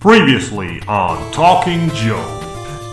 Previously 0.00 0.80
on 0.86 1.32
Talking 1.32 1.88
Joe. 1.90 2.22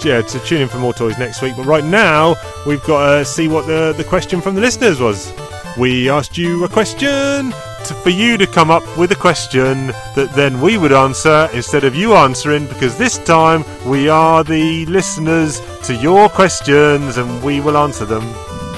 Yeah, 0.04 0.22
to 0.22 0.40
tune 0.40 0.62
in 0.62 0.68
for 0.68 0.80
more 0.80 0.92
toys 0.92 1.20
next 1.20 1.40
week. 1.42 1.54
But 1.56 1.68
right 1.68 1.84
now, 1.84 2.36
we've 2.66 2.84
got 2.84 3.20
to 3.20 3.26
see 3.26 3.48
what 3.48 3.68
the, 3.68 3.94
the 3.96 4.04
question 4.04 4.42
from 4.42 4.56
the 4.56 4.62
listeners 4.62 5.00
was. 5.00 5.32
We 5.78 6.10
asked 6.10 6.36
you 6.36 6.64
a 6.64 6.68
question 6.68 7.52
to, 7.52 7.94
for 8.02 8.10
you 8.10 8.38
to 8.38 8.48
come 8.48 8.72
up 8.72 8.84
with 8.98 9.12
a 9.12 9.16
question 9.16 9.88
that 10.16 10.32
then 10.36 10.60
we 10.62 10.78
would 10.78 10.92
answer 10.92 11.48
instead 11.54 11.84
of 11.84 11.94
you 11.94 12.16
answering 12.16 12.66
because 12.66 12.98
this 12.98 13.20
time 13.20 13.64
we 13.86 14.10
are 14.10 14.44
the 14.44 14.88
listeners 14.88 15.62
to 15.84 15.94
your 15.96 16.28
questions 16.28 17.18
and 17.18 17.44
we 17.44 17.62
will 17.62 17.78
answer 17.78 18.06
them. 18.06 18.24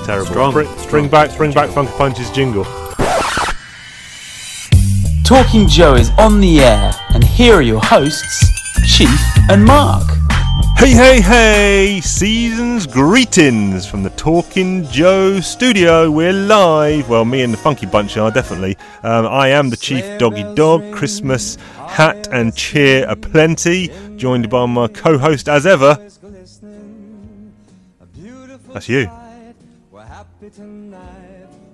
Terrible. 0.05 0.25
Strong. 0.27 0.51
Bring, 0.51 0.89
bring 0.89 1.07
back, 1.07 1.37
bring 1.37 1.53
back 1.53 1.69
Funky 1.69 1.97
Bunch's 1.97 2.29
jingle. 2.31 2.65
Talking 5.27 5.67
Joe 5.67 5.95
is 5.95 6.09
on 6.17 6.39
the 6.39 6.61
air, 6.61 6.89
and 7.09 7.21
here 7.21 7.55
are 7.55 7.61
your 7.61 7.81
hosts, 7.83 8.49
Chief 8.87 9.09
and 9.49 9.65
Mark. 9.65 10.07
Hey, 10.77 10.91
hey, 10.91 11.19
hey! 11.19 11.99
Season's 11.99 12.87
greetings 12.87 13.85
from 13.85 14.03
the 14.03 14.09
Talking 14.11 14.87
Joe 14.87 15.41
studio. 15.41 16.09
We're 16.09 16.31
live. 16.31 17.09
Well, 17.09 17.25
me 17.25 17.41
and 17.41 17.51
the 17.51 17.57
Funky 17.57 17.85
Bunch 17.85 18.15
are 18.15 18.31
definitely. 18.31 18.77
Um, 19.03 19.25
I 19.25 19.49
am 19.49 19.69
the 19.69 19.75
Chief 19.75 20.05
Doggy 20.17 20.55
Dog. 20.55 20.93
Christmas 20.93 21.57
hat 21.75 22.29
and 22.31 22.55
cheer 22.55 23.05
aplenty. 23.09 23.91
Joined 24.15 24.49
by 24.49 24.65
my 24.65 24.87
co-host 24.87 25.49
as 25.49 25.65
ever. 25.65 25.95
That's 28.71 28.87
you. 28.87 29.11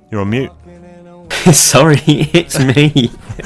You're 0.09 0.22
on 0.22 0.30
mute. 0.31 0.52
Sorry, 1.52 1.99
it's 2.05 2.58
me. 2.58 3.11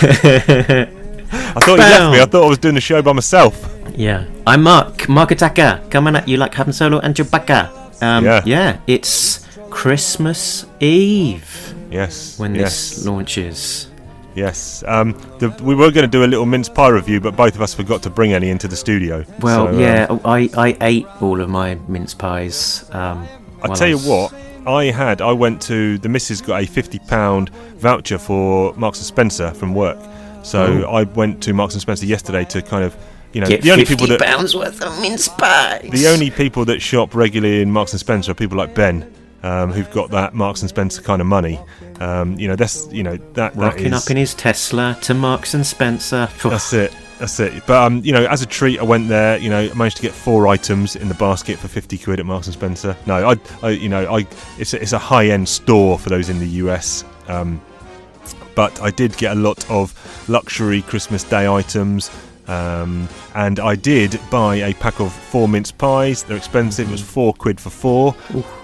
I 0.00 1.60
thought 1.60 1.68
you 1.68 1.76
left 1.76 2.12
me. 2.12 2.20
I 2.20 2.26
thought 2.26 2.44
I 2.44 2.48
was 2.48 2.58
doing 2.58 2.74
the 2.74 2.80
show 2.80 3.02
by 3.02 3.12
myself. 3.12 3.54
yeah, 3.96 4.24
I'm 4.46 4.62
Mark, 4.62 5.08
Mark 5.08 5.30
Ataka, 5.30 5.90
coming 5.90 6.16
at 6.16 6.28
you 6.28 6.36
like 6.36 6.54
Han 6.54 6.72
Solo 6.72 6.98
and 7.00 7.14
Chewbacca. 7.14 8.02
Um, 8.02 8.24
Yeah. 8.24 8.42
yeah, 8.46 8.78
it's 8.86 9.46
Christmas 9.70 10.66
Eve 10.80 11.74
Yes. 11.90 12.38
when 12.38 12.54
yes. 12.54 12.90
this 12.94 13.06
launches. 13.06 13.88
Yes. 14.34 14.84
Um, 14.86 15.14
the, 15.40 15.48
we 15.62 15.74
were 15.74 15.90
going 15.90 16.04
to 16.04 16.10
do 16.18 16.22
a 16.24 16.26
little 16.30 16.46
mince 16.46 16.68
pie 16.68 16.88
review, 16.90 17.20
but 17.20 17.34
both 17.34 17.56
of 17.56 17.60
us 17.62 17.74
forgot 17.74 18.02
to 18.04 18.10
bring 18.10 18.32
any 18.34 18.50
into 18.50 18.68
the 18.68 18.76
studio. 18.76 19.24
Well, 19.40 19.66
So, 19.66 19.72
um, 19.72 19.80
yeah, 19.80 20.06
I, 20.24 20.48
I 20.56 20.76
ate 20.80 21.06
all 21.20 21.40
of 21.40 21.48
my 21.48 21.74
mince 21.88 22.14
pies. 22.14 22.88
Um, 22.92 23.26
I 23.62 23.74
tell 23.74 23.88
you 23.88 23.96
was- 23.96 24.06
what, 24.06 24.32
I 24.68 24.90
had. 24.90 25.20
I 25.20 25.32
went 25.32 25.62
to 25.62 25.98
the 25.98 26.08
missus 26.08 26.40
got 26.40 26.62
a 26.62 26.66
fifty 26.66 26.98
pound 26.98 27.50
voucher 27.78 28.18
for 28.18 28.72
Marks 28.74 28.98
and 28.98 29.06
Spencer 29.06 29.52
from 29.54 29.74
work, 29.74 29.98
so. 30.42 30.88
I 30.88 31.02
went 31.04 31.42
to 31.44 31.52
Marks 31.52 31.74
and 31.74 31.80
Spencer 31.82 32.06
yesterday 32.06 32.44
to 32.46 32.62
kind 32.62 32.84
of, 32.84 32.96
you 33.32 33.40
know, 33.40 33.46
Get 33.48 33.62
the 33.62 33.72
only 33.72 33.84
50 33.84 33.94
people 34.06 34.06
that 34.18 34.20
pounds 34.24 34.54
worth 34.54 34.80
of 34.82 35.00
mince 35.00 35.28
pies. 35.28 35.88
the 35.90 36.06
only 36.08 36.30
people 36.30 36.64
that 36.66 36.80
shop 36.80 37.14
regularly 37.14 37.62
in 37.62 37.70
Marks 37.70 37.92
and 37.92 38.00
Spencer 38.00 38.30
are 38.32 38.34
people 38.34 38.56
like 38.58 38.74
Ben. 38.74 39.10
Um, 39.42 39.70
who've 39.70 39.90
got 39.92 40.10
that 40.10 40.34
Marks 40.34 40.62
and 40.62 40.68
Spencer 40.68 41.00
kind 41.00 41.20
of 41.20 41.26
money? 41.28 41.60
Um, 42.00 42.36
you 42.40 42.48
know, 42.48 42.56
that's 42.56 42.88
you 42.92 43.04
know 43.04 43.16
that 43.16 43.34
that 43.34 43.56
rocking 43.56 43.92
is- 43.92 44.04
up 44.04 44.10
in 44.10 44.16
his 44.16 44.34
Tesla 44.34 44.98
to 45.02 45.14
Marks 45.14 45.54
and 45.54 45.64
Spencer. 45.64 46.28
That's 46.42 46.72
it. 46.72 46.92
That's 47.18 47.40
it. 47.40 47.64
But 47.66 47.82
um, 47.84 48.00
you 48.04 48.12
know, 48.12 48.26
as 48.26 48.42
a 48.42 48.46
treat, 48.46 48.78
I 48.78 48.84
went 48.84 49.08
there. 49.08 49.38
You 49.38 49.50
know, 49.50 49.58
I 49.58 49.74
managed 49.74 49.96
to 49.96 50.02
get 50.02 50.12
four 50.12 50.46
items 50.46 50.94
in 50.96 51.08
the 51.08 51.14
basket 51.14 51.58
for 51.58 51.68
fifty 51.68 51.98
quid 51.98 52.20
at 52.20 52.26
Marks 52.26 52.46
and 52.46 52.54
Spencer. 52.54 52.96
No, 53.06 53.30
I, 53.30 53.36
I 53.62 53.70
you 53.70 53.88
know, 53.88 54.14
I 54.14 54.26
it's 54.58 54.72
a, 54.72 54.80
it's 54.80 54.92
a 54.92 54.98
high 54.98 55.26
end 55.28 55.48
store 55.48 55.98
for 55.98 56.10
those 56.10 56.28
in 56.28 56.38
the 56.38 56.46
US. 56.46 57.04
Um, 57.26 57.60
but 58.54 58.80
I 58.82 58.90
did 58.90 59.16
get 59.16 59.36
a 59.36 59.40
lot 59.40 59.68
of 59.70 59.94
luxury 60.28 60.82
Christmas 60.82 61.24
Day 61.24 61.46
items. 61.48 62.10
Um, 62.48 63.08
and 63.34 63.60
I 63.60 63.74
did 63.76 64.18
buy 64.30 64.56
a 64.56 64.72
pack 64.74 65.00
of 65.00 65.12
four 65.12 65.48
mince 65.48 65.70
pies. 65.70 66.22
They're 66.22 66.36
expensive. 66.36 66.88
It 66.88 66.92
was 66.92 67.02
four 67.02 67.34
quid 67.34 67.60
for 67.60 67.70
four. 67.70 68.14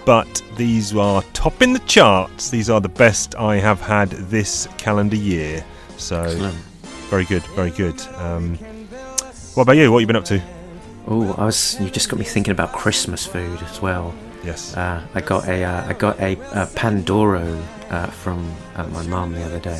But 0.05 0.41
these 0.57 0.95
are 0.95 1.21
topping 1.33 1.73
the 1.73 1.79
charts. 1.79 2.49
These 2.49 2.69
are 2.69 2.81
the 2.81 2.89
best 2.89 3.35
I 3.35 3.57
have 3.57 3.79
had 3.79 4.09
this 4.09 4.67
calendar 4.77 5.15
year. 5.15 5.63
So 5.97 6.23
Excellent. 6.23 6.57
Very 7.09 7.25
good, 7.25 7.43
very 7.55 7.71
good. 7.71 7.99
Um, 8.15 8.55
what 9.55 9.63
about 9.63 9.77
you? 9.77 9.91
What 9.91 9.99
have 9.99 10.01
you 10.01 10.07
been 10.07 10.15
up 10.15 10.25
to? 10.25 10.41
Oh, 11.07 11.33
I 11.37 11.45
was. 11.45 11.79
You 11.79 11.89
just 11.89 12.09
got 12.09 12.19
me 12.19 12.25
thinking 12.25 12.51
about 12.51 12.73
Christmas 12.73 13.25
food 13.25 13.61
as 13.61 13.81
well. 13.81 14.13
Yes. 14.43 14.75
Uh, 14.75 15.05
I 15.13 15.21
got 15.21 15.47
a 15.47 15.63
uh, 15.63 15.87
I 15.87 15.93
got 15.93 16.19
a, 16.19 16.33
a 16.33 16.65
Pandoro 16.67 17.63
uh, 17.89 18.07
from 18.07 18.51
uh, 18.75 18.87
my 18.87 19.03
mum 19.03 19.33
the 19.33 19.43
other 19.43 19.59
day. 19.59 19.79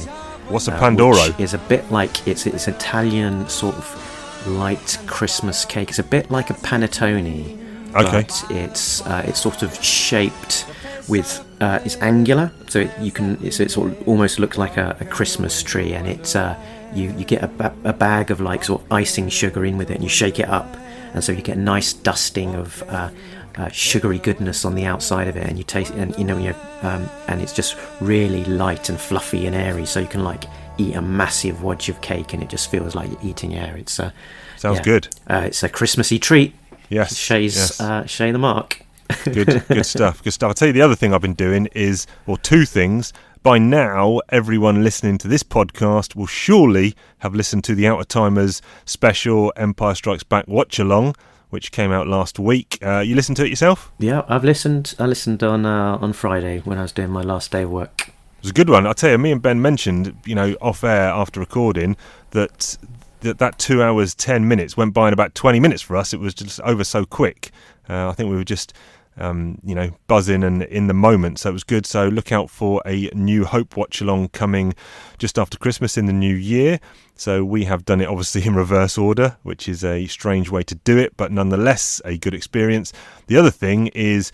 What's 0.49 0.67
a 0.67 0.73
uh, 0.73 0.79
Pandoro? 0.79 1.29
which 1.29 1.39
is 1.39 1.53
a 1.53 1.57
bit 1.57 1.91
like 1.91 2.27
it's 2.27 2.45
it's 2.45 2.67
Italian 2.67 3.47
sort 3.49 3.75
of 3.75 4.47
light 4.47 4.97
Christmas 5.07 5.65
cake. 5.65 5.89
It's 5.89 5.99
a 5.99 6.03
bit 6.03 6.29
like 6.29 6.49
a 6.49 6.53
panettone, 6.53 7.59
Okay. 7.95 8.11
but 8.11 8.45
it's 8.49 9.05
uh, 9.05 9.23
it's 9.27 9.39
sort 9.39 9.63
of 9.63 9.83
shaped 9.83 10.65
with 11.07 11.43
uh, 11.61 11.79
it's 11.85 11.97
angular, 11.97 12.51
so 12.67 12.79
it, 12.79 12.91
you 12.99 13.11
can 13.11 13.37
it's 13.43 13.59
it 13.59 13.71
sort 13.71 13.91
of 13.91 14.07
almost 14.07 14.39
looks 14.39 14.57
like 14.57 14.77
a, 14.77 14.95
a 14.99 15.05
Christmas 15.05 15.63
tree, 15.63 15.93
and 15.93 16.07
it's 16.07 16.35
uh, 16.35 16.55
you 16.93 17.11
you 17.17 17.25
get 17.25 17.43
a, 17.43 17.47
ba- 17.47 17.75
a 17.83 17.93
bag 17.93 18.31
of 18.31 18.41
like 18.41 18.63
sort 18.63 18.81
of 18.81 18.91
icing 18.91 19.29
sugar 19.29 19.65
in 19.65 19.77
with 19.77 19.89
it, 19.91 19.95
and 19.95 20.03
you 20.03 20.09
shake 20.09 20.39
it 20.39 20.49
up, 20.49 20.75
and 21.13 21.23
so 21.23 21.31
you 21.31 21.41
get 21.41 21.57
a 21.57 21.61
nice 21.61 21.93
dusting 21.93 22.55
of. 22.55 22.83
Uh, 22.83 23.09
uh, 23.57 23.69
sugary 23.69 24.19
goodness 24.19 24.65
on 24.65 24.75
the 24.75 24.83
outside 24.83 25.29
of 25.29 25.37
it, 25.37 25.47
and 25.47 25.57
you 25.57 25.63
taste, 25.63 25.93
and 25.93 26.13
you 26.17 26.25
know, 26.25 26.37
you 26.37 26.53
um, 26.81 27.09
and 27.29 27.41
it's 27.41 27.53
just 27.53 27.77
really 28.01 28.43
light 28.43 28.89
and 28.89 28.99
fluffy 28.99 29.45
and 29.45 29.55
airy, 29.55 29.85
so 29.85 30.01
you 30.01 30.07
can 30.07 30.25
like 30.25 30.43
eat 30.77 30.93
a 30.93 31.01
massive 31.01 31.63
wodge 31.63 31.87
of 31.87 32.01
cake, 32.01 32.33
and 32.33 32.43
it 32.43 32.49
just 32.49 32.69
feels 32.69 32.95
like 32.95 33.09
you're 33.09 33.19
eating 33.23 33.55
air. 33.55 33.77
It's 33.77 33.97
uh, 33.97 34.11
Sounds 34.57 34.79
yeah. 34.79 34.83
good. 34.83 35.07
Uh, 35.27 35.43
it's 35.45 35.63
a 35.63 35.69
Christmassy 35.69 36.19
treat. 36.19 36.53
Yes. 36.89 37.15
Shay's 37.15 37.55
yes. 37.55 37.79
uh, 37.79 38.05
Shay 38.05 38.31
the 38.31 38.37
Mark. 38.37 38.81
good, 39.25 39.63
good 39.67 39.85
stuff. 39.85 40.23
Good 40.23 40.33
stuff. 40.33 40.49
I'll 40.49 40.53
tell 40.53 40.67
you 40.67 40.73
the 40.73 40.81
other 40.81 40.95
thing 40.95 41.13
I've 41.13 41.21
been 41.21 41.33
doing 41.33 41.67
is, 41.73 42.07
or 42.25 42.37
two 42.37 42.65
things. 42.65 43.13
By 43.45 43.59
now, 43.59 44.21
everyone 44.29 44.83
listening 44.83 45.19
to 45.19 45.27
this 45.27 45.43
podcast 45.43 46.15
will 46.15 46.25
surely 46.25 46.95
have 47.19 47.35
listened 47.35 47.63
to 47.65 47.75
the 47.75 47.85
Outer 47.85 48.03
Timers 48.03 48.59
special 48.85 49.53
Empire 49.55 49.93
Strikes 49.93 50.23
Back 50.23 50.47
watch 50.47 50.79
along, 50.79 51.15
which 51.51 51.71
came 51.71 51.91
out 51.91 52.07
last 52.07 52.39
week. 52.39 52.79
Uh, 52.81 53.01
you 53.01 53.13
listened 53.13 53.37
to 53.37 53.45
it 53.45 53.49
yourself? 53.49 53.91
Yeah, 53.99 54.23
I've 54.27 54.43
listened. 54.43 54.95
I 54.97 55.05
listened 55.05 55.43
on 55.43 55.63
uh, 55.63 55.99
on 56.01 56.13
Friday 56.13 56.61
when 56.61 56.79
I 56.79 56.81
was 56.81 56.91
doing 56.91 57.11
my 57.11 57.21
last 57.21 57.51
day 57.51 57.61
of 57.61 57.69
work. 57.69 58.07
It 58.07 58.41
was 58.41 58.49
a 58.49 58.53
good 58.53 58.67
one. 58.67 58.87
I'll 58.87 58.95
tell 58.95 59.11
you, 59.11 59.19
me 59.19 59.31
and 59.31 59.43
Ben 59.43 59.61
mentioned, 59.61 60.17
you 60.25 60.33
know, 60.33 60.55
off 60.59 60.83
air 60.83 61.09
after 61.09 61.39
recording 61.39 61.97
that 62.31 62.79
that, 63.19 63.37
that 63.37 63.59
two 63.59 63.83
hours, 63.83 64.15
10 64.15 64.47
minutes 64.47 64.75
went 64.75 64.95
by 64.95 65.09
in 65.09 65.13
about 65.13 65.35
20 65.35 65.59
minutes 65.59 65.83
for 65.83 65.95
us. 65.97 66.13
It 66.13 66.19
was 66.19 66.33
just 66.33 66.59
over 66.61 66.83
so 66.83 67.05
quick. 67.05 67.51
Uh, 67.87 68.09
I 68.09 68.13
think 68.13 68.29
we 68.29 68.35
were 68.35 68.43
just, 68.43 68.73
um, 69.17 69.59
you 69.63 69.75
know, 69.75 69.91
buzzing 70.07 70.43
and 70.43 70.63
in 70.63 70.87
the 70.87 70.93
moment. 70.93 71.39
So 71.39 71.49
it 71.49 71.53
was 71.53 71.63
good. 71.63 71.85
So 71.85 72.07
look 72.07 72.31
out 72.31 72.49
for 72.49 72.81
a 72.85 73.09
New 73.13 73.45
Hope 73.45 73.77
watch 73.77 74.01
along 74.01 74.29
coming 74.29 74.73
just 75.17 75.39
after 75.39 75.57
Christmas 75.57 75.97
in 75.97 76.05
the 76.05 76.13
new 76.13 76.35
year. 76.35 76.79
So 77.15 77.45
we 77.45 77.63
have 77.65 77.85
done 77.85 78.01
it 78.01 78.07
obviously 78.07 78.45
in 78.45 78.55
reverse 78.55 78.97
order, 78.97 79.37
which 79.43 79.69
is 79.69 79.83
a 79.83 80.05
strange 80.07 80.49
way 80.49 80.63
to 80.63 80.75
do 80.75 80.97
it, 80.97 81.15
but 81.15 81.31
nonetheless 81.31 82.01
a 82.03 82.17
good 82.17 82.33
experience. 82.33 82.91
The 83.27 83.37
other 83.37 83.51
thing 83.51 83.87
is, 83.87 84.31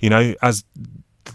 you 0.00 0.08
know, 0.10 0.34
as 0.40 0.64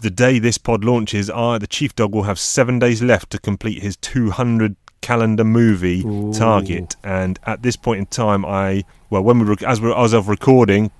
the 0.00 0.10
day 0.10 0.38
this 0.38 0.58
pod 0.58 0.84
launches, 0.84 1.30
I, 1.30 1.58
the 1.58 1.66
Chief 1.66 1.94
Dog, 1.94 2.14
will 2.14 2.24
have 2.24 2.38
seven 2.38 2.78
days 2.78 3.00
left 3.02 3.30
to 3.30 3.38
complete 3.38 3.82
his 3.82 3.96
200 3.96 4.76
calendar 5.00 5.44
movie 5.44 6.02
target. 6.32 6.96
And 7.04 7.38
at 7.46 7.62
this 7.62 7.76
point 7.76 8.00
in 8.00 8.06
time, 8.06 8.44
I 8.44 8.84
well, 9.10 9.22
when 9.22 9.38
we 9.38 9.44
rec- 9.46 9.62
as 9.62 9.80
we 9.80 9.92
as 9.94 10.12
of 10.12 10.28
recording, 10.28 10.90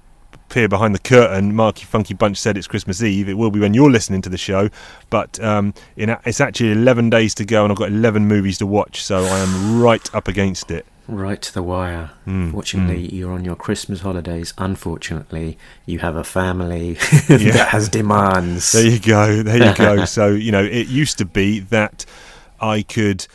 peer 0.48 0.69
behind 0.69 0.94
the 0.94 0.98
curtain, 0.98 1.54
Marky 1.54 1.84
Funky 1.84 2.14
Bunch 2.14 2.36
said 2.38 2.56
it's 2.56 2.66
Christmas 2.66 3.03
Eve. 3.03 3.28
It 3.28 3.34
will 3.34 3.50
be 3.50 3.60
when 3.60 3.75
you're 3.75 3.91
listening 3.91 4.22
to 4.22 4.28
the 4.28 4.38
show, 4.38 4.69
but 5.10 5.38
um, 5.42 5.75
in 5.97 6.10
a- 6.10 6.20
it's 6.25 6.41
actually 6.41 6.72
11 6.72 7.10
days 7.10 7.34
to 7.36 7.44
go, 7.44 7.62
and 7.64 7.72
I've 7.72 7.78
got 7.78 7.88
11 7.91 8.26
movies 8.26 8.59
to 8.59 8.66
watch, 8.66 9.03
so 9.03 9.24
I 9.24 9.39
am 9.41 9.80
right 9.80 10.15
up 10.15 10.28
against 10.28 10.71
it. 10.71 10.86
Right 11.06 11.41
to 11.41 11.54
the 11.54 11.62
wire. 11.62 12.10
Mm, 12.27 12.53
Fortunately, 12.53 13.15
you're 13.15 13.33
on 13.33 13.42
your 13.42 13.56
Christmas 13.56 14.00
holidays. 14.00 14.53
Unfortunately, 14.59 15.56
you 15.86 16.00
have 16.00 16.16
a 16.16 16.24
family 16.24 16.98
Yeah. 17.28 17.53
that 17.53 17.68
has 17.68 17.89
demands. 17.89 18.72
There 18.72 18.86
you 18.86 18.98
go. 19.00 19.42
There 19.42 19.68
you 19.71 19.74
go. 19.74 20.04
so, 20.06 20.28
you 20.28 20.53
know, 20.53 20.62
it 20.62 20.89
used 20.89 21.16
to 21.18 21.24
be 21.24 21.60
that 21.60 22.04
I 22.60 22.83
could, 22.83 23.27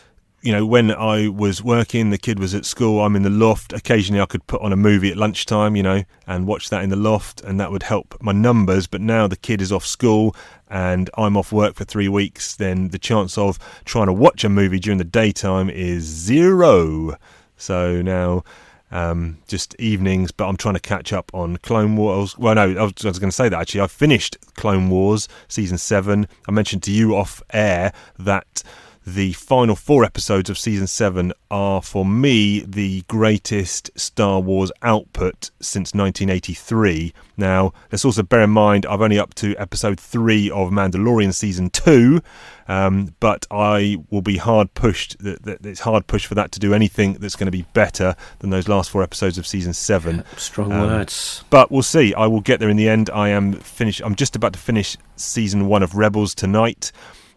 you 0.43 0.51
know, 0.51 0.65
when 0.65 0.91
I 0.91 1.29
was 1.29 1.63
working, 1.63 2.09
the 2.09 2.17
kid 2.17 2.37
was 2.37 2.53
at 2.53 2.65
school, 2.65 3.01
I'm 3.01 3.15
in 3.15 3.23
the 3.23 3.29
loft. 3.29 3.71
Occasionally 3.71 4.21
I 4.21 4.25
could 4.25 4.45
put 4.45 4.61
on 4.61 4.73
a 4.73 4.75
movie 4.75 5.09
at 5.09 5.15
lunchtime, 5.15 5.77
you 5.77 5.83
know, 5.83 6.03
and 6.27 6.45
watch 6.45 6.69
that 6.69 6.83
in 6.83 6.89
the 6.89 6.97
loft, 6.97 7.39
and 7.41 7.57
that 7.61 7.71
would 7.71 7.83
help 7.83 8.17
my 8.21 8.33
numbers. 8.33 8.85
But 8.85 8.99
now 8.99 9.25
the 9.25 9.37
kid 9.37 9.61
is 9.61 9.71
off 9.71 9.85
school 9.85 10.35
and 10.69 11.09
I'm 11.17 11.37
off 11.37 11.53
work 11.53 11.75
for 11.75 11.85
three 11.85 12.09
weeks, 12.09 12.57
then 12.57 12.89
the 12.89 12.99
chance 12.99 13.37
of 13.37 13.57
trying 13.85 14.07
to 14.07 14.13
watch 14.13 14.43
a 14.43 14.49
movie 14.49 14.79
during 14.79 14.97
the 14.97 15.05
daytime 15.05 15.69
is 15.69 16.03
zero. 16.03 17.15
So 17.55 18.01
now 18.01 18.43
um, 18.91 19.37
just 19.47 19.75
evenings, 19.79 20.31
but 20.31 20.49
I'm 20.49 20.57
trying 20.57 20.73
to 20.73 20.81
catch 20.81 21.13
up 21.13 21.31
on 21.33 21.55
Clone 21.57 21.95
Wars. 21.95 22.37
Well, 22.37 22.55
no, 22.55 22.63
I 22.63 22.83
was, 22.83 22.93
was 23.01 23.17
going 23.17 23.29
to 23.29 23.35
say 23.35 23.47
that 23.47 23.61
actually. 23.61 23.81
I 23.81 23.87
finished 23.87 24.35
Clone 24.55 24.89
Wars 24.89 25.29
season 25.47 25.77
seven. 25.77 26.27
I 26.49 26.51
mentioned 26.51 26.83
to 26.83 26.91
you 26.91 27.15
off 27.15 27.41
air 27.53 27.93
that 28.19 28.61
the 29.05 29.33
final 29.33 29.75
four 29.75 30.05
episodes 30.05 30.49
of 30.49 30.57
season 30.57 30.87
seven 30.87 31.33
are, 31.51 31.81
for 31.81 32.05
me, 32.05 32.61
the 32.61 33.01
greatest 33.07 33.91
Star 33.99 34.39
Wars 34.39 34.71
output 34.81 35.51
since 35.59 35.93
1983. 35.93 37.13
Now, 37.35 37.73
let's 37.91 38.05
also 38.05 38.23
bear 38.23 38.41
in 38.43 38.49
mind 38.51 38.85
I've 38.85 39.01
only 39.01 39.19
up 39.19 39.33
to 39.35 39.55
episode 39.57 39.99
three 39.99 40.49
of 40.49 40.69
Mandalorian 40.69 41.33
season 41.33 41.69
two, 41.69 42.21
um, 42.67 43.13
but 43.19 43.45
I 43.51 43.97
will 44.09 44.21
be 44.21 44.37
hard 44.37 44.73
pushed. 44.73 45.17
That, 45.19 45.43
that 45.43 45.65
it's 45.65 45.81
hard 45.81 46.07
pushed 46.07 46.27
for 46.27 46.35
that 46.35 46.51
to 46.53 46.59
do 46.59 46.73
anything 46.73 47.13
that's 47.13 47.35
going 47.35 47.47
to 47.47 47.51
be 47.51 47.65
better 47.73 48.15
than 48.39 48.51
those 48.51 48.67
last 48.67 48.89
four 48.89 49.03
episodes 49.03 49.37
of 49.37 49.45
season 49.45 49.73
seven. 49.73 50.23
Strong 50.37 50.71
Um, 50.71 50.81
words. 50.81 51.43
But 51.49 51.71
we'll 51.71 51.83
see. 51.83 52.13
I 52.13 52.27
will 52.27 52.41
get 52.41 52.59
there 52.59 52.69
in 52.69 52.77
the 52.77 52.87
end. 52.87 53.09
I 53.09 53.29
am 53.29 53.53
finished. 53.53 54.01
I'm 54.03 54.15
just 54.15 54.35
about 54.35 54.53
to 54.53 54.59
finish 54.59 54.95
season 55.15 55.67
one 55.67 55.83
of 55.83 55.95
Rebels 55.95 56.33
tonight. 56.33 56.91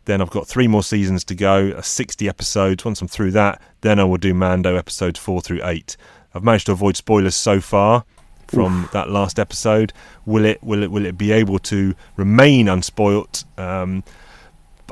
Then 0.06 0.20
I've 0.20 0.30
got 0.30 0.46
three 0.48 0.66
more 0.68 0.82
seasons 0.82 1.22
to 1.24 1.34
go, 1.34 1.70
uh, 1.76 1.82
60 1.82 2.28
episodes. 2.28 2.84
Once 2.84 3.02
I'm 3.02 3.08
through 3.08 3.32
that, 3.32 3.60
then 3.82 4.00
I 4.00 4.04
will 4.04 4.16
do 4.16 4.32
Mando 4.34 4.76
episodes 4.76 5.18
four 5.18 5.40
through 5.40 5.60
eight. 5.64 5.96
I've 6.34 6.42
managed 6.44 6.66
to 6.66 6.72
avoid 6.72 6.96
spoilers 6.96 7.34
so 7.36 7.60
far 7.60 8.04
from 8.48 8.88
that 8.92 9.10
last 9.10 9.38
episode. 9.38 9.92
Will 10.24 10.44
it? 10.44 10.62
Will 10.62 10.82
it? 10.82 10.90
Will 10.90 11.04
it 11.06 11.18
be 11.18 11.32
able 11.32 11.58
to 11.60 11.94
remain 12.16 12.66
unspoilt? 12.66 13.44
Um, 13.58 14.04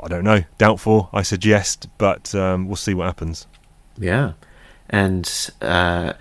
I 0.03 0.07
don't 0.09 0.23
know. 0.25 0.43
Doubtful. 0.57 1.09
I 1.13 1.21
suggest, 1.21 1.87
but 1.97 2.35
um, 2.35 2.67
we'll 2.67 2.75
see 2.75 2.93
what 2.93 3.05
happens. 3.05 3.47
Yeah. 3.97 4.33
And 4.89 5.49
uh, 5.61 6.13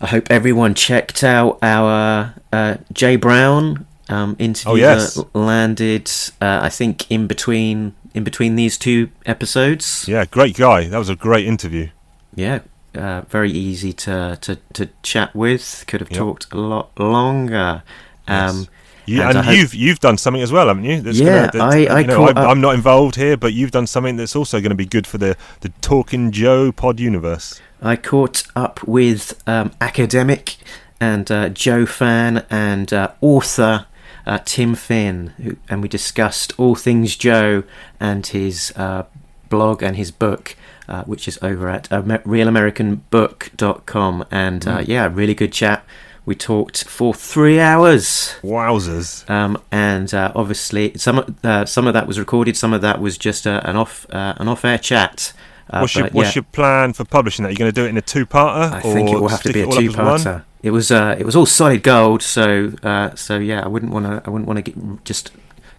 I 0.00 0.06
hope 0.06 0.30
everyone 0.30 0.74
checked 0.74 1.24
out 1.24 1.58
our 1.62 2.34
uh, 2.52 2.76
Jay 2.92 3.16
Brown 3.16 3.86
um, 4.08 4.36
interview 4.38 4.72
Oh, 4.72 4.74
yes. 4.76 5.14
that 5.14 5.34
landed, 5.34 6.10
uh, 6.40 6.60
I 6.62 6.68
think, 6.68 7.10
in 7.10 7.26
between 7.26 7.94
in 8.14 8.24
between 8.24 8.56
these 8.56 8.76
two 8.78 9.10
episodes. 9.26 10.06
Yeah, 10.08 10.24
great 10.24 10.56
guy. 10.56 10.88
That 10.88 10.98
was 10.98 11.08
a 11.08 11.16
great 11.16 11.46
interview. 11.46 11.88
Yeah. 12.34 12.60
Uh, 12.94 13.22
very 13.22 13.50
easy 13.50 13.92
to, 13.94 14.36
to, 14.42 14.56
to 14.74 14.88
chat 15.02 15.34
with. 15.34 15.84
Could 15.86 16.00
have 16.00 16.10
Yep. 16.10 16.18
talked 16.18 16.52
a 16.52 16.58
lot 16.58 16.90
longer. 16.98 17.82
Um, 18.28 18.56
Yes. 18.58 18.66
You, 19.04 19.22
And 19.22 19.36
and 19.38 19.46
hope- 19.46 19.56
you've 19.56 19.74
you've 19.74 19.98
done 19.98 20.16
something 20.16 20.42
as 20.42 20.52
well, 20.52 20.68
haven't 20.68 20.84
you? 20.84 21.00
That's 21.00 21.18
Yeah, 21.18 21.46
that's- 21.50 21.60
I- 21.60 21.86
I 21.92 22.00
you 22.00 22.06
know, 22.06 22.26
up- 22.28 22.36
I'm 22.36 22.60
not 22.60 22.76
involved 22.76 23.16
here, 23.16 23.36
but 23.36 23.52
you've 23.52 23.72
done 23.72 23.88
something 23.88 24.16
that's 24.16 24.36
also 24.36 24.60
going 24.60 24.70
to 24.70 24.76
be 24.76 24.86
good 24.86 25.08
for 25.08 25.18
the 25.18 25.36
the 25.60 25.70
Talking 25.80 26.30
Joe 26.30 26.70
Pod 26.70 27.00
universe. 27.00 27.60
I 27.82 27.96
caught 27.96 28.44
up 28.54 28.78
with 28.86 29.42
um, 29.44 29.72
academic 29.80 30.56
and 31.00 31.28
uh, 31.32 31.48
Joe 31.48 31.84
fan 31.84 32.44
and 32.48 32.92
uh, 32.92 33.08
author 33.20 33.86
uh, 34.26 34.38
Tim 34.44 34.74
Finn, 34.74 35.28
who, 35.38 35.56
and 35.68 35.82
we 35.82 35.88
discussed 35.88 36.52
all 36.58 36.74
things 36.74 37.16
Joe 37.16 37.64
and 38.00 38.26
his 38.26 38.72
uh, 38.76 39.04
blog 39.48 39.82
and 39.82 39.96
his 39.96 40.10
book, 40.10 40.56
uh, 40.88 41.04
which 41.04 41.28
is 41.28 41.38
over 41.42 41.68
at 41.68 41.90
Amer- 41.92 42.18
realamericanbook.com. 42.20 44.24
And 44.30 44.66
uh, 44.66 44.84
yeah, 44.86 45.08
really 45.12 45.34
good 45.34 45.52
chat. 45.52 45.84
We 46.24 46.36
talked 46.36 46.84
for 46.84 47.12
three 47.12 47.58
hours. 47.58 48.36
Wowzers! 48.42 49.28
Um, 49.28 49.60
and 49.72 50.14
uh, 50.14 50.30
obviously, 50.36 50.96
some 50.96 51.36
uh, 51.42 51.64
some 51.64 51.88
of 51.88 51.94
that 51.94 52.06
was 52.06 52.18
recorded, 52.18 52.56
some 52.56 52.72
of 52.72 52.80
that 52.80 53.00
was 53.00 53.18
just 53.18 53.44
uh, 53.44 53.60
an 53.64 53.74
off 53.74 54.06
uh, 54.10 54.34
an 54.36 54.46
off 54.46 54.64
air 54.64 54.78
chat. 54.78 55.32
Uh, 55.72 55.80
what's 55.80 55.94
your 55.94 56.08
what's 56.08 56.30
yeah. 56.30 56.40
your 56.40 56.44
plan 56.44 56.92
for 56.92 57.04
publishing 57.04 57.44
that? 57.44 57.50
You're 57.50 57.58
going 57.58 57.72
to 57.72 57.80
do 57.80 57.86
it 57.86 57.88
in 57.88 57.96
a 57.96 58.02
two-parter, 58.02 58.72
I 58.72 58.80
think 58.80 59.10
it 59.10 59.18
will 59.18 59.28
have 59.28 59.42
to 59.42 59.52
be 59.52 59.62
a 59.62 59.66
all 59.66 59.72
up 59.72 59.78
as 59.78 59.96
one? 59.96 60.20
two-parter. 60.20 60.44
It 60.62 60.70
was 60.70 60.90
uh, 60.90 61.16
it 61.18 61.24
was 61.24 61.34
all 61.34 61.46
solid 61.46 61.82
gold, 61.82 62.22
so 62.22 62.72
uh, 62.82 63.14
so 63.14 63.38
yeah, 63.38 63.64
I 63.64 63.68
wouldn't 63.68 63.92
want 63.92 64.06
to 64.06 64.22
I 64.24 64.30
wouldn't 64.30 64.46
want 64.46 64.64
to 64.64 65.00
just 65.04 65.32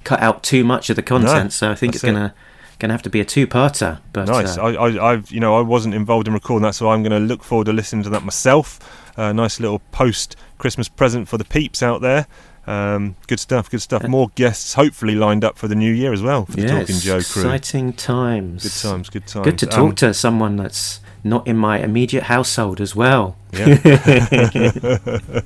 cut 0.03 0.19
out 0.19 0.43
too 0.43 0.63
much 0.63 0.89
of 0.89 0.95
the 0.95 1.03
content. 1.03 1.53
so 1.53 1.71
I 1.71 1.75
think 1.75 1.95
it's 1.95 2.03
gonna 2.03 2.33
gonna 2.79 2.93
have 2.93 3.03
to 3.03 3.09
be 3.09 3.21
a 3.21 3.25
two-parter. 3.25 3.99
But 4.11 4.27
Nice. 4.27 4.57
uh, 4.57 4.63
I, 4.63 4.73
I, 4.73 5.11
I've, 5.11 5.31
you 5.31 5.39
know, 5.39 5.55
I 5.57 5.61
wasn't 5.61 5.93
involved 5.93 6.27
in 6.27 6.33
recording 6.33 6.63
that, 6.63 6.75
so 6.75 6.89
I'm 6.89 7.01
going 7.01 7.11
to 7.11 7.19
look 7.19 7.43
forward 7.43 7.65
to 7.65 7.73
listening 7.73 8.03
to 8.03 8.09
that 8.09 8.23
myself. 8.23 8.79
Uh, 9.17 9.31
nice 9.31 9.59
little 9.59 9.79
post 9.91 10.35
Christmas 10.57 10.89
present 10.89 11.27
for 11.27 11.37
the 11.37 11.45
peeps 11.45 11.81
out 11.81 12.01
there. 12.01 12.27
Um, 12.65 13.15
good 13.27 13.39
stuff. 13.42 13.69
Good 13.69 13.81
stuff. 13.81 14.07
More 14.07 14.30
guests 14.36 14.74
hopefully 14.75 15.15
lined 15.15 15.44
up 15.44 15.57
for 15.57 15.68
the 15.68 15.75
new 15.75 15.92
year 15.92 16.13
as 16.13 16.21
well 16.21 16.45
for 16.45 16.54
the 16.54 16.62
yeah, 16.62 16.80
Talking 16.80 16.95
Joe 17.00 17.13
crew. 17.21 17.42
exciting 17.44 17.94
times. 17.94 18.63
Good 18.63 18.88
times. 18.89 19.10
Good 19.10 19.27
times. 19.27 19.44
Good 19.45 19.57
to 19.60 19.65
talk 19.65 19.89
Um, 19.89 19.95
to 19.95 20.13
someone 20.13 20.56
that's 20.56 21.01
not 21.25 21.45
in 21.48 21.57
my 21.57 21.80
immediate 21.80 22.24
household 22.24 22.80
as 22.80 22.95
well. 22.95 23.36
Yeah. 23.51 23.65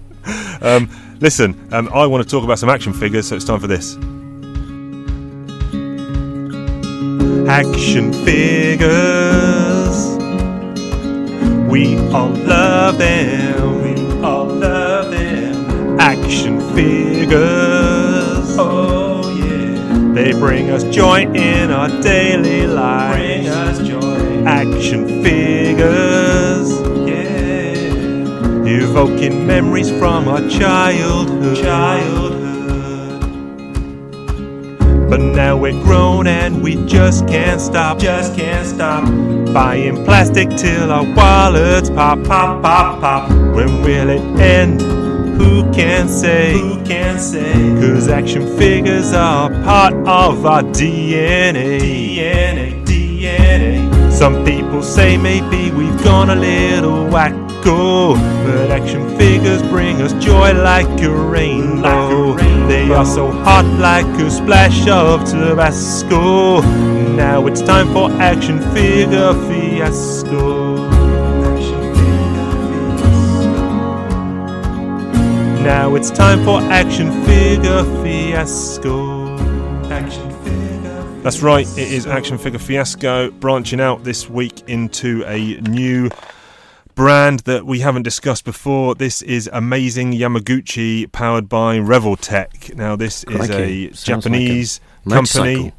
um, 0.62 0.90
listen, 1.20 1.56
um, 1.72 1.90
I 1.94 2.06
want 2.06 2.24
to 2.24 2.30
talk 2.30 2.44
about 2.44 2.60
some 2.60 2.70
action 2.70 2.94
figures, 2.94 3.28
so 3.28 3.36
it's 3.36 3.46
time 3.46 3.60
for 3.60 3.68
this. 3.68 3.96
Action 7.50 8.12
figures. 8.26 8.88
We 11.70 11.98
all 12.12 12.30
love 12.30 12.98
them. 12.98 13.67
Figures. 16.78 18.56
Oh 18.60 19.34
yeah. 19.36 20.14
They 20.14 20.32
bring 20.34 20.70
us 20.70 20.84
joy 20.84 21.22
in 21.22 21.72
our 21.72 21.90
daily 22.02 22.68
life. 22.68 23.16
Bring 23.16 23.48
us 23.48 23.80
joy. 23.80 24.44
Action 24.46 25.24
figures. 25.24 26.70
Yeah. 27.10 28.68
Evoking 28.80 29.48
memories 29.48 29.90
from 29.90 30.28
our 30.28 30.48
childhood. 30.50 31.58
Childhood. 31.58 32.38
But 35.10 35.22
now 35.22 35.58
we're 35.58 35.82
grown 35.84 36.28
and 36.28 36.62
we 36.62 36.76
just 36.86 37.28
can't 37.28 37.60
stop. 37.60 37.98
Just 37.98 38.36
can't 38.36 38.68
stop. 38.68 39.04
Buying 39.52 40.04
plastic 40.06 40.50
till 40.52 40.92
our 40.92 41.06
wallets 41.16 41.90
pop, 41.90 42.24
pop, 42.26 42.62
pop, 42.62 43.02
pop. 43.02 43.30
When 43.56 43.82
will 43.82 44.10
it 44.10 44.22
end? 44.40 44.97
Who 45.38 45.72
can 45.72 46.10
say? 46.10 46.54
Who 46.54 46.84
can 46.84 47.20
say? 47.20 47.54
Cause 47.80 48.08
action 48.08 48.58
figures 48.58 49.14
are 49.14 49.50
part 49.64 49.94
of 49.94 50.46
our 50.46 50.64
DNA. 50.64 51.80
DNA, 51.80 52.84
DNA. 52.86 54.12
Some 54.12 54.44
people 54.44 54.82
say 54.82 55.16
maybe 55.18 55.72
we've 55.72 56.04
gone 56.04 56.32
a 56.32 56.36
little 56.36 57.06
wacko, 57.06 58.16
but 58.46 58.72
action 58.72 59.16
figures 59.18 59.62
bring 59.64 60.02
us 60.02 60.14
joy 60.14 60.54
like 60.54 61.02
a 61.04 61.12
rainbow. 61.12 62.36
They 62.68 62.92
are 62.92 63.06
so 63.06 63.30
hot 63.32 63.66
like 63.80 64.08
a 64.20 64.32
splash 64.32 64.88
of 64.88 65.24
Tabasco. 65.30 66.62
Now 67.16 67.46
it's 67.46 67.62
time 67.62 67.94
for 67.94 68.10
action 68.22 68.60
figure 68.74 69.34
fiasco. 69.48 70.97
Now 75.68 75.96
it's 75.96 76.10
time 76.10 76.46
for 76.46 76.62
action 76.72 77.12
figure 77.26 77.84
fiasco. 78.02 79.36
Action 79.90 80.32
figure. 80.46 81.04
That's 81.24 81.42
right. 81.42 81.68
It 81.78 81.92
is 81.92 82.08
action 82.08 82.38
figure 82.38 82.58
fiasco 82.58 83.32
branching 83.32 83.82
out 83.82 84.06
this 84.06 84.30
week 84.30 84.62
into 84.70 85.26
a 85.26 85.60
new 85.60 86.10
brand 86.96 87.42
that 87.42 87.66
we 87.66 87.82
haven't 87.82 88.04
discussed 88.04 88.46
before. 88.46 88.96
This 88.96 89.22
is 89.22 89.50
Amazing 89.52 90.14
Yamaguchi 90.14 91.12
powered 91.12 91.50
by 91.50 91.80
Revoltech. 91.80 92.74
Now 92.74 92.96
this 92.96 93.26
is 93.26 93.36
Crikey, 93.36 93.90
a 93.90 93.94
sounds 93.94 94.24
Japanese 94.24 94.80
like 95.04 95.16
a 95.16 95.18
company. 95.18 95.74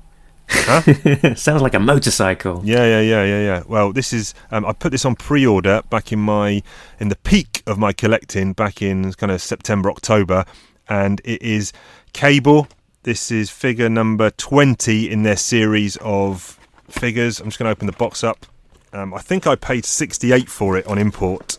Huh? 0.51 1.35
Sounds 1.35 1.63
like 1.63 1.75
a 1.75 1.79
motorcycle. 1.79 2.63
Yeah, 2.65 2.85
yeah, 2.85 3.01
yeah, 3.01 3.25
yeah, 3.25 3.41
yeah. 3.41 3.63
Well, 3.67 3.93
this 3.93 4.13
is 4.13 4.35
um, 4.51 4.65
I 4.65 4.73
put 4.73 4.93
this 4.93 5.05
on 5.05 5.15
pre-order 5.15 5.83
back 5.91 6.13
in 6.13 6.19
my 6.19 6.63
in 6.99 7.09
the 7.09 7.17
peak 7.17 7.63
of 7.67 7.79
my 7.79 7.93
collecting 7.93 8.53
back 8.53 8.83
in 8.83 9.13
kind 9.15 9.33
of 9.33 9.43
September 9.43 9.91
October, 9.91 10.45
and 10.89 11.21
it 11.25 11.43
is 11.43 11.73
Cable. 12.13 12.69
This 13.03 13.31
is 13.31 13.51
figure 13.51 13.89
number 13.89 14.31
twenty 14.31 15.11
in 15.11 15.23
their 15.23 15.37
series 15.37 15.97
of 16.01 16.59
figures. 16.89 17.41
I'm 17.41 17.47
just 17.47 17.59
going 17.59 17.67
to 17.69 17.73
open 17.73 17.87
the 17.87 17.93
box 17.93 18.25
up. 18.25 18.47
Um, 18.93 19.13
I 19.13 19.21
think 19.21 19.47
I 19.47 19.55
paid 19.55 19.85
sixty-eight 19.85 20.49
for 20.49 20.77
it 20.77 20.87
on 20.87 20.99
import. 20.99 21.59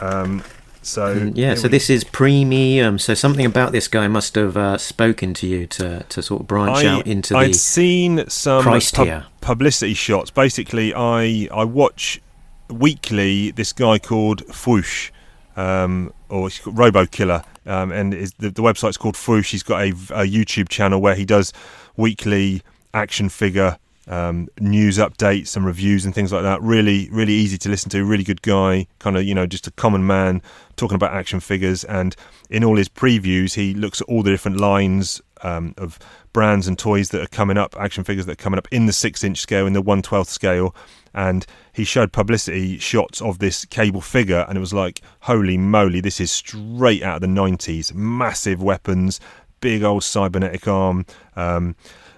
Um, 0.00 0.42
so 0.84 1.14
Mm, 1.14 1.32
Yeah, 1.36 1.54
so 1.54 1.64
we- 1.64 1.68
this 1.70 1.88
is 1.90 2.04
premium. 2.04 2.98
So 2.98 3.14
something 3.14 3.46
about 3.46 3.72
this 3.72 3.88
guy 3.88 4.06
must 4.08 4.34
have 4.34 4.56
uh, 4.56 4.78
spoken 4.78 5.34
to 5.34 5.46
you 5.46 5.66
to, 5.68 6.04
to 6.08 6.22
sort 6.22 6.42
of 6.42 6.46
branch 6.46 6.84
out 6.84 7.06
into 7.06 7.34
the 7.34 7.38
I'd 7.40 7.54
seen 7.56 8.24
some 8.28 8.62
price 8.62 8.90
pub- 8.90 9.24
publicity 9.40 9.94
shots. 9.94 10.30
Basically, 10.30 10.92
I 10.94 11.48
I 11.52 11.64
watch 11.64 12.20
weekly 12.68 13.50
this 13.50 13.72
guy 13.72 13.98
called 13.98 14.44
Fwoosh, 14.48 15.10
um, 15.56 16.12
or 16.28 16.48
he's 16.48 16.58
called 16.58 16.78
Robo 16.78 17.06
Killer, 17.06 17.42
um, 17.66 17.92
and 17.92 18.14
is, 18.14 18.32
the, 18.38 18.50
the 18.50 18.62
website's 18.62 18.96
called 18.96 19.14
Fwoosh. 19.16 19.50
He's 19.50 19.62
got 19.62 19.82
a, 19.82 19.88
a 19.90 20.26
YouTube 20.26 20.68
channel 20.68 21.00
where 21.00 21.14
he 21.14 21.24
does 21.24 21.52
weekly 21.96 22.62
action 22.92 23.28
figure 23.28 23.78
um, 24.06 24.48
news 24.60 24.98
updates 24.98 25.56
and 25.56 25.64
reviews 25.64 26.04
and 26.04 26.14
things 26.14 26.32
like 26.32 26.42
that. 26.42 26.60
Really, 26.62 27.08
really 27.10 27.32
easy 27.32 27.58
to 27.58 27.68
listen 27.68 27.90
to. 27.90 28.04
Really 28.04 28.24
good 28.24 28.42
guy, 28.42 28.86
kind 28.98 29.16
of 29.16 29.24
you 29.24 29.34
know 29.34 29.46
just 29.46 29.66
a 29.66 29.70
common 29.72 30.06
man 30.06 30.42
talking 30.76 30.96
about 30.96 31.12
action 31.12 31.40
figures. 31.40 31.84
And 31.84 32.14
in 32.50 32.64
all 32.64 32.76
his 32.76 32.88
previews, 32.88 33.54
he 33.54 33.74
looks 33.74 34.00
at 34.00 34.08
all 34.08 34.22
the 34.22 34.30
different 34.30 34.58
lines 34.58 35.20
um, 35.42 35.74
of 35.78 35.98
brands 36.32 36.66
and 36.66 36.78
toys 36.78 37.10
that 37.10 37.22
are 37.22 37.28
coming 37.28 37.56
up, 37.56 37.76
action 37.78 38.04
figures 38.04 38.26
that 38.26 38.32
are 38.32 38.42
coming 38.42 38.58
up 38.58 38.68
in 38.70 38.86
the 38.86 38.92
six 38.92 39.24
inch 39.24 39.38
scale, 39.38 39.66
in 39.66 39.72
the 39.72 39.82
one 39.82 40.02
twelfth 40.02 40.30
scale. 40.30 40.74
And 41.16 41.46
he 41.72 41.84
showed 41.84 42.12
publicity 42.12 42.78
shots 42.78 43.22
of 43.22 43.38
this 43.38 43.64
cable 43.64 44.00
figure, 44.00 44.44
and 44.48 44.56
it 44.56 44.60
was 44.60 44.74
like, 44.74 45.00
holy 45.20 45.56
moly, 45.56 46.00
this 46.00 46.20
is 46.20 46.32
straight 46.32 47.04
out 47.04 47.16
of 47.16 47.20
the 47.20 47.28
90s. 47.28 47.94
Massive 47.94 48.60
weapons, 48.60 49.20
big 49.60 49.84
old 49.84 50.02
cybernetic 50.02 50.66
arm. 50.66 51.06
Um, 51.36 51.76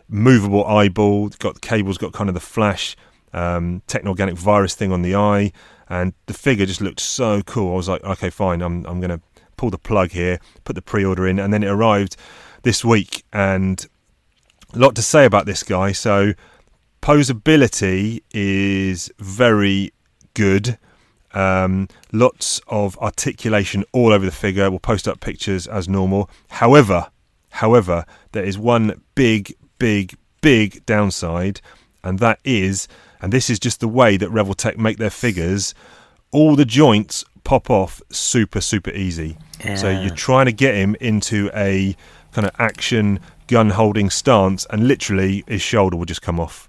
movable 0.08 0.64
eyeball. 0.66 1.28
Got 1.38 1.54
the 1.54 1.60
cables, 1.60 1.98
got 1.98 2.12
kind 2.12 2.28
of 2.28 2.34
the 2.34 2.40
flash 2.40 2.96
um, 3.32 3.82
techno-organic 3.86 4.36
virus 4.36 4.75
thing 4.75 4.92
on 4.92 5.02
the 5.02 5.14
eye, 5.14 5.52
and 5.88 6.12
the 6.26 6.34
figure 6.34 6.66
just 6.66 6.80
looked 6.80 7.00
so 7.00 7.42
cool. 7.42 7.72
I 7.72 7.76
was 7.76 7.88
like, 7.88 8.04
okay, 8.04 8.30
fine, 8.30 8.62
I'm 8.62 8.84
I'm 8.86 9.00
gonna 9.00 9.20
pull 9.56 9.70
the 9.70 9.78
plug 9.78 10.10
here, 10.10 10.38
put 10.64 10.75
the 10.75 10.82
pre-order 10.82 11.26
in, 11.26 11.38
and 11.38 11.52
then 11.52 11.62
it 11.62 11.68
arrived 11.68 12.16
this 12.62 12.84
week, 12.84 13.25
and 13.32 13.86
a 14.72 14.78
lot 14.78 14.94
to 14.96 15.02
say 15.02 15.25
about 15.25 15.46
this 15.46 15.62
guy. 15.62 15.92
So 15.92 16.32
posability 17.02 18.22
is 18.32 19.10
very 19.18 19.92
good. 20.34 20.78
Um, 21.32 21.88
lots 22.12 22.60
of 22.68 22.98
articulation 22.98 23.84
all 23.92 24.12
over 24.12 24.25
the 24.25 24.32
figure. 24.32 24.70
We'll 24.70 24.80
post 24.80 25.06
up 25.06 25.20
pictures 25.20 25.66
as 25.66 25.88
normal. 25.88 26.30
However, 26.48 27.10
however, 27.50 28.06
there 28.32 28.44
is 28.44 28.58
one 28.58 29.02
big, 29.14 29.54
big, 29.78 30.16
big 30.40 30.85
downside, 30.87 31.61
and 32.02 32.18
that 32.21 32.38
is, 32.45 32.88
and 33.21 33.33
this 33.33 33.50
is 33.50 33.59
just 33.59 33.80
the 33.80 33.88
way 33.88 34.16
that 34.16 34.30
Revoltech 34.30 34.76
make 34.76 34.99
their 34.99 35.11
figures, 35.11 35.75
all 36.30 36.56
the 36.56 36.64
joints 36.64 37.25
pop 37.45 37.71
off 37.71 38.02
super, 38.11 38.61
super 38.61 38.90
easy. 38.90 39.38
So 39.76 39.88
you're 39.88 40.14
trying 40.14 40.47
to 40.47 40.52
get 40.52 40.75
him 40.75 40.97
into 41.00 41.50
a 41.54 41.97
kind 42.33 42.47
of 42.47 42.54
action 42.59 43.21
gun 43.47 43.71
holding 43.71 44.11
stance, 44.11 44.66
and 44.71 44.87
literally 44.87 45.45
his 45.47 45.62
shoulder 45.62 45.97
will 45.97 46.04
just 46.04 46.23
come 46.23 46.38
off. 46.38 46.68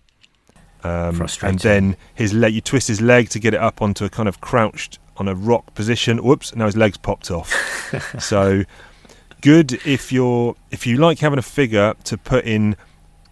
Um, 0.83 1.27
and 1.41 1.59
then 1.59 1.97
his 2.15 2.33
leg, 2.33 2.53
you 2.53 2.61
twist 2.61 2.87
his 2.87 3.01
leg 3.01 3.29
to 3.29 3.39
get 3.39 3.53
it 3.53 3.59
up 3.59 3.81
onto 3.81 4.05
a 4.05 4.09
kind 4.09 4.29
of 4.29 4.39
crouched 4.39 4.99
on 5.17 5.27
a 5.27 5.35
rock 5.35 5.73
position. 5.73 6.23
Whoops! 6.23 6.55
Now 6.55 6.65
his 6.65 6.77
legs 6.77 6.97
popped 6.97 7.29
off. 7.31 7.51
so 8.19 8.63
good 9.41 9.73
if 9.85 10.11
you're 10.11 10.55
if 10.71 10.87
you 10.87 10.97
like 10.97 11.19
having 11.19 11.39
a 11.39 11.43
figure 11.43 11.95
to 12.03 12.17
put 12.17 12.45
in 12.45 12.75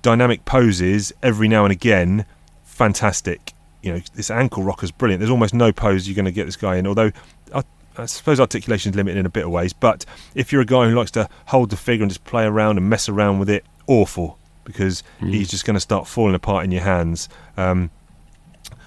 dynamic 0.06 0.46
poses 0.46 1.12
every 1.24 1.48
now 1.48 1.66
and 1.66 1.72
again. 1.72 2.26
Fantastic. 2.64 3.54
You 3.82 3.94
know 3.94 4.02
this 4.14 4.30
ankle 4.30 4.62
rocker's 4.62 4.92
brilliant. 4.92 5.20
There's 5.20 5.32
almost 5.32 5.56
no 5.56 5.74
pose 5.74 6.08
you're 6.08 6.16
going 6.16 6.26
to 6.26 6.32
get 6.32 6.46
this 6.46 6.56
guy 6.56 6.76
in. 6.76 6.86
Although 6.86 7.12
I, 7.56 7.64
I 7.98 8.06
suppose 8.06 8.40
articulation 8.40 8.92
is 8.92 8.96
limited 8.96 9.18
in 9.18 9.26
a 9.26 9.30
bit 9.30 9.46
of 9.46 9.50
ways. 9.50 9.74
But 9.74 10.06
if 10.36 10.54
you're 10.54 10.62
a 10.62 10.66
guy 10.66 10.88
who 10.88 10.96
likes 10.96 11.10
to 11.12 11.28
hold 11.48 11.72
the 11.72 11.76
figure 11.76 12.04
and 12.04 12.12
just 12.12 12.24
play 12.24 12.46
around 12.46 12.78
and 12.78 12.88
mess 12.88 13.10
around 13.10 13.40
with 13.40 13.50
it, 13.50 13.66
awful 13.88 14.38
because 14.64 15.02
he's 15.20 15.50
just 15.50 15.66
going 15.66 15.76
to 15.76 15.80
start 15.80 16.08
falling 16.08 16.36
apart 16.36 16.66
in 16.66 16.72
your 16.72 16.84
hands. 16.84 17.28
Um, 17.58 17.90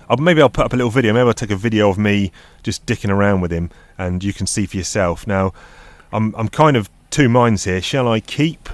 I'll, 0.09 0.19
maybe 0.19 0.41
I'll 0.41 0.49
put 0.49 0.67
up 0.67 0.73
a 0.73 0.77
little 0.77 0.91
video. 0.91 1.13
Maybe 1.13 1.27
I'll 1.27 1.35
take 1.35 1.51
a 1.51 1.57
video 1.57 1.91
of 1.91 1.99
me 1.99 2.31
just 2.63 2.87
dicking 2.87 3.11
around 3.11 3.41
with 3.41 3.53
him, 3.53 3.71
and 3.99 4.23
you 4.23 4.33
can 4.33 4.47
see 4.47 4.67
for 4.67 4.77
yourself. 4.77 5.27
Now, 5.27 5.53
I'm 6.13 6.33
I'm 6.37 6.49
kind 6.49 6.77
of 6.77 6.89
two 7.11 7.29
minds 7.29 7.65
here. 7.65 7.83
Shall 7.83 8.07
I 8.07 8.21
keep 8.21 8.69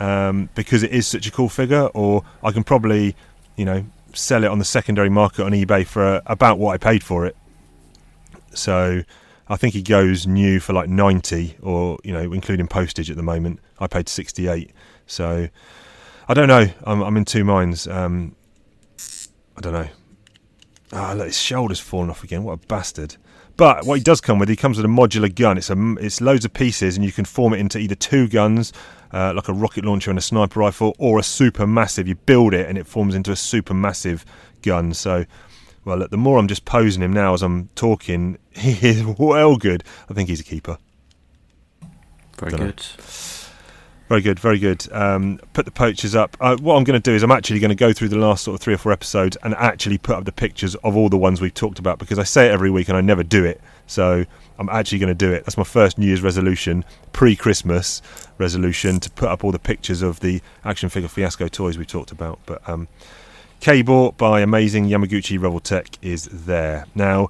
um, 0.00 0.48
because 0.54 0.82
it 0.82 0.90
is 0.90 1.06
such 1.06 1.26
a 1.26 1.30
cool 1.30 1.48
figure, 1.48 1.86
or 1.94 2.24
I 2.42 2.50
can 2.50 2.64
probably, 2.64 3.14
you 3.56 3.64
know, 3.64 3.84
sell 4.14 4.42
it 4.42 4.48
on 4.48 4.58
the 4.58 4.64
secondary 4.64 5.10
market 5.10 5.44
on 5.44 5.52
eBay 5.52 5.86
for 5.86 6.04
uh, 6.04 6.20
about 6.26 6.58
what 6.58 6.72
I 6.72 6.78
paid 6.78 7.04
for 7.04 7.26
it. 7.26 7.36
So 8.52 9.02
I 9.48 9.56
think 9.56 9.74
he 9.74 9.82
goes 9.82 10.26
new 10.26 10.58
for 10.58 10.72
like 10.72 10.88
90 10.88 11.56
or, 11.62 11.98
you 12.02 12.12
know, 12.12 12.32
including 12.32 12.66
postage 12.66 13.10
at 13.10 13.16
the 13.16 13.22
moment. 13.22 13.60
I 13.78 13.86
paid 13.86 14.08
68. 14.08 14.72
So 15.06 15.48
I 16.28 16.34
don't 16.34 16.48
know. 16.48 16.68
I'm, 16.84 17.02
I'm 17.02 17.16
in 17.16 17.24
two 17.24 17.44
minds. 17.44 17.86
Um, 17.86 18.34
I 19.56 19.60
don't 19.60 19.72
know. 19.72 19.88
Ah, 20.92 21.12
look, 21.16 21.26
his 21.26 21.38
shoulder's 21.38 21.80
fallen 21.80 22.10
off 22.10 22.24
again. 22.24 22.42
What 22.42 22.52
a 22.52 22.66
bastard. 22.66 23.16
But 23.56 23.84
what 23.84 23.98
he 23.98 24.02
does 24.02 24.20
come 24.20 24.38
with, 24.38 24.48
he 24.48 24.56
comes 24.56 24.76
with 24.76 24.86
a 24.86 24.88
modular 24.88 25.32
gun. 25.32 25.58
It's 25.58 25.70
a, 25.70 25.94
it's 26.00 26.20
loads 26.20 26.44
of 26.44 26.52
pieces, 26.52 26.96
and 26.96 27.04
you 27.04 27.12
can 27.12 27.24
form 27.24 27.52
it 27.52 27.60
into 27.60 27.78
either 27.78 27.94
two 27.94 28.26
guns, 28.26 28.72
uh, 29.12 29.32
like 29.34 29.48
a 29.48 29.52
rocket 29.52 29.84
launcher 29.84 30.10
and 30.10 30.18
a 30.18 30.22
sniper 30.22 30.60
rifle, 30.60 30.94
or 30.98 31.18
a 31.18 31.22
super 31.22 31.66
massive. 31.66 32.08
You 32.08 32.14
build 32.14 32.54
it, 32.54 32.68
and 32.68 32.78
it 32.78 32.86
forms 32.86 33.14
into 33.14 33.30
a 33.30 33.36
super 33.36 33.74
massive 33.74 34.24
gun. 34.62 34.94
So, 34.94 35.26
well, 35.84 35.98
look, 35.98 36.10
the 36.10 36.16
more 36.16 36.38
I'm 36.38 36.48
just 36.48 36.64
posing 36.64 37.02
him 37.02 37.12
now 37.12 37.34
as 37.34 37.42
I'm 37.42 37.68
talking, 37.74 38.38
he 38.50 38.88
is 38.88 39.04
well 39.04 39.56
good. 39.56 39.84
I 40.08 40.14
think 40.14 40.28
he's 40.28 40.40
a 40.40 40.44
keeper. 40.44 40.78
Very 42.38 42.52
Dunno. 42.52 42.66
good. 42.66 42.80
Very 44.10 44.22
good, 44.22 44.40
very 44.40 44.58
good. 44.58 44.92
Um, 44.92 45.38
put 45.52 45.66
the 45.66 45.70
poachers 45.70 46.16
up. 46.16 46.36
Uh, 46.40 46.56
what 46.56 46.74
I'm 46.74 46.82
going 46.82 47.00
to 47.00 47.10
do 47.10 47.14
is 47.14 47.22
I'm 47.22 47.30
actually 47.30 47.60
going 47.60 47.68
to 47.68 47.76
go 47.76 47.92
through 47.92 48.08
the 48.08 48.18
last 48.18 48.42
sort 48.42 48.56
of 48.56 48.60
three 48.60 48.74
or 48.74 48.76
four 48.76 48.90
episodes 48.90 49.36
and 49.44 49.54
actually 49.54 49.98
put 49.98 50.16
up 50.16 50.24
the 50.24 50.32
pictures 50.32 50.74
of 50.74 50.96
all 50.96 51.08
the 51.08 51.16
ones 51.16 51.40
we've 51.40 51.54
talked 51.54 51.78
about 51.78 52.00
because 52.00 52.18
I 52.18 52.24
say 52.24 52.48
it 52.48 52.50
every 52.50 52.72
week 52.72 52.88
and 52.88 52.98
I 52.98 53.02
never 53.02 53.22
do 53.22 53.44
it. 53.44 53.60
So 53.86 54.24
I'm 54.58 54.68
actually 54.68 54.98
going 54.98 55.10
to 55.10 55.14
do 55.14 55.32
it. 55.32 55.44
That's 55.44 55.56
my 55.56 55.62
first 55.62 55.96
New 55.96 56.06
Year's 56.06 56.22
resolution, 56.22 56.84
pre-Christmas 57.12 58.02
resolution, 58.36 58.98
to 58.98 59.10
put 59.10 59.28
up 59.28 59.44
all 59.44 59.52
the 59.52 59.60
pictures 59.60 60.02
of 60.02 60.18
the 60.18 60.42
action 60.64 60.88
figure 60.88 61.08
fiasco 61.08 61.46
toys 61.46 61.78
we 61.78 61.86
talked 61.86 62.10
about. 62.10 62.40
But 62.46 62.68
um, 62.68 62.88
K-Bought 63.60 64.16
by 64.16 64.40
amazing 64.40 64.88
Yamaguchi 64.88 65.38
Revoltech 65.38 65.96
is 66.02 66.24
there 66.26 66.86
now. 66.94 67.28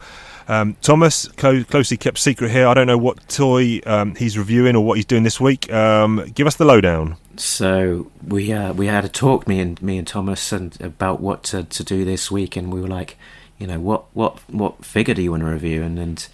Um, 0.48 0.76
Thomas, 0.80 1.28
co- 1.36 1.62
closely 1.64 1.96
kept 1.96 2.18
secret 2.18 2.50
here. 2.50 2.66
I 2.66 2.74
don't 2.74 2.86
know 2.86 2.98
what 2.98 3.28
toy 3.28 3.80
um, 3.86 4.14
he's 4.16 4.36
reviewing 4.36 4.74
or 4.74 4.84
what 4.84 4.96
he's 4.96 5.04
doing 5.04 5.22
this 5.22 5.40
week. 5.40 5.72
Um, 5.72 6.24
give 6.34 6.46
us 6.46 6.56
the 6.56 6.64
lowdown. 6.64 7.16
So 7.36 8.10
we 8.26 8.52
uh, 8.52 8.72
we 8.72 8.86
had 8.86 9.04
a 9.04 9.08
talk 9.08 9.46
me 9.46 9.60
and 9.60 9.80
me 9.80 9.98
and 9.98 10.06
Thomas 10.06 10.52
and 10.52 10.80
about 10.80 11.20
what 11.20 11.44
to, 11.44 11.64
to 11.64 11.84
do 11.84 12.04
this 12.04 12.30
week, 12.30 12.56
and 12.56 12.72
we 12.72 12.80
were 12.80 12.88
like, 12.88 13.16
you 13.58 13.66
know, 13.66 13.78
what 13.78 14.04
what 14.14 14.38
what 14.50 14.84
figure 14.84 15.14
do 15.14 15.22
you 15.22 15.30
want 15.30 15.42
to 15.42 15.48
review? 15.48 15.82
And 15.82 15.98
and 15.98 16.28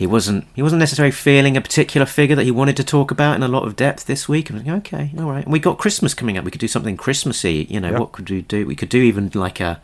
he 0.00 0.06
wasn't 0.06 0.46
he 0.54 0.62
wasn't 0.62 0.80
necessarily 0.80 1.10
feeling 1.12 1.58
a 1.58 1.60
particular 1.60 2.06
figure 2.06 2.34
that 2.34 2.44
he 2.44 2.50
wanted 2.50 2.74
to 2.78 2.84
talk 2.84 3.10
about 3.10 3.36
in 3.36 3.42
a 3.42 3.48
lot 3.48 3.66
of 3.66 3.76
depth 3.76 4.06
this 4.06 4.26
week. 4.26 4.48
And 4.48 4.56
I 4.58 4.62
was 4.62 4.66
like, 4.66 4.76
okay, 4.86 5.12
all 5.18 5.30
right. 5.30 5.44
And 5.44 5.52
we 5.52 5.58
got 5.58 5.76
Christmas 5.76 6.14
coming 6.14 6.38
up. 6.38 6.44
We 6.46 6.50
could 6.50 6.58
do 6.66 6.68
something 6.68 6.96
Christmassy. 6.96 7.66
You 7.68 7.80
know, 7.80 7.90
Yeah. 7.90 7.98
what 7.98 8.12
could 8.12 8.30
we 8.30 8.40
do? 8.40 8.66
We 8.66 8.74
could 8.74 8.88
do 8.88 9.02
even 9.02 9.30
like 9.34 9.60
a 9.60 9.78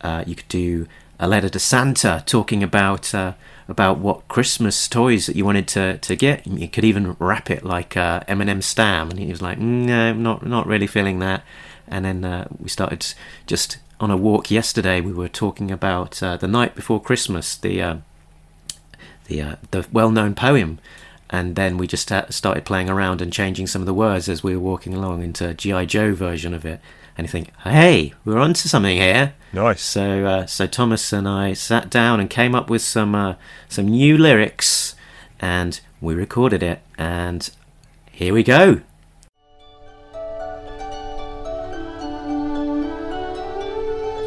uh, 0.00 0.24
you 0.26 0.34
could 0.34 0.48
do 0.48 0.88
a 1.20 1.28
letter 1.28 1.48
to 1.48 1.60
Santa 1.60 2.24
talking 2.26 2.64
about 2.64 3.14
uh, 3.14 3.34
about 3.68 3.98
what 3.98 4.26
Christmas 4.26 4.88
toys 4.88 5.26
that 5.26 5.36
you 5.36 5.44
wanted 5.44 5.68
to, 5.68 5.98
to 5.98 6.16
get. 6.16 6.44
You 6.44 6.66
could 6.66 6.82
even 6.84 7.14
wrap 7.20 7.48
it 7.48 7.62
like 7.64 7.96
uh, 7.96 8.18
Eminem 8.28 8.64
Stan, 8.64 9.10
and 9.10 9.18
he 9.20 9.26
was 9.26 9.40
like, 9.40 9.58
"Mm, 9.60 9.86
"No, 9.86 10.12
not 10.12 10.44
not 10.44 10.66
really 10.66 10.88
feeling 10.88 11.20
that." 11.20 11.44
And 11.86 12.04
then 12.04 12.24
uh, 12.24 12.48
we 12.58 12.68
started 12.68 13.14
just 13.46 13.78
on 14.00 14.10
a 14.10 14.16
walk 14.16 14.50
yesterday. 14.50 15.00
We 15.00 15.12
were 15.12 15.28
talking 15.28 15.70
about 15.70 16.20
uh, 16.20 16.36
the 16.36 16.48
night 16.48 16.74
before 16.74 17.00
Christmas, 17.00 17.56
the 17.56 17.80
uh, 17.80 17.96
the 19.32 19.42
uh, 19.42 19.56
the 19.70 19.86
well-known 19.92 20.34
poem. 20.34 20.78
And 21.30 21.56
then 21.56 21.78
we 21.78 21.86
just 21.86 22.12
started 22.28 22.64
playing 22.66 22.90
around 22.90 23.22
and 23.22 23.32
changing 23.32 23.66
some 23.66 23.80
of 23.80 23.86
the 23.86 23.94
words 23.94 24.28
as 24.28 24.44
we 24.44 24.54
were 24.54 24.62
walking 24.62 24.92
along 24.92 25.22
into 25.22 25.48
a 25.48 25.54
GI 25.54 25.86
Joe 25.86 26.14
version 26.14 26.52
of 26.52 26.66
it. 26.66 26.78
And 27.16 27.26
you 27.26 27.30
think, 27.30 27.56
hey, 27.60 28.12
we're 28.24 28.38
onto 28.38 28.68
something 28.68 28.98
here. 28.98 29.32
Nice. 29.52 29.80
So, 29.82 30.26
uh, 30.26 30.46
so 30.46 30.66
Thomas 30.66 31.12
and 31.12 31.26
I 31.26 31.54
sat 31.54 31.88
down 31.88 32.20
and 32.20 32.28
came 32.28 32.54
up 32.54 32.68
with 32.68 32.82
some 32.82 33.14
uh, 33.14 33.34
some 33.68 33.88
new 33.88 34.18
lyrics, 34.18 34.94
and 35.40 35.80
we 36.00 36.14
recorded 36.14 36.62
it. 36.62 36.80
And 36.98 37.48
here 38.10 38.34
we 38.34 38.42
go. 38.42 38.82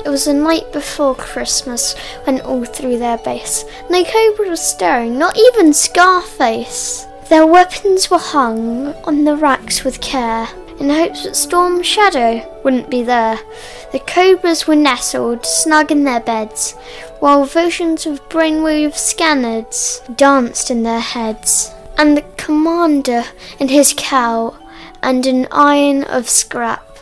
It 0.05 0.09
was 0.09 0.25
the 0.25 0.33
night 0.33 0.71
before 0.71 1.15
Christmas 1.15 1.95
when 2.25 2.39
all 2.41 2.63
through 2.63 2.99
their 2.99 3.17
base 3.17 3.65
no 3.89 4.03
cobra 4.03 4.49
was 4.49 4.61
stirring, 4.61 5.17
not 5.17 5.35
even 5.35 5.73
Scarface. 5.73 7.07
Their 7.27 7.47
weapons 7.47 8.11
were 8.11 8.19
hung 8.19 8.93
on 9.05 9.23
the 9.23 9.35
racks 9.35 9.83
with 9.83 10.01
care, 10.01 10.47
in 10.79 10.91
hopes 10.91 11.23
that 11.23 11.35
Storm 11.35 11.81
Shadow 11.81 12.61
wouldn't 12.63 12.91
be 12.91 13.01
there. 13.01 13.39
The 13.91 13.99
cobras 13.99 14.67
were 14.67 14.75
nestled 14.75 15.43
snug 15.43 15.91
in 15.91 16.03
their 16.03 16.19
beds, 16.19 16.73
while 17.19 17.45
visions 17.45 18.05
of 18.05 18.29
brainwave 18.29 18.95
scanners 18.95 20.03
danced 20.15 20.69
in 20.69 20.83
their 20.83 20.99
heads. 20.99 21.71
And 21.97 22.15
the 22.15 22.25
commander 22.37 23.23
in 23.59 23.69
his 23.69 23.95
cowl 23.97 24.55
and 25.01 25.25
an 25.25 25.47
iron 25.51 26.03
of 26.03 26.29
scrap 26.29 26.94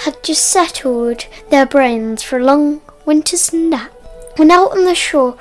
had 0.00 0.22
just 0.22 0.46
settled 0.46 1.26
their 1.50 1.66
brains 1.66 2.22
for 2.22 2.38
a 2.38 2.44
long 2.44 2.80
winter's 3.04 3.52
nap. 3.52 3.92
When 4.36 4.50
out 4.50 4.72
on 4.72 4.84
the 4.84 4.94
shore 4.94 5.36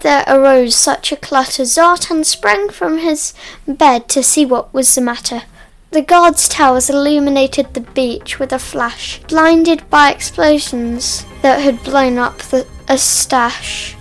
there 0.00 0.24
arose 0.26 0.74
such 0.76 1.12
a 1.12 1.16
clutter, 1.16 1.64
Zartan 1.64 2.24
sprang 2.24 2.68
from 2.68 2.98
his 2.98 3.34
bed 3.66 4.08
to 4.10 4.22
see 4.22 4.44
what 4.44 4.72
was 4.74 4.94
the 4.94 5.00
matter. 5.00 5.42
The 5.90 6.02
guards' 6.02 6.48
towers 6.48 6.90
illuminated 6.90 7.72
the 7.72 7.80
beach 7.80 8.38
with 8.38 8.52
a 8.52 8.58
flash, 8.58 9.20
blinded 9.28 9.88
by 9.88 10.10
explosions 10.10 11.24
that 11.42 11.60
had 11.60 11.82
blown 11.84 12.18
up 12.18 12.38
the, 12.38 12.66
a 12.88 12.98
stash. 12.98 13.96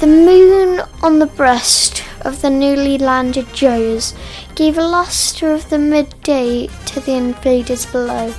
The 0.00 0.06
moon 0.06 0.80
on 1.02 1.18
the 1.18 1.26
breast 1.26 2.02
of 2.22 2.40
the 2.40 2.50
newly 2.50 2.98
landed 2.98 3.52
Joes 3.52 4.14
gave 4.54 4.78
a 4.78 4.82
lustre 4.82 5.52
of 5.52 5.68
the 5.68 5.78
midday 5.78 6.66
to 6.86 7.00
the 7.00 7.12
invaders 7.12 7.86
below. 7.86 8.34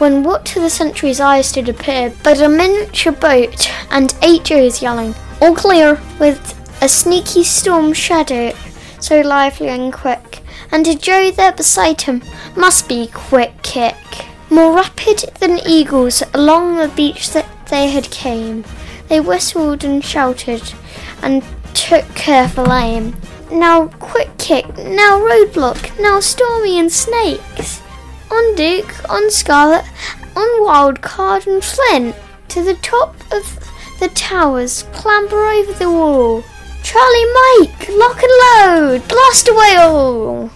When 0.00 0.22
what 0.22 0.46
to 0.46 0.60
the 0.60 0.70
sentry's 0.70 1.20
eyes 1.20 1.52
did 1.52 1.68
appear 1.68 2.10
but 2.24 2.40
a 2.40 2.48
miniature 2.48 3.12
boat 3.12 3.70
and 3.90 4.14
eight 4.22 4.44
Joes 4.44 4.80
yelling, 4.80 5.14
All 5.42 5.54
clear, 5.54 6.00
with 6.18 6.40
a 6.80 6.88
sneaky 6.88 7.44
storm 7.44 7.92
shadow 7.92 8.54
so 8.98 9.20
lively 9.20 9.68
and 9.68 9.92
quick, 9.92 10.40
and 10.72 10.88
a 10.88 10.94
Joe 10.94 11.30
there 11.30 11.52
beside 11.52 12.00
him 12.00 12.22
must 12.56 12.88
be 12.88 13.08
quick 13.08 13.62
kick. 13.62 13.94
More 14.48 14.74
rapid 14.74 15.18
than 15.38 15.60
eagles 15.68 16.22
along 16.32 16.76
the 16.76 16.88
beach 16.88 17.28
that 17.34 17.66
they 17.66 17.90
had 17.90 18.10
came, 18.10 18.64
they 19.08 19.20
whistled 19.20 19.84
and 19.84 20.02
shouted 20.02 20.72
and 21.22 21.44
took 21.74 22.08
careful 22.14 22.72
aim. 22.72 23.14
Now 23.52 23.88
quick 23.98 24.30
kick, 24.38 24.66
now 24.78 25.20
roadblock, 25.20 26.00
now 26.00 26.20
stormy 26.20 26.78
and 26.78 26.90
snakes. 26.90 27.82
On 28.30 28.54
Duke, 28.54 29.10
on 29.10 29.30
Scarlet, 29.30 29.84
on 30.36 30.64
Wild 30.64 31.00
Card 31.00 31.46
and 31.46 31.62
Flint, 31.64 32.14
to 32.48 32.62
the 32.62 32.74
top 32.74 33.14
of 33.32 33.58
the 33.98 34.08
towers, 34.08 34.84
clamber 34.92 35.44
over 35.44 35.72
the 35.72 35.90
wall. 35.90 36.44
Charlie 36.82 37.32
Mike, 37.34 37.88
lock 37.90 38.22
and 38.22 38.32
load, 38.42 39.08
blast 39.08 39.48
away 39.48 39.76
all! 39.76 40.50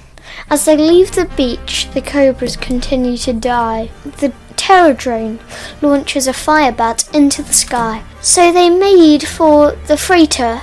As 0.49 0.65
they 0.65 0.77
leave 0.77 1.13
the 1.13 1.25
beach, 1.37 1.89
the 1.93 2.01
cobras 2.01 2.57
continue 2.57 3.17
to 3.19 3.33
die. 3.33 3.91
The 4.05 4.33
terror 4.57 4.95
drone 4.95 5.41
launches 5.83 6.27
a 6.27 6.33
firebat 6.33 7.13
into 7.15 7.43
the 7.43 7.53
sky. 7.53 8.03
So 8.21 8.53
they 8.53 8.71
made 8.71 9.27
for 9.27 9.73
the 9.87 9.97
freighter, 9.97 10.63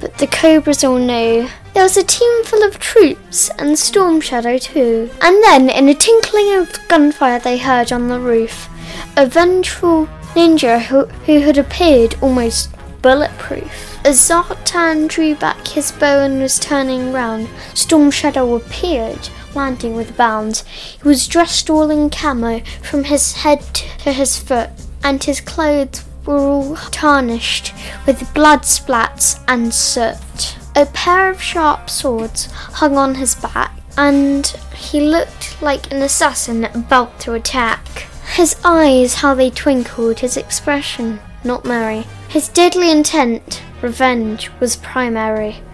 but 0.00 0.18
the 0.18 0.26
cobras 0.26 0.82
all 0.82 0.98
knew. 0.98 1.48
There 1.74 1.82
was 1.82 1.96
a 1.96 2.02
team 2.02 2.44
full 2.44 2.64
of 2.64 2.78
troops 2.78 3.50
and 3.58 3.78
Storm 3.78 4.20
Shadow 4.20 4.58
too. 4.58 5.10
And 5.20 5.42
then, 5.44 5.70
in 5.70 5.88
a 5.88 5.94
tinkling 5.94 6.54
of 6.54 6.76
gunfire 6.88 7.38
they 7.38 7.58
heard 7.58 7.92
on 7.92 8.08
the 8.08 8.18
roof, 8.18 8.68
a 9.16 9.26
vengeful 9.26 10.06
ninja 10.34 10.80
who, 10.80 11.04
who 11.26 11.40
had 11.40 11.58
appeared 11.58 12.16
almost 12.20 12.70
bulletproof. 13.02 13.98
As 14.04 14.20
Zartan 14.20 15.08
drew 15.08 15.34
back 15.34 15.66
his 15.66 15.92
bow 15.92 16.20
and 16.20 16.40
was 16.40 16.58
turning 16.58 17.12
round, 17.12 17.48
Storm 17.74 18.10
Shadow 18.10 18.54
appeared, 18.54 19.28
landing 19.54 19.94
with 19.94 20.10
a 20.10 20.14
bound. 20.14 20.58
He 21.00 21.08
was 21.08 21.28
dressed 21.28 21.70
all 21.70 21.90
in 21.90 22.10
camo 22.10 22.60
from 22.82 23.04
his 23.04 23.32
head 23.32 23.62
to 23.74 24.12
his 24.12 24.38
foot, 24.38 24.70
and 25.02 25.22
his 25.22 25.40
clothes 25.40 26.04
were 26.26 26.38
all 26.38 26.76
tarnished 26.76 27.72
with 28.06 28.32
blood 28.34 28.62
splats 28.62 29.42
and 29.48 29.72
soot. 29.72 30.57
A 30.78 30.86
pair 30.86 31.28
of 31.28 31.42
sharp 31.42 31.90
swords 31.90 32.46
hung 32.52 32.96
on 32.96 33.16
his 33.16 33.34
back, 33.34 33.72
and 33.96 34.46
he 34.76 35.00
looked 35.00 35.60
like 35.60 35.92
an 35.92 36.02
assassin 36.02 36.66
about 36.66 37.18
to 37.22 37.32
attack. 37.32 38.06
His 38.36 38.54
eyes, 38.62 39.14
how 39.14 39.34
they 39.34 39.50
twinkled, 39.50 40.20
his 40.20 40.36
expression, 40.36 41.18
not 41.42 41.64
merry. 41.64 42.06
His 42.28 42.46
deadly 42.48 42.92
intent, 42.92 43.60
revenge, 43.82 44.52
was 44.60 44.76
primary. 44.76 45.64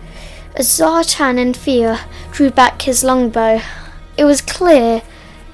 As 0.54 0.68
Zartan 0.68 1.38
in 1.38 1.52
fear 1.52 2.00
drew 2.32 2.50
back 2.50 2.80
his 2.80 3.04
longbow, 3.04 3.61
it 4.16 4.25
was 4.25 4.40
clear 4.40 5.02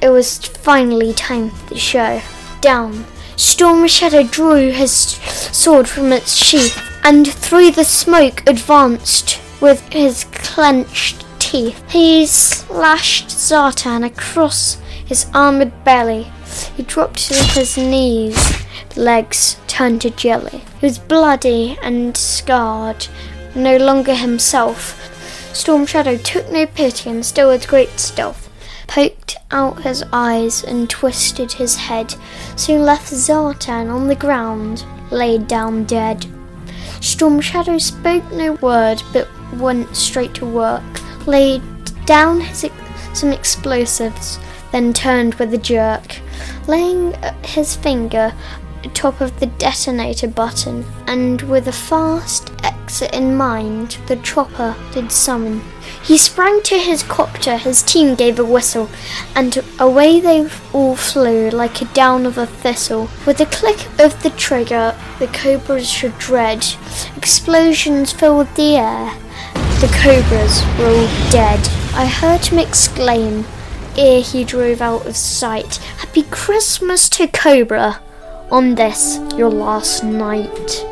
it 0.01 0.11
was 0.11 0.39
finally 0.39 1.13
time 1.13 1.51
for 1.51 1.75
the 1.75 1.81
show. 1.81 2.23
Down, 2.61 3.05
Storm 3.35 3.89
Shadow 3.89 4.23
drew 4.23 4.71
his 4.71 4.93
sword 4.93 5.89
from 5.89 6.13
its 6.13 6.37
sheath 6.37 6.90
and 7.03 7.27
through 7.27 7.71
the 7.73 7.85
smoke 7.85 8.43
advanced 8.47 9.41
with 9.61 9.81
his 9.93 10.25
clenched 10.33 11.25
teeth. 11.39 11.83
He 11.91 12.27
slashed 12.27 13.29
Zartan 13.29 14.05
across 14.05 14.75
his 15.05 15.27
armored 15.35 15.85
belly. 15.85 16.31
He 16.77 16.83
dropped 16.83 17.29
to 17.29 17.35
his 17.35 17.77
knees, 17.77 18.65
legs 18.97 19.59
turned 19.67 20.01
to 20.03 20.11
jelly. 20.11 20.63
He 20.81 20.87
was 20.87 20.99
bloody 20.99 21.79
and 21.83 22.17
scarred, 22.17 23.07
no 23.55 23.77
longer 23.77 24.15
himself. 24.15 24.97
Storm 25.55 25.87
Shadow 25.87 26.17
took 26.17 26.51
no 26.51 26.67
pity 26.67 27.11
and 27.11 27.25
still 27.25 27.49
with 27.49 27.69
great 27.69 27.99
stealth 27.99 28.51
poked 28.91 29.37
out 29.53 29.83
his 29.83 30.03
eyes 30.13 30.65
and 30.65 30.91
twisted 30.91 31.53
his 31.53 31.77
head, 31.77 32.13
soon 32.57 32.83
left 32.83 33.13
Zartan 33.13 33.89
on 33.89 34.09
the 34.09 34.17
ground, 34.17 34.85
laid 35.13 35.47
down 35.47 35.85
dead. 35.85 36.27
Storm 37.01 37.41
Shadow 37.41 37.79
spoke 37.79 38.31
no 38.33 38.53
word 38.55 39.03
but 39.13 39.29
went 39.55 39.95
straight 39.97 40.35
to 40.35 40.47
work, 40.47 40.83
laid 41.27 41.63
down 42.07 42.41
his 42.41 42.65
ex- 42.65 43.19
some 43.19 43.33
explosives, 43.33 44.39
then 44.73 44.93
turned 44.93 45.35
with 45.35 45.53
a 45.55 45.59
jerk, 45.59 46.21
laying 46.69 47.15
his 47.43 47.75
finger 47.75 48.33
top 48.95 49.21
of 49.21 49.39
the 49.41 49.47
detonator 49.47 50.29
button, 50.29 50.85
and 51.07 51.43
with 51.43 51.69
a 51.69 51.73
fast 51.73 52.51
exit 52.65 53.15
in 53.15 53.37
mind, 53.37 53.99
the 54.07 54.17
chopper 54.17 54.75
did 54.93 55.13
summon. 55.13 55.61
He 56.03 56.17
sprang 56.19 56.63
to 56.63 56.79
his 56.79 57.03
copter, 57.03 57.57
his 57.57 57.83
team 57.83 58.15
gave 58.15 58.39
a 58.39 58.45
whistle, 58.45 58.89
and 59.35 59.63
away 59.79 60.21
they 60.21 60.49
all 60.73 60.97
flew 60.97 61.51
like 61.51 61.83
a 61.83 61.85
down 61.87 62.27
of 62.27 62.39
a 62.39 62.47
thistle. 62.47 63.09
With 63.27 63.41
a 63.41 63.47
click 63.47 63.87
of 63.99 64.23
the 64.23 64.31
trigger, 64.31 64.97
the 65.19 65.29
cobras 65.29 65.89
should 65.89 66.19
dread. 66.19 66.65
Explosions 67.17 68.13
filled 68.13 68.55
the 68.57 68.77
air. 68.77 69.13
The 69.81 69.95
cobras 70.03 70.63
were 70.79 70.89
all 70.89 71.31
dead. 71.31 71.61
I 71.95 72.07
heard 72.07 72.47
him 72.47 72.59
exclaim, 72.59 73.47
ere 73.97 74.23
he 74.23 74.45
drove 74.45 74.81
out 74.81 75.07
of 75.07 75.17
sight, 75.17 75.77
Happy 75.99 76.23
Christmas 76.25 77.09
to 77.11 77.27
Cobra! 77.27 78.01
on 78.51 78.75
this, 78.75 79.21
your 79.37 79.51
last 79.51 80.03
night. 80.03 80.85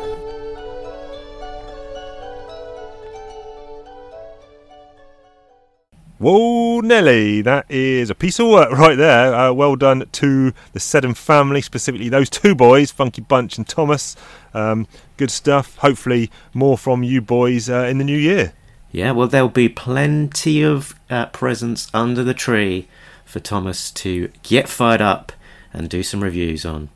Whoa, 6.19 6.81
Nelly, 6.81 7.41
that 7.43 7.65
is 7.69 8.09
a 8.09 8.15
piece 8.15 8.39
of 8.39 8.47
work 8.49 8.71
right 8.71 8.97
there. 8.97 9.33
Uh, 9.33 9.53
well 9.53 9.77
done 9.77 10.05
to 10.11 10.53
the 10.73 10.79
Seddon 10.79 11.13
family, 11.13 11.61
specifically 11.61 12.09
those 12.09 12.29
two 12.29 12.53
boys, 12.55 12.91
Funky 12.91 13.21
Bunch 13.21 13.57
and 13.57 13.65
Thomas. 13.65 14.17
Um, 14.53 14.85
good 15.15 15.31
stuff. 15.31 15.77
Hopefully, 15.77 16.29
more 16.53 16.77
from 16.77 17.03
you 17.03 17.21
boys 17.21 17.69
uh, 17.69 17.85
in 17.89 17.99
the 17.99 18.03
new 18.03 18.17
year. 18.17 18.51
Yeah, 18.91 19.11
well, 19.11 19.27
there'll 19.29 19.47
be 19.47 19.69
plenty 19.69 20.61
of 20.61 20.93
uh, 21.09 21.27
presents 21.27 21.89
under 21.93 22.21
the 22.23 22.33
tree 22.33 22.89
for 23.23 23.39
Thomas 23.39 23.89
to 23.91 24.29
get 24.43 24.67
fired 24.67 25.01
up 25.01 25.31
and 25.71 25.87
do 25.89 26.03
some 26.03 26.21
reviews 26.21 26.65
on. 26.65 26.89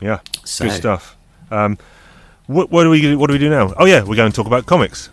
Yeah, 0.00 0.20
So- 0.44 0.66
good 0.66 0.74
stuff. 0.74 1.16
Um, 1.50 1.76
what, 2.46 2.70
what 2.70 2.84
do 2.84 2.90
we 2.90 3.16
what 3.16 3.26
do 3.28 3.32
we 3.32 3.38
do 3.38 3.50
now? 3.50 3.72
Oh 3.76 3.84
yeah, 3.86 4.02
we're 4.04 4.14
going 4.16 4.30
to 4.30 4.36
talk 4.36 4.46
about 4.46 4.66
comics. 4.66 5.08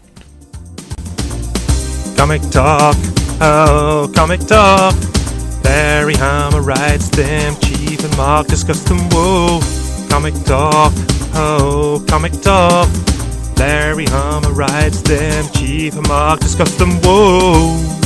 Comic 2.15 2.41
talk, 2.51 2.95
oh 3.41 4.11
comic 4.15 4.41
talk. 4.41 4.95
Barry 5.63 6.15
Hammer 6.15 6.61
writes 6.61 7.09
them, 7.09 7.55
Chief 7.61 8.03
and 8.03 8.17
Mark 8.17 8.47
discuss 8.47 8.83
them. 8.83 8.99
Whoa, 9.11 9.59
comic 10.09 10.33
talk, 10.45 10.93
oh 11.33 12.03
comic 12.07 12.33
talk. 12.41 12.87
Larry 13.57 14.05
Hama 14.05 14.51
writes 14.51 15.01
them, 15.01 15.45
Chief 15.53 15.95
and 15.95 16.07
Mark 16.07 16.39
discuss 16.39 16.75
them. 16.75 16.91
Whoa. 17.01 17.97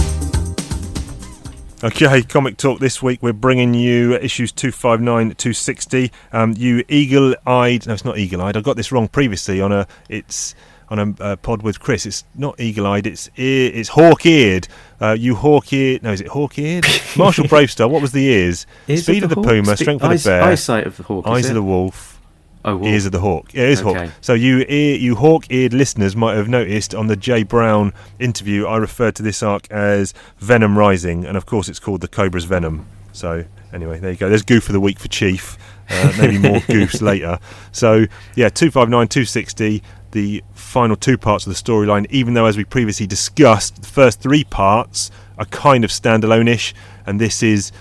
Okay, 1.83 2.21
Comic 2.21 2.57
Talk 2.57 2.79
this 2.79 3.01
week. 3.01 3.21
We're 3.21 3.33
bringing 3.33 3.73
you 3.73 4.15
issues 4.15 4.51
259 4.51 5.35
260. 5.35 6.11
Um, 6.31 6.53
you 6.55 6.85
eagle 6.87 7.35
eyed, 7.45 7.87
no, 7.87 7.93
it's 7.93 8.05
not 8.05 8.17
eagle 8.17 8.41
eyed. 8.41 8.55
I 8.55 8.61
got 8.61 8.77
this 8.77 8.91
wrong 8.91 9.07
previously 9.07 9.59
on 9.59 9.71
a, 9.71 9.87
it's 10.07 10.53
on 10.89 10.99
a 10.99 11.23
uh, 11.23 11.35
pod 11.37 11.63
with 11.63 11.79
Chris. 11.79 12.05
It's 12.05 12.23
not 12.35 12.59
eagle 12.59 12.85
eyed, 12.85 13.07
it's 13.07 13.29
ear, 13.35 13.71
it's 13.73 13.89
hawk 13.89 14.25
eared. 14.25 14.67
Uh, 15.01 15.13
you 15.13 15.33
hawk 15.35 15.73
eared, 15.73 16.03
no, 16.03 16.11
is 16.11 16.21
it 16.21 16.27
hawk 16.27 16.57
eared? 16.59 16.85
Marshal 17.17 17.45
BraveStarr, 17.45 17.89
what 17.89 18.01
was 18.01 18.11
the 18.11 18.23
ears? 18.25 18.67
Ears 18.87 19.03
Speed 19.03 19.23
of 19.23 19.29
the, 19.29 19.35
hawk? 19.35 19.45
puma, 19.45 19.75
Spe- 19.75 19.81
strength 19.83 20.03
of 20.03 20.11
the 20.11 20.29
bear, 20.29 20.43
Eyesight 20.43 20.85
of 20.85 20.95
the 20.97 21.03
hawk. 21.03 21.25
is 21.25 21.31
eyes 21.31 21.49
of 21.49 21.55
the 21.55 21.63
wolf. 21.63 22.21
Oh, 22.63 22.75
wolf. 22.75 22.87
Ears 22.87 23.07
of 23.07 23.11
the 23.11 23.19
hawk. 23.19 23.51
Yeah, 23.53 23.63
it 23.63 23.69
is 23.71 23.81
Okay. 23.81 24.05
hawk. 24.05 24.11
So 24.21 24.33
you 24.35 24.63
ear, 24.69 24.95
you 24.95 25.15
hawk-eared 25.15 25.73
listeners 25.73 26.15
might 26.15 26.35
have 26.35 26.47
noticed 26.47 26.93
on 26.93 27.07
the 27.07 27.15
Jay 27.15 27.41
Brown 27.41 27.91
interview, 28.19 28.67
I 28.67 28.77
referred 28.77 29.15
to 29.15 29.23
this 29.23 29.41
arc 29.41 29.69
as 29.71 30.13
Venom 30.37 30.77
Rising, 30.77 31.25
and 31.25 31.35
of 31.35 31.47
course 31.47 31.67
it's 31.67 31.79
called 31.79 32.01
the 32.01 32.07
Cobra's 32.07 32.45
Venom. 32.45 32.85
So 33.13 33.45
anyway, 33.73 33.99
there 33.99 34.11
you 34.11 34.17
go. 34.17 34.29
There's 34.29 34.43
goof 34.43 34.69
of 34.69 34.73
the 34.73 34.79
week 34.79 34.99
for 34.99 35.07
Chief. 35.07 35.57
Uh, 35.89 36.13
maybe 36.19 36.37
more 36.37 36.59
goofs 36.69 37.01
later. 37.01 37.39
So 37.71 38.05
yeah, 38.35 38.49
two 38.49 38.69
five 38.69 38.87
nine 38.89 39.07
two 39.07 39.25
sixty. 39.25 39.81
The 40.11 40.43
final 40.53 40.95
two 40.95 41.17
parts 41.17 41.47
of 41.47 41.53
the 41.53 41.57
storyline, 41.57 42.05
even 42.09 42.33
though 42.33 42.45
as 42.45 42.57
we 42.57 42.63
previously 42.65 43.07
discussed, 43.07 43.81
the 43.81 43.87
first 43.87 44.19
three 44.21 44.43
parts 44.43 45.09
are 45.37 45.45
kind 45.45 45.83
of 45.83 45.89
standalone-ish. 45.89 46.73
and 47.05 47.19
this 47.19 47.41
is 47.41 47.71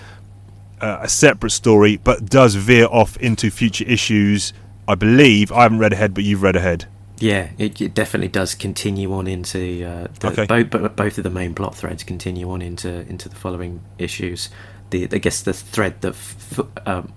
uh, 0.79 0.99
a 1.01 1.09
separate 1.09 1.51
story, 1.51 1.97
but 1.97 2.25
does 2.25 2.55
veer 2.55 2.87
off 2.89 3.17
into 3.17 3.51
future 3.51 3.85
issues. 3.85 4.53
I 4.87 4.95
believe 4.95 5.51
I 5.51 5.63
haven't 5.63 5.79
read 5.79 5.93
ahead, 5.93 6.13
but 6.13 6.23
you've 6.23 6.41
read 6.41 6.55
ahead. 6.55 6.85
Yeah, 7.19 7.49
it, 7.59 7.79
it 7.79 7.93
definitely 7.93 8.29
does 8.29 8.55
continue 8.55 9.13
on 9.13 9.27
into 9.27 9.85
uh, 9.85 10.07
the, 10.21 10.27
Okay. 10.29 10.45
both, 10.47 10.69
both 10.71 10.95
both 10.95 11.17
of 11.19 11.23
the 11.23 11.29
main 11.29 11.53
plot 11.53 11.75
threads 11.75 12.03
continue 12.03 12.49
on 12.49 12.63
into 12.63 13.01
into 13.07 13.29
the 13.29 13.35
following 13.35 13.81
issues. 13.99 14.49
The 14.89 15.03
I 15.11 15.19
guess 15.19 15.41
the 15.43 15.53
thread 15.53 16.01
that 16.01 16.13
f- 16.13 16.59
um, 16.87 17.13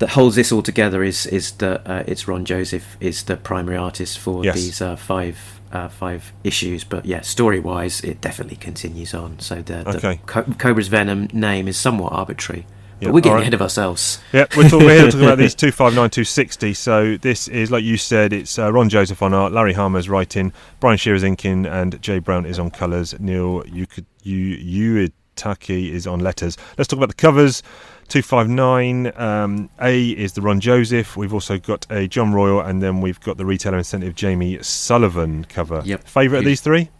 that 0.00 0.10
holds 0.10 0.34
this 0.36 0.50
all 0.52 0.62
together 0.62 1.02
is 1.04 1.24
is 1.26 1.52
that 1.52 1.86
uh, 1.86 2.02
it's 2.06 2.26
Ron 2.28 2.44
Joseph 2.44 2.96
is 3.00 3.22
the 3.24 3.36
primary 3.36 3.76
artist 3.76 4.18
for 4.18 4.44
Yes. 4.44 4.54
these 4.56 4.82
uh, 4.82 4.96
five 4.96 5.38
uh, 5.72 5.88
five 5.88 6.32
issues. 6.42 6.82
But 6.84 7.06
yeah, 7.06 7.20
story 7.20 7.60
wise, 7.60 8.00
it 8.02 8.20
definitely 8.20 8.56
continues 8.56 9.14
on. 9.14 9.38
So 9.38 9.56
the, 9.62 9.84
the 9.84 9.96
Okay. 9.98 10.20
Co- 10.26 10.42
Cobra's 10.58 10.88
Venom 10.88 11.28
name 11.32 11.68
is 11.68 11.76
somewhat 11.76 12.12
arbitrary, 12.12 12.66
but 13.00 13.12
we're 13.12 13.20
getting 13.20 13.30
alright. 13.30 13.42
ahead 13.42 13.54
of 13.54 13.62
ourselves. 13.62 14.18
Yeah, 14.32 14.46
we're, 14.56 14.68
talking, 14.68 14.86
we're 14.86 14.98
here 15.02 15.10
talking 15.12 15.26
about 15.26 15.38
these 15.38 15.54
259, 15.62 16.10
260. 16.10 16.74
So 16.74 17.16
this 17.18 17.46
is, 17.46 17.70
like 17.70 17.84
you 17.84 17.96
said, 17.98 18.32
it's 18.32 18.58
uh, 18.58 18.72
Ron 18.72 18.88
Joseph 18.88 19.22
on 19.22 19.32
art, 19.32 19.52
Larry 19.52 19.74
Hama's 19.74 20.08
writing, 20.08 20.52
Brian 20.80 20.98
Shearer's 20.98 21.22
inking, 21.22 21.66
and 21.66 22.02
Jay 22.02 22.18
Brown 22.18 22.46
is 22.46 22.58
on 22.58 22.70
colours. 22.72 23.14
Neil 23.20 23.62
Uka- 23.66 24.02
U- 24.24 25.08
Uyetake 25.36 25.92
is 25.92 26.06
on 26.06 26.18
letters. 26.20 26.56
Let's 26.78 26.88
talk 26.88 26.96
about 26.98 27.10
the 27.10 27.14
covers. 27.14 27.62
259 28.10 29.12
um, 29.16 29.70
A 29.80 30.10
is 30.10 30.32
the 30.32 30.42
Ron 30.42 30.58
Joseph. 30.58 31.16
We've 31.16 31.32
also 31.32 31.58
got 31.58 31.86
a 31.90 32.08
John 32.08 32.32
Royle, 32.32 32.60
and 32.60 32.82
then 32.82 33.00
we've 33.00 33.20
got 33.20 33.36
the 33.36 33.46
retailer 33.46 33.78
incentive 33.78 34.16
Jamie 34.16 34.60
Sullivan 34.62 35.44
cover. 35.44 35.80
Yep. 35.84 36.08
Favourite 36.08 36.40
of 36.40 36.44
these 36.44 36.60
three? 36.60 36.90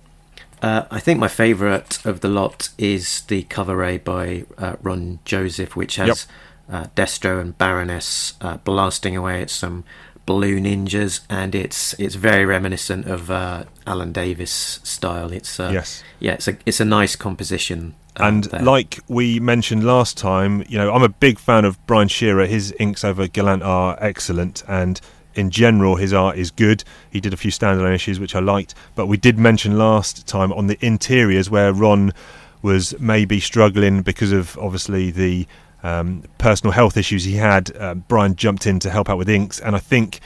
Uh, 0.62 0.84
I 0.88 1.00
think 1.00 1.18
my 1.18 1.26
favourite 1.26 2.04
of 2.06 2.20
the 2.20 2.28
lot 2.28 2.68
is 2.78 3.22
the 3.22 3.42
cover 3.44 3.82
A 3.82 3.98
by 3.98 4.44
uh, 4.56 4.76
Ron 4.82 5.18
Joseph, 5.24 5.74
which 5.74 5.96
has 5.96 6.28
uh, 6.70 6.84
Destro 6.94 7.40
and 7.40 7.58
Baroness 7.58 8.34
uh, 8.40 8.58
blasting 8.58 9.16
away 9.16 9.42
at 9.42 9.50
some 9.50 9.82
blue 10.30 10.60
ninjas, 10.60 11.20
and 11.28 11.54
it's 11.54 11.94
it's 11.98 12.14
very 12.14 12.44
reminiscent 12.46 13.06
of 13.06 13.30
uh, 13.30 13.64
Alan 13.86 14.12
Davis 14.12 14.78
style. 14.84 15.32
It's 15.32 15.58
uh, 15.58 15.70
Yes. 15.72 16.04
yeah, 16.20 16.34
it's 16.34 16.48
a 16.48 16.54
it's 16.66 16.80
a 16.80 16.84
nice 16.84 17.16
composition. 17.16 17.94
uh, 18.20 18.24
And 18.28 18.44
there. 18.44 18.62
like 18.62 19.00
we 19.08 19.40
mentioned 19.40 19.82
last 19.84 20.16
time, 20.16 20.52
you 20.68 20.78
know, 20.78 20.92
I'm 20.94 21.02
a 21.02 21.14
big 21.26 21.38
fan 21.38 21.64
of 21.64 21.72
Brian 21.86 22.08
Shearer. 22.08 22.46
His 22.46 22.72
inks 22.78 23.02
over 23.04 23.26
Gallant 23.26 23.62
are 23.64 23.96
excellent, 24.00 24.62
and 24.68 25.00
in 25.34 25.50
general, 25.50 25.96
his 25.96 26.12
art 26.12 26.36
is 26.38 26.50
good. 26.52 26.84
He 27.10 27.20
did 27.20 27.32
a 27.34 27.36
few 27.36 27.50
standalone 27.50 27.94
issues 27.94 28.20
which 28.20 28.34
I 28.36 28.40
liked, 28.40 28.74
but 28.94 29.06
we 29.06 29.16
did 29.16 29.36
mention 29.38 29.78
last 29.78 30.26
time 30.28 30.52
on 30.52 30.66
the 30.68 30.78
interiors 30.80 31.50
where 31.50 31.72
Ron 31.72 32.12
was 32.62 32.94
maybe 33.00 33.40
struggling 33.40 34.02
because 34.02 34.32
of 34.32 34.56
obviously 34.58 35.10
the 35.10 35.46
um, 35.82 36.22
personal 36.38 36.72
health 36.72 36.96
issues 36.96 37.24
he 37.24 37.34
had. 37.34 37.74
Uh, 37.76 37.94
Brian 37.94 38.36
jumped 38.36 38.66
in 38.66 38.78
to 38.80 38.90
help 38.90 39.08
out 39.08 39.18
with 39.18 39.28
inks, 39.28 39.60
and 39.60 39.74
I 39.74 39.78
think 39.78 40.20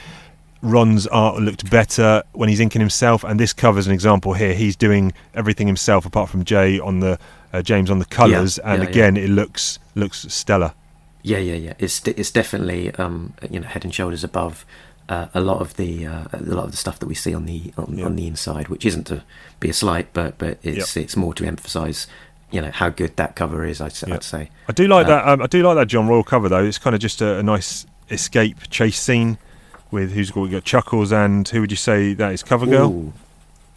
Ron's 0.61 1.07
art 1.07 1.39
looked 1.39 1.69
better 1.69 2.23
when 2.33 2.49
he's 2.49 2.59
inking 2.59 2.81
himself, 2.81 3.23
and 3.23 3.39
this 3.39 3.53
covers 3.53 3.87
an 3.87 3.93
example 3.93 4.33
here. 4.33 4.53
He's 4.53 4.75
doing 4.75 5.13
everything 5.33 5.67
himself, 5.67 6.05
apart 6.05 6.29
from 6.29 6.43
Jay 6.43 6.79
on 6.79 6.99
the 6.99 7.19
uh, 7.53 7.61
James 7.61 7.89
on 7.89 7.99
the 7.99 8.05
colours, 8.05 8.57
and 8.59 8.81
yeah, 8.81 8.83
yeah. 8.83 8.89
again, 8.89 9.17
it 9.17 9.29
looks 9.29 9.79
looks 9.93 10.25
stellar. 10.33 10.73
Yeah, 11.21 11.37
yeah, 11.37 11.55
yeah. 11.55 11.73
It's 11.79 12.05
it's 12.07 12.31
definitely 12.31 12.91
um, 12.95 13.33
you 13.49 13.59
know 13.59 13.67
head 13.67 13.83
and 13.83 13.93
shoulders 13.93 14.23
above 14.23 14.65
uh, 15.07 15.27
a 15.33 15.41
lot 15.41 15.61
of 15.61 15.75
the 15.75 16.05
uh, 16.05 16.25
a 16.33 16.41
lot 16.41 16.65
of 16.65 16.71
the 16.71 16.77
stuff 16.77 16.99
that 16.99 17.07
we 17.07 17.15
see 17.15 17.33
on 17.33 17.45
the 17.45 17.71
on, 17.77 17.97
Yeah. 17.97 18.05
on 18.05 18.15
the 18.15 18.27
inside, 18.27 18.67
which 18.67 18.85
isn't 18.85 19.05
to 19.07 19.23
be 19.59 19.69
a 19.69 19.73
slight, 19.73 20.13
but 20.13 20.37
but 20.37 20.57
it's 20.63 20.97
it's 20.97 21.15
more 21.15 21.33
to 21.35 21.45
emphasise 21.45 22.07
you 22.51 22.61
know 22.61 22.71
how 22.71 22.89
good 22.89 23.15
that 23.17 23.35
cover 23.35 23.65
is. 23.65 23.81
I'd, 23.81 23.93
Yeah. 24.07 24.15
I'd 24.15 24.23
say. 24.23 24.49
I 24.69 24.73
do 24.73 24.87
like 24.87 25.07
Uh, 25.07 25.09
that. 25.09 25.27
Um, 25.27 25.41
I 25.41 25.47
do 25.47 25.63
like 25.63 25.75
that 25.75 25.87
John 25.87 26.07
Royle 26.07 26.23
cover 26.23 26.47
though. 26.49 26.63
It's 26.63 26.77
kind 26.77 26.93
of 26.95 27.01
just 27.01 27.21
a, 27.21 27.39
a 27.39 27.43
nice 27.43 27.85
escape 28.09 28.69
chase 28.69 28.99
scene 28.99 29.37
with 29.91 30.11
who's 30.13 30.31
got, 30.31 30.45
got 30.51 30.63
Chuckles 30.63 31.11
and 31.11 31.47
who 31.47 31.61
would 31.61 31.71
you 31.71 31.77
say 31.77 32.13
that 32.13 32.31
is 32.33 32.43
Cover 32.43 32.65
Girl? 32.65 32.91
Ooh, 32.91 33.13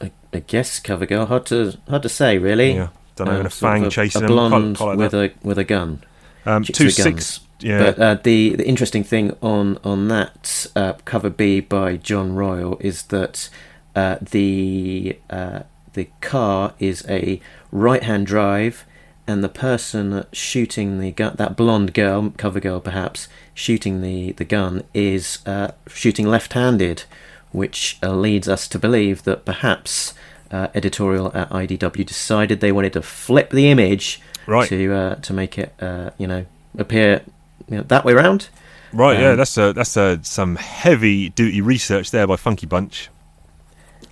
I, 0.01 0.11
I 0.33 0.41
guess 0.41 0.79
cover 0.81 1.07
girl. 1.07 1.27
Hard 1.27 1.47
to 1.47 1.77
hard 1.89 2.03
to 2.03 2.09
say, 2.09 2.39
really. 2.39 2.73
Yeah, 2.75 2.89
don't 3.17 3.27
know, 3.29 3.39
and 3.39 3.47
a 3.47 3.51
fang 3.51 3.89
chasing 3.91 4.23
a 4.23 4.25
him. 4.27 4.29
Quite- 4.29 4.35
blonde 4.51 4.77
quite 4.77 4.89
like 4.91 4.99
with 4.99 5.11
that. 5.13 5.33
a 5.45 5.47
with 5.47 5.59
a 5.59 5.65
gun. 5.65 6.03
Um, 6.47 6.63
chicks 6.65 6.79
two 6.79 6.91
six. 6.91 7.05
guns. 7.39 7.41
Yeah, 7.61 7.79
But 7.91 7.99
uh, 7.99 8.15
the 8.23 8.55
the 8.55 8.67
interesting 8.69 9.03
thing 9.03 9.37
on 9.43 9.79
on 9.83 10.07
that 10.09 10.67
uh, 10.77 10.93
cover 11.05 11.29
B 11.31 11.59
by 11.61 11.97
John 11.97 12.35
Royle 12.37 12.77
is 12.81 13.03
that 13.05 13.49
uh, 13.97 14.17
the 14.21 15.19
uh, 15.29 15.61
the 15.95 16.09
car 16.21 16.75
is 16.79 17.05
a 17.09 17.41
right 17.73 18.03
hand 18.03 18.27
drive, 18.27 18.85
and 19.27 19.43
the 19.45 19.49
person 19.49 20.25
shooting 20.33 20.99
the 21.01 21.11
gun, 21.13 21.35
that 21.37 21.57
blonde 21.57 21.93
girl, 21.95 22.33
cover 22.37 22.61
girl 22.61 22.81
perhaps, 22.81 23.29
shooting 23.55 24.01
the 24.01 24.33
the 24.33 24.45
gun 24.45 24.85
is 24.95 25.39
uh, 25.47 25.73
shooting 25.87 26.27
left 26.27 26.53
handed, 26.55 27.05
which 27.53 27.99
uh, 28.03 28.13
leads 28.13 28.49
us 28.49 28.69
to 28.69 28.79
believe 28.79 29.25
that 29.25 29.45
perhaps. 29.45 30.15
Uh, 30.51 30.69
editorial 30.75 31.31
at 31.37 31.51
IDW 31.51 32.07
decided 32.07 32.61
they 32.61 32.73
wanted 32.73 32.95
to 32.95 33.03
flip 33.03 33.51
the 33.51 33.69
image 33.71 34.19
Right. 34.47 34.67
to 34.67 34.95
uh, 34.95 35.15
to 35.17 35.35
make 35.35 35.59
it 35.59 35.75
uh, 35.79 36.09
you 36.17 36.27
know 36.27 36.47
appear 36.79 37.21
you 37.69 37.77
know, 37.77 37.83
that 37.83 38.03
way 38.07 38.15
round. 38.15 38.49
right. 38.95 39.21
yeah, 39.21 39.33
um, 39.33 39.37
that's 39.37 39.59
a 39.59 39.75
that's 39.75 39.95
a 39.99 40.19
some 40.23 40.57
heavy 40.57 41.29
duty 41.29 41.61
research 41.61 42.11
there 42.13 42.27
by 42.27 42.37
Funky 42.37 42.65
Bunch. 42.65 43.11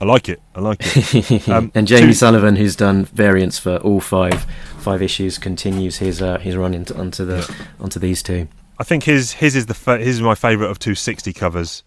I 0.01 0.05
like 0.05 0.29
it. 0.29 0.41
I 0.55 0.61
like 0.61 0.79
it. 0.83 1.49
Um, 1.49 1.71
and 1.75 1.87
Jamie 1.87 2.09
two- 2.09 2.13
Sullivan, 2.15 2.57
who's 2.57 2.77
done 2.77 3.05
variants 3.07 3.59
for 3.59 3.77
all 3.79 4.01
five 4.01 4.45
five 4.79 5.03
issues, 5.03 5.39
continues 5.39 5.97
his 5.99 6.21
uh, 6.21 6.39
his 6.39 6.57
run 6.57 6.75
into 6.75 6.97
onto 6.97 7.25
the 7.25 7.51
onto 7.81 7.99
these 7.99 8.23
two. 8.23 8.49
I 8.79 8.85
think 8.85 9.05
his 9.05 9.33
his 9.33 9.57
is 9.57 9.67
the 9.67 9.75
fa- 9.75 9.99
his 9.99 10.17
is 10.17 10.23
my 10.23 10.35
favourite 10.35 10.71
of 10.71 10.79
260 10.79 11.33
covers. 11.33 11.83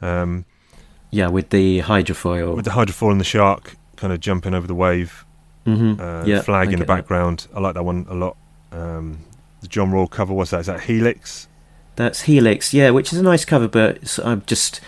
Um, 0.00 0.44
Yeah, 1.10 1.28
with 1.28 1.50
the 1.50 1.80
hydrofoil. 1.80 2.56
with 2.56 2.64
the 2.64 2.70
hydrofoil 2.72 3.10
and 3.12 3.20
the 3.20 3.24
shark 3.24 3.76
kind 3.96 4.12
of 4.12 4.20
jumping 4.20 4.54
over 4.54 4.66
the 4.66 4.74
wave, 4.74 5.24
mm-hmm. 5.66 6.00
uh, 6.00 6.24
yeah, 6.24 6.40
flag 6.42 6.68
in 6.68 6.72
the 6.72 6.78
get 6.78 6.86
that. 6.86 6.96
background. 6.96 7.46
I 7.54 7.60
like 7.60 7.74
that 7.74 7.84
one 7.84 8.06
a 8.08 8.14
lot. 8.14 8.36
Um, 8.72 9.18
the 9.60 9.68
John 9.68 9.92
Royle 9.92 10.08
cover, 10.08 10.32
what's 10.34 10.50
that? 10.50 10.60
Is 10.60 10.66
that 10.66 10.80
Helix? 10.82 11.46
That's 11.96 12.22
Helix, 12.22 12.74
yeah, 12.74 12.90
which 12.90 13.12
is 13.12 13.18
a 13.20 13.22
nice 13.22 13.44
cover, 13.44 13.68
but 13.68 14.18
I'm 14.24 14.42
just 14.46 14.80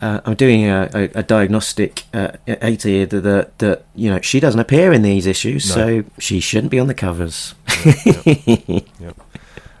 uh, 0.00 0.20
I'm 0.24 0.34
doing 0.34 0.64
a, 0.66 0.88
a, 0.94 1.02
a 1.20 1.22
diagnostic 1.22 2.04
uh, 2.14 2.32
eight 2.46 2.82
here 2.82 3.06
that, 3.06 3.20
that 3.22 3.58
that 3.58 3.84
you 3.94 4.10
know 4.10 4.20
she 4.20 4.40
doesn't 4.40 4.60
appear 4.60 4.92
in 4.92 5.02
these 5.02 5.26
issues, 5.26 5.68
No. 5.68 5.74
so 6.02 6.04
she 6.18 6.40
shouldn't 6.40 6.70
be 6.70 6.78
on 6.78 6.86
the 6.86 6.94
covers. 6.94 7.54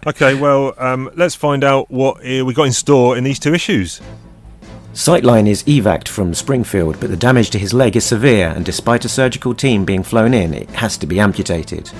Okay, 0.06 0.34
well, 0.34 0.72
um, 0.78 1.10
let's 1.16 1.34
find 1.34 1.64
out 1.64 1.90
what 1.90 2.18
uh, 2.18 2.44
we 2.44 2.54
got 2.54 2.64
in 2.68 2.72
store 2.72 3.16
in 3.18 3.24
these 3.24 3.40
two 3.40 3.52
issues. 3.52 4.00
Sightline 4.94 5.48
is 5.48 5.64
evac'd 5.64 6.08
from 6.08 6.32
Springfield, 6.32 7.00
but 7.00 7.10
the 7.10 7.16
damage 7.16 7.50
to 7.50 7.58
his 7.58 7.74
leg 7.74 7.96
is 7.96 8.04
severe, 8.06 8.50
and 8.50 8.64
despite 8.64 9.04
a 9.04 9.08
surgical 9.08 9.52
team 9.52 9.84
being 9.84 10.04
flown 10.04 10.32
in, 10.32 10.54
it 10.54 10.70
has 10.70 10.96
to 10.98 11.08
be 11.08 11.18
amputated. 11.18 11.90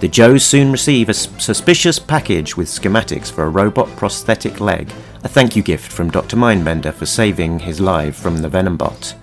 The 0.00 0.08
Joes 0.08 0.42
soon 0.42 0.72
receive 0.72 1.10
a 1.10 1.14
suspicious 1.14 1.98
package 1.98 2.56
with 2.56 2.66
schematics 2.66 3.30
for 3.30 3.44
a 3.44 3.50
robot 3.50 3.88
prosthetic 3.94 4.58
leg, 4.58 4.90
a 5.22 5.28
thank 5.28 5.54
you 5.54 5.62
gift 5.62 5.92
from 5.92 6.10
Dr. 6.10 6.36
Mindbender 6.36 6.94
for 6.94 7.04
saving 7.04 7.58
his 7.58 7.80
life 7.80 8.16
from 8.16 8.38
the 8.38 8.48
Venombot. 8.48 9.14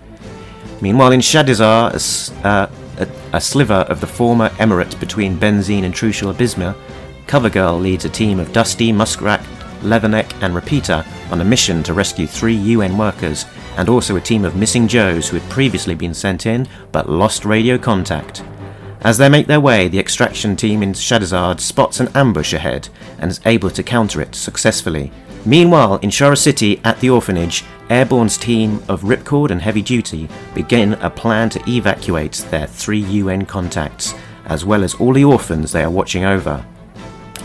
Meanwhile, 0.79 1.11
in 1.11 1.21
Shadizar, 1.21 1.91
a, 2.43 2.47
uh, 2.47 2.69
a, 2.99 3.07
a 3.37 3.41
sliver 3.41 3.73
of 3.73 3.99
the 3.99 4.07
former 4.07 4.49
emirate 4.59 4.99
between 4.99 5.39
Benzheen 5.39 5.83
and 5.83 5.93
Trucial 5.93 6.33
Abysmia, 6.33 6.75
Covergirl 7.25 7.81
leads 7.81 8.05
a 8.05 8.09
team 8.09 8.39
of 8.39 8.53
Dusty, 8.53 8.91
Muskrat, 8.91 9.41
Leatherneck, 9.81 10.31
and 10.43 10.53
Repeater 10.53 11.03
on 11.31 11.41
a 11.41 11.45
mission 11.45 11.81
to 11.83 11.93
rescue 11.93 12.27
three 12.27 12.55
UN 12.55 12.97
workers, 12.97 13.45
and 13.77 13.89
also 13.89 14.15
a 14.15 14.21
team 14.21 14.45
of 14.45 14.55
missing 14.55 14.87
Joes 14.87 15.27
who 15.27 15.37
had 15.37 15.49
previously 15.49 15.95
been 15.95 16.13
sent 16.13 16.45
in 16.45 16.67
but 16.91 17.09
lost 17.09 17.43
radio 17.43 17.77
contact. 17.77 18.43
As 19.01 19.17
they 19.17 19.29
make 19.29 19.47
their 19.47 19.59
way, 19.59 19.87
the 19.87 19.99
extraction 19.99 20.55
team 20.55 20.83
in 20.83 20.93
Shadizar 20.93 21.59
spots 21.59 21.99
an 21.99 22.09
ambush 22.15 22.53
ahead 22.53 22.89
and 23.19 23.31
is 23.31 23.41
able 23.45 23.69
to 23.71 23.83
counter 23.83 24.21
it 24.21 24.35
successfully. 24.35 25.11
Meanwhile, 25.47 25.99
in 25.99 26.09
Shara 26.09 26.37
City 26.37 26.81
at 26.83 26.99
the 26.99 27.09
orphanage, 27.09 27.63
Airborne's 27.89 28.37
team 28.37 28.83
of 28.89 29.03
Ripcord 29.03 29.49
and 29.49 29.61
Heavy 29.61 29.81
Duty 29.81 30.27
begin 30.53 30.95
a 30.95 31.09
plan 31.09 31.49
to 31.51 31.63
evacuate 31.69 32.45
their 32.51 32.67
three 32.67 32.99
UN 32.99 33.45
contacts, 33.45 34.13
as 34.47 34.65
well 34.65 34.83
as 34.83 34.95
all 34.95 35.13
the 35.13 35.23
orphans 35.23 35.71
they 35.71 35.85
are 35.85 35.89
watching 35.89 36.25
over. 36.25 36.65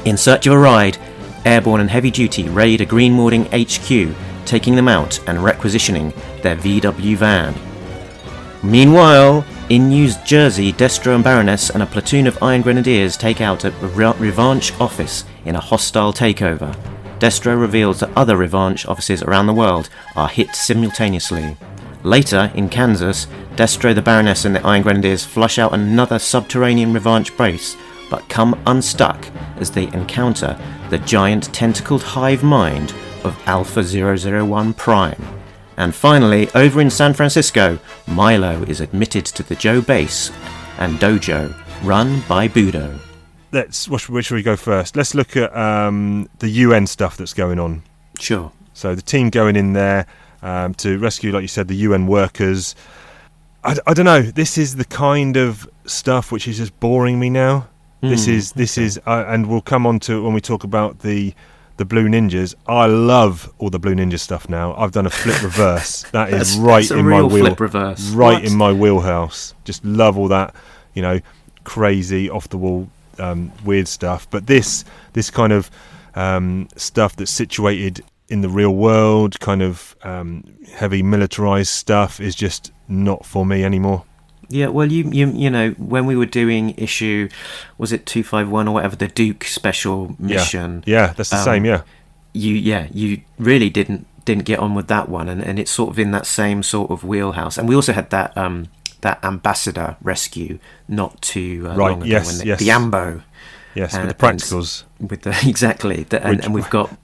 In 0.05 0.17
search 0.17 0.49
of 0.49 0.55
a 0.55 0.59
ride, 0.59 0.99
Airborne 1.45 1.81
and 1.81 1.88
Heavy 1.88 2.11
Duty 2.11 2.49
raid 2.49 2.81
a 2.81 2.85
Green 2.85 3.12
Morning 3.12 3.45
HQ, 3.53 4.17
taking 4.47 4.75
them 4.75 4.88
out 4.88 5.21
and 5.29 5.45
requisitioning 5.45 6.12
their 6.43 6.57
VW 6.57 7.17
van. 7.17 7.55
Meanwhile, 8.65 9.45
in 9.69 9.88
New 9.88 10.11
Jersey, 10.25 10.73
Destro 10.73 11.15
and 11.15 11.23
Baroness 11.23 11.71
and 11.71 11.85
a 11.85 11.87
platoon 11.87 12.27
of 12.27 12.43
Iron 12.43 12.62
Grenadiers 12.62 13.17
take 13.17 13.41
out 13.41 13.65
a 13.65 13.71
Re- 13.71 14.12
Revanche 14.15 14.73
office 14.81 15.25
in 15.45 15.55
a 15.55 15.61
hostile 15.61 16.12
takeover. 16.12 16.77
Destro 17.22 17.56
reveals 17.56 18.00
that 18.00 18.11
other 18.16 18.37
Revanche 18.37 18.85
offices 18.88 19.22
around 19.22 19.46
the 19.46 19.54
world 19.54 19.88
are 20.16 20.28
hit 20.28 20.56
simultaneously. 20.56 21.56
Later, 22.02 22.50
in 22.56 22.68
Kansas, 22.68 23.28
Destro, 23.54 23.94
the 23.94 24.02
Baroness, 24.02 24.44
and 24.44 24.56
the 24.56 24.66
Iron 24.66 24.82
Grenadiers 24.82 25.24
flush 25.24 25.56
out 25.56 25.72
another 25.72 26.18
subterranean 26.18 26.92
Revanche 26.92 27.37
base, 27.37 27.76
but 28.11 28.28
come 28.28 28.61
unstuck 28.66 29.24
as 29.58 29.70
they 29.70 29.85
encounter 29.92 30.58
the 30.90 30.98
giant 30.98 31.54
tentacled 31.54 32.02
hive 32.02 32.42
mind 32.42 32.92
of 33.22 33.40
Alpha 33.46 33.85
001 33.85 34.74
Prime. 34.74 35.24
And 35.76 35.94
finally, 35.94 36.48
over 36.56 36.80
in 36.80 36.90
San 36.90 37.14
Francisco, 37.14 37.78
Milo 38.08 38.64
is 38.64 38.80
admitted 38.80 39.26
to 39.26 39.44
the 39.44 39.54
Joe 39.54 39.80
base 39.80 40.32
and 40.78 40.98
dojo 40.98 41.54
run 41.85 42.20
by 42.26 42.48
Budo. 42.48 42.98
Let's 43.53 43.88
which, 43.88 44.09
which 44.09 44.27
should 44.27 44.37
we 44.37 44.43
go 44.43 44.57
first? 44.57 44.97
Let's 44.97 45.15
look 45.15 45.37
at 45.37 45.55
um, 45.57 46.29
the 46.38 46.49
UN 46.49 46.87
stuff 46.87 47.17
that's 47.17 47.35
going 47.35 47.59
on. 47.59 47.83
Sure. 48.19 48.51
So 48.73 48.95
the 48.95 49.03
team 49.03 49.29
going 49.31 49.57
in 49.57 49.75
there 49.75 50.07
um, 50.43 50.75
to 50.75 50.99
rescue, 50.99 51.33
like 51.33 51.43
you 51.43 51.49
said, 51.49 51.69
the 51.69 51.77
UN 51.77 52.07
workers. 52.07 52.75
I, 53.62 53.77
I 53.87 53.95
don't 53.95 54.07
know. 54.07 54.23
This 54.23 54.57
is 54.59 54.77
the 54.77 54.85
kind 54.87 55.37
of 55.37 55.69
stuff 55.85 56.33
which 56.33 56.49
is 56.49 56.57
just 56.57 56.79
boring 56.81 57.21
me 57.21 57.29
now. 57.31 57.69
this 58.01 58.27
Mm, 58.27 58.31
is 58.31 58.53
this 58.53 58.79
is, 58.79 58.99
uh, 59.07 59.25
and 59.29 59.47
we'll 59.47 59.61
come 59.61 59.87
on 59.87 60.01
to 60.01 60.15
it 60.19 60.21
when 60.23 60.33
we 60.33 60.41
talk 60.41 60.65
about 60.65 61.01
the 61.01 61.35
the 61.77 61.85
Blue 61.85 62.09
Ninjas. 62.09 62.55
I 62.67 62.87
love 62.87 63.53
all 63.59 63.71
the 63.71 63.79
Blue 63.79 63.95
Ninja 63.95 64.19
stuff 64.19 64.49
now. 64.49 64.75
I've 64.77 64.93
done 64.93 65.07
a 65.07 65.11
flip 65.11 65.43
reverse. 65.51 66.03
That 66.12 66.33
is 66.33 66.57
right 66.59 66.88
in 66.91 67.07
my 67.09 67.23
wheel, 67.23 67.55
right 67.55 68.15
What? 68.15 68.45
in 68.45 68.57
my 68.57 68.73
wheelhouse. 68.73 69.55
Just 69.65 69.85
love 69.85 70.17
all 70.19 70.29
that, 70.29 70.55
you 70.95 71.03
know, 71.03 71.21
crazy 71.65 72.29
off 72.31 72.49
the 72.49 72.59
wall 72.59 72.88
um, 73.18 73.53
weird 73.64 73.88
stuff. 73.88 74.27
But 74.31 74.46
this 74.46 74.85
this 75.12 75.31
kind 75.31 75.53
of 75.53 75.70
um, 76.14 76.68
stuff 76.77 77.16
that's 77.16 77.31
situated 77.31 78.03
in 78.29 78.40
the 78.40 78.48
real 78.48 78.75
world, 78.75 79.38
kind 79.40 79.62
of 79.62 79.94
um, 80.03 80.44
heavy 80.75 81.03
militarized 81.03 81.70
stuff, 81.70 82.20
is 82.20 82.35
just 82.35 82.72
not 82.88 83.25
for 83.27 83.44
me 83.44 83.64
anymore. 83.64 84.05
Yeah, 84.48 84.68
well, 84.68 84.90
you 84.92 85.09
you 85.11 85.29
you 85.29 85.51
know 85.51 85.70
when 85.79 86.07
we 86.07 86.16
were 86.16 86.27
doing 86.27 86.75
issue, 86.77 87.29
was 87.79 87.92
it 87.92 88.05
two 88.07 88.22
five 88.22 88.51
one 88.51 88.68
or 88.68 88.75
whatever 88.75 88.96
the 88.96 89.09
Duke 89.09 89.44
special 89.44 90.14
mission? 90.18 90.83
Yeah, 90.87 91.07
yeah, 91.07 91.12
that's 91.14 91.31
the 91.31 91.37
Um, 91.37 91.44
same. 91.44 91.64
Yeah, 91.64 91.83
You 92.35 92.55
yeah 92.55 92.87
you 92.92 93.22
really 93.38 93.70
didn't 93.70 94.07
didn't 94.25 94.44
get 94.44 94.59
on 94.59 94.75
with 94.75 94.87
that 94.88 95.09
one, 95.09 95.29
and, 95.29 95.42
and 95.42 95.59
it's 95.59 95.70
sort 95.70 95.90
of 95.90 95.98
in 95.98 96.11
that 96.12 96.27
same 96.27 96.62
sort 96.62 96.90
of 96.90 97.03
wheelhouse. 97.03 97.57
And 97.59 97.68
we 97.68 97.75
also 97.75 97.92
had 97.92 98.11
that 98.11 98.37
um 98.37 98.66
that 99.03 99.23
ambassador 99.25 99.97
rescue 100.03 100.59
not 100.88 101.21
too 101.23 101.65
uh, 101.67 101.77
Right, 101.77 101.91
long 101.91 102.03
ago 102.03 102.11
yes, 102.11 102.27
when 102.27 102.38
the, 102.38 102.47
yes. 102.47 102.59
the 102.59 102.71
Ambo 102.71 103.23
yes, 103.75 103.95
and- 103.95 104.07
with 104.07 104.17
the 104.17 104.27
practicals. 104.27 104.85
with 105.01 105.23
the 105.23 105.38
exactly. 105.47 106.05
The, 106.05 106.25
and, 106.27 106.37
Which- 106.37 106.45
and 106.47 106.55
we've 106.55 106.71
got 106.71 106.97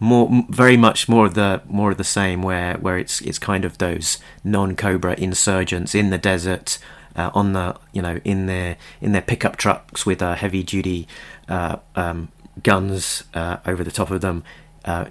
more 0.00 0.30
very 0.48 0.76
much 0.76 1.08
more 1.08 1.26
of 1.26 1.34
the 1.34 1.60
more 1.66 1.90
of 1.90 1.96
the 1.98 2.04
same 2.04 2.40
where 2.42 2.74
where 2.78 2.96
it's 2.98 3.20
it's 3.22 3.38
kind 3.38 3.64
of 3.64 3.78
those 3.78 4.18
non-cobra 4.44 5.14
insurgents 5.18 5.92
in 5.94 6.10
the 6.10 6.18
desert 6.18 6.78
uh, 7.16 7.30
on 7.34 7.52
the 7.52 7.76
you 7.92 8.00
know 8.00 8.20
in 8.24 8.46
their 8.46 8.76
in 9.00 9.10
their 9.12 9.22
pickup 9.22 9.56
trucks 9.56 10.06
with 10.06 10.22
uh, 10.22 10.34
heavy 10.36 10.62
duty 10.62 11.08
uh, 11.48 11.76
um, 11.96 12.28
guns 12.62 13.24
uh, 13.34 13.56
over 13.66 13.82
the 13.82 13.90
top 13.90 14.10
of 14.12 14.20
them 14.20 14.44
uh, 14.84 15.06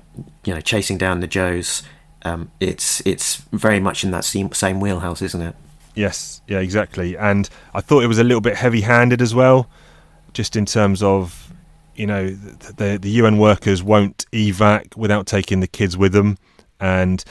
you 0.46 0.54
know 0.54 0.62
chasing 0.62 0.98
down 0.98 1.20
the 1.20 1.28
joes. 1.28 1.84
Um, 2.24 2.52
it's 2.60 3.02
it's 3.06 3.38
very 3.52 3.80
much 3.80 4.04
in 4.04 4.12
that 4.12 4.24
same, 4.26 4.52
same 4.54 4.80
wheelhouse 4.80 5.22
isn't 5.22 5.42
it 5.42 5.56
Yes, 5.98 6.44
yeah, 6.48 6.60
exactly. 6.60 7.18
And 7.18 7.50
I 7.74 7.82
thought 7.82 8.04
it 8.04 8.08
was 8.08 8.20
a 8.20 8.24
little 8.24 8.40
bit 8.40 8.56
heavy-handed 8.56 9.20
as 9.20 9.34
well, 9.34 9.68
just 10.32 10.56
in 10.56 10.64
terms 10.64 11.02
of, 11.02 11.52
you 11.96 12.06
know, 12.06 12.30
the 12.30 13.00
the, 13.02 13.10
UN 13.10 13.40
workers 13.40 13.82
won't 13.82 14.28
evac 14.32 14.96
without 14.96 15.26
taking 15.26 15.60
the 15.60 15.68
kids 15.68 15.98
with 15.98 16.14
them, 16.14 16.38
and 16.80 17.24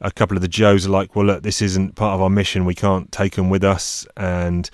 a 0.00 0.12
couple 0.12 0.36
of 0.36 0.40
the 0.40 0.46
Joes 0.46 0.86
are 0.86 0.90
like, 0.90 1.16
well, 1.16 1.26
look, 1.26 1.42
this 1.42 1.60
isn't 1.60 1.96
part 1.96 2.14
of 2.14 2.20
our 2.20 2.30
mission. 2.30 2.64
We 2.64 2.76
can't 2.76 3.10
take 3.10 3.34
them 3.34 3.50
with 3.50 3.64
us, 3.64 4.06
and 4.16 4.70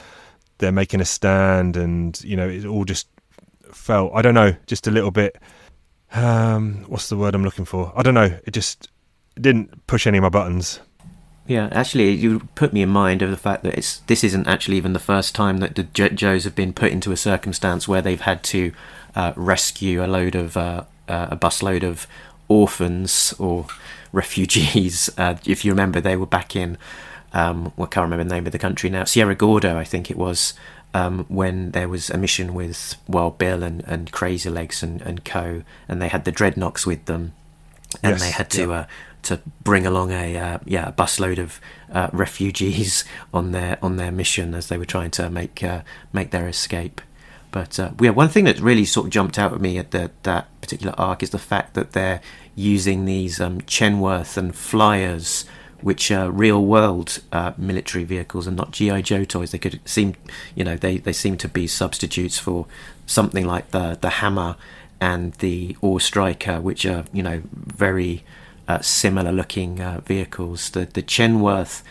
they're 0.58 0.70
making 0.70 1.00
a 1.00 1.06
stand, 1.06 1.78
and 1.78 2.22
you 2.22 2.36
know, 2.36 2.48
it 2.48 2.66
all 2.66 2.84
just 2.84 3.08
felt, 3.72 4.12
I 4.14 4.20
don't 4.20 4.34
know, 4.34 4.54
just 4.66 4.86
a 4.86 4.90
little 4.90 5.10
bit. 5.10 5.38
Um, 6.12 6.84
what's 6.86 7.08
the 7.08 7.16
word 7.16 7.34
I'm 7.34 7.44
looking 7.44 7.64
for? 7.64 7.94
I 7.96 8.02
don't 8.02 8.14
know. 8.14 8.38
It 8.44 8.50
just 8.50 8.90
didn't 9.40 9.86
push 9.86 10.06
any 10.06 10.18
of 10.18 10.22
my 10.22 10.28
buttons. 10.28 10.80
Yeah, 11.48 11.68
actually, 11.72 12.10
you 12.10 12.40
put 12.54 12.72
me 12.72 12.82
in 12.82 12.90
mind 12.90 13.22
of 13.22 13.30
the 13.30 13.36
fact 13.36 13.64
that 13.64 13.76
it's 13.76 13.98
this 14.00 14.22
isn't 14.22 14.46
actually 14.46 14.76
even 14.76 14.92
the 14.92 14.98
first 14.98 15.34
time 15.34 15.58
that 15.58 15.74
the 15.74 15.84
jo- 15.84 16.10
Joes 16.10 16.44
have 16.44 16.54
been 16.54 16.72
put 16.74 16.92
into 16.92 17.10
a 17.10 17.16
circumstance 17.16 17.88
where 17.88 18.02
they've 18.02 18.20
had 18.20 18.42
to 18.44 18.72
uh, 19.16 19.32
rescue 19.34 20.04
a 20.04 20.06
load 20.06 20.34
of 20.34 20.56
uh, 20.56 20.84
uh, 21.08 21.28
a 21.30 21.36
busload 21.36 21.82
of 21.82 22.06
orphans 22.48 23.34
or 23.38 23.66
refugees. 24.12 25.10
Uh, 25.18 25.36
if 25.46 25.64
you 25.64 25.72
remember, 25.72 26.00
they 26.00 26.16
were 26.16 26.26
back 26.26 26.54
in 26.54 26.78
um, 27.32 27.72
well, 27.76 27.86
I 27.86 27.94
can't 27.94 28.04
remember 28.04 28.24
the 28.24 28.34
name 28.34 28.46
of 28.46 28.52
the 28.52 28.58
country 28.58 28.90
now. 28.90 29.04
Sierra 29.04 29.34
Gordo, 29.34 29.76
I 29.76 29.84
think 29.84 30.10
it 30.10 30.16
was. 30.16 30.54
Um, 30.94 31.26
when 31.28 31.72
there 31.72 31.86
was 31.86 32.08
a 32.08 32.16
mission 32.16 32.54
with 32.54 32.96
Wild 33.06 33.36
Bill 33.36 33.62
and, 33.62 33.84
and 33.86 34.10
Crazy 34.10 34.48
Legs 34.48 34.82
and, 34.82 35.02
and 35.02 35.22
co, 35.22 35.62
and 35.86 36.00
they 36.00 36.08
had 36.08 36.24
the 36.24 36.32
dreadnoughts 36.32 36.86
with 36.86 37.04
them, 37.04 37.34
and 38.02 38.12
Yes, 38.12 38.22
they 38.22 38.30
had 38.30 38.48
to 38.52 38.70
yeah. 38.70 38.86
To 39.22 39.40
bring 39.62 39.86
along 39.86 40.10
a 40.12 40.36
uh, 40.38 40.58
yeah 40.64 40.88
a 40.88 40.92
busload 40.92 41.38
of 41.38 41.60
uh, 41.92 42.08
refugees 42.12 43.04
on 43.34 43.52
their 43.52 43.78
on 43.82 43.96
their 43.96 44.12
mission 44.12 44.54
as 44.54 44.68
they 44.68 44.78
were 44.78 44.84
trying 44.86 45.10
to 45.12 45.28
make 45.28 45.62
uh, 45.62 45.82
make 46.12 46.30
their 46.30 46.48
escape. 46.48 47.00
But 47.50 47.78
uh, 47.80 47.92
yeah, 48.00 48.10
one 48.10 48.28
thing 48.28 48.44
that 48.44 48.60
really 48.60 48.84
sort 48.84 49.06
of 49.06 49.12
jumped 49.12 49.38
out 49.38 49.52
at 49.52 49.60
me 49.60 49.78
at 49.78 49.90
the, 49.90 50.10
that 50.24 50.48
particular 50.60 50.94
arc 50.98 51.22
is 51.22 51.30
the 51.30 51.38
fact 51.38 51.74
that 51.74 51.92
they're 51.92 52.20
using 52.54 53.04
these 53.04 53.40
um, 53.40 53.62
Chenowth 53.62 54.36
and 54.36 54.54
Flyers, 54.54 55.46
which 55.80 56.10
are 56.10 56.30
real 56.30 56.64
world 56.64 57.20
uh, 57.32 57.52
military 57.56 58.04
vehicles 58.04 58.46
and 58.46 58.56
not 58.56 58.72
GI 58.72 59.02
Joe 59.02 59.24
toys. 59.24 59.52
They 59.52 59.58
could 59.58 59.80
seem, 59.88 60.14
you 60.54 60.64
know, 60.64 60.76
they, 60.76 60.98
they 60.98 61.12
seem 61.12 61.38
to 61.38 61.48
be 61.48 61.66
substitutes 61.66 62.38
for 62.38 62.66
something 63.06 63.46
like 63.46 63.70
the 63.70 63.96
the 64.00 64.10
Hammer 64.10 64.56
and 65.00 65.32
the 65.34 65.76
AWE 65.82 66.00
Striker, 66.00 66.60
which 66.60 66.84
are 66.84 67.04
you 67.12 67.22
know 67.22 67.42
very 67.52 68.24
uh, 68.68 68.80
similar 68.80 69.32
looking 69.32 69.80
uh, 69.80 70.00
vehicles. 70.04 70.70
The 70.70 70.84
the 70.86 71.02
Chenowth 71.02 71.82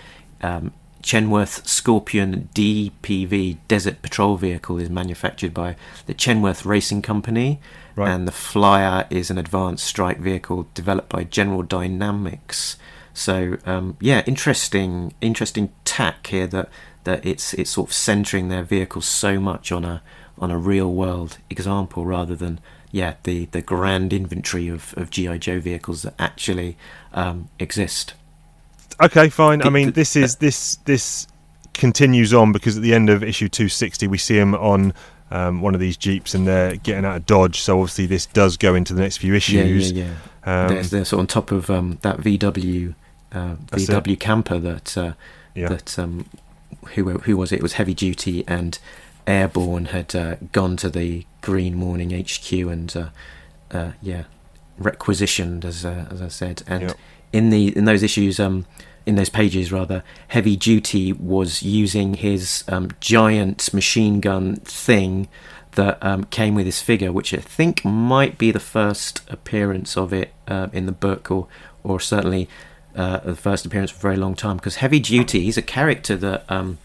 um, 0.42 0.72
Chenowth 1.04 1.66
Scorpion 1.68 2.50
DPV 2.54 3.58
Desert 3.68 4.02
Patrol 4.02 4.38
Vehicle 4.38 4.78
is 4.78 4.90
manufactured 4.90 5.54
by 5.54 5.76
the 6.06 6.14
Chenowth 6.14 6.66
Racing 6.66 7.02
Company, 7.02 7.60
Right. 7.96 8.10
and 8.12 8.28
the 8.28 8.32
Flyer 8.32 9.08
is 9.10 9.32
an 9.32 9.38
advanced 9.38 9.86
strike 9.86 10.20
vehicle 10.20 10.68
developed 10.74 11.10
by 11.10 11.24
General 11.24 11.64
Dynamics. 11.64 12.78
So 13.14 13.58
um, 13.66 13.98
yeah, 14.00 14.22
interesting, 14.28 15.14
interesting 15.22 15.72
tack 15.86 16.28
here 16.28 16.46
that 16.48 16.70
that 17.06 17.26
it's 17.26 17.54
it's 17.56 17.72
sort 17.72 17.90
of 17.90 17.94
centering 17.94 18.50
their 18.50 18.64
vehicles 18.64 19.06
so 19.06 19.40
much 19.40 19.72
on 19.72 19.84
a 19.86 20.04
on 20.38 20.52
a 20.52 20.58
real 20.58 20.94
world 20.94 21.38
example 21.50 22.06
rather 22.06 22.36
than 22.36 22.60
yeah 22.92 23.16
the 23.24 23.46
the 23.46 23.62
grand 23.62 24.14
inventory 24.14 24.68
of, 24.68 24.94
of 24.98 25.10
GI 25.10 25.40
Joe 25.40 25.60
vehicles 25.60 26.04
that 26.04 26.16
actually 26.20 26.78
um, 27.14 27.50
exist. 27.60 28.14
Okay, 29.02 29.30
fine. 29.30 29.62
I 29.62 29.70
mean, 29.70 29.92
this 29.92 30.16
is 30.16 30.38
this 30.38 30.78
this 30.86 31.28
continues 31.74 32.34
on 32.34 32.52
because 32.52 32.78
at 32.78 32.84
the 32.84 32.94
end 32.94 33.10
of 33.10 33.24
issue 33.24 33.48
260, 33.48 34.08
we 34.08 34.18
see 34.18 34.38
him 34.38 34.56
on 34.56 34.94
um, 35.30 35.62
one 35.62 35.74
of 35.76 35.80
these 35.80 35.98
jeeps 35.98 36.34
and 36.34 36.48
they're 36.48 36.78
getting 36.78 37.06
out 37.06 37.18
of 37.18 37.26
Dodge. 37.26 37.62
So 37.62 37.80
obviously, 37.80 38.08
this 38.08 38.26
does 38.26 38.58
go 38.58 38.76
into 38.76 38.94
the 38.94 39.02
next 39.02 39.18
few 39.18 39.36
issues. 39.36 39.92
Yeah, 39.92 40.06
yeah, 40.06 40.14
yeah. 40.46 40.64
Um, 40.64 40.68
they're, 40.70 40.84
they're 40.84 41.06
sort 41.06 41.20
of 41.20 41.20
on 41.20 41.28
top 41.28 41.52
of 41.52 41.70
um, 41.70 42.00
that 42.02 42.18
VW 42.18 42.96
uh, 43.32 43.56
VW 43.72 44.20
camper 44.20 44.60
that 44.60 44.98
uh, 44.98 45.14
yeah. 45.54 45.70
that 45.70 46.00
um, 46.00 46.26
who 46.96 47.20
who 47.20 47.38
was 47.38 47.52
it? 47.52 47.58
It 47.58 47.64
was 47.64 47.74
heavy 47.74 47.94
duty 47.94 48.44
and 48.48 48.80
airborne 49.28 49.86
had 49.86 50.16
uh, 50.16 50.36
gone 50.52 50.78
to 50.78 50.90
the 50.90 51.26
Green 51.42 51.76
Morning 51.76 52.10
HQ 52.12 52.52
and 52.52 52.96
uh, 52.96 53.10
uh, 53.72 53.92
yeah 54.02 54.24
requisitioned 54.80 55.66
as 55.66 55.86
uh, 55.86 56.08
as 56.10 56.22
I 56.22 56.28
said 56.30 56.64
and 56.68 56.84
Yep. 56.84 56.98
in 57.34 57.50
the 57.50 57.76
in 57.76 57.86
those 57.86 58.04
issues 58.04 58.40
um 58.40 58.66
in 59.06 59.16
those 59.16 59.30
pages 59.30 59.72
rather 59.72 60.04
heavy 60.30 60.56
duty 60.56 61.12
was 61.14 61.64
using 61.64 62.16
his 62.16 62.64
um, 62.68 62.90
giant 63.00 63.74
machine 63.74 64.20
gun 64.20 64.58
thing 64.58 65.28
that 65.72 65.98
um, 66.02 66.24
came 66.26 66.56
with 66.56 66.66
his 66.66 66.82
figure 66.82 67.12
which 67.12 67.34
I 67.34 67.38
think 67.38 67.84
might 67.86 68.38
be 68.38 68.52
the 68.52 68.60
first 68.60 69.22
appearance 69.30 69.96
of 69.98 70.12
it 70.14 70.34
uh, 70.48 70.68
in 70.74 70.86
the 70.86 70.92
book 70.92 71.32
or 71.32 71.48
or 71.84 72.00
certainly 72.00 72.48
uh, 72.96 73.20
the 73.20 73.36
first 73.36 73.66
appearance 73.66 73.92
for 73.92 73.98
a 73.98 74.02
very 74.02 74.18
long 74.18 74.36
time 74.36 74.58
because 74.58 74.78
heavy 74.78 75.00
duty 75.00 75.42
he's 75.42 75.58
a 75.58 75.62
character 75.62 76.16
that 76.18 76.44
um, 76.52 76.78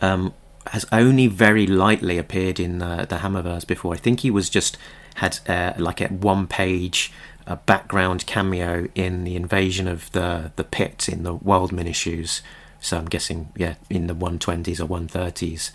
um, 0.00 0.34
has 0.68 0.86
only 0.92 1.26
very 1.26 1.66
lightly 1.66 2.18
appeared 2.18 2.58
in 2.58 2.78
the, 2.78 3.06
the 3.08 3.16
Hamaverse 3.16 3.66
before. 3.66 3.94
I 3.94 3.98
think 3.98 4.20
he 4.20 4.30
was 4.30 4.50
just 4.50 4.76
had 5.16 5.38
uh, 5.48 5.72
like 5.78 6.00
a 6.00 6.08
one 6.08 6.46
page 6.46 7.12
uh, 7.46 7.56
background 7.56 8.26
cameo 8.26 8.88
in 8.94 9.24
the 9.24 9.36
invasion 9.36 9.86
of 9.88 10.10
the 10.12 10.52
the 10.56 10.64
pit 10.64 11.08
in 11.08 11.22
the 11.22 11.34
Wildman 11.34 11.86
issues. 11.86 12.42
So 12.80 12.98
I'm 12.98 13.06
guessing, 13.06 13.50
yeah, 13.56 13.74
in 13.88 14.06
the 14.06 14.14
120s 14.14 14.80
or 14.80 14.86
130s. 14.86 15.70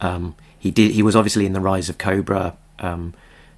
Um, 0.00 0.34
he 0.58 0.70
did. 0.70 0.92
He 0.92 1.02
was 1.02 1.14
obviously 1.14 1.46
in 1.46 1.52
the 1.52 1.60
Rise 1.60 1.88
of 1.88 1.98
Cobra 1.98 2.56
um, 2.78 3.14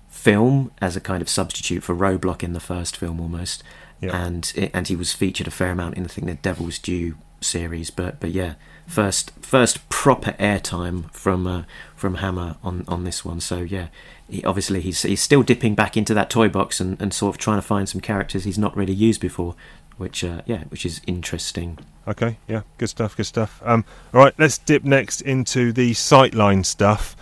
film 0.08 0.72
as 0.80 0.96
a 0.96 1.00
kind 1.00 1.22
of 1.22 1.28
substitute 1.28 1.82
for 1.82 1.94
Roadblock 1.94 2.42
in 2.42 2.52
the 2.52 2.60
first 2.60 2.96
film, 2.96 3.20
almost. 3.20 3.62
Yeah. 4.00 4.16
And 4.16 4.70
and 4.74 4.88
he 4.88 4.96
was 4.96 5.12
featured 5.12 5.46
a 5.46 5.50
fair 5.50 5.70
amount 5.70 5.96
in 5.96 6.04
I 6.04 6.08
think 6.08 6.26
the 6.26 6.34
Devil's 6.34 6.78
Due 6.78 7.16
series. 7.40 7.90
But 7.90 8.20
but 8.20 8.30
yeah, 8.30 8.54
first 8.88 9.30
first 9.42 9.88
proper 9.88 10.32
airtime 10.32 11.12
from 11.12 11.46
uh, 11.46 11.62
from 11.94 12.16
Hama 12.16 12.58
on 12.64 12.84
on 12.88 13.04
this 13.04 13.24
one. 13.24 13.38
So 13.40 13.58
yeah, 13.58 13.88
he, 14.28 14.42
obviously 14.44 14.80
he's 14.80 15.02
he's 15.02 15.20
still 15.20 15.42
dipping 15.42 15.74
back 15.76 15.96
into 15.96 16.14
that 16.14 16.30
toy 16.30 16.48
box 16.48 16.80
and, 16.80 17.00
and 17.00 17.14
sort 17.14 17.36
of 17.36 17.38
trying 17.38 17.58
to 17.58 17.62
find 17.62 17.88
some 17.88 18.00
characters 18.00 18.44
he's 18.44 18.58
not 18.58 18.76
really 18.76 18.94
used 18.94 19.20
before, 19.20 19.54
which 19.98 20.24
uh, 20.24 20.42
yeah, 20.46 20.64
which 20.70 20.84
is 20.84 21.00
interesting. 21.06 21.78
Okay, 22.08 22.38
yeah, 22.48 22.62
good 22.78 22.88
stuff, 22.88 23.16
good 23.16 23.26
stuff. 23.26 23.60
Um, 23.62 23.84
all 24.14 24.22
right, 24.22 24.34
let's 24.38 24.56
dip 24.56 24.82
next 24.82 25.20
into 25.20 25.72
the 25.72 25.92
sightline 25.92 26.64
stuff, 26.64 27.14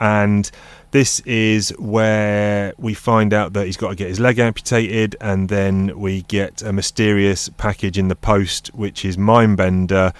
and 0.00 0.50
this 0.92 1.20
is 1.20 1.70
where 1.78 2.72
we 2.78 2.94
find 2.94 3.34
out 3.34 3.52
that 3.52 3.66
he's 3.66 3.76
got 3.76 3.90
to 3.90 3.94
get 3.94 4.08
his 4.08 4.18
leg 4.18 4.38
amputated, 4.38 5.14
and 5.20 5.50
then 5.50 5.98
we 5.98 6.22
get 6.22 6.62
a 6.62 6.72
mysterious 6.72 7.50
package 7.50 7.98
in 7.98 8.08
the 8.08 8.16
post, 8.16 8.68
which 8.68 9.04
is 9.04 9.18
Mindbender 9.18 10.14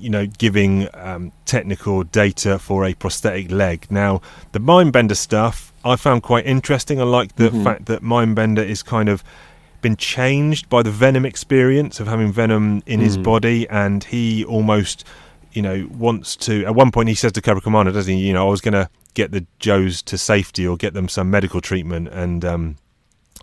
you 0.00 0.10
know, 0.10 0.26
giving 0.26 0.88
um, 0.94 1.32
technical 1.44 2.02
data 2.02 2.58
for 2.58 2.84
a 2.84 2.94
prosthetic 2.94 3.50
leg. 3.50 3.86
Now, 3.90 4.20
the 4.52 4.58
Mindbender 4.58 5.16
stuff 5.16 5.72
I 5.84 5.94
found 5.96 6.24
quite 6.24 6.44
interesting. 6.46 7.00
I 7.00 7.04
like 7.04 7.36
the 7.36 7.50
Mhm. 7.50 7.62
fact 7.62 7.86
that 7.86 8.02
Mindbender 8.02 8.66
is 8.66 8.82
kind 8.82 9.08
of 9.08 9.22
been 9.82 9.96
changed 9.96 10.68
by 10.68 10.82
the 10.82 10.90
Venom 10.90 11.24
experience 11.24 12.00
of 12.00 12.08
having 12.08 12.32
Venom 12.32 12.82
in 12.86 12.98
his 13.00 13.16
Mm. 13.16 13.22
body, 13.22 13.68
and 13.68 14.02
he 14.02 14.44
almost, 14.44 15.04
you 15.52 15.62
know, 15.62 15.86
wants 15.96 16.34
to. 16.36 16.64
At 16.64 16.74
one 16.74 16.90
point, 16.90 17.08
he 17.08 17.14
says 17.14 17.30
to 17.32 17.40
Cobra 17.40 17.60
Commander, 17.60 17.92
doesn't 17.92 18.12
he? 18.12 18.18
You 18.26 18.32
know, 18.32 18.48
I 18.48 18.50
was 18.50 18.60
going 18.60 18.74
to 18.74 18.88
get 19.14 19.30
the 19.30 19.46
Joes 19.60 20.02
to 20.02 20.18
safety 20.18 20.66
or 20.66 20.76
get 20.76 20.92
them 20.94 21.08
some 21.08 21.30
medical 21.30 21.60
treatment, 21.60 22.08
and 22.08 22.44
um, 22.44 22.76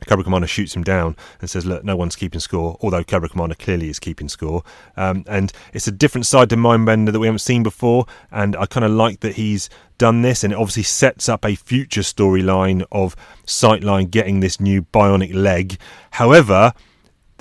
Cobra 0.03 0.23
Commander 0.23 0.47
shoots 0.47 0.75
him 0.75 0.83
down 0.83 1.15
and 1.39 1.49
says, 1.49 1.65
"Look, 1.65 1.83
no 1.83 1.95
one's 1.95 2.15
keeping 2.15 2.39
score." 2.39 2.77
Although 2.81 3.03
Cobra 3.03 3.29
Commander 3.29 3.55
clearly 3.55 3.89
is 3.89 3.99
keeping 3.99 4.29
score, 4.29 4.63
um, 4.97 5.23
and 5.27 5.51
it's 5.73 5.87
a 5.87 5.91
different 5.91 6.25
side 6.25 6.49
to 6.49 6.55
Mindbender 6.55 7.11
that 7.11 7.19
we 7.19 7.27
haven't 7.27 7.39
seen 7.39 7.63
before. 7.63 8.05
And 8.31 8.55
I 8.55 8.65
kind 8.65 8.85
of 8.85 8.91
like 8.91 9.21
that 9.21 9.35
he's 9.35 9.69
done 9.97 10.21
this, 10.21 10.43
and 10.43 10.53
it 10.53 10.55
obviously 10.57 10.83
sets 10.83 11.29
up 11.29 11.45
a 11.45 11.55
future 11.55 12.01
storyline 12.01 12.85
of 12.91 13.15
Sightline 13.45 14.09
getting 14.11 14.39
this 14.39 14.59
new 14.59 14.83
bionic 14.83 15.33
leg. 15.33 15.77
However, 16.11 16.73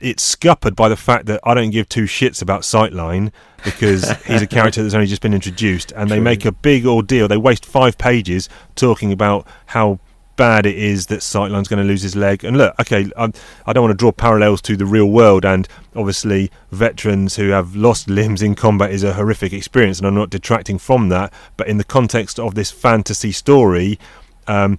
it's 0.03 0.23
scuppered 0.23 0.75
by 0.75 0.89
the 0.89 0.97
fact 0.97 1.27
that 1.27 1.41
I 1.45 1.55
don't 1.55 1.71
give 1.71 1.89
two 1.89 2.05
shits 2.05 2.43
about 2.43 2.63
Sightline 2.63 3.33
because 3.65 4.11
he's 4.27 4.43
a 4.43 4.47
character 4.47 4.83
that's 4.83 4.95
only 4.95 5.07
just 5.07 5.23
been 5.23 5.35
introduced, 5.35 5.93
and 5.93 6.11
they 6.11 6.21
make 6.21 6.45
a 6.45 6.53
big 6.53 6.85
ordeal. 6.85 7.29
They 7.29 7.37
waste 7.37 7.65
five 7.65 7.97
pages 7.97 8.49
talking 8.75 9.13
about 9.13 9.47
how 9.67 10.01
bad 10.37 10.67
it 10.67 10.77
is 10.77 11.07
that 11.07 11.21
Sightline's 11.21 11.69
going 11.69 11.83
to 11.83 11.87
lose 11.89 12.03
his 12.03 12.17
leg. 12.17 12.45
And 12.45 12.57
look, 12.57 12.75
okay, 12.81 13.11
I, 13.17 13.33
I 13.67 13.73
don't 13.73 13.83
want 13.85 13.93
to 13.93 14.03
draw 14.03 14.13
parallels 14.13 14.61
to 14.63 14.77
the 14.77 14.87
real 14.87 15.07
world, 15.11 15.45
and 15.45 15.69
obviously 15.95 16.51
veterans 16.71 17.37
who 17.37 17.49
have 17.51 17.77
lost 17.77 18.09
limbs 18.09 18.43
in 18.43 18.55
combat 18.55 18.91
is 18.91 19.03
a 19.03 19.13
horrific 19.15 19.53
experience, 19.53 19.99
and 19.99 20.07
I'm 20.07 20.15
not 20.15 20.31
detracting 20.31 20.79
from 20.79 21.09
that. 21.11 21.33
But 21.57 21.69
in 21.69 21.79
the 21.79 21.85
context 21.85 22.39
of 22.39 22.55
this 22.55 22.71
fantasy 22.71 23.33
story, 23.33 23.99
um, 24.47 24.79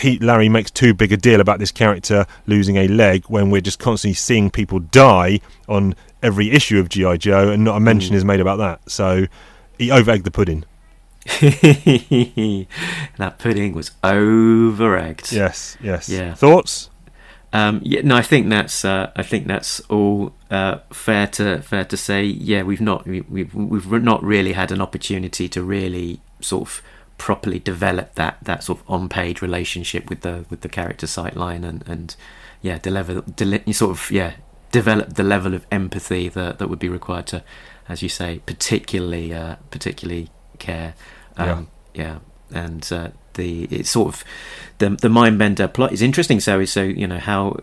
he, 0.00 0.18
Larry 0.18 0.48
makes 0.48 0.70
too 0.70 0.94
big 0.94 1.12
a 1.12 1.16
deal 1.16 1.40
about 1.40 1.58
this 1.58 1.70
character 1.70 2.26
losing 2.46 2.76
a 2.76 2.88
leg 2.88 3.24
when 3.28 3.50
we're 3.50 3.60
just 3.60 3.78
constantly 3.78 4.14
seeing 4.14 4.50
people 4.50 4.78
die 4.78 5.40
on 5.68 5.94
every 6.22 6.50
issue 6.50 6.78
of 6.78 6.88
GI 6.88 7.18
Joe, 7.18 7.50
and 7.50 7.64
not 7.64 7.76
a 7.76 7.80
mention 7.80 8.14
Mm. 8.14 8.16
is 8.16 8.24
made 8.24 8.40
about 8.40 8.56
that. 8.56 8.80
So 8.90 9.26
he 9.78 9.90
over 9.90 10.10
egged 10.10 10.24
the 10.24 10.30
pudding. 10.30 10.64
that 13.16 13.36
pudding 13.38 13.74
was 13.74 13.92
over 14.02 14.96
egged. 14.96 15.32
Yes, 15.32 15.76
yes. 15.82 16.08
Yeah. 16.08 16.34
Thoughts? 16.34 16.90
Um, 17.54 17.80
yeah, 17.84 18.00
no, 18.02 18.16
I 18.16 18.22
think 18.22 18.48
that's 18.50 18.84
uh, 18.84 19.12
I 19.14 19.22
think 19.22 19.46
that's 19.46 19.78
all 19.88 20.34
uh, 20.50 20.78
fair 20.92 21.28
to 21.28 21.62
fair 21.62 21.84
to 21.84 21.96
say. 21.96 22.24
Yeah, 22.24 22.64
we've 22.64 22.80
not 22.80 23.06
we, 23.06 23.20
we've 23.22 23.54
we've 23.54 23.86
not 24.02 24.22
really 24.24 24.52
had 24.54 24.72
an 24.72 24.80
opportunity 24.80 25.48
to 25.50 25.62
really 25.62 26.20
sort 26.40 26.68
of 26.68 26.82
properly 27.16 27.60
develop 27.60 28.16
that 28.16 28.38
that 28.42 28.64
sort 28.64 28.80
of 28.80 28.90
on 28.90 29.08
page 29.08 29.40
relationship 29.40 30.10
with 30.10 30.22
the 30.22 30.44
with 30.50 30.62
the 30.62 30.68
character 30.68 31.06
sightline 31.06 31.64
and 31.64 31.84
and 31.86 32.16
yeah, 32.60 32.78
deliver 32.78 33.20
deli- 33.20 33.72
sort 33.72 33.92
of 33.92 34.10
yeah 34.10 34.32
develop 34.72 35.14
the 35.14 35.22
level 35.22 35.54
of 35.54 35.64
empathy 35.70 36.28
that 36.28 36.58
that 36.58 36.68
would 36.68 36.80
be 36.80 36.88
required 36.88 37.28
to, 37.28 37.44
as 37.88 38.02
you 38.02 38.08
say, 38.08 38.40
particularly 38.46 39.32
uh, 39.32 39.54
particularly 39.70 40.28
care. 40.66 40.94
Um, 41.36 41.68
yeah. 41.94 42.18
and 42.52 42.82
uh, 42.92 43.08
the 43.34 43.64
it's 43.70 43.90
sort 43.90 44.08
of 44.14 44.24
the 44.78 44.88
the 44.90 45.08
mindbender 45.08 45.68
plot 45.72 45.92
is 45.92 46.02
interesting. 46.02 46.40
So 46.40 46.64
so 46.64 46.82
you 46.82 47.06
know 47.06 47.18
how 47.18 47.56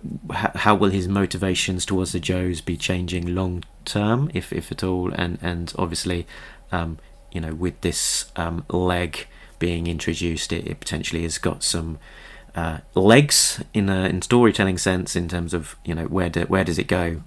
how, 0.65 0.75
will 0.75 0.91
his 0.91 1.07
motivations 1.07 1.85
towards 1.85 2.11
the 2.11 2.19
Joes 2.19 2.61
be 2.61 2.77
changing 2.77 3.33
long 3.35 3.63
term, 3.85 4.29
if 4.33 4.51
if 4.53 4.71
at 4.71 4.83
all, 4.83 5.11
and 5.13 5.37
and 5.41 5.73
obviously, 5.77 6.25
um, 6.71 6.97
you 7.31 7.41
know, 7.41 7.53
with 7.63 7.79
this 7.81 8.31
um, 8.35 8.65
leg 8.69 9.27
being 9.59 9.87
introduced, 9.87 10.51
it, 10.53 10.67
it 10.67 10.79
potentially 10.79 11.23
has 11.23 11.37
got 11.39 11.63
some. 11.63 11.97
Uh, 12.53 12.79
legs 12.95 13.63
in 13.73 13.87
a 13.89 14.09
in 14.09 14.21
storytelling 14.21 14.77
sense, 14.77 15.15
in 15.15 15.27
terms 15.29 15.53
of 15.53 15.77
you 15.85 15.95
know 15.95 16.07
where 16.15 16.29
do, 16.29 16.41
where 16.53 16.65
does 16.65 16.77
it 16.77 16.87
go? 16.87 17.21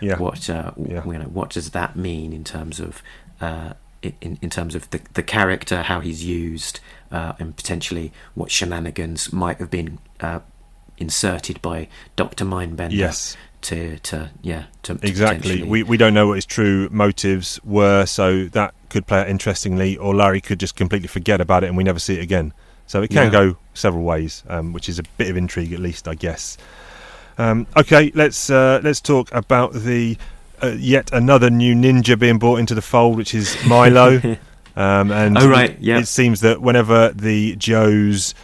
Yeah. 0.00 0.18
What 0.18 0.50
uh, 0.50 0.72
Yeah. 0.76 1.04
you 1.06 1.18
know 1.18 1.30
what 1.38 1.50
does 1.54 1.70
that 1.70 1.94
mean 1.94 2.32
in 2.32 2.42
terms 2.42 2.80
of 2.80 3.00
uh, 3.40 3.74
in 4.02 4.38
in 4.40 4.50
terms 4.50 4.74
of 4.74 4.88
the 4.90 5.00
the 5.14 5.22
character, 5.22 5.82
how 5.82 6.00
he's 6.00 6.24
used, 6.24 6.80
uh, 7.10 7.34
and 7.38 7.56
potentially 7.56 8.12
what 8.34 8.50
shenanigans 8.50 9.32
might 9.32 9.58
have 9.58 9.70
been 9.70 9.98
uh, 10.20 10.40
inserted 10.98 11.60
by 11.62 11.88
Doctor 12.16 12.44
Mindbender. 12.44 12.92
Yes. 12.92 13.36
To 13.62 13.98
to 13.98 14.30
yeah 14.40 14.64
to 14.84 14.98
Exactly. 15.02 15.62
We 15.62 15.82
we 15.82 15.98
don't 15.98 16.14
know 16.14 16.28
what 16.28 16.36
his 16.36 16.46
true 16.46 16.88
motives 16.90 17.60
were, 17.62 18.06
so 18.06 18.46
that 18.46 18.72
could 18.88 19.06
play 19.06 19.20
out 19.20 19.28
interestingly, 19.28 19.98
or 19.98 20.14
Larry 20.14 20.40
could 20.40 20.58
just 20.58 20.76
completely 20.76 21.08
forget 21.08 21.42
about 21.42 21.62
it 21.62 21.66
and 21.66 21.76
we 21.76 21.84
never 21.84 21.98
see 21.98 22.14
it 22.18 22.22
again. 22.22 22.54
So 22.86 23.02
it 23.02 23.10
can 23.10 23.26
Yeah. 23.26 23.30
go 23.30 23.56
several 23.74 24.02
ways, 24.02 24.42
um, 24.48 24.72
which 24.72 24.88
is 24.88 24.98
a 24.98 25.02
bit 25.18 25.28
of 25.30 25.36
intrigue, 25.36 25.72
at 25.74 25.78
least, 25.78 26.08
I 26.08 26.14
guess. 26.14 26.56
Um, 27.38 27.66
okay, 27.76 28.10
let's 28.14 28.48
uh, 28.50 28.80
let's 28.82 29.00
talk 29.00 29.30
about 29.32 29.74
the 29.74 30.16
uh, 30.62 30.68
yet 30.78 31.10
another 31.12 31.50
new 31.50 31.74
ninja 31.74 32.18
being 32.18 32.38
brought 32.38 32.56
into 32.56 32.74
the 32.74 32.82
fold, 32.82 33.16
which 33.16 33.34
is 33.34 33.56
Milo. 33.66 34.16
um, 34.76 35.10
and 35.10 35.36
Oh, 35.38 35.48
right, 35.48 35.70
it- 35.70 35.80
yeah. 35.80 35.98
it 35.98 36.06
seems 36.06 36.40
that 36.40 36.60
whenever 36.62 37.10
the 37.10 37.56
Joes 37.56 38.34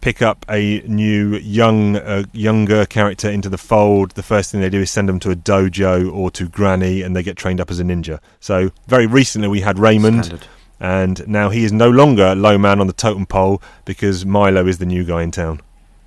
pick 0.00 0.22
up 0.22 0.44
a 0.48 0.80
new 0.86 1.36
young 1.38 1.96
uh, 1.96 2.22
younger 2.32 2.86
character 2.86 3.28
into 3.28 3.48
the 3.48 3.58
fold 3.58 4.12
the 4.12 4.22
first 4.22 4.52
thing 4.52 4.60
they 4.60 4.70
do 4.70 4.82
is 4.82 4.90
send 4.90 5.08
them 5.08 5.18
to 5.18 5.32
a 5.32 5.34
dojo 5.34 6.12
or 6.14 6.30
to 6.30 6.48
granny 6.48 7.02
and 7.02 7.16
they 7.16 7.24
get 7.24 7.34
trained 7.36 7.60
up 7.60 7.72
as 7.72 7.80
a 7.80 7.82
ninja 7.82 8.20
so 8.38 8.70
very 8.86 9.06
recently 9.06 9.48
we 9.48 9.62
had 9.62 9.80
raymond 9.80 10.26
Standard. 10.26 10.46
and 10.78 11.26
now 11.26 11.48
he 11.48 11.64
is 11.64 11.72
no 11.72 11.90
longer 11.90 12.36
low 12.36 12.56
man 12.56 12.78
on 12.80 12.86
the 12.86 12.92
totem 12.92 13.26
pole 13.26 13.60
because 13.84 14.24
milo 14.24 14.64
is 14.68 14.78
the 14.78 14.86
new 14.86 15.02
guy 15.02 15.22
in 15.24 15.32
town 15.32 15.60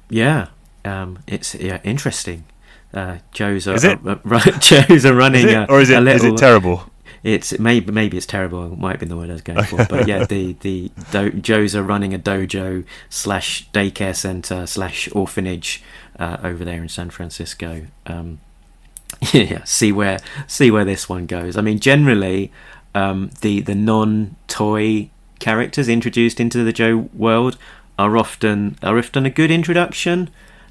Yeah, 0.10 0.48
um, 0.86 1.20
it's 1.28 1.54
yeah 1.56 1.80
interesting. 1.84 2.46
Uh, 2.94 3.18
Joe's 3.32 3.68
are, 3.68 3.76
Is 3.76 3.84
it? 3.84 4.00
uh, 4.06 4.18
right, 4.24 4.60
Joe's 4.60 5.06
are 5.06 5.14
running, 5.16 5.48
is 5.48 5.54
it, 5.54 5.70
or 5.70 5.80
is 5.82 5.90
a 5.92 5.98
it 5.98 6.08
is 6.08 6.24
little- 6.24 6.36
it 6.36 6.40
terrible 6.40 6.84
It's 7.24 7.58
maybe 7.60 7.92
maybe 7.92 8.18
it's 8.18 8.26
terrible. 8.26 8.76
Might 8.76 8.92
have 8.92 9.00
been 9.00 9.10
the 9.10 9.18
word 9.18 9.30
I 9.30 9.34
was 9.34 9.42
going 9.42 9.64
for. 9.66 9.86
But 9.86 10.08
yeah, 10.08 10.26
the 10.34 10.54
the 10.62 10.90
do- 11.12 11.32
Joes 11.32 11.76
are 11.76 11.84
running 11.84 12.14
a 12.14 12.20
dojo 12.20 12.86
slash 13.10 13.70
daycare 13.72 14.16
center 14.16 14.66
slash 14.66 15.10
orphanage 15.14 15.84
uh, 16.18 16.38
over 16.44 16.64
there 16.66 16.82
in 16.82 16.90
San 16.90 17.10
Francisco. 17.10 17.88
Um, 18.08 18.40
yeah, 19.34 19.64
see 19.66 19.92
where 19.92 20.20
see 20.48 20.72
where 20.72 20.86
this 20.86 21.10
one 21.10 21.26
goes. 21.26 21.58
I 21.58 21.62
mean, 21.62 21.80
generally, 21.80 22.52
um, 22.96 23.30
the 23.42 23.60
the 23.62 23.76
non 23.76 24.36
toy 24.48 25.10
characters 25.40 25.88
introduced 25.90 26.40
into 26.40 26.64
the 26.64 26.74
Joe 26.74 27.10
world 27.14 27.58
are 27.98 28.16
often 28.18 28.78
are 28.82 28.98
often 28.98 29.26
a 29.26 29.30
good 29.30 29.52
introduction, 29.52 30.30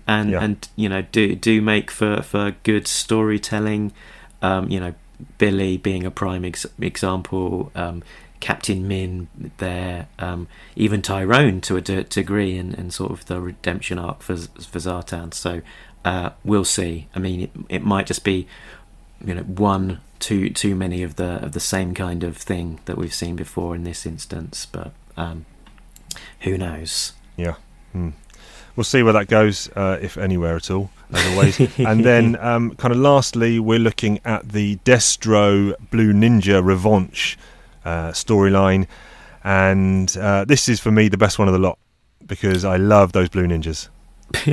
and 0.08 0.30
Yeah. 0.30 0.42
and 0.42 0.68
you 0.74 0.88
know 0.88 1.02
do 1.12 1.36
do 1.36 1.60
make 1.62 1.90
for 1.92 2.22
for 2.22 2.56
good 2.64 2.88
storytelling. 2.88 3.92
Um, 4.42 4.68
you 4.70 4.80
know, 4.80 4.94
Billy 5.38 5.76
being 5.76 6.04
a 6.04 6.10
prime 6.10 6.44
ex- 6.44 6.66
example. 6.80 7.70
Um, 7.76 8.02
Captain 8.40 8.86
Min 8.86 9.26
there, 9.56 10.06
um, 10.20 10.46
even 10.76 11.02
Tyrone 11.02 11.60
to 11.62 11.76
a 11.76 11.80
de- 11.80 12.04
degree, 12.04 12.56
and, 12.56 12.72
and 12.78 12.94
sort 12.94 13.10
of 13.10 13.26
the 13.26 13.40
redemption 13.40 13.98
arc 13.98 14.22
for 14.22 14.36
for 14.36 14.78
Zartan. 14.78 15.34
So 15.34 15.60
uh, 16.04 16.30
we'll 16.44 16.64
see. 16.64 17.08
I 17.16 17.18
mean, 17.18 17.40
it, 17.42 17.50
it 17.68 17.82
might 17.84 18.06
just 18.06 18.22
be 18.22 18.46
you 19.24 19.34
know 19.34 19.42
one 19.42 20.00
too 20.20 20.50
too 20.50 20.76
many 20.76 21.02
of 21.02 21.16
the 21.16 21.42
of 21.44 21.50
the 21.50 21.58
same 21.60 21.94
kind 21.94 22.22
of 22.22 22.36
thing 22.36 22.78
that 22.84 22.96
we've 22.96 23.12
seen 23.12 23.34
before 23.34 23.74
in 23.74 23.82
this 23.82 24.06
instance, 24.06 24.66
but 24.70 24.92
um, 25.16 25.44
who 26.42 26.56
knows? 26.56 27.12
Yeah. 27.36 27.54
Hmm. 27.92 28.10
We'll 28.78 28.84
see 28.84 29.02
where 29.02 29.14
that 29.14 29.26
goes, 29.26 29.68
uh, 29.74 29.98
if 30.00 30.16
anywhere 30.16 30.54
at 30.54 30.70
all, 30.70 30.88
as 31.12 31.26
always. 31.32 31.58
and 31.80 32.04
then, 32.04 32.36
um, 32.36 32.76
kind 32.76 32.94
of 32.94 33.00
lastly, 33.00 33.58
we're 33.58 33.80
looking 33.80 34.20
at 34.24 34.50
the 34.50 34.76
Destro 34.84 35.74
Blue 35.90 36.12
Ninja 36.12 36.62
Revanche 36.64 37.36
uh, 37.84 38.12
storyline. 38.12 38.86
And 39.42 40.16
uh, 40.16 40.44
this 40.44 40.68
is, 40.68 40.78
for 40.78 40.92
me, 40.92 41.08
the 41.08 41.16
best 41.16 41.40
one 41.40 41.48
of 41.48 41.54
the 41.54 41.58
lot 41.58 41.76
because 42.24 42.64
I 42.64 42.76
love 42.76 43.10
those 43.10 43.28
Blue 43.28 43.48
Ninjas. 43.48 43.88
you 44.46 44.52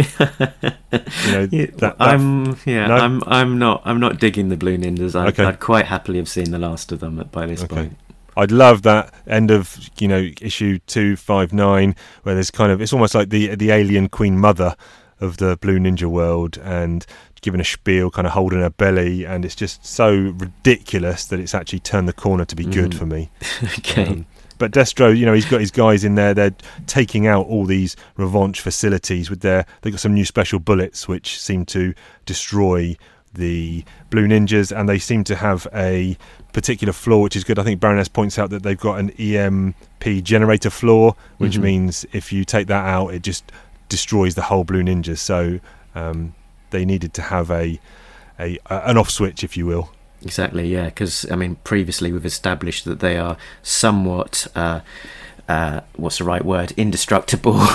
know, 1.32 1.45
that, 1.45 1.78
that- 1.78 1.95
I'm 1.99 2.57
yeah, 2.65 2.88
No? 2.88 2.95
I'm 2.95 3.21
I'm 3.28 3.59
not 3.59 3.84
I'm 3.86 3.99
not 3.99 4.19
digging 4.19 4.49
the 4.49 4.57
Blue 4.57 4.76
Ninjas. 4.76 5.13
I'd, 5.13 5.28
Okay. 5.28 5.43
I'd 5.43 5.59
quite 5.59 5.86
happily 5.86 6.17
have 6.17 6.30
seen 6.30 6.49
the 6.49 6.57
last 6.57 6.91
of 6.91 6.99
them 6.99 7.30
by 7.32 7.45
this 7.45 7.63
Okay. 7.63 7.76
point. 7.76 7.97
I'd 8.38 8.51
love 8.51 8.81
that 8.83 9.13
end 9.27 9.51
of 9.51 9.77
you 9.99 10.07
know 10.07 10.29
issue 10.41 10.79
two 10.88 11.15
five 11.15 11.53
nine 11.53 11.95
where 12.23 12.36
there's 12.36 12.51
kind 12.51 12.71
of 12.71 12.81
it's 12.81 12.93
almost 12.93 13.15
like 13.15 13.29
the 13.29 13.55
the 13.55 13.71
alien 13.71 14.09
queen 14.09 14.38
mother 14.38 14.75
of 15.21 15.38
the 15.38 15.57
blue 15.57 15.79
ninja 15.79 16.05
world 16.05 16.57
and 16.63 17.05
given 17.41 17.61
a 17.61 17.63
spiel 17.63 18.09
kind 18.11 18.25
of 18.27 18.33
holding 18.33 18.59
her 18.59 18.69
belly 18.69 19.23
and 19.25 19.45
it's 19.45 19.55
just 19.55 19.86
so 19.86 20.09
ridiculous 20.13 21.25
that 21.25 21.39
it's 21.39 21.53
actually 21.55 21.79
turned 21.79 22.07
the 22.07 22.13
corner 22.13 22.43
to 22.45 22.55
be 22.55 22.65
good 22.65 22.91
Mm. 22.91 22.97
for 22.97 23.05
me 23.05 23.29
okay. 23.79 24.07
Um, 24.07 24.25
but 24.57 24.71
Destro, 24.71 25.15
you 25.15 25.25
know, 25.25 25.33
he's 25.33 25.45
got 25.45 25.59
his 25.59 25.69
guys 25.69 26.05
in 26.05 26.15
there. 26.15 26.33
They're 26.33 26.55
taking 26.88 27.27
out 27.27 27.45
all 27.47 27.65
these 27.65 27.97
Revanche 28.17 28.61
facilities 28.61 29.29
with 29.29 29.41
their. 29.41 29.65
They've 29.81 29.91
got 29.91 29.99
some 29.99 30.13
new 30.13 30.23
special 30.23 30.59
bullets 30.59 31.09
which 31.09 31.41
seem 31.41 31.65
to 31.65 31.93
destroy 32.25 32.95
the 33.36 33.83
Blue 34.09 34.27
Ninjas, 34.27 34.75
and 34.77 34.89
they 34.89 34.99
seem 34.99 35.23
to 35.25 35.36
have 35.36 35.67
a 35.73 36.17
particular 36.53 36.93
flaw 36.93 37.19
which 37.19 37.36
is 37.36 37.43
good. 37.43 37.59
I 37.59 37.63
think 37.63 37.79
Baroness 37.79 38.07
points 38.07 38.39
out 38.39 38.49
that 38.49 38.63
they've 38.63 38.79
got 38.79 38.99
an 38.99 39.09
EMP 39.19 40.23
generator 40.23 40.69
flaw, 40.69 41.13
which 41.38 41.57
Mhm. 41.57 41.61
means 41.63 42.05
if 42.13 42.31
you 42.33 42.43
take 42.45 42.67
that 42.67 42.86
out, 42.86 43.09
it 43.09 43.21
just 43.23 43.51
destroys 43.89 44.36
the 44.36 44.43
whole 44.43 44.63
Blue 44.63 44.81
Ninjas. 44.83 45.19
So 45.19 45.59
um, 45.95 46.33
they 46.71 46.83
needed 46.86 47.13
to 47.15 47.21
have 47.21 47.51
a, 47.51 47.79
a 48.39 48.59
an 48.67 48.97
off 48.97 49.09
switch, 49.09 49.43
if 49.43 49.55
you 49.57 49.65
will. 49.65 49.91
Exactly, 50.23 50.67
yeah. 50.67 50.86
Because 50.86 51.29
I 51.31 51.36
mean, 51.36 51.57
previously 51.63 52.11
we've 52.11 52.25
established 52.25 52.86
that 52.86 52.99
they 52.99 53.17
are 53.17 53.38
somewhat, 53.61 54.47
uh, 54.55 54.79
uh, 55.47 55.81
what's 55.95 56.17
the 56.17 56.23
right 56.23 56.43
word? 56.43 56.71
Indestructible. 56.77 57.59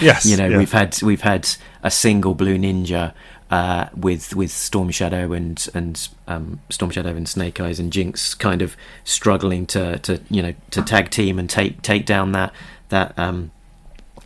Yes, 0.00 0.24
you 0.26 0.36
know, 0.36 0.46
yeah. 0.48 0.58
we've 0.58 0.72
had 0.72 1.00
we've 1.02 1.20
had 1.22 1.48
a 1.82 1.90
single 1.90 2.34
blue 2.34 2.56
ninja 2.58 3.12
uh, 3.50 3.88
with 3.94 4.34
with 4.34 4.50
Storm 4.50 4.90
Shadow 4.90 5.32
and 5.32 5.66
and 5.74 6.08
um, 6.26 6.60
Storm 6.70 6.90
Shadow 6.90 7.10
and 7.10 7.28
Snake 7.28 7.60
Eyes 7.60 7.78
and 7.78 7.92
Jinx 7.92 8.34
kind 8.34 8.62
of 8.62 8.76
struggling 9.04 9.66
to 9.66 9.98
to 10.00 10.20
you 10.30 10.42
know 10.42 10.54
to 10.72 10.82
tag 10.82 11.10
team 11.10 11.38
and 11.38 11.48
take 11.48 11.82
take 11.82 12.06
down 12.06 12.32
that 12.32 12.52
that 12.88 13.16
um, 13.18 13.50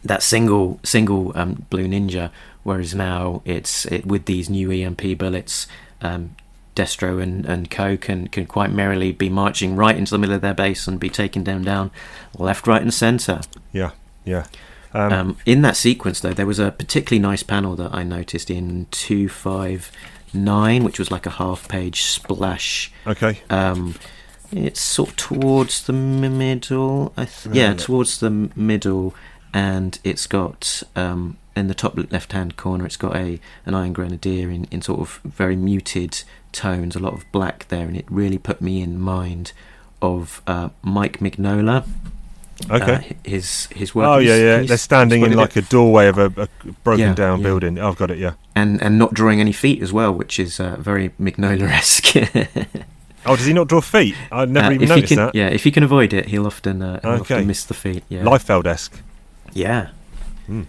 that 0.04 0.22
single 0.22 0.80
single 0.82 1.32
um, 1.36 1.66
blue 1.70 1.86
ninja. 1.86 2.30
Whereas 2.62 2.94
now 2.94 3.42
it's 3.44 3.86
it, 3.86 4.04
with 4.06 4.26
these 4.26 4.50
new 4.50 4.70
EMP 4.70 5.18
bullets, 5.18 5.66
um, 6.02 6.36
Destro 6.76 7.22
and, 7.22 7.44
and 7.46 7.70
Co 7.70 7.96
can 7.96 8.28
can 8.28 8.46
quite 8.46 8.70
merrily 8.70 9.12
be 9.12 9.28
marching 9.28 9.76
right 9.76 9.96
into 9.96 10.10
the 10.10 10.18
middle 10.18 10.34
of 10.34 10.42
their 10.42 10.54
base 10.54 10.86
and 10.86 11.00
be 11.00 11.10
taking 11.10 11.44
them 11.44 11.62
down 11.64 11.90
left, 12.38 12.66
right, 12.66 12.82
and 12.82 12.92
centre. 12.92 13.40
Yeah, 13.72 13.90
yeah. 14.24 14.46
Um, 14.92 15.12
Um, 15.12 15.36
in 15.46 15.62
that 15.62 15.76
sequence, 15.76 16.20
though, 16.20 16.32
there 16.32 16.46
was 16.46 16.58
a 16.58 16.70
particularly 16.72 17.20
nice 17.20 17.42
panel 17.42 17.76
that 17.76 17.94
I 17.94 18.02
noticed 18.02 18.50
in 18.50 18.86
two 18.90 19.28
five 19.28 19.90
nine, 20.32 20.84
which 20.84 20.98
was 20.98 21.10
like 21.10 21.26
a 21.26 21.30
half 21.30 21.68
page 21.68 22.02
splash. 22.02 22.92
okay. 23.06 23.40
Um, 23.50 23.94
it's 24.52 24.80
sort 24.80 25.10
of 25.10 25.16
towards 25.16 25.84
the 25.86 25.92
middle. 25.92 27.12
I 27.16 27.24
th- 27.26 27.54
yeah, 27.54 27.74
towards 27.74 28.18
the 28.20 28.30
middle, 28.56 29.14
and 29.54 29.98
it's 30.02 30.26
got 30.26 30.82
um, 30.96 31.36
in 31.54 31.68
the 31.68 31.74
top 31.74 31.96
left 32.10 32.32
hand 32.32 32.56
corner. 32.56 32.84
It's 32.86 32.96
got 32.96 33.14
a 33.14 33.38
an 33.66 33.74
Iron 33.74 33.92
Grenadier 33.92 34.50
in, 34.50 34.64
in 34.72 34.82
sort 34.82 35.00
of 35.00 35.20
very 35.24 35.54
muted 35.56 36.22
tones, 36.52 36.96
a 36.96 36.98
lot 36.98 37.12
of 37.14 37.30
black 37.30 37.66
there, 37.68 37.86
and 37.86 37.96
it 37.96 38.06
really 38.10 38.38
put 38.38 38.60
me 38.60 38.82
in 38.82 38.98
mind 38.98 39.52
of 40.02 40.42
uh, 40.48 40.70
Mike 40.82 41.18
Mignola. 41.20 41.84
Okay. 42.68 42.92
uh, 42.92 43.00
his 43.30 43.66
his 43.74 43.94
work. 43.94 44.06
Oh 44.08 44.18
yeah, 44.18 44.36
yeah. 44.36 44.62
They're 44.62 44.76
standing 44.78 45.22
in 45.22 45.32
it? 45.32 45.36
like 45.36 45.56
a 45.56 45.62
doorway 45.62 46.08
of 46.08 46.18
a, 46.18 46.26
a 46.36 46.48
broken 46.84 47.00
Yeah, 47.00 47.14
down 47.14 47.38
yeah. 47.40 47.44
building. 47.44 47.78
I've 47.78 47.96
got 47.96 48.10
it. 48.10 48.18
Yeah. 48.18 48.32
and 48.54 48.82
and 48.82 48.98
not 48.98 49.14
drawing 49.14 49.40
any 49.40 49.52
feet 49.52 49.82
as 49.82 49.92
well, 49.92 50.12
which 50.12 50.38
is 50.38 50.60
uh, 50.60 50.76
very 50.78 51.10
Mignola-esque. 51.20 52.14
Oh, 53.26 53.36
does 53.36 53.44
he 53.44 53.52
not 53.52 53.68
draw 53.68 53.82
feet? 53.82 54.14
I 54.32 54.46
never 54.46 54.68
Uh, 54.68 54.72
even 54.72 54.88
noticed 54.88 55.08
can, 55.08 55.16
that. 55.18 55.34
Yeah, 55.34 55.48
if 55.48 55.64
he 55.64 55.70
can 55.70 55.82
avoid 55.82 56.14
it, 56.14 56.28
he'll 56.30 56.46
often 56.46 56.80
uh, 56.80 57.00
he'll 57.02 57.10
Okay. 57.20 57.34
often 57.34 57.46
miss 57.46 57.64
the 57.64 57.74
feet. 57.74 58.02
Yeah, 58.08 58.22
Liefeld-esque. 58.24 58.94
yeah. 59.52 59.88
Hmm. 60.46 60.62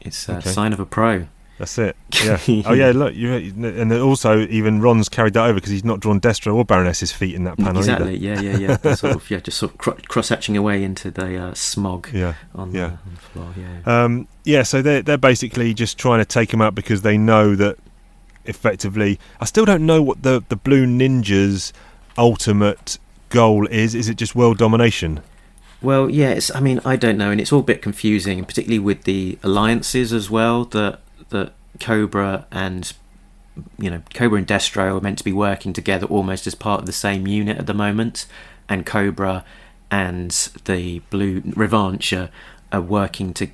It's 0.00 0.26
a 0.26 0.38
Okay. 0.38 0.48
sign 0.50 0.72
of 0.72 0.80
a 0.80 0.86
pro. 0.86 1.26
That's 1.58 1.78
it. 1.78 1.96
Yeah. 2.24 2.38
oh 2.66 2.72
yeah. 2.72 2.92
Look, 2.92 3.14
you 3.14 3.32
and 3.32 3.92
also 3.92 4.40
even 4.46 4.80
Ron's 4.80 5.08
carried 5.08 5.34
that 5.34 5.44
over 5.44 5.54
because 5.54 5.70
he's 5.70 5.84
not 5.84 6.00
drawn 6.00 6.20
Destro 6.20 6.54
or 6.54 6.64
Baroness's 6.64 7.10
feet 7.12 7.34
in 7.34 7.44
that 7.44 7.56
panel 7.58 7.78
exactly. 7.78 8.14
either. 8.14 8.40
Yeah, 8.40 8.40
yeah, 8.40 8.56
yeah. 8.58 8.76
They're 8.76 8.96
sort 8.96 9.14
of 9.16 9.28
yeah, 9.30 9.38
just 9.40 9.58
sort 9.58 9.72
of 9.72 9.78
cro- 9.78 9.98
cross 10.08 10.28
hatching 10.28 10.56
away 10.56 10.82
into 10.84 11.10
the 11.10 11.36
uh, 11.36 11.54
smog 11.54 12.08
Yeah. 12.12 12.34
on, 12.54 12.72
yeah. 12.72 12.86
The, 12.86 12.92
on 12.92 13.00
the 13.14 13.20
floor. 13.20 13.54
Yeah. 13.56 14.04
Um, 14.04 14.28
yeah, 14.44 14.62
so 14.62 14.82
they're 14.82 15.02
they're 15.02 15.18
basically 15.18 15.74
just 15.74 15.98
trying 15.98 16.20
to 16.20 16.24
take 16.24 16.52
him 16.52 16.60
out 16.62 16.74
because 16.74 17.02
they 17.02 17.16
know 17.18 17.54
that 17.56 17.76
effectively. 18.44 19.18
I 19.40 19.44
still 19.44 19.64
don't 19.64 19.86
know 19.86 20.02
what 20.02 20.22
the 20.22 20.42
the 20.48 20.56
Blue 20.56 20.86
Ninjas' 20.86 21.72
ultimate 22.18 22.98
goal 23.28 23.66
is. 23.68 23.94
Is 23.94 24.08
it 24.08 24.16
just 24.16 24.34
world 24.34 24.58
domination? 24.58 25.20
Well, 25.80 26.08
yeah, 26.08 26.30
it's, 26.30 26.54
I 26.54 26.60
mean, 26.60 26.80
I 26.84 26.94
don't 26.94 27.18
know, 27.18 27.30
and 27.32 27.40
it's 27.40 27.52
all 27.52 27.58
a 27.60 27.64
bit 27.64 27.82
confusing, 27.82 28.38
and 28.38 28.46
particularly 28.46 28.78
with 28.78 29.02
the 29.02 29.38
alliances 29.42 30.12
as 30.12 30.30
well. 30.30 30.64
That 30.66 31.00
that 31.32 31.52
Cobra 31.80 32.46
and 32.50 32.92
you 33.78 33.90
know 33.90 34.02
Cobra 34.14 34.38
and 34.38 34.46
Destro 34.46 34.96
are 34.96 35.00
meant 35.00 35.18
to 35.18 35.24
be 35.24 35.32
working 35.32 35.72
together 35.72 36.06
almost 36.06 36.46
as 36.46 36.54
part 36.54 36.80
of 36.80 36.86
the 36.86 36.92
same 36.92 37.26
unit 37.26 37.58
at 37.58 37.66
the 37.66 37.74
moment, 37.74 38.26
and 38.68 38.86
Cobra 38.86 39.44
and 39.90 40.30
the 40.64 41.00
Blue 41.10 41.42
Revanche 41.42 42.12
are, 42.12 42.30
are 42.72 42.80
working 42.80 43.34
to 43.34 43.48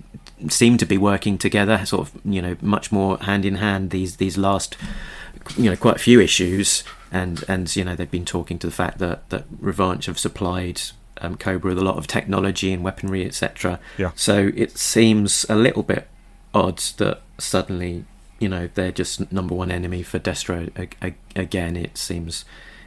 seem 0.48 0.78
to 0.78 0.86
be 0.86 0.96
working 0.96 1.36
together, 1.38 1.84
sort 1.84 2.08
of 2.08 2.20
you 2.24 2.40
know 2.40 2.56
much 2.60 2.92
more 2.92 3.18
hand 3.18 3.44
in 3.44 3.56
hand. 3.56 3.90
These 3.90 4.16
these 4.16 4.38
last 4.38 4.76
you 5.56 5.70
know 5.70 5.76
quite 5.76 5.96
a 5.96 6.00
few 6.00 6.20
issues, 6.20 6.84
and 7.10 7.44
and 7.48 7.74
you 7.74 7.84
know 7.84 7.94
they've 7.94 8.10
been 8.10 8.24
talking 8.24 8.58
to 8.60 8.66
the 8.66 8.72
fact 8.72 8.98
that 8.98 9.28
that 9.30 9.44
Revanche 9.60 10.06
have 10.06 10.18
supplied 10.18 10.80
um, 11.20 11.36
Cobra 11.36 11.70
with 11.70 11.78
a 11.78 11.84
lot 11.84 11.96
of 11.96 12.06
technology 12.06 12.72
and 12.72 12.84
weaponry, 12.84 13.24
etc. 13.24 13.80
Yeah. 13.96 14.12
So 14.14 14.52
it 14.54 14.78
seems 14.78 15.44
a 15.48 15.56
little 15.56 15.82
bit 15.82 16.08
odd 16.54 16.78
that 16.98 17.22
suddenly 17.38 18.04
you 18.38 18.48
know 18.48 18.68
they're 18.74 18.92
just 18.92 19.30
number 19.32 19.54
one 19.54 19.70
enemy 19.70 20.02
for 20.02 20.18
Destro 20.18 20.70
a- 20.78 21.06
a- 21.08 21.40
again. 21.40 21.76
It 21.76 21.96
seems 21.98 22.44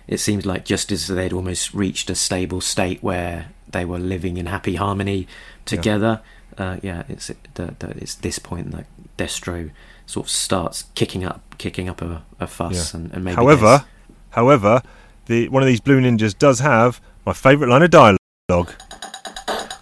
it 0.08 0.20
seems 0.20 0.46
like 0.46 0.66
just 0.66 0.92
as 0.92 1.08
they'd 1.08 1.34
almost 1.34 1.74
reached 1.74 2.10
a 2.10 2.16
stable 2.16 2.62
state 2.62 3.02
where 3.04 3.48
they 3.70 3.86
were 3.86 4.00
living 4.00 4.38
in 4.38 4.46
happy 4.48 4.76
harmony 4.76 5.28
together. 5.66 6.22
Uh, 6.58 6.78
yeah, 6.82 7.04
it's 7.08 7.28
the, 7.54 7.74
the, 7.80 7.90
it's 7.98 8.16
this 8.16 8.38
point 8.40 8.72
that 8.72 8.86
Destro 9.18 9.72
sort 10.06 10.26
of 10.28 10.30
starts 10.30 10.86
kicking 10.96 11.24
up, 11.24 11.42
kicking 11.58 11.88
up 11.88 12.02
a, 12.02 12.24
a 12.42 12.48
fuss, 12.48 12.94
Yeah. 12.94 13.00
and, 13.00 13.14
and 13.14 13.24
maybe. 13.24 13.36
however, 13.36 13.62
there's- 13.66 13.86
however, 14.32 14.82
the 15.28 15.48
one 15.48 15.64
of 15.64 15.68
these 15.68 15.80
Blue 15.80 16.02
Ninjas 16.02 16.38
does 16.38 16.60
have 16.60 17.00
my 17.26 17.32
favourite 17.32 17.70
line 17.72 17.84
of 17.84 17.90
dialogue. 17.92 18.18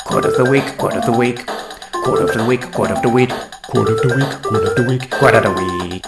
quote 0.06 0.26
of 0.26 0.38
the 0.38 0.48
week, 0.50 0.78
quote 0.78 0.94
of 0.94 1.06
the 1.06 1.12
week, 1.12 1.46
quote 2.04 2.22
of 2.22 2.34
the 2.34 2.46
week, 2.46 2.72
quote 2.72 2.92
of 2.92 3.02
the 3.02 3.10
week, 3.10 3.32
quote 3.70 3.90
of 3.90 3.98
the 4.02 4.16
week, 4.16 4.42
quote 4.42 4.66
of 4.66 4.76
the 4.76 4.84
week, 4.84 5.10
quote 5.12 5.36
of 5.36 5.44
the 5.44 5.88
week. 5.90 6.06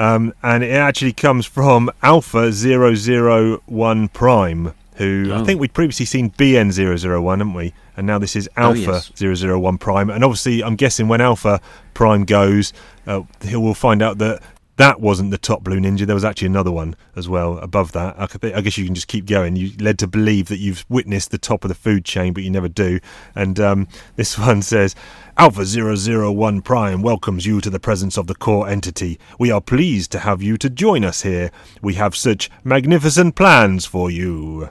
Um, 0.00 0.32
and 0.42 0.64
it 0.64 0.70
actually 0.72 1.12
comes 1.12 1.46
from 1.46 1.90
Alpha 2.02 2.50
001 2.52 4.08
Prime, 4.08 4.72
who 4.96 5.30
I 5.32 5.36
Oh. 5.40 5.44
think 5.44 5.60
we'd 5.60 5.74
previously 5.74 6.06
seen 6.06 6.30
BN 6.30 6.70
001, 6.72 7.38
haven't 7.40 7.54
we? 7.54 7.72
And 7.96 8.06
now 8.06 8.18
this 8.18 8.34
is 8.34 8.48
Oh, 8.56 8.62
Alpha 8.62 8.80
yes. 8.80 9.12
001 9.16 9.78
Prime. 9.78 10.08
And 10.10 10.24
obviously, 10.24 10.64
I'm 10.64 10.76
guessing 10.76 11.06
when 11.08 11.20
Alpha 11.20 11.60
Prime 11.94 12.24
goes, 12.24 12.72
uh, 13.06 13.22
he 13.42 13.56
will 13.56 13.74
find 13.74 14.00
out 14.02 14.18
that 14.18 14.40
that 14.80 14.98
wasn't 15.00 15.30
the 15.30 15.38
top 15.38 15.62
Blue 15.62 15.78
Ninja. 15.78 16.06
There 16.06 16.14
was 16.14 16.24
actually 16.24 16.46
another 16.46 16.72
one 16.72 16.96
as 17.14 17.28
well 17.28 17.58
above 17.58 17.92
that. 17.92 18.16
I, 18.18 18.26
I 18.56 18.60
guess 18.62 18.78
you 18.78 18.84
can 18.86 18.94
just 18.94 19.08
keep 19.08 19.26
going. 19.26 19.54
You 19.56 19.72
led 19.78 19.98
to 19.98 20.06
believe 20.06 20.48
that 20.48 20.56
you've 20.58 20.86
witnessed 20.88 21.30
the 21.30 21.38
top 21.38 21.64
of 21.64 21.68
the 21.68 21.74
food 21.74 22.04
chain, 22.04 22.32
but 22.32 22.42
you 22.42 22.50
never 22.50 22.68
do. 22.68 22.98
And 23.34 23.60
um, 23.60 23.88
this 24.16 24.38
one 24.38 24.62
says 24.62 24.94
Alpha 25.36 25.64
001 25.64 26.62
Prime 26.62 27.02
welcomes 27.02 27.44
you 27.44 27.60
to 27.60 27.68
the 27.70 27.78
presence 27.78 28.16
of 28.16 28.26
the 28.26 28.34
core 28.34 28.68
entity. 28.68 29.18
We 29.38 29.50
are 29.50 29.60
pleased 29.60 30.10
to 30.12 30.20
have 30.20 30.42
you 30.42 30.56
to 30.56 30.70
join 30.70 31.04
us 31.04 31.22
here. 31.22 31.50
We 31.82 31.94
have 31.94 32.16
such 32.16 32.50
magnificent 32.64 33.36
plans 33.36 33.84
for 33.86 34.10
you. 34.10 34.70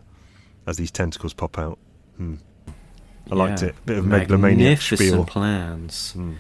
As 0.66 0.78
these 0.78 0.91
tentacles 0.91 1.34
pop 1.34 1.57
out. 1.57 1.78
Hmm. 2.18 2.36
I 3.32 3.36
liked 3.36 3.62
Yeah. 3.62 3.70
it. 3.70 3.76
Bit 3.86 3.97
of 3.99 4.05
Magnificent 4.07 4.99
spiel. 4.99 5.24
plans. 5.26 6.14
Hmm. 6.14 6.34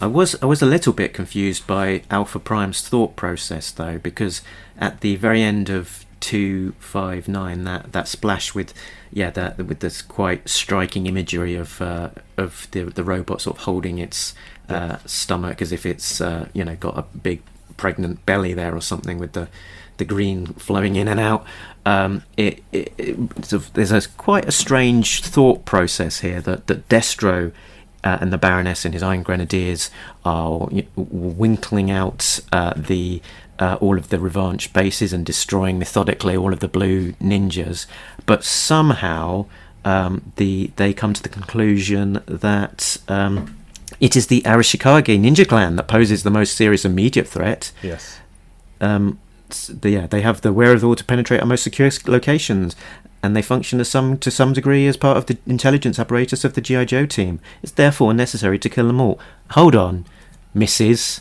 I 0.00 0.06
was 0.06 0.40
I 0.42 0.46
was 0.46 0.60
a 0.62 0.66
little 0.66 0.92
bit 0.92 1.14
confused 1.14 1.66
by 1.66 2.02
Alpha 2.10 2.38
Prime's 2.38 2.86
thought 2.86 3.16
process 3.16 3.70
though, 3.70 3.98
because 3.98 4.42
at 4.78 5.00
the 5.00 5.16
very 5.16 5.42
end 5.42 5.70
of 5.70 6.04
two 6.20 6.72
five 6.78 7.28
nine, 7.28 7.64
that 7.64 7.92
that 7.92 8.08
splash 8.08 8.54
with 8.54 8.74
yeah 9.12 9.30
that 9.30 9.56
with 9.58 9.80
this 9.80 10.02
quite 10.02 10.48
striking 10.48 11.06
imagery 11.06 11.54
of 11.54 11.80
uh, 11.80 12.10
of 12.36 12.68
the 12.72 12.84
the 12.84 13.04
robot 13.04 13.40
sort 13.40 13.56
of 13.56 13.62
holding 13.64 13.98
its 13.98 14.34
uh, 14.68 14.98
stomach 15.06 15.62
as 15.62 15.72
if 15.72 15.86
it's 15.86 16.20
uh, 16.20 16.48
you 16.52 16.64
know 16.64 16.76
got 16.76 16.98
a 16.98 17.02
big 17.02 17.40
pregnant 17.78 18.24
belly 18.26 18.52
there 18.52 18.74
or 18.74 18.80
something 18.82 19.18
with 19.18 19.32
the 19.32 19.48
the 19.96 20.04
green 20.04 20.44
flowing 20.46 20.96
in 20.96 21.08
and 21.08 21.18
out. 21.18 21.46
Um, 21.86 22.22
it, 22.36 22.62
it, 22.70 22.92
it 22.98 23.16
sort 23.46 23.62
of- 23.62 23.72
there's 23.72 23.92
a 23.92 24.06
quite 24.18 24.44
a 24.44 24.52
strange 24.52 25.22
thought 25.22 25.64
process 25.64 26.20
here 26.20 26.42
that 26.42 26.66
that 26.66 26.86
Destro 26.90 27.52
uh, 28.06 28.18
and 28.20 28.32
the 28.32 28.38
Baroness 28.38 28.84
and 28.84 28.94
his 28.94 29.02
Iron 29.02 29.24
Grenadiers 29.24 29.90
are 30.24 30.68
you 30.70 30.82
know, 30.96 31.08
winkling 31.10 31.90
out 31.90 32.38
uh, 32.52 32.72
the 32.76 33.20
uh, 33.58 33.78
all 33.80 33.98
of 33.98 34.10
the 34.10 34.20
revanche 34.20 34.72
bases 34.72 35.12
and 35.12 35.26
destroying 35.26 35.76
methodically 35.76 36.36
all 36.36 36.52
of 36.52 36.60
the 36.60 36.68
blue 36.68 37.14
ninjas, 37.14 37.86
but 38.24 38.44
somehow 38.44 39.46
um, 39.84 40.32
the 40.36 40.70
they 40.76 40.94
come 40.94 41.14
to 41.14 41.22
the 41.22 41.28
conclusion 41.28 42.22
that 42.26 42.96
um, 43.08 43.56
it 43.98 44.14
is 44.14 44.28
the 44.28 44.40
Arashikage 44.42 45.18
ninja 45.18 45.46
clan 45.48 45.74
that 45.74 45.88
poses 45.88 46.22
the 46.22 46.30
most 46.30 46.56
serious 46.56 46.84
immediate 46.84 47.26
threat. 47.26 47.72
Yes. 47.82 48.20
Um, 48.80 49.18
the, 49.48 49.90
yeah, 49.90 50.06
they 50.06 50.20
have 50.20 50.40
the 50.40 50.52
wherewithal 50.52 50.96
to 50.96 51.04
penetrate 51.04 51.40
our 51.40 51.46
most 51.46 51.62
secure 51.62 51.90
locations, 52.06 52.76
and 53.22 53.34
they 53.34 53.42
function 53.42 53.80
as 53.80 53.88
some 53.88 54.18
to 54.18 54.30
some 54.30 54.52
degree 54.52 54.86
as 54.86 54.96
part 54.96 55.16
of 55.16 55.26
the 55.26 55.38
intelligence 55.46 55.98
apparatus 55.98 56.44
of 56.44 56.54
the 56.54 56.60
GI 56.60 56.86
Joe 56.86 57.06
team. 57.06 57.40
It's 57.62 57.72
therefore 57.72 58.14
necessary 58.14 58.58
to 58.58 58.68
kill 58.68 58.86
them 58.86 59.00
all. 59.00 59.18
Hold 59.50 59.74
on, 59.74 60.06
Mrs. 60.54 61.20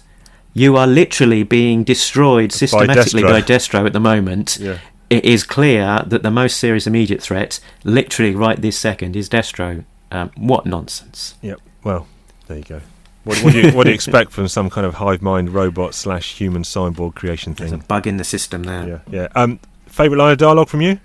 You 0.54 0.78
are 0.78 0.88
literally 0.88 1.44
being 1.44 1.84
destroyed 1.84 2.52
systematically 2.52 3.24
Destro. 3.24 3.30
by 3.30 3.42
Destro 3.42 3.86
at 3.86 3.94
the 3.94 4.00
moment. 4.00 4.58
Yeah. 4.60 4.80
It 5.10 5.26
is 5.26 5.44
clear 5.44 6.04
that 6.08 6.24
the 6.24 6.32
most 6.32 6.58
serious 6.58 6.88
immediate 6.88 7.22
threat, 7.22 7.60
literally 7.84 8.34
right 8.34 8.60
this 8.60 8.78
second, 8.78 9.16
is 9.16 9.30
Destro. 9.30 9.86
Um, 10.12 10.32
what 10.38 10.66
nonsense! 10.66 11.36
Yep. 11.42 11.60
Well, 11.84 12.08
there 12.48 12.58
you 12.58 12.64
go. 12.64 12.82
What, 13.26 13.38
what, 13.44 13.54
do 13.54 13.60
you, 13.62 13.72
what 13.72 13.84
do 13.84 13.90
you 13.90 13.96
expect 13.96 14.32
from 14.32 14.48
some 14.48 14.70
kind 14.70 14.86
of 14.88 14.94
hive 14.96 15.22
mind 15.22 15.50
robot 15.50 15.94
slash 15.94 16.38
human 16.38 16.62
cyborg 16.64 17.16
creation 17.16 17.54
thing? 17.56 17.70
There's 17.70 17.82
a 17.82 17.86
bug 17.86 18.08
in 18.08 18.18
the 18.18 18.24
system 18.24 18.64
there. 18.64 18.88
Yeah. 19.12 19.22
Yeah. 19.22 19.28
Um, 19.36 19.60
favorite 19.88 20.18
line 20.18 20.32
of 20.32 20.38
dialogue 20.38 20.70
from 20.70 20.82
you? 20.82 21.00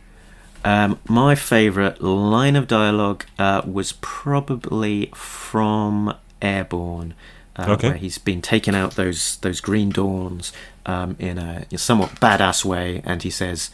Um, 0.64 0.98
my 1.08 1.34
favourite 1.34 2.02
line 2.02 2.54
of 2.56 2.68
dialogue 2.68 3.24
uh, 3.38 3.62
was 3.64 3.92
probably 4.02 5.10
from 5.14 6.14
Airborne, 6.42 7.14
uh, 7.56 7.64
Okay. 7.70 7.88
where 7.88 7.96
he's 7.96 8.18
been 8.18 8.42
taking 8.42 8.74
out 8.74 8.96
those 8.96 9.36
those 9.38 9.60
green 9.62 9.88
dawns 9.88 10.52
um, 10.84 11.16
in 11.18 11.38
a 11.38 11.64
somewhat 11.78 12.20
badass 12.20 12.64
way, 12.64 13.00
and 13.06 13.22
he 13.22 13.30
says, 13.30 13.70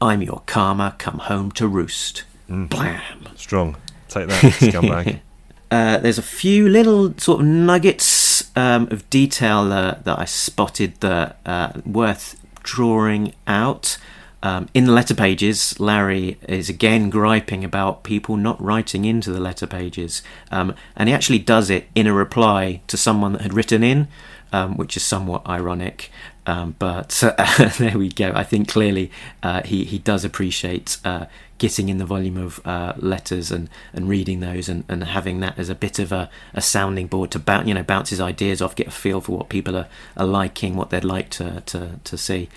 "I'm 0.00 0.20
your 0.20 0.42
karma, 0.44 0.94
come 0.98 1.18
home 1.20 1.50
to 1.52 1.66
roost." 1.66 2.24
Blam. 2.48 3.28
Strong. 3.36 3.76
Take 4.08 4.28
that, 4.28 4.42
scumbag. 4.52 5.20
Uh, 5.70 5.98
there's 5.98 6.18
a 6.18 6.22
few 6.22 6.68
little 6.68 7.12
sort 7.18 7.40
of 7.40 7.46
nuggets 7.46 8.56
um, 8.56 8.88
of 8.90 9.08
detail 9.10 9.72
uh, 9.72 9.98
that 10.04 10.18
I 10.18 10.24
spotted 10.24 11.00
that 11.00 11.38
uh, 11.44 11.72
worth 11.84 12.40
drawing 12.62 13.34
out. 13.46 13.98
Um, 14.42 14.68
in 14.74 14.84
the 14.84 14.92
letter 14.92 15.14
pages, 15.14 15.80
Larry 15.80 16.38
is 16.48 16.68
again 16.68 17.10
griping 17.10 17.64
about 17.64 18.04
people 18.04 18.36
not 18.36 18.62
writing 18.62 19.04
into 19.04 19.32
the 19.32 19.40
letter 19.40 19.66
pages, 19.66 20.22
um, 20.52 20.74
and 20.94 21.08
he 21.08 21.14
actually 21.14 21.40
does 21.40 21.68
it 21.68 21.88
in 21.96 22.06
a 22.06 22.12
reply 22.12 22.80
to 22.86 22.96
someone 22.96 23.32
that 23.32 23.40
had 23.42 23.54
written 23.54 23.82
in, 23.82 24.06
um, 24.52 24.76
which 24.76 24.96
is 24.96 25.02
somewhat 25.02 25.44
ironic. 25.48 26.12
Um, 26.46 26.76
but 26.78 27.22
uh, 27.24 27.68
there 27.78 27.98
we 27.98 28.08
go. 28.08 28.32
I 28.34 28.44
think 28.44 28.68
clearly 28.68 29.10
uh, 29.42 29.62
he 29.62 29.84
he 29.84 29.98
does 29.98 30.24
appreciate 30.24 30.98
uh, 31.04 31.26
getting 31.58 31.88
in 31.88 31.98
the 31.98 32.06
volume 32.06 32.36
of 32.36 32.60
uh, 32.64 32.92
letters 32.96 33.50
and, 33.50 33.68
and 33.92 34.08
reading 34.08 34.40
those 34.40 34.68
and, 34.68 34.84
and 34.88 35.02
having 35.02 35.40
that 35.40 35.58
as 35.58 35.68
a 35.68 35.74
bit 35.74 35.98
of 35.98 36.12
a, 36.12 36.30
a 36.54 36.60
sounding 36.60 37.06
board 37.06 37.30
to 37.32 37.38
bounce 37.38 37.66
you 37.66 37.74
know 37.74 37.82
bounce 37.82 38.10
his 38.10 38.20
ideas 38.20 38.62
off, 38.62 38.76
get 38.76 38.86
a 38.86 38.92
feel 38.92 39.20
for 39.20 39.36
what 39.36 39.48
people 39.48 39.76
are, 39.76 39.88
are 40.16 40.26
liking, 40.26 40.76
what 40.76 40.90
they'd 40.90 41.04
like 41.04 41.30
to 41.30 41.62
to, 41.62 41.98
to 42.04 42.16
see. 42.16 42.48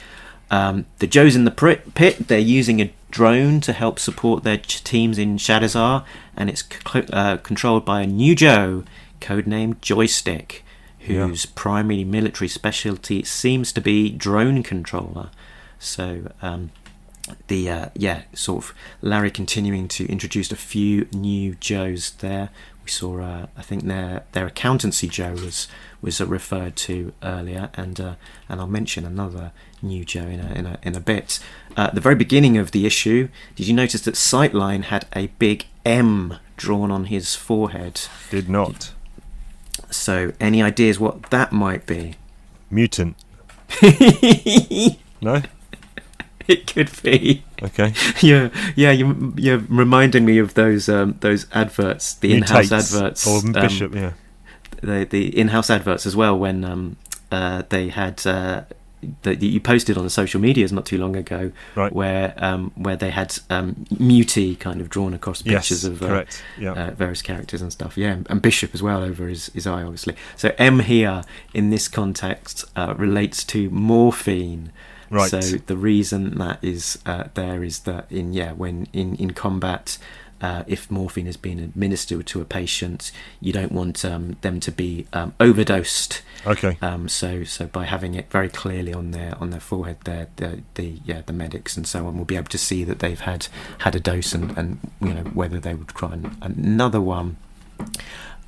Um, 0.51 0.85
the 0.97 1.07
Joes 1.07 1.35
in 1.35 1.45
the 1.45 1.51
pit, 1.51 2.27
they're 2.27 2.39
using 2.39 2.81
a 2.81 2.91
drone 3.11 3.61
to 3.61 3.73
help 3.73 3.99
support 3.99 4.43
their 4.43 4.57
teams 4.57 5.17
in 5.17 5.37
Shadizar, 5.37 6.03
and 6.35 6.49
it's 6.49 6.63
uh, 6.95 7.37
controlled 7.37 7.85
by 7.85 8.01
a 8.01 8.07
new 8.07 8.35
Joe, 8.35 8.83
codenamed 9.21 9.81
Joystick, 9.81 10.63
whose 10.99 11.45
primary 11.45 12.03
military 12.03 12.47
specialty 12.47 13.23
seems 13.23 13.71
to 13.73 13.81
be 13.81 14.09
drone 14.09 14.63
controller. 14.63 15.29
So, 15.79 16.31
um, 16.41 16.71
the 17.47 17.69
uh, 17.69 17.89
yeah, 17.95 18.23
sort 18.33 18.65
of 18.65 18.73
Larry 19.01 19.31
continuing 19.31 19.87
to 19.89 20.05
introduce 20.07 20.51
a 20.51 20.55
few 20.55 21.07
new 21.13 21.55
Joes 21.55 22.11
there. 22.19 22.49
We 22.83 22.89
saw, 22.89 23.21
uh, 23.21 23.47
I 23.55 23.61
think 23.61 23.83
their 23.83 24.23
their 24.31 24.47
accountancy 24.47 25.07
Joe 25.07 25.33
was 25.33 25.67
was 26.01 26.19
uh, 26.19 26.25
referred 26.25 26.75
to 26.77 27.13
earlier, 27.21 27.69
and 27.75 27.99
uh, 27.99 28.15
and 28.47 28.59
I'll 28.59 28.67
mention 28.67 29.05
another 29.05 29.51
new 29.81 30.03
Joe 30.03 30.27
in 30.27 30.39
a 30.39 30.51
in 30.53 30.65
a, 30.65 30.79
in 30.81 30.95
a 30.95 30.99
bit. 30.99 31.39
Uh, 31.77 31.81
at 31.81 31.95
the 31.95 32.01
very 32.01 32.15
beginning 32.15 32.57
of 32.57 32.71
the 32.71 32.85
issue, 32.85 33.29
did 33.55 33.67
you 33.67 33.73
notice 33.73 34.01
that 34.01 34.15
Sightline 34.15 34.85
had 34.85 35.05
a 35.15 35.27
big 35.39 35.67
M 35.85 36.37
drawn 36.57 36.91
on 36.91 37.05
his 37.05 37.35
forehead? 37.35 38.01
Did 38.31 38.49
not. 38.49 38.91
So, 39.91 40.33
any 40.39 40.61
ideas 40.61 40.99
what 40.99 41.23
that 41.31 41.51
might 41.51 41.85
be? 41.85 42.15
Mutant. 42.69 43.15
No? 45.21 45.41
It 46.47 46.65
could 46.73 46.89
be. 47.03 47.43
Okay. 47.61 47.93
yeah, 48.21 48.49
yeah. 48.75 48.91
You, 48.91 49.33
you're 49.37 49.57
reminding 49.69 50.23
me 50.25 50.37
of 50.39 50.53
those 50.53 50.87
um, 50.87 51.15
those 51.19 51.45
adverts, 51.53 52.13
the 52.15 52.33
in-house 52.33 52.67
Mutates. 52.69 52.95
adverts, 52.95 53.27
Or 53.27 53.39
um, 53.39 53.51
Bishop, 53.51 53.93
yeah. 53.93 54.13
the 54.81 55.05
the 55.05 55.37
in-house 55.37 55.69
adverts 55.69 56.05
as 56.05 56.15
well. 56.15 56.39
When 56.39 56.63
um, 56.63 56.95
uh, 57.31 57.63
they 57.69 57.89
had 57.89 58.25
uh, 58.25 58.63
that 59.21 59.41
you 59.41 59.59
posted 59.59 59.97
on 59.97 60.03
the 60.03 60.09
social 60.09 60.41
medias 60.41 60.71
not 60.71 60.85
too 60.85 60.97
long 60.97 61.15
ago, 61.15 61.51
Right. 61.75 61.93
where 61.93 62.33
um, 62.37 62.71
where 62.75 62.95
they 62.95 63.11
had 63.11 63.37
um, 63.49 63.85
Muti 63.97 64.55
kind 64.55 64.81
of 64.81 64.89
drawn 64.89 65.13
across 65.13 65.43
Yes, 65.45 65.69
pictures 65.69 65.83
of 65.85 66.01
uh. 66.03 66.23
Yeah. 66.57 66.73
uh, 66.73 66.91
various 66.91 67.21
characters 67.21 67.61
and 67.61 67.71
stuff. 67.71 67.97
Yeah, 67.97 68.17
and 68.29 68.41
Bishop 68.41 68.73
as 68.73 68.83
well 68.83 69.01
over 69.03 69.27
his, 69.27 69.47
his 69.47 69.65
eye, 69.65 69.83
obviously. 69.83 70.15
So 70.35 70.53
M 70.57 70.79
here 70.79 71.23
in 71.53 71.69
this 71.69 71.87
context 71.87 72.65
uh, 72.75 72.93
relates 72.97 73.43
to 73.45 73.69
morphine. 73.69 74.71
Right. 75.09 75.29
So 75.29 75.39
the 75.39 75.77
reason 75.77 76.37
that 76.37 76.59
is 76.61 76.99
uh, 77.05 77.25
there 77.33 77.63
is 77.63 77.79
that 77.81 78.05
in 78.11 78.33
yeah 78.33 78.51
when 78.51 78.87
in 78.93 79.15
in 79.15 79.31
combat. 79.31 79.97
Uh, 80.41 80.63
if 80.67 80.89
morphine 80.89 81.27
is 81.27 81.37
being 81.37 81.59
administered 81.59 82.25
to 82.27 82.41
a 82.41 82.45
patient, 82.45 83.11
you 83.41 83.51
don't 83.51 83.71
want 83.71 84.05
um, 84.05 84.37
them 84.41 84.59
to 84.61 84.71
be 84.71 85.05
um, 85.13 85.33
overdosed. 85.39 86.21
Okay. 86.47 86.77
Um, 86.81 87.09
so, 87.09 87.43
so 87.43 87.67
by 87.67 87.85
having 87.85 88.13
it 88.15 88.31
very 88.31 88.49
clearly 88.49 88.93
on 88.93 89.11
their 89.11 89.37
on 89.41 89.49
their 89.49 89.59
forehead, 89.59 89.97
the 90.05 90.27
the 90.75 90.99
yeah 91.03 91.21
the 91.25 91.33
medics 91.33 91.75
and 91.75 91.85
so 91.85 92.07
on 92.07 92.17
will 92.17 92.25
be 92.25 92.35
able 92.37 92.47
to 92.49 92.57
see 92.57 92.83
that 92.85 92.99
they've 92.99 93.19
had 93.19 93.47
had 93.79 93.95
a 93.95 93.99
dose 93.99 94.33
and, 94.33 94.57
and 94.57 94.79
you 95.01 95.13
know 95.13 95.23
whether 95.33 95.59
they 95.59 95.73
would 95.73 95.89
try 95.89 96.17
another 96.41 97.01
one. 97.01 97.37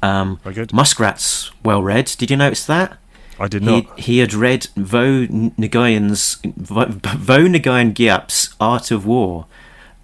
Um, 0.01 0.39
Very 0.43 0.55
good. 0.55 0.69
Muskrat's 0.69 1.51
well 1.63 1.83
read. 1.83 2.05
Did 2.17 2.31
you 2.31 2.37
notice 2.37 2.65
that? 2.65 2.97
I 3.39 3.47
did 3.47 3.63
He, 3.63 3.67
not. 3.81 3.99
he 3.99 4.17
had 4.19 4.33
read 4.33 4.67
Vo 4.75 5.25
Nguyen's 5.27 6.37
Vo, 6.45 6.85
Vo 6.85 7.37
Nguyen 7.47 7.93
Giap's 7.93 8.55
Art 8.59 8.91
of 8.91 9.05
War, 9.05 9.45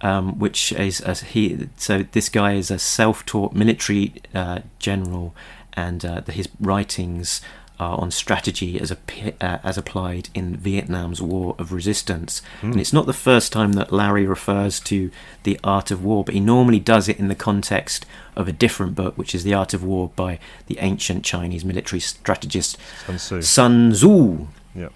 um, 0.00 0.38
which 0.38 0.72
is 0.72 1.00
a, 1.00 1.14
he. 1.14 1.68
So 1.76 2.04
this 2.12 2.28
guy 2.28 2.54
is 2.54 2.70
a 2.70 2.78
self-taught 2.78 3.52
military 3.52 4.14
uh, 4.34 4.60
general, 4.78 5.34
and 5.74 6.04
uh, 6.04 6.20
the, 6.20 6.32
his 6.32 6.48
writings 6.60 7.40
are 7.80 7.96
on 8.00 8.10
strategy 8.10 8.80
as 8.80 8.90
a, 8.90 8.96
uh, 9.40 9.58
as 9.62 9.78
applied 9.78 10.28
in 10.34 10.56
Vietnam's 10.56 11.22
War 11.22 11.54
of 11.60 11.72
Resistance. 11.72 12.42
And 12.60 12.80
it's 12.80 12.92
not 12.92 13.06
the 13.06 13.12
first 13.12 13.52
time 13.52 13.74
that 13.74 13.92
Larry 13.92 14.26
refers 14.26 14.80
to 14.80 15.12
the 15.44 15.60
Art 15.62 15.92
of 15.92 16.04
War, 16.04 16.24
but 16.24 16.34
he 16.34 16.40
normally 16.40 16.80
does 16.80 17.08
it 17.08 17.20
in 17.20 17.28
the 17.28 17.36
context 17.36 18.04
of 18.34 18.48
a 18.48 18.52
different 18.52 18.96
book, 18.96 19.16
which 19.16 19.32
is 19.32 19.44
The 19.44 19.54
Art 19.54 19.74
of 19.74 19.84
War 19.84 20.10
by 20.16 20.40
the 20.66 20.78
ancient 20.80 21.24
Chinese 21.24 21.64
military 21.64 22.00
strategist 22.00 22.78
Sun 23.06 23.16
Tzu. 23.16 23.42
Sun 23.42 23.92
Tzu, 23.92 24.48
Yeah. 24.74 24.88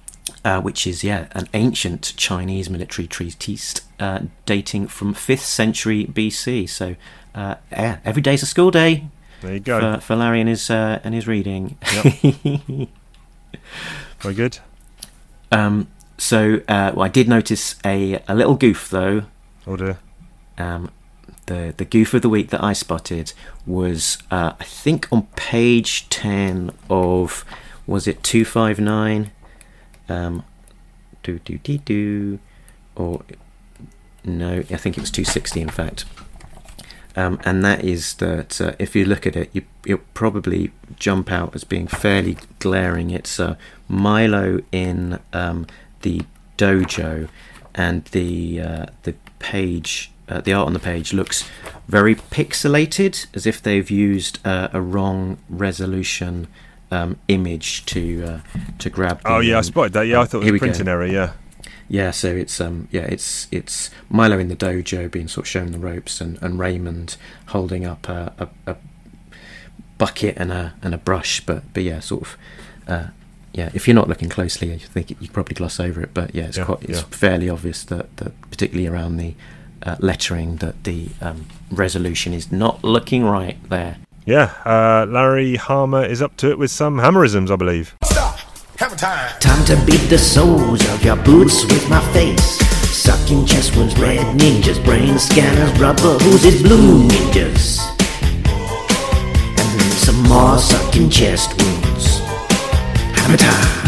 Uh, 0.45 0.61
which 0.61 0.87
is 0.87 1.03
yeah 1.05 1.27
an 1.33 1.49
ancient 1.55 2.15
Chinese 2.17 2.69
military 2.71 3.07
treatise 3.09 3.75
uh, 4.01 4.21
dating 4.47 4.89
from 4.89 5.15
fifth 5.15 5.45
century 5.45 6.05
BC. 6.07 6.69
So 6.69 6.97
uh, 7.35 7.57
yeah, 7.71 7.99
every 8.05 8.23
day's 8.23 8.43
a 8.43 8.47
school 8.47 8.71
day 8.71 9.05
There 9.41 9.55
you 9.55 9.61
go. 9.61 9.95
for, 9.95 10.01
for 10.01 10.17
Larry 10.17 10.41
and 10.41 10.49
his 10.49 10.71
uh, 10.71 11.01
and 11.05 11.15
his 11.15 11.27
reading. 11.27 11.77
Very 14.21 14.35
good. 14.35 14.59
Um, 15.51 15.89
so 16.19 16.61
uh, 16.69 16.93
well, 16.95 17.03
I 17.03 17.09
did 17.09 17.29
notice 17.29 17.75
a, 17.85 18.23
a 18.29 18.35
little 18.35 18.55
goof 18.55 18.89
though. 18.91 19.25
Oh 19.67 19.77
dear. 19.77 19.99
Um, 20.59 20.91
the 21.47 21.75
the 21.77 21.85
goof 21.85 22.15
of 22.15 22.23
the 22.23 22.29
week 22.29 22.51
that 22.51 22.63
I 22.63 22.73
spotted 22.73 23.33
was 23.67 24.19
uh, 24.31 24.53
I 24.61 24.65
think 24.65 25.09
on 25.11 25.27
page 25.37 26.09
ten 26.09 26.71
of 26.89 27.45
was 27.87 28.07
it 28.07 28.23
two 28.23 28.45
five 28.45 28.79
nine, 28.79 29.33
um, 30.09 30.45
do 31.23 31.39
do 31.41 31.59
do 31.59 31.79
do, 31.79 32.39
or 32.97 33.23
no, 34.25 34.59
I 34.59 34.77
think 34.77 34.97
it 34.97 35.01
was 35.01 35.11
two 35.11 35.25
sixty 35.25 35.61
in 35.61 35.69
fact. 35.69 36.05
Um, 37.15 37.39
and 37.45 37.63
that 37.65 37.85
is 37.85 38.15
that 38.15 38.61
uh, 38.61 38.73
if 38.79 38.97
you 38.97 39.05
look 39.05 39.27
at 39.27 39.37
it, 39.37 39.51
you, 39.53 39.63
you'll 39.85 40.01
probably 40.15 40.73
jump 40.99 41.31
out 41.31 41.55
as 41.55 41.63
being 41.63 41.87
fairly 41.87 42.39
glaring. 42.59 43.11
It's 43.11 43.39
uh, 43.39 43.57
Milo 43.87 44.61
in 44.73 45.19
um, 45.35 45.67
the 46.01 46.23
dojo, 46.57 47.29
and 47.75 48.05
the 48.07 48.61
uh, 48.61 48.87
the 49.03 49.15
page 49.39 50.11
uh, 50.29 50.41
the 50.41 50.53
art 50.55 50.67
on 50.67 50.73
the 50.73 50.79
page 50.79 51.13
looks 51.13 51.45
very 51.87 52.15
pixelated, 52.15 53.27
as 53.35 53.47
if 53.47 53.61
they've 53.61 53.91
used 53.91 54.39
uh, 54.47 54.69
a 54.73 54.81
wrong 54.81 55.39
resolution 55.51 56.49
um, 56.93 57.17
image 57.29 57.85
to 57.87 58.25
uh, 58.25 58.41
to 58.79 58.91
grab. 58.91 59.21
Oh 59.25 59.39
the, 59.39 59.47
yeah, 59.47 59.55
I 59.55 59.59
um, 59.59 59.65
spotted 59.65 59.93
that. 59.95 60.07
Yeah, 60.07 60.21
I 60.21 60.25
thought 60.27 60.45
it 60.45 60.51
was 60.53 60.59
a 60.61 60.65
printing 60.65 60.89
error. 60.89 61.07
Yeah, 61.07 61.33
Yeah, 61.89 62.11
so 62.13 62.29
it's 62.29 62.61
um 62.61 62.89
yeah 62.91 63.03
it's 63.03 63.49
it's 63.51 63.91
Milo 64.11 64.39
in 64.39 64.49
the 64.49 64.57
dojo 64.57 65.11
being 65.11 65.29
sort 65.29 65.47
of 65.47 65.49
shown 65.49 65.73
the 65.73 65.79
ropes 65.79 66.21
and, 66.21 66.41
and 66.43 66.59
Raymond 66.59 67.17
holding 67.47 67.85
up 67.85 68.09
a, 68.09 68.33
a, 68.39 68.73
a 68.73 68.77
bucket 69.99 70.35
and 70.37 70.53
a 70.53 70.75
and 70.83 70.95
a 70.95 70.99
brush, 70.99 71.41
but 71.45 71.63
but 71.75 71.83
yeah, 71.83 72.01
sort 72.01 72.23
of 72.23 72.37
uh, 72.89 73.07
yeah. 73.53 73.71
If 73.75 73.87
you're 73.87 73.95
not 73.95 74.09
looking 74.09 74.29
closely, 74.29 74.73
I 74.73 74.79
think 74.79 75.11
you 75.11 75.29
probably 75.29 75.55
gloss 75.55 75.79
over 75.81 76.01
it. 76.03 76.15
But 76.15 76.35
yeah, 76.35 76.45
it's 76.45 76.57
Yeah, 76.59 76.65
quite 76.65 76.83
it's 76.85 77.01
yeah. 77.01 77.05
fairly 77.11 77.49
obvious 77.51 77.85
that, 77.85 78.17
that 78.17 78.33
particularly 78.51 78.87
around 78.89 79.17
the 79.19 79.35
uh, 79.83 79.97
lettering 79.99 80.57
that 80.57 80.85
the 80.85 81.09
um, 81.21 81.47
resolution 81.71 82.33
is 82.33 82.51
not 82.51 82.83
looking 82.83 83.25
right 83.25 83.59
there. 83.69 83.97
Yeah. 84.25 84.53
Uh, 84.65 85.07
Larry 85.09 85.57
Hama 85.57 86.03
is 86.03 86.23
up 86.23 86.37
to 86.39 86.51
it 86.51 86.59
with 86.59 86.71
some 86.71 86.99
hammerisms, 86.99 87.51
I 87.51 87.57
believe. 87.57 87.97
Stop. 88.05 88.39
Hammer 88.79 88.97
time. 88.97 89.41
Time 89.41 89.65
to 89.67 89.77
beat 89.85 90.09
the 90.09 90.19
soles 90.19 90.81
of 90.91 91.05
your 91.05 91.17
boots 91.17 91.65
with 91.65 91.89
my 91.91 92.01
face. 92.13 92.59
Sucking 92.95 93.47
chest 93.47 93.77
wounds, 93.77 93.99
red 93.99 94.21
ninjas, 94.39 94.83
brain 94.85 95.19
scanners, 95.19 95.79
rubber 95.81 96.17
oozes, 96.23 96.63
blue 96.63 97.09
ninjas. 97.09 97.81
And 99.59 99.81
then 99.81 99.91
some 99.91 100.23
more 100.25 100.59
sucking 100.59 101.11
chest 101.11 101.51
wounds. 101.61 102.21
Hammer 103.19 103.37
time. 103.37 103.79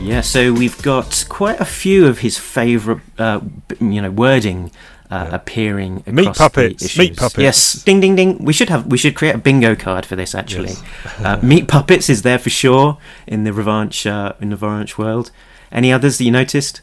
Yeah, 0.00 0.20
so 0.20 0.52
we've 0.52 0.80
got 0.82 1.26
quite 1.28 1.60
a 1.60 1.64
few 1.64 2.06
of 2.06 2.20
his 2.20 2.38
favourite, 2.38 3.02
uh, 3.18 3.40
you 3.80 4.00
know, 4.00 4.10
wording 4.10 4.70
uh, 5.10 5.28
appearing 5.32 5.98
across 6.06 6.14
Meat 6.14 6.34
puppets, 6.34 6.80
The 6.82 6.86
issues. 6.86 6.98
meat 6.98 7.16
puppets. 7.16 7.38
Yes, 7.38 7.72
ding, 7.84 8.00
ding, 8.00 8.16
ding. 8.16 8.38
We 8.44 8.52
should 8.52 8.68
have. 8.70 8.86
We 8.86 8.98
should 8.98 9.14
create 9.14 9.34
a 9.34 9.38
bingo 9.38 9.74
card 9.74 10.04
for 10.06 10.16
this. 10.16 10.34
Actually, 10.34 10.70
Yes. 10.70 10.82
uh, 11.20 11.38
meat 11.42 11.68
puppets 11.68 12.08
is 12.10 12.22
there 12.22 12.38
for 12.38 12.50
sure 12.50 12.98
in 13.26 13.44
the 13.44 13.52
revanche 13.52 14.06
uh, 14.06 14.32
in 14.40 14.50
the 14.50 14.56
revanche 14.56 14.98
world. 14.98 15.30
Any 15.72 15.92
others 15.92 16.18
that 16.18 16.24
you 16.24 16.30
noticed? 16.30 16.80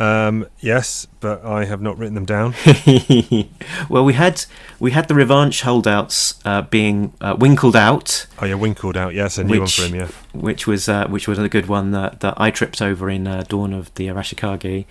Um, 0.00 0.46
yes, 0.60 1.08
but 1.18 1.44
I 1.44 1.64
have 1.64 1.82
not 1.82 1.98
written 1.98 2.14
them 2.14 2.24
down. 2.24 2.54
well, 3.88 4.04
we 4.04 4.12
had 4.12 4.44
we 4.78 4.92
had 4.92 5.08
the 5.08 5.14
revanche 5.14 5.62
holdouts 5.62 6.38
uh, 6.44 6.62
being 6.62 7.12
uh, 7.20 7.34
winkled 7.36 7.74
out. 7.74 8.26
Oh 8.40 8.46
yeah, 8.46 8.54
Winkled 8.54 8.96
out. 8.96 9.12
Yes, 9.14 9.38
a 9.38 9.44
new 9.44 9.60
Which- 9.60 9.78
one 9.80 9.88
for 9.90 9.94
him. 9.96 10.00
Yeah. 10.00 10.08
which 10.40 10.68
was 10.68 10.88
uh, 10.88 11.08
which 11.08 11.26
was 11.26 11.38
a 11.40 11.48
good 11.48 11.66
one 11.66 11.90
that, 11.90 12.20
that 12.20 12.34
I 12.36 12.52
tripped 12.52 12.80
over 12.80 13.10
in 13.10 13.26
uh, 13.26 13.42
Dawn 13.48 13.72
of 13.74 13.92
the 13.96 14.06
Arashikage. 14.06 14.84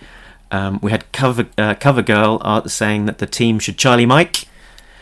Um, 0.50 0.78
we 0.82 0.90
had 0.90 1.10
cover 1.12 1.46
uh, 1.58 1.74
cover 1.74 2.02
girl 2.02 2.38
art 2.42 2.70
saying 2.70 3.06
that 3.06 3.18
the 3.18 3.26
team 3.26 3.58
should 3.58 3.76
Charlie 3.78 4.06
Mike, 4.06 4.46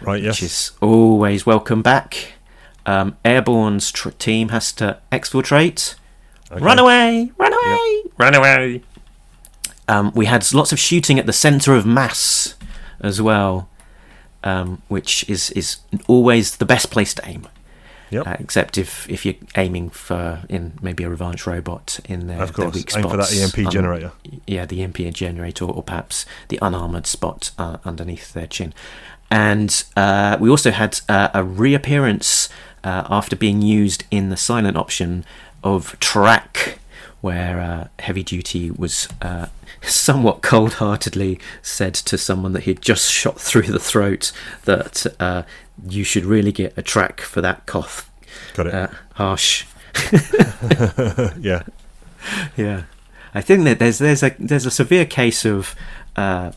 Right. 0.00 0.22
Yes. 0.22 0.34
which 0.36 0.42
is 0.42 0.70
always 0.80 1.46
welcome 1.46 1.82
back. 1.82 2.32
Um, 2.84 3.16
Airborne's 3.24 3.90
tr- 3.92 4.10
team 4.10 4.48
has 4.50 4.72
to 4.72 4.98
exfiltrate. 5.10 5.94
Okay. 6.50 6.62
Run 6.64 6.78
away! 6.78 7.32
Run 7.38 7.52
away! 7.52 8.02
Run 8.18 8.34
away! 8.34 8.82
Um, 9.88 10.12
we 10.14 10.26
had 10.26 10.52
lots 10.52 10.72
of 10.72 10.78
shooting 10.78 11.18
at 11.18 11.26
the 11.26 11.32
centre 11.32 11.74
of 11.74 11.86
mass 11.86 12.54
as 13.00 13.20
well, 13.22 13.68
um, 14.44 14.82
which 14.88 15.28
is 15.28 15.50
is 15.52 15.78
always 16.08 16.56
the 16.56 16.64
best 16.64 16.90
place 16.90 17.14
to 17.14 17.28
aim. 17.28 17.46
Yep. 18.10 18.26
Uh, 18.26 18.36
except 18.38 18.78
if, 18.78 19.08
if 19.10 19.26
you're 19.26 19.34
aiming 19.56 19.90
for 19.90 20.42
in 20.48 20.74
maybe 20.80 21.04
a 21.04 21.08
revanche 21.08 21.46
robot 21.46 21.98
in 22.04 22.28
their, 22.28 22.40
Of 22.40 22.54
their 22.54 22.66
course, 22.66 22.76
weak 22.76 22.96
aim 22.96 23.08
for 23.08 23.16
that 23.16 23.32
EMP 23.32 23.66
um, 23.66 23.70
generator. 23.70 24.12
Yeah, 24.46 24.64
the 24.64 24.82
EMP 24.82 24.98
generator, 25.12 25.64
or 25.64 25.82
perhaps 25.82 26.24
the 26.48 26.58
unarmored 26.62 27.06
spot 27.06 27.50
uh, 27.58 27.78
underneath 27.84 28.32
their 28.32 28.46
chin. 28.46 28.72
And 29.30 29.84
uh, 29.96 30.36
we 30.40 30.48
also 30.48 30.70
had 30.70 31.00
uh, 31.08 31.30
a 31.34 31.42
reappearance 31.42 32.48
uh, 32.84 33.06
after 33.10 33.34
being 33.34 33.62
used 33.62 34.04
in 34.10 34.28
the 34.28 34.36
silent 34.36 34.76
option 34.76 35.24
of 35.64 35.98
track, 35.98 36.78
where 37.20 37.60
uh, 37.60 37.88
heavy 37.98 38.22
duty 38.22 38.70
was 38.70 39.08
uh, 39.20 39.46
somewhat 39.82 40.42
cold-heartedly 40.42 41.40
said 41.62 41.94
to 41.94 42.16
someone 42.16 42.52
that 42.52 42.62
he'd 42.62 42.80
just 42.80 43.10
shot 43.10 43.40
through 43.40 43.62
the 43.62 43.80
throat 43.80 44.30
that 44.64 45.06
uh, 45.18 45.42
you 45.88 46.04
should 46.04 46.24
really 46.24 46.52
get 46.52 46.76
a 46.76 46.82
track 46.82 47.20
for 47.20 47.40
that 47.40 47.66
cough. 47.66 48.10
Got 48.54 48.66
it. 48.68 48.74
Uh, 48.74 48.88
harsh. 49.14 49.64
yeah. 51.40 51.62
Yeah, 52.56 52.84
I 53.34 53.40
think 53.40 53.64
that 53.64 53.78
there's 53.78 53.98
there's 53.98 54.22
a 54.22 54.34
there's 54.38 54.66
a 54.66 54.70
severe 54.70 55.04
case 55.04 55.44
of 55.44 55.74
uh, 56.16 56.52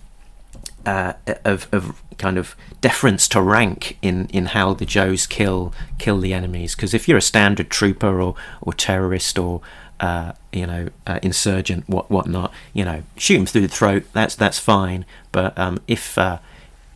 uh, 0.85 1.13
of 1.45 1.67
of 1.71 2.01
kind 2.17 2.37
of 2.37 2.55
deference 2.81 3.27
to 3.29 3.41
rank 3.41 3.97
in, 4.01 4.27
in 4.27 4.47
how 4.47 4.73
the 4.73 4.85
Joes 4.85 5.27
kill 5.27 5.73
kill 5.97 6.19
the 6.19 6.33
enemies. 6.33 6.75
Because 6.75 6.93
if 6.93 7.07
you're 7.07 7.17
a 7.17 7.21
standard 7.21 7.69
trooper 7.69 8.21
or 8.21 8.35
or 8.61 8.73
terrorist 8.73 9.37
or 9.37 9.61
uh, 9.99 10.33
you 10.51 10.65
know 10.65 10.89
uh, 11.05 11.19
insurgent 11.21 11.87
what 11.87 12.09
whatnot, 12.09 12.53
you 12.73 12.85
know 12.85 13.03
shoot 13.17 13.37
him 13.37 13.45
through 13.45 13.61
the 13.61 13.67
throat. 13.67 14.05
That's 14.13 14.35
that's 14.35 14.59
fine. 14.59 15.05
But 15.31 15.57
um, 15.57 15.79
if 15.87 16.17
uh, 16.17 16.39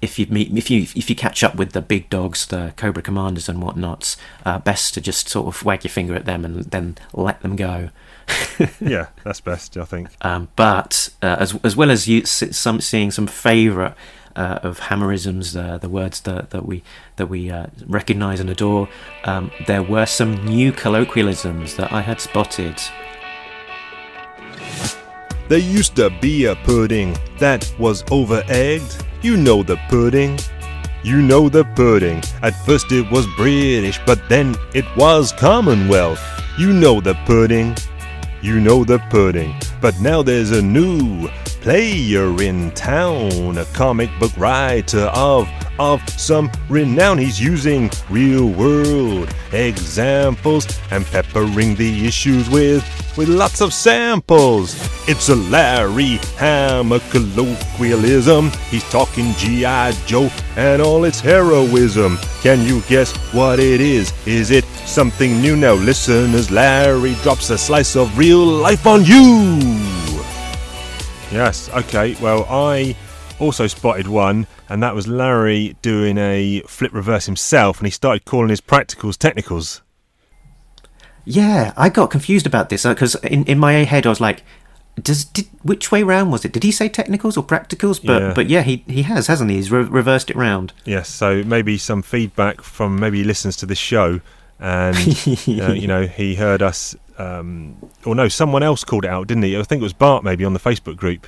if 0.04 0.20
you 0.20 0.26
meet 0.28 0.56
if 0.56 0.70
you 0.70 0.82
if 0.82 1.10
you 1.10 1.16
catch 1.16 1.44
up 1.44 1.56
with 1.56 1.72
the 1.72 1.82
big 1.82 2.10
dogs, 2.10 2.46
the 2.48 2.74
Cobra 2.76 3.02
commanders 3.02 3.48
and 3.48 3.62
whatnots, 3.62 4.18
uh, 4.46 4.60
best 4.60 4.94
to 4.96 5.02
just 5.02 5.30
sort 5.30 5.48
of 5.48 5.64
wag 5.64 5.84
your 5.84 5.92
finger 5.92 6.14
at 6.14 6.26
them 6.26 6.44
and 6.44 6.66
then 6.66 6.98
let 7.14 7.42
them 7.42 7.56
go. 7.56 7.90
Yeah. 8.80 9.08
That's 9.24 9.42
best. 9.42 9.78
I 9.78 9.86
think. 9.86 10.10
Um, 10.22 10.50
but 10.56 11.10
uh, 11.22 11.38
as 11.40 11.58
as 11.64 11.76
well 11.76 11.90
as 11.90 12.08
you 12.08 12.26
some 12.26 12.82
seeing 12.82 13.12
some 13.12 13.28
favourite 13.28 13.96
uh, 14.36 14.60
of 14.62 14.80
hammerisms, 14.80 15.56
uh, 15.56 15.78
the 15.78 15.90
words 15.90 16.22
that 16.22 16.52
that 16.52 16.66
we 16.66 16.84
that 17.16 17.28
we 17.28 17.50
uh, 17.50 17.68
recognise 17.86 18.40
and 18.40 18.50
adore, 18.50 18.90
um, 19.24 19.52
there 19.68 19.84
were 19.84 20.06
some 20.06 20.46
new 20.46 20.72
colloquialisms 20.72 21.76
that 21.78 21.92
I 21.92 22.02
had 22.02 22.22
spotted. 22.22 22.82
There 25.54 25.62
used 25.62 25.96
to 25.98 26.10
be 26.10 26.46
a 26.46 26.56
pudding 26.56 27.16
that 27.38 27.72
was 27.78 28.04
over 28.10 28.44
egged. 28.48 29.06
You 29.22 29.38
know 29.38 29.62
the 29.62 29.78
pudding. 29.88 30.40
You 31.04 31.22
know 31.22 31.48
the 31.48 31.64
pudding. 31.76 32.24
At 32.42 32.56
first 32.66 32.92
it 32.92 33.06
was 33.12 33.28
British, 33.38 34.00
but 34.04 34.20
then 34.30 34.56
it 34.74 34.86
was 34.98 35.32
Commonwealth. 35.32 36.20
You 36.58 36.74
know 36.74 37.02
the 37.02 37.14
pudding. 37.28 37.78
You 38.42 38.60
know 38.60 38.84
the 38.84 38.98
pudding. 39.12 39.54
But 39.80 40.02
now 40.02 40.24
there's 40.24 40.50
a 40.50 40.60
new 40.60 41.30
player 41.64 42.42
in 42.42 42.70
town, 42.72 43.58
a 43.58 43.64
comic 43.74 44.10
book 44.20 44.36
writer 44.36 45.10
of 45.14 45.48
of 45.80 46.08
some 46.10 46.52
renown. 46.68 47.18
He's 47.18 47.40
using 47.40 47.90
real 48.10 48.50
world 48.50 49.34
examples 49.54 50.68
and 50.92 51.06
peppering 51.06 51.76
the 51.76 52.06
issues 52.06 52.50
with 52.50 52.84
with 53.18 53.30
lots 53.30 53.62
of 53.62 53.74
samples. 53.74 54.76
It's 55.08 55.30
a 55.30 55.36
Larry 55.36 56.20
Hama 56.38 57.00
colloquialism. 57.12 58.52
He's 58.70 58.88
talking 58.90 59.32
G.I. 59.36 59.94
Joe 60.06 60.30
and 60.58 60.82
all 60.82 61.06
its 61.06 61.22
heroism. 61.22 62.18
Can 62.42 62.66
you 62.66 62.82
guess 62.90 63.16
what 63.34 63.60
it 63.60 63.80
is? 63.80 64.12
Is 64.28 64.52
it 64.52 64.66
something 64.86 65.40
new 65.40 65.56
now? 65.56 65.76
Listeners, 65.76 66.52
Larry 66.52 67.14
drops 67.24 67.50
a 67.52 67.58
slice 67.58 67.96
of 67.96 68.18
real 68.18 68.44
life 68.46 68.86
on 68.86 69.06
you. 69.06 69.93
Yes, 71.34 71.68
okay. 71.70 72.16
Well, 72.22 72.46
I 72.48 72.96
also 73.40 73.66
spotted 73.66 74.08
one, 74.08 74.46
and 74.70 74.84
that 74.84 74.94
was 74.94 75.08
Larry 75.08 75.76
doing 75.82 76.18
a 76.20 76.62
flip 76.68 76.94
reverse 76.94 77.26
himself, 77.26 77.80
and 77.80 77.88
he 77.88 77.92
started 77.92 78.24
calling 78.26 78.50
his 78.50 78.62
practicals 78.62 79.18
technicals. 79.18 79.82
Yeah, 81.26 81.74
I 81.76 81.90
got 81.90 82.12
confused 82.12 82.46
about 82.46 82.70
this 82.70 82.84
because 82.86 83.16
in, 83.16 83.46
in 83.46 83.58
my 83.58 83.74
head 83.74 84.06
I 84.06 84.10
was 84.10 84.22
like, 84.22 84.44
"Does 85.02 85.26
did, 85.26 85.48
which 85.64 85.92
way 85.92 86.04
round 86.04 86.32
was 86.32 86.46
it? 86.46 86.52
Did 86.52 86.64
he 86.64 86.72
say 86.72 86.88
technicals 86.88 87.36
or 87.36 87.44
practicals?" 87.44 88.00
But 88.06 88.22
Yeah. 88.22 88.34
but 88.34 88.48
yeah, 88.50 88.62
he 88.62 88.84
he 88.88 89.02
has, 89.04 89.28
hasn't 89.28 89.50
he? 89.50 89.56
He's 89.56 89.72
re- 89.72 89.84
reversed 89.84 90.30
it 90.30 90.36
round. 90.36 90.74
Yes, 90.86 91.10
so 91.10 91.44
maybe 91.44 91.78
some 91.78 92.02
feedback 92.04 92.62
from 92.62 93.00
maybe 93.00 93.20
he 93.20 93.24
listens 93.24 93.56
to 93.58 93.66
this 93.66 93.78
show, 93.80 94.20
and 94.60 94.96
uh, 95.28 95.72
you 95.74 95.88
know 95.88 96.06
he 96.06 96.36
heard 96.36 96.62
us, 96.62 96.96
um, 97.18 97.78
or 98.06 98.16
no, 98.16 98.28
someone 98.28 98.64
else 98.64 98.84
called 98.84 99.06
it 99.06 99.10
out, 99.10 99.28
didn't 99.28 99.44
he? 99.44 99.58
I 99.58 99.64
think 99.64 99.82
it 99.82 99.84
was 99.84 99.94
Bart 99.94 100.24
maybe 100.24 100.46
on 100.46 100.54
the 100.54 100.60
Facebook 100.60 100.96
group, 100.96 101.28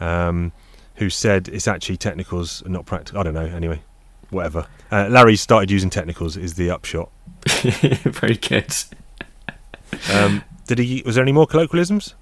um, 0.00 0.52
who 0.96 1.10
said 1.10 1.48
it's 1.48 1.68
actually 1.68 1.96
technicals 1.96 2.62
not 2.66 2.86
practical. 2.86 3.20
I 3.20 3.24
don't 3.24 3.34
know. 3.34 3.46
Anyway, 3.46 3.82
whatever. 4.30 4.66
Uh, 4.90 5.08
Larry 5.10 5.36
started 5.36 5.70
using 5.70 5.90
technicals 5.90 6.36
is 6.36 6.54
the 6.54 6.70
upshot. 6.70 7.10
Very 7.46 8.36
good. 8.36 8.74
Um, 10.12 10.44
did 10.66 10.78
he? 10.78 11.02
Was 11.04 11.14
there 11.14 11.22
any 11.22 11.32
more 11.32 11.46
colloquialisms? 11.46 12.14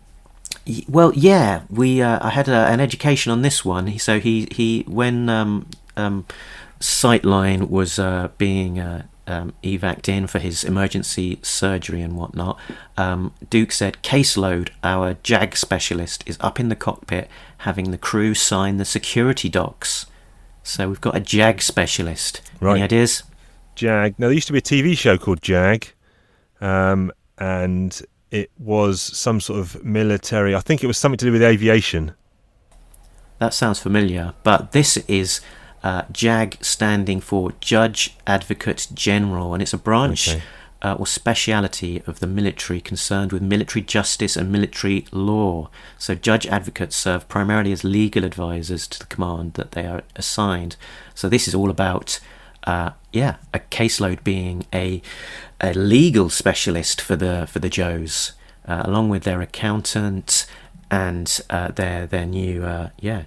Well, 0.88 1.12
yeah, 1.14 1.62
we 1.70 2.02
uh, 2.02 2.18
I 2.22 2.30
had 2.30 2.48
a, 2.48 2.66
an 2.66 2.80
education 2.80 3.32
on 3.32 3.42
this 3.42 3.64
one. 3.64 3.98
So 3.98 4.20
he 4.20 4.48
he 4.50 4.84
when 4.86 5.28
um, 5.28 5.66
um, 5.96 6.26
Sightline 6.80 7.68
was 7.68 7.98
uh, 7.98 8.28
being 8.38 8.78
uh, 8.78 9.06
um, 9.26 9.52
evac'd 9.62 10.08
in 10.08 10.26
for 10.26 10.38
his 10.38 10.64
emergency 10.64 11.38
surgery 11.42 12.02
and 12.02 12.16
whatnot, 12.16 12.58
um, 12.96 13.32
Duke 13.50 13.72
said, 13.72 13.98
Caseload, 14.02 14.70
our 14.82 15.14
JAG 15.22 15.56
specialist, 15.56 16.24
is 16.26 16.36
up 16.40 16.58
in 16.58 16.68
the 16.68 16.76
cockpit 16.76 17.28
having 17.58 17.90
the 17.90 17.98
crew 17.98 18.34
sign 18.34 18.76
the 18.76 18.84
security 18.84 19.48
docs. 19.48 20.06
So 20.62 20.88
we've 20.88 21.00
got 21.00 21.16
a 21.16 21.20
JAG 21.20 21.62
specialist. 21.62 22.40
Right. 22.60 22.74
Any 22.74 22.82
ideas? 22.82 23.22
Jag. 23.74 24.18
Now 24.18 24.26
there 24.26 24.34
used 24.34 24.46
to 24.48 24.52
be 24.52 24.58
a 24.58 24.62
TV 24.62 24.96
show 24.96 25.16
called 25.16 25.42
Jag, 25.42 25.92
um, 26.60 27.10
and 27.38 28.00
it 28.30 28.50
was 28.58 29.00
some 29.00 29.40
sort 29.40 29.60
of 29.60 29.84
military. 29.84 30.54
I 30.54 30.60
think 30.60 30.82
it 30.82 30.86
was 30.86 30.98
something 30.98 31.18
to 31.18 31.26
do 31.26 31.32
with 31.32 31.42
aviation. 31.42 32.14
That 33.38 33.54
sounds 33.54 33.80
familiar, 33.80 34.34
but 34.42 34.72
this 34.72 34.96
is 35.08 35.40
uh, 35.82 36.02
JAG 36.12 36.58
standing 36.60 37.20
for 37.20 37.52
Judge 37.60 38.16
Advocate 38.26 38.88
General, 38.94 39.52
and 39.54 39.62
it's 39.62 39.72
a 39.72 39.78
branch 39.78 40.28
Okay. 40.28 40.42
uh, 40.82 40.94
or 40.98 41.06
speciality 41.06 42.02
of 42.06 42.20
the 42.20 42.26
military 42.26 42.80
concerned 42.80 43.32
with 43.32 43.42
military 43.42 43.82
justice 43.82 44.36
and 44.36 44.50
military 44.52 45.06
law. 45.10 45.68
So, 45.98 46.14
judge 46.14 46.46
advocates 46.46 46.96
serve 46.96 47.28
primarily 47.28 47.72
as 47.72 47.82
legal 47.84 48.24
advisors 48.24 48.86
to 48.88 48.98
the 48.98 49.06
command 49.06 49.54
that 49.54 49.72
they 49.72 49.86
are 49.86 50.02
assigned. 50.16 50.76
So, 51.14 51.28
this 51.28 51.48
is 51.48 51.54
all 51.54 51.70
about. 51.70 52.20
Uh, 52.64 52.90
yeah, 53.12 53.36
a 53.52 53.58
caseload 53.58 54.22
being 54.22 54.64
a 54.72 55.02
a 55.60 55.74
legal 55.74 56.30
specialist 56.30 57.00
for 57.00 57.16
the 57.16 57.48
for 57.50 57.58
the 57.58 57.68
Joes, 57.68 58.34
uh, 58.68 58.82
along 58.84 59.08
with 59.08 59.24
their 59.24 59.40
accountant 59.40 60.46
and 60.92 61.40
uh, 61.50 61.68
their 61.72 62.06
their 62.06 62.26
new 62.26 62.62
uh, 62.64 62.90
yeah 63.00 63.22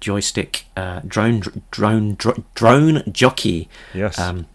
joystick 0.00 0.64
uh, 0.76 1.00
drone 1.06 1.42
drone 1.70 2.14
dr- 2.14 2.42
drone 2.54 3.02
jockey. 3.12 3.68
Yes. 3.92 4.18
Um, 4.18 4.46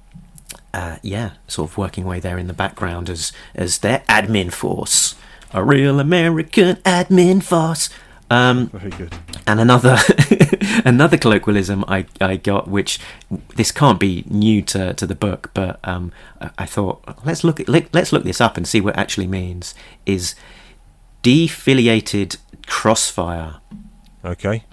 uh, 0.74 0.98
yeah, 1.04 1.32
sort 1.48 1.70
of 1.72 1.78
working 1.78 2.04
away 2.06 2.20
there 2.20 2.38
in 2.40 2.48
the 2.48 2.54
background 2.54 3.10
as 3.10 3.32
as 3.54 3.80
their 3.80 4.00
admin 4.10 4.52
force, 4.52 5.16
a 5.54 5.64
real 5.64 6.00
American 6.00 6.78
admin 6.78 7.44
force. 7.44 7.90
Um, 8.32 8.70
Very 8.70 8.90
good. 8.90 9.14
and 9.46 9.60
another 9.60 9.98
another 10.86 11.16
colloquialism 11.16 11.86
I, 11.88 12.08
I 12.20 12.38
got, 12.38 12.68
which 12.68 13.00
this 13.56 13.72
can't 13.72 14.00
be 14.00 14.24
new 14.28 14.64
to, 14.64 14.96
to 14.96 15.06
the 15.06 15.14
book, 15.14 15.52
but 15.54 15.80
um, 15.84 16.12
I- 16.42 16.50
I 16.58 16.66
thought 16.66 17.04
let's 17.24 17.44
look 17.44 17.60
at, 17.60 17.70
let, 17.70 17.94
let's 17.94 18.12
look 18.12 18.24
this 18.24 18.42
up 18.42 18.58
and 18.58 18.68
see 18.68 18.82
what 18.82 18.96
it 18.96 19.00
actually 19.00 19.28
means. 19.28 19.76
Is 20.08 20.34
defiliated 21.22 22.38
crossfire? 22.68 23.56
Okay. 24.24 24.64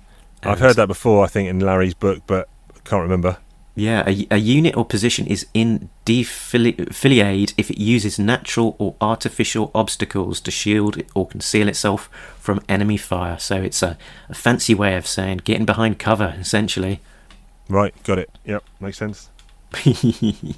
I've 0.42 0.58
heard 0.58 0.76
that 0.76 0.88
before. 0.88 1.24
I 1.24 1.28
think 1.28 1.48
in 1.48 1.60
Larry's 1.60 1.94
book, 1.94 2.22
but 2.26 2.48
I 2.74 2.78
can't 2.80 3.02
remember. 3.02 3.36
Yeah, 3.74 4.02
a, 4.06 4.26
a 4.30 4.36
unit 4.36 4.76
or 4.76 4.84
position 4.84 5.26
is 5.26 5.46
in 5.54 5.88
defilade 6.04 7.54
if 7.56 7.70
it 7.70 7.78
uses 7.78 8.18
natural 8.18 8.76
or 8.78 8.96
artificial 9.00 9.70
obstacles 9.74 10.40
to 10.40 10.50
shield 10.50 11.02
or 11.14 11.26
conceal 11.26 11.68
itself 11.68 12.10
from 12.38 12.60
enemy 12.68 12.98
fire. 12.98 13.38
So 13.38 13.62
it's 13.62 13.82
a, 13.82 13.96
a 14.28 14.34
fancy 14.34 14.74
way 14.74 14.96
of 14.96 15.06
saying 15.06 15.42
getting 15.44 15.64
behind 15.64 15.98
cover, 15.98 16.34
essentially. 16.38 17.00
Right. 17.68 17.94
Got 18.02 18.18
it. 18.18 18.30
Yep. 18.44 18.64
Makes 18.80 18.98
sense. 18.98 19.30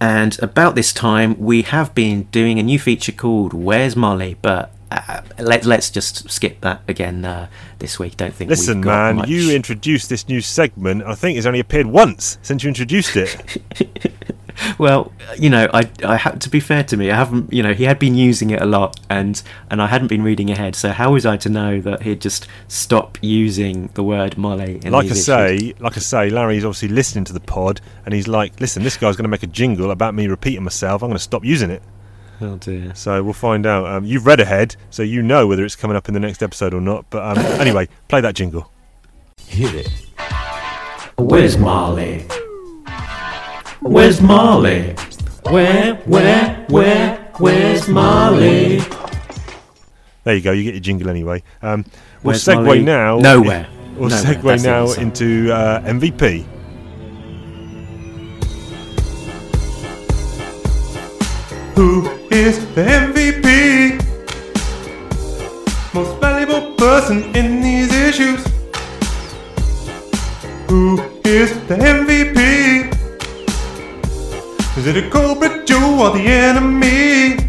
And 0.00 0.40
about 0.40 0.74
this 0.74 0.92
time, 0.92 1.38
we 1.38 1.62
have 1.62 1.94
been 1.94 2.24
doing 2.24 2.58
a 2.58 2.62
new 2.62 2.78
feature 2.78 3.12
called 3.12 3.52
"Where's 3.52 3.96
Molly?" 3.96 4.36
But 4.40 4.70
uh, 4.90 5.22
let, 5.38 5.64
let's 5.64 5.90
just 5.90 6.30
skip 6.30 6.60
that 6.62 6.82
again 6.88 7.24
uh, 7.24 7.48
this 7.78 7.98
week. 7.98 8.16
Don't 8.16 8.34
think. 8.34 8.50
Listen, 8.50 8.78
we've 8.78 8.84
got 8.84 8.96
man, 8.96 9.16
much. 9.16 9.28
you 9.28 9.54
introduced 9.54 10.08
this 10.08 10.28
new 10.28 10.40
segment. 10.40 11.02
I 11.02 11.14
think 11.14 11.36
it's 11.36 11.46
only 11.46 11.60
appeared 11.60 11.86
once 11.86 12.38
since 12.42 12.62
you 12.62 12.68
introduced 12.68 13.16
it. 13.16 13.62
Well, 14.78 15.12
you 15.38 15.50
know, 15.50 15.68
I, 15.72 15.90
I 16.04 16.16
had 16.16 16.40
to 16.42 16.50
be 16.50 16.60
fair 16.60 16.82
to 16.84 16.96
me. 16.96 17.10
I 17.10 17.16
haven't, 17.16 17.52
you 17.52 17.62
know, 17.62 17.74
he 17.74 17.84
had 17.84 17.98
been 17.98 18.14
using 18.14 18.50
it 18.50 18.60
a 18.60 18.66
lot, 18.66 18.98
and 19.08 19.40
and 19.70 19.80
I 19.80 19.86
hadn't 19.86 20.08
been 20.08 20.22
reading 20.22 20.50
ahead. 20.50 20.74
So 20.74 20.90
how 20.90 21.12
was 21.12 21.26
I 21.26 21.36
to 21.38 21.48
know 21.48 21.80
that 21.80 22.02
he'd 22.02 22.20
just 22.20 22.48
stop 22.66 23.18
using 23.20 23.88
the 23.94 24.02
word 24.02 24.36
Molly? 24.36 24.80
In 24.82 24.92
like 24.92 25.10
I 25.10 25.14
say, 25.14 25.56
issues? 25.56 25.80
like 25.80 25.96
I 25.96 26.00
say, 26.00 26.30
Larry's 26.30 26.64
obviously 26.64 26.88
listening 26.88 27.24
to 27.26 27.32
the 27.32 27.40
pod, 27.40 27.80
and 28.04 28.14
he's 28.14 28.28
like, 28.28 28.60
"Listen, 28.60 28.82
this 28.82 28.96
guy's 28.96 29.16
going 29.16 29.24
to 29.24 29.28
make 29.28 29.42
a 29.42 29.48
jingle 29.48 29.90
about 29.90 30.14
me 30.14 30.26
repeating 30.26 30.64
myself. 30.64 31.02
I'm 31.02 31.08
going 31.08 31.16
to 31.18 31.22
stop 31.22 31.44
using 31.44 31.70
it." 31.70 31.82
Oh 32.40 32.56
dear. 32.56 32.94
So 32.94 33.22
we'll 33.22 33.32
find 33.32 33.66
out. 33.66 33.86
Um, 33.86 34.04
you've 34.04 34.26
read 34.26 34.40
ahead, 34.40 34.76
so 34.90 35.02
you 35.02 35.22
know 35.22 35.46
whether 35.46 35.64
it's 35.64 35.76
coming 35.76 35.96
up 35.96 36.08
in 36.08 36.14
the 36.14 36.20
next 36.20 36.42
episode 36.42 36.74
or 36.74 36.80
not. 36.80 37.06
But 37.10 37.36
um, 37.36 37.44
anyway, 37.60 37.88
play 38.08 38.20
that 38.20 38.34
jingle. 38.34 38.70
Hit 39.46 39.74
it. 39.74 39.88
Where's 41.16 41.56
Molly? 41.58 42.26
Where's 43.80 44.20
Molly? 44.20 44.94
Where, 45.50 45.94
where, 46.04 46.66
where, 46.68 47.16
where's 47.38 47.88
Molly? 47.88 48.80
There 50.24 50.34
you 50.34 50.42
go. 50.42 50.52
You 50.52 50.64
get 50.64 50.74
your 50.74 50.80
jingle 50.80 51.08
anyway. 51.08 51.42
Um, 51.62 51.84
we'll 52.22 52.32
Where's 52.32 52.44
segue 52.44 52.64
Molly? 52.64 52.82
now. 52.82 53.18
Nowhere. 53.18 53.66
We'll 53.98 54.10
Nowhere. 54.10 54.34
segue 54.34 54.42
That's 54.42 54.62
now 54.62 54.92
into 54.92 55.50
uh, 55.52 55.80
MVP. 55.80 56.46
Who 61.78 62.08
is 62.32 62.58
the 62.74 62.82
MVP? 62.82 64.02
Most 65.94 66.20
valuable 66.20 66.74
person 66.74 67.22
in 67.36 67.62
these 67.62 67.92
issues. 67.92 68.44
Who 70.68 71.00
is 71.24 71.52
the 71.68 71.76
MVP? 71.76 72.90
Is 74.76 74.88
it 74.88 74.96
a 74.96 75.08
Cobra 75.08 75.64
Joe 75.64 76.00
or 76.02 76.18
the 76.18 76.26
enemy? 76.26 77.47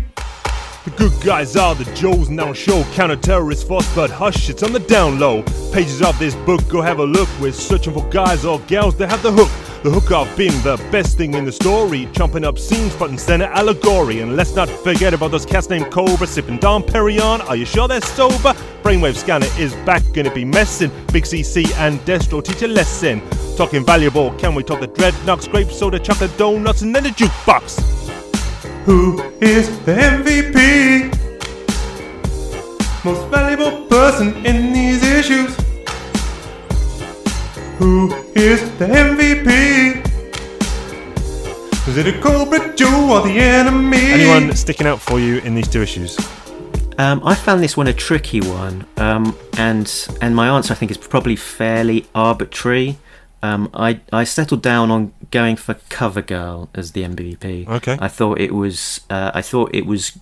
Good 0.99 1.21
guys 1.21 1.55
are 1.55 1.75
the 1.75 1.85
Joes 1.95 2.29
now 2.29 2.51
show 2.51 2.83
counter 2.93 3.15
terrorist 3.15 3.65
force, 3.69 3.89
but 3.95 4.09
hush, 4.09 4.49
it's 4.49 4.63
on 4.63 4.73
the 4.73 4.81
down 4.81 5.17
low. 5.17 5.43
Pages 5.71 6.01
of 6.01 6.19
this 6.19 6.35
book, 6.35 6.67
go 6.67 6.81
have 6.81 6.99
a 6.99 7.05
look. 7.05 7.29
We're 7.39 7.53
searching 7.53 7.93
for 7.93 8.03
guys 8.09 8.43
or 8.43 8.59
gals 8.67 8.97
that 8.97 9.09
have 9.09 9.23
the 9.23 9.31
hook. 9.31 9.49
The 9.81 9.91
hook 9.91 10.11
of 10.11 10.27
being 10.35 10.51
the 10.61 10.75
best 10.91 11.17
thing 11.17 11.35
in 11.35 11.45
the 11.45 11.53
story, 11.53 12.07
chomping 12.07 12.43
up 12.43 12.59
scenes, 12.59 12.93
front 12.93 13.11
and 13.11 13.19
center 13.19 13.45
allegory. 13.45 14.19
And 14.19 14.35
let's 14.35 14.55
not 14.55 14.67
forget 14.67 15.13
about 15.13 15.31
those 15.31 15.45
cats 15.45 15.69
named 15.69 15.89
Cobra, 15.89 16.27
sipping 16.27 16.57
Dom 16.57 16.83
Perignon. 16.83 17.47
Are 17.47 17.55
you 17.55 17.63
sure 17.63 17.87
they're 17.87 18.01
sober? 18.01 18.51
Brainwave 18.83 19.15
Scanner 19.15 19.47
is 19.57 19.73
back, 19.85 20.03
gonna 20.11 20.33
be 20.33 20.43
messing. 20.43 20.91
Big 21.13 21.23
CC 21.23 21.71
and 21.77 22.01
Destro 22.01 22.43
teach 22.43 22.61
a 22.63 22.67
lesson. 22.67 23.21
Talking 23.55 23.85
valuable, 23.85 24.31
can 24.31 24.53
we 24.53 24.63
talk 24.63 24.81
the 24.81 24.87
dreadnoughts, 24.87 25.47
grape 25.47 25.71
soda, 25.71 25.97
chocolate 25.97 26.37
donuts, 26.37 26.81
and 26.81 26.93
then 26.93 27.03
the 27.03 27.09
jukebox? 27.11 28.08
Who 28.85 29.21
is 29.41 29.67
the 29.85 29.93
MVP? 29.93 31.13
Most 33.05 33.29
valuable 33.29 33.85
person 33.87 34.35
in 34.45 34.73
these 34.73 35.03
issues. 35.03 35.55
Who 37.77 38.13
is 38.35 38.61
the 38.77 38.87
MVP? 38.87 40.05
Is 41.87 41.97
it 41.97 42.07
a 42.07 42.21
Cobra 42.21 42.75
Joe 42.75 43.13
or 43.13 43.27
the 43.27 43.39
enemy? 43.39 43.97
Anyone 43.97 44.55
sticking 44.55 44.87
out 44.87 44.99
for 44.99 45.19
you 45.19 45.39
in 45.39 45.55
these 45.55 45.67
two 45.67 45.81
issues? 45.81 46.17
Um, 46.97 47.21
I 47.23 47.35
found 47.35 47.63
this 47.63 47.77
one 47.77 47.87
a 47.87 47.93
tricky 47.93 48.41
one, 48.41 48.85
um, 48.97 49.35
and 49.57 49.89
and 50.21 50.35
my 50.35 50.49
answer 50.49 50.73
I 50.73 50.75
think 50.75 50.91
is 50.91 50.97
probably 50.97 51.35
fairly 51.35 52.05
arbitrary. 52.13 52.97
Um, 53.41 53.69
I 53.73 54.01
I 54.11 54.23
settled 54.25 54.61
down 54.61 54.91
on 54.91 55.13
going 55.31 55.55
for 55.55 55.75
Cover 55.89 56.21
Girl 56.21 56.69
as 56.73 56.91
the 56.91 57.03
MVP. 57.03 57.67
Okay. 57.67 57.97
I 57.99 58.07
thought 58.07 58.39
it 58.39 58.53
was 58.53 59.01
uh, 59.09 59.31
I 59.33 59.41
thought 59.41 59.73
it 59.73 59.85
was 59.85 60.19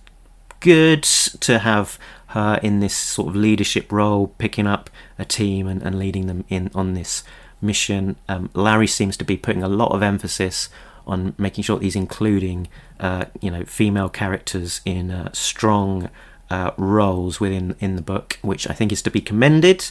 good 0.60 1.02
to 1.02 1.60
have 1.60 1.98
her 2.28 2.60
in 2.62 2.80
this 2.80 2.96
sort 2.96 3.28
of 3.28 3.36
leadership 3.36 3.90
role, 3.90 4.28
picking 4.38 4.66
up 4.66 4.90
a 5.18 5.24
team 5.24 5.66
and, 5.66 5.82
and 5.82 5.98
leading 5.98 6.26
them 6.26 6.44
in 6.48 6.70
on 6.74 6.94
this 6.94 7.24
mission. 7.60 8.16
Um, 8.28 8.50
Larry 8.54 8.86
seems 8.86 9.16
to 9.16 9.24
be 9.24 9.36
putting 9.36 9.62
a 9.62 9.68
lot 9.68 9.92
of 9.92 10.02
emphasis 10.02 10.68
on 11.06 11.34
making 11.38 11.64
sure 11.64 11.78
that 11.78 11.84
he's 11.84 11.96
including, 11.96 12.68
uh, 13.00 13.24
you 13.40 13.50
know, 13.50 13.64
female 13.64 14.10
characters 14.10 14.82
in 14.84 15.10
uh, 15.10 15.30
strong 15.32 16.10
uh, 16.50 16.70
roles 16.76 17.40
within 17.40 17.74
in 17.80 17.96
the 17.96 18.02
book, 18.02 18.38
which 18.42 18.68
I 18.68 18.74
think 18.74 18.92
is 18.92 19.02
to 19.02 19.10
be 19.10 19.20
commended. 19.20 19.90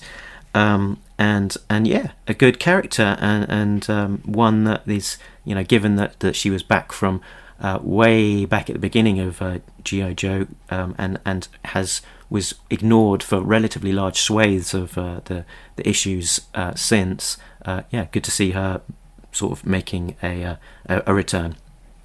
Um, 0.54 1.00
and 1.18 1.56
and 1.70 1.88
yeah, 1.88 2.12
a 2.28 2.34
good 2.34 2.60
character 2.60 3.18
and 3.20 3.50
and 3.50 3.90
um, 3.90 4.22
one 4.26 4.64
that 4.66 4.88
is 4.88 5.18
you 5.44 5.56
know 5.56 5.64
given 5.64 5.96
that 5.96 6.20
that 6.20 6.36
she 6.36 6.50
was 6.50 6.64
back 6.64 6.92
from 6.92 7.22
uh, 7.60 7.80
way 7.82 8.46
back 8.46 8.70
at 8.70 8.74
the 8.74 8.80
beginning 8.80 9.20
of 9.20 9.42
uh, 9.42 9.60
GI 9.84 10.16
Joe 10.16 10.48
um, 10.70 10.94
and 10.98 11.20
and 11.26 11.48
has 11.66 12.02
was 12.30 12.56
ignored 12.70 13.24
for 13.24 13.42
relatively 13.42 13.92
large 13.92 14.20
swathes 14.20 14.74
of 14.74 14.98
uh, 14.98 15.22
the 15.26 15.46
the 15.76 15.88
issues 15.88 16.42
uh, 16.54 16.76
since. 16.76 17.38
Uh, 17.66 17.84
yeah, 17.90 18.06
good 18.12 18.24
to 18.24 18.32
see 18.32 18.52
her 18.52 18.82
sort 19.32 19.52
of 19.54 19.66
making 19.66 20.16
a 20.22 20.44
uh, 20.44 20.56
a, 20.88 21.04
a 21.08 21.14
return. 21.14 21.56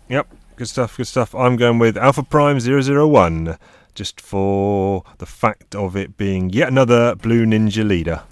Yep, 0.08 0.28
good 0.56 0.68
stuff, 0.68 0.96
good 0.96 1.06
stuff. 1.06 1.34
I'm 1.34 1.56
going 1.56 1.78
with 1.78 1.96
Alpha 1.96 2.22
Prime 2.22 2.58
001, 2.60 3.56
just 3.94 4.20
for 4.20 5.04
the 5.18 5.26
fact 5.26 5.74
of 5.74 5.96
it 5.96 6.16
being 6.16 6.50
yet 6.50 6.68
another 6.68 7.14
Blue 7.14 7.44
Ninja 7.44 7.86
leader. 7.86 8.22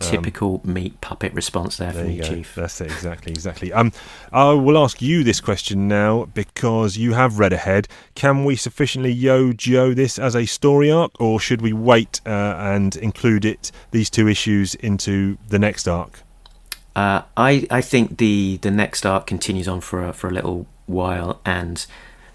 Typical 0.00 0.62
meat 0.64 1.00
puppet 1.00 1.32
response 1.34 1.76
there, 1.76 1.92
There 1.92 2.04
from 2.04 2.12
you. 2.12 2.22
Chief. 2.22 2.54
That's 2.54 2.80
it, 2.80 2.86
exactly, 2.86 3.32
exactly. 3.32 3.72
Um, 3.72 3.92
I 4.32 4.52
will 4.52 4.82
ask 4.82 5.02
you 5.02 5.22
this 5.22 5.40
question 5.40 5.88
now 5.88 6.26
because 6.32 6.96
you 6.96 7.12
have 7.12 7.38
read 7.38 7.52
ahead. 7.52 7.86
Can 8.14 8.44
we 8.44 8.56
sufficiently 8.56 9.12
yo 9.12 9.52
Joe 9.52 9.92
this 9.92 10.18
as 10.18 10.34
a 10.34 10.46
story 10.46 10.90
arc, 10.90 11.12
or 11.20 11.38
should 11.38 11.60
we 11.60 11.72
wait 11.72 12.20
uh, 12.24 12.54
and 12.58 12.96
include 12.96 13.44
it 13.44 13.72
these 13.90 14.08
two 14.08 14.26
issues 14.26 14.74
into 14.76 15.36
the 15.48 15.58
next 15.58 15.86
arc? 15.86 16.22
Uh, 16.96 17.22
I 17.36 17.66
I 17.70 17.80
think 17.82 18.18
the 18.18 18.58
the 18.62 18.70
next 18.70 19.04
arc 19.04 19.26
continues 19.26 19.68
on 19.68 19.80
for 19.80 20.02
a, 20.02 20.12
for 20.12 20.28
a 20.28 20.32
little 20.32 20.66
while, 20.86 21.40
and 21.44 21.86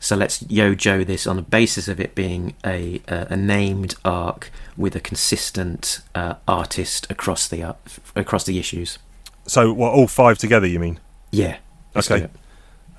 so 0.05 0.15
let's 0.15 0.43
yo 0.51 0.75
Joe 0.75 1.03
this 1.03 1.25
on 1.25 1.35
the 1.35 1.41
basis 1.41 1.87
of 1.87 1.99
it 1.99 2.13
being 2.13 2.53
a 2.63 3.01
a, 3.07 3.27
a 3.31 3.35
named 3.35 3.95
arc 4.05 4.51
with 4.77 4.95
a 4.95 4.99
consistent 4.99 6.01
uh, 6.13 6.35
artist 6.47 7.09
across 7.09 7.47
the 7.47 7.63
ar- 7.63 7.77
across 8.15 8.43
the 8.43 8.59
issues. 8.59 8.99
So, 9.47 9.73
what 9.73 9.93
all 9.93 10.07
five 10.07 10.37
together? 10.37 10.67
You 10.67 10.79
mean? 10.79 10.99
Yeah. 11.31 11.57
Okay. 11.95 12.27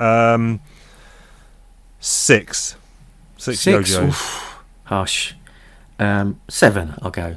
Um, 0.00 0.60
six, 2.00 2.74
six, 3.36 3.60
Six. 3.60 3.90
yo-yos. 3.92 4.08
Oof, 4.08 4.62
harsh. 4.84 5.34
Um, 6.00 6.40
seven. 6.48 6.94
I'll 7.02 7.10
go. 7.12 7.36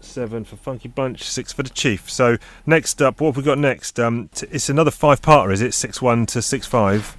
Seven 0.00 0.44
for 0.44 0.56
Funky 0.56 0.88
Bunch, 0.88 1.22
six 1.22 1.52
for 1.52 1.62
the 1.62 1.70
Chief. 1.70 2.10
So 2.10 2.36
next 2.66 3.00
up, 3.00 3.20
what 3.20 3.28
have 3.28 3.36
we 3.36 3.42
got 3.44 3.58
next? 3.58 3.98
Um, 4.00 4.28
t- 4.34 4.46
it's 4.50 4.68
another 4.68 4.90
five-parter, 4.90 5.52
is 5.52 5.62
it? 5.62 5.72
Six 5.72 6.02
one 6.02 6.26
to 6.26 6.42
six 6.42 6.66
five. 6.66 7.16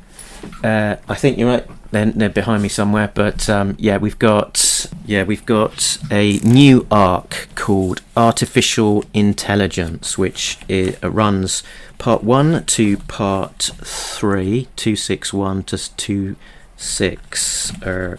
Uh, 0.63 0.97
I 1.07 1.15
think 1.15 1.37
you 1.37 1.45
might. 1.45 1.67
They're, 1.91 2.07
they're 2.07 2.29
behind 2.29 2.63
me 2.63 2.69
somewhere, 2.69 3.11
but 3.13 3.47
um, 3.49 3.75
yeah, 3.77 3.97
we've 3.97 4.17
got 4.17 4.87
yeah 5.05 5.23
we've 5.23 5.45
got 5.45 5.97
a 6.09 6.39
new 6.39 6.87
arc 6.89 7.49
called 7.55 8.01
Artificial 8.17 9.03
Intelligence, 9.13 10.17
which 10.17 10.57
i 10.69 10.95
runs 11.03 11.63
part 11.99 12.23
one 12.23 12.65
to 12.65 12.97
part 12.97 13.71
three, 13.83 14.67
two 14.75 14.95
six 14.95 15.31
one 15.33 15.63
to 15.63 15.95
two 15.95 16.35
six. 16.77 17.71
Uh, 17.83 18.17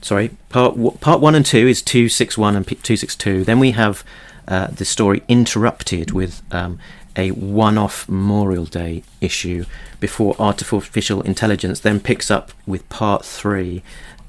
sorry, 0.00 0.30
part 0.48 1.00
part 1.00 1.20
one 1.20 1.34
and 1.34 1.44
two 1.44 1.68
is 1.68 1.82
two 1.82 2.08
six 2.08 2.38
one 2.38 2.56
and 2.56 2.66
two 2.82 2.96
six 2.96 3.14
two. 3.14 3.44
Then 3.44 3.58
we 3.58 3.72
have 3.72 4.02
uh, 4.48 4.68
the 4.68 4.84
story 4.84 5.22
interrupted 5.28 6.10
with 6.10 6.42
um, 6.50 6.78
a 7.20 7.30
one-off 7.30 8.08
Memorial 8.08 8.66
Day 8.80 9.02
issue 9.20 9.64
before 10.00 10.34
artificial 10.38 11.20
intelligence 11.22 11.78
then 11.80 12.00
picks 12.00 12.28
up 12.30 12.46
with 12.66 12.82
part 12.88 13.22
three 13.24 13.82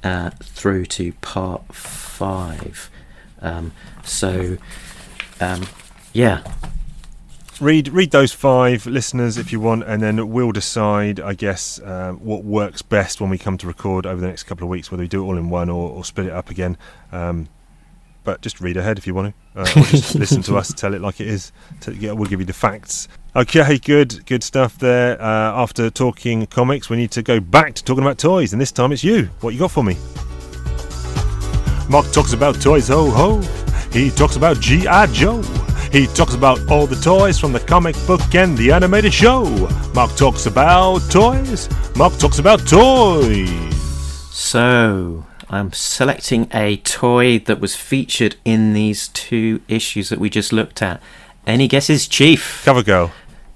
uh, 0.04 0.30
through 0.58 0.84
to 0.86 1.04
part 1.34 1.62
five. 1.74 2.90
Um, 3.40 3.72
so, 4.04 4.58
um, 5.40 5.62
yeah, 6.12 6.38
Read 7.60 7.88
read 7.90 8.10
those 8.10 8.32
five 8.32 8.86
listeners 8.86 9.38
if 9.38 9.52
you 9.52 9.60
want, 9.60 9.84
and 9.84 10.02
then 10.02 10.16
we'll 10.30 10.50
decide, 10.50 11.20
I 11.20 11.34
guess, 11.34 11.78
uh, 11.78 12.12
what 12.18 12.42
works 12.42 12.82
best 12.82 13.20
when 13.20 13.30
we 13.30 13.38
come 13.38 13.56
to 13.58 13.68
record 13.68 14.04
over 14.04 14.20
the 14.20 14.26
next 14.26 14.44
couple 14.44 14.64
of 14.64 14.70
weeks, 14.70 14.90
whether 14.90 15.02
we 15.02 15.06
do 15.06 15.22
it 15.22 15.26
all 15.26 15.38
in 15.38 15.48
one 15.48 15.70
or, 15.70 15.90
or 15.90 16.04
split 16.04 16.26
it 16.26 16.32
up 16.32 16.50
again. 16.50 16.76
Um, 17.12 17.48
but 18.24 18.40
just 18.40 18.60
read 18.60 18.76
ahead 18.76 18.98
if 18.98 19.06
you 19.06 19.14
want 19.14 19.34
to, 19.54 19.60
uh, 19.60 19.80
or 19.80 19.84
just 19.84 20.14
listen 20.16 20.42
to 20.42 20.56
us 20.56 20.72
tell 20.72 20.94
it 20.94 21.00
like 21.00 21.20
it 21.20 21.26
is. 21.26 21.52
T- 21.80 21.92
yeah, 21.92 22.12
we'll 22.12 22.28
give 22.28 22.40
you 22.40 22.46
the 22.46 22.52
facts. 22.52 23.08
Okay, 23.34 23.78
good, 23.78 24.24
good 24.26 24.42
stuff 24.42 24.78
there. 24.78 25.20
Uh, 25.20 25.62
after 25.62 25.90
talking 25.90 26.46
comics, 26.46 26.90
we 26.90 26.96
need 26.96 27.10
to 27.12 27.22
go 27.22 27.40
back 27.40 27.74
to 27.74 27.84
talking 27.84 28.02
about 28.04 28.18
toys, 28.18 28.52
and 28.52 28.60
this 28.60 28.72
time 28.72 28.92
it's 28.92 29.04
you. 29.04 29.30
What 29.40 29.54
you 29.54 29.60
got 29.60 29.70
for 29.70 29.82
me? 29.82 29.96
Mark 31.88 32.10
talks 32.12 32.32
about 32.32 32.60
toys, 32.60 32.88
ho 32.88 33.10
ho. 33.10 33.40
He 33.92 34.10
talks 34.10 34.36
about 34.36 34.60
G.I. 34.60 35.06
Joe. 35.08 35.42
He 35.92 36.06
talks 36.06 36.34
about 36.34 36.58
all 36.70 36.86
the 36.86 36.96
toys 36.96 37.38
from 37.38 37.52
the 37.52 37.60
comic 37.60 37.94
book 38.06 38.34
and 38.34 38.56
the 38.56 38.72
animated 38.72 39.12
show. 39.12 39.44
Mark 39.94 40.16
talks 40.16 40.46
about 40.46 41.00
toys. 41.10 41.68
Mark 41.96 42.16
talks 42.16 42.38
about 42.38 42.66
toys. 42.66 43.50
So, 44.30 45.26
I'm 45.52 45.72
selecting 45.72 46.48
a 46.54 46.78
toy 46.78 47.38
that 47.40 47.60
was 47.60 47.76
featured 47.76 48.36
in 48.44 48.72
these 48.72 49.08
two 49.08 49.60
issues 49.68 50.08
that 50.08 50.18
we 50.18 50.30
just 50.30 50.50
looked 50.52 50.80
at. 50.80 51.00
Any 51.46 51.68
guesses, 51.68 52.08
Chief? 52.08 52.62
Cover 52.64 52.82
girl. 52.82 53.12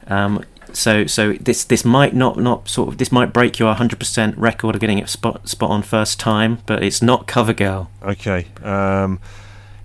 Um, 0.07 0.45
so, 0.75 1.07
so 1.07 1.33
this 1.35 1.65
this 1.65 1.87
might 1.87 2.15
not 2.15 2.39
not 2.39 2.69
sort 2.69 2.89
of 2.91 2.99
this 2.99 3.11
might 3.11 3.33
break 3.33 3.59
your 3.59 3.75
100% 3.75 4.35
record 4.37 4.75
of 4.75 4.81
getting 4.81 4.99
it 4.99 5.09
spot 5.09 5.49
spot 5.49 5.71
on 5.71 5.81
first 5.83 6.21
time, 6.21 6.59
but 6.67 6.83
it's 6.83 7.01
not 7.01 7.27
CoverGirl. 7.27 7.89
Okay. 8.03 8.47
Um, 8.63 9.19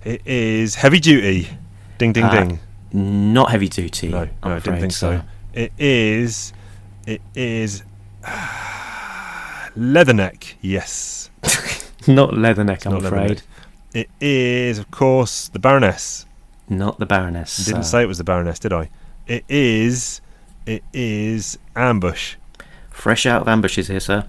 it 0.04 0.20
is 0.26 0.74
heavy 0.74 1.00
duty. 1.00 1.48
Ding 1.96 2.12
ding 2.12 2.24
Uh, 2.24 2.30
ding. 2.44 2.60
Not 2.92 3.50
heavy 3.50 3.68
duty. 3.68 4.08
No, 4.08 4.28
I'm 4.42 4.52
I 4.52 4.58
didn't 4.58 4.80
think 4.80 4.92
so. 4.92 5.22
It 5.54 5.72
is. 5.78 6.52
It 7.06 7.22
is. 7.34 7.84
Leatherneck. 9.74 10.54
Yes. 10.60 11.30
Not 12.08 12.30
Leatherneck, 12.30 12.86
I'm 12.86 12.92
not 12.92 13.04
afraid. 13.04 13.30
Leatherneck. 13.38 13.42
It 13.94 14.10
is, 14.20 14.78
of 14.78 14.90
course, 14.90 15.48
the 15.48 15.58
Baroness. 15.58 16.26
Not 16.68 16.98
the 16.98 17.06
Baroness. 17.06 17.60
I 17.60 17.72
didn't 17.72 17.84
say 17.84 18.02
it 18.02 18.06
was 18.06 18.18
the 18.18 18.24
Baroness, 18.24 18.58
did 18.58 18.72
I? 18.72 18.88
It 19.26 19.44
is. 19.48 20.20
It 20.66 20.82
is 20.92 21.58
ambush. 21.76 22.36
Fresh 22.90 23.26
out 23.26 23.42
of 23.42 23.48
ambushes 23.48 23.88
here, 23.88 24.00
sir. 24.00 24.24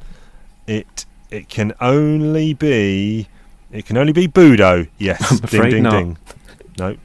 It 0.67 1.05
it 1.29 1.49
can 1.49 1.73
only 1.79 2.53
be 2.53 3.27
it 3.71 3.85
can 3.85 3.97
only 3.97 4.13
be 4.13 4.27
Budo. 4.27 4.87
Yes. 4.97 5.31
I'm 5.31 5.37
ding 5.49 5.69
ding 5.69 5.83
not. 5.83 5.91
ding. 5.91 6.17
No. 6.77 6.97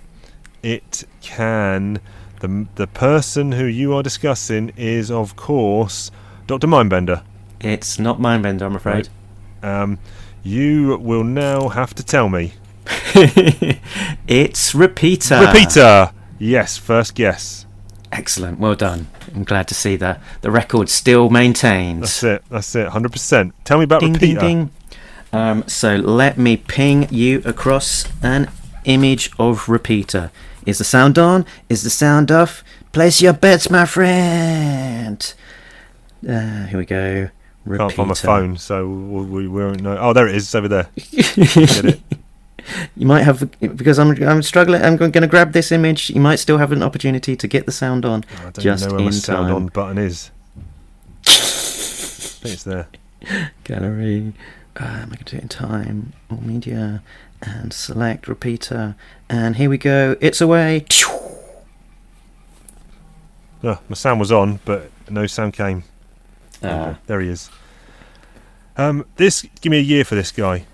It 0.62 1.04
can 1.20 2.00
the 2.40 2.66
the 2.76 2.86
person 2.86 3.52
who 3.52 3.64
you 3.64 3.94
are 3.94 4.02
discussing 4.02 4.72
is 4.76 5.10
of 5.10 5.36
course 5.36 6.10
Dr. 6.46 6.66
Mindbender. 6.66 7.22
It's 7.60 7.98
not 7.98 8.18
Mindbender, 8.18 8.62
I'm 8.62 8.76
afraid. 8.76 9.08
Um 9.62 9.98
you 10.42 10.98
will 10.98 11.24
now 11.24 11.68
have 11.68 11.94
to 11.94 12.04
tell 12.04 12.28
me. 12.28 12.52
it's 14.26 14.74
Repeater. 14.74 15.40
Repeater. 15.40 16.12
Yes, 16.38 16.76
first 16.76 17.14
guess. 17.14 17.66
Excellent. 18.12 18.58
Well 18.58 18.74
done. 18.74 19.08
I'm 19.34 19.44
glad 19.44 19.68
to 19.68 19.74
see 19.74 19.96
that 19.96 20.20
the 20.40 20.50
record 20.50 20.88
still 20.88 21.28
maintained. 21.28 22.02
That's 22.02 22.22
it. 22.22 22.42
That's 22.50 22.74
it. 22.74 22.88
100%. 22.88 23.52
Tell 23.64 23.78
me 23.78 23.84
about 23.84 24.00
ding, 24.00 24.14
Repeater. 24.14 24.40
ding, 24.40 24.64
ding. 24.66 24.70
Um, 25.32 25.64
so 25.66 25.96
let 25.96 26.38
me 26.38 26.56
ping 26.56 27.06
you 27.12 27.42
across 27.44 28.06
an 28.22 28.50
image 28.84 29.30
of 29.38 29.68
Repeater. 29.68 30.30
Is 30.64 30.78
the 30.78 30.84
sound 30.84 31.18
on? 31.18 31.44
Is 31.68 31.82
the 31.82 31.90
sound 31.90 32.30
off? 32.30 32.64
Place 32.92 33.20
your 33.20 33.34
bets, 33.34 33.68
my 33.70 33.84
friend. 33.84 35.34
Uh, 36.26 36.66
here 36.66 36.78
we 36.78 36.84
go. 36.86 37.28
Repeater. 37.64 37.78
Can't 37.88 37.92
find 37.96 38.08
my 38.08 38.14
phone, 38.14 38.56
so 38.56 38.88
we, 38.88 39.24
we, 39.24 39.48
we 39.48 39.64
won't 39.64 39.82
know. 39.82 39.96
Oh, 39.98 40.12
there 40.12 40.26
it 40.28 40.34
is. 40.34 40.44
It's 40.44 40.54
over 40.54 40.68
there. 40.68 40.88
Get 40.96 41.84
it? 41.84 42.00
You 42.96 43.06
might 43.06 43.22
have 43.22 43.50
because 43.60 43.98
I'm 43.98 44.10
I'm 44.22 44.42
struggling. 44.42 44.82
I'm 44.82 44.96
going 44.98 45.12
to 45.12 45.26
grab 45.26 45.52
this 45.52 45.72
image. 45.72 46.10
You 46.10 46.20
might 46.20 46.36
still 46.36 46.58
have 46.58 46.70
an 46.70 46.82
opportunity 46.82 47.34
to 47.34 47.48
get 47.48 47.64
the 47.64 47.72
sound 47.72 48.04
on 48.04 48.24
I 48.40 48.42
don't 48.42 48.58
just 48.58 48.82
even 48.84 48.88
know 48.90 48.94
where 48.96 49.04
my 49.04 49.06
in 49.06 49.12
sound 49.12 49.46
time. 49.46 49.56
on 49.56 49.66
button 49.68 49.96
is. 49.96 50.30
I 51.26 51.30
think 51.30 52.52
it's 52.54 52.64
there. 52.64 52.88
Gallery. 53.64 54.34
Uh, 54.78 54.84
am 54.84 55.02
I 55.12 55.16
going 55.16 55.16
to 55.16 55.24
do 55.24 55.36
it 55.38 55.42
in 55.44 55.48
time? 55.48 56.12
All 56.30 56.42
media 56.42 57.02
and 57.40 57.72
select 57.72 58.28
repeater. 58.28 58.96
And 59.30 59.56
here 59.56 59.70
we 59.70 59.78
go. 59.78 60.16
It's 60.20 60.40
away. 60.42 60.84
Oh, 63.64 63.78
my 63.88 63.94
sound 63.94 64.20
was 64.20 64.30
on, 64.30 64.60
but 64.64 64.90
no 65.10 65.26
sound 65.26 65.54
came. 65.54 65.84
Uh, 66.62 66.94
There 67.06 67.20
he 67.20 67.28
is. 67.28 67.50
Um, 68.76 69.04
this 69.16 69.46
give 69.60 69.70
me 69.70 69.78
a 69.78 69.82
year 69.82 70.04
for 70.04 70.14
this 70.14 70.30
guy. 70.32 70.64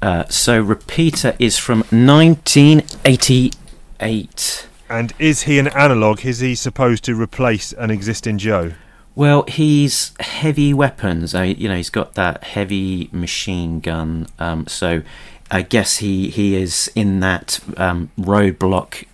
uh, 0.00 0.24
so 0.28 0.60
repeater 0.60 1.34
is 1.38 1.58
from 1.58 1.80
1988. 1.90 4.66
And 4.88 5.12
is 5.18 5.42
he 5.42 5.58
an 5.58 5.68
analog? 5.68 6.24
Is 6.26 6.40
he 6.40 6.54
supposed 6.54 7.04
to 7.04 7.14
replace 7.20 7.72
an 7.72 7.90
existing 7.90 8.38
Joe? 8.38 8.72
Well, 9.14 9.44
he's 9.48 10.12
heavy 10.20 10.72
weapons. 10.74 11.34
I, 11.34 11.44
you 11.44 11.68
know, 11.68 11.76
he's 11.76 11.90
got 11.90 12.14
that 12.14 12.44
heavy 12.44 13.08
machine 13.12 13.80
gun. 13.80 14.26
Um, 14.38 14.66
so 14.66 15.02
I 15.50 15.62
guess 15.62 15.98
he 15.98 16.30
he 16.30 16.54
is 16.56 16.90
in 16.94 17.20
that 17.20 17.60
um, 17.76 18.10
roadblock, 18.18 19.04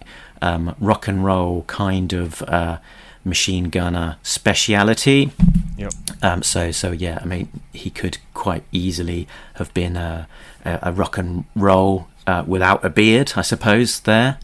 um, 0.42 0.74
rock 0.80 1.08
and 1.08 1.24
roll 1.24 1.62
kind 1.66 2.12
of 2.12 2.42
uh, 2.42 2.78
machine 3.24 3.68
gunner 3.70 4.16
speciality. 4.22 5.32
Yep. 5.76 5.92
Um, 6.22 6.42
so 6.42 6.72
so 6.72 6.92
yeah, 6.92 7.18
I 7.22 7.24
mean, 7.24 7.48
he 7.72 7.90
could 7.90 8.18
quite 8.34 8.64
easily 8.72 9.28
have 9.54 9.72
been 9.74 9.96
a, 9.96 10.26
a, 10.64 10.78
a 10.82 10.92
rock 10.92 11.18
and 11.18 11.44
roll 11.54 12.08
uh, 12.26 12.44
without 12.46 12.84
a 12.84 12.90
beard, 12.90 13.32
I 13.36 13.42
suppose. 13.42 14.00
There, 14.00 14.38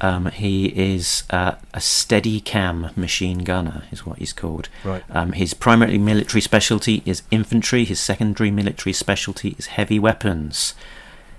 um, 0.00 0.26
he 0.26 0.66
is 0.66 1.22
uh, 1.30 1.54
a 1.72 1.80
steady 1.80 2.40
cam 2.40 2.90
machine 2.96 3.38
gunner, 3.38 3.84
is 3.92 4.04
what 4.04 4.18
he's 4.18 4.32
called. 4.32 4.68
Right. 4.84 5.04
Um, 5.10 5.32
his 5.32 5.54
primary 5.54 5.98
military 5.98 6.40
specialty 6.40 7.02
is 7.06 7.22
infantry. 7.30 7.84
His 7.84 8.00
secondary 8.00 8.50
military 8.50 8.92
specialty 8.92 9.54
is 9.58 9.66
heavy 9.66 9.98
weapons. 10.00 10.74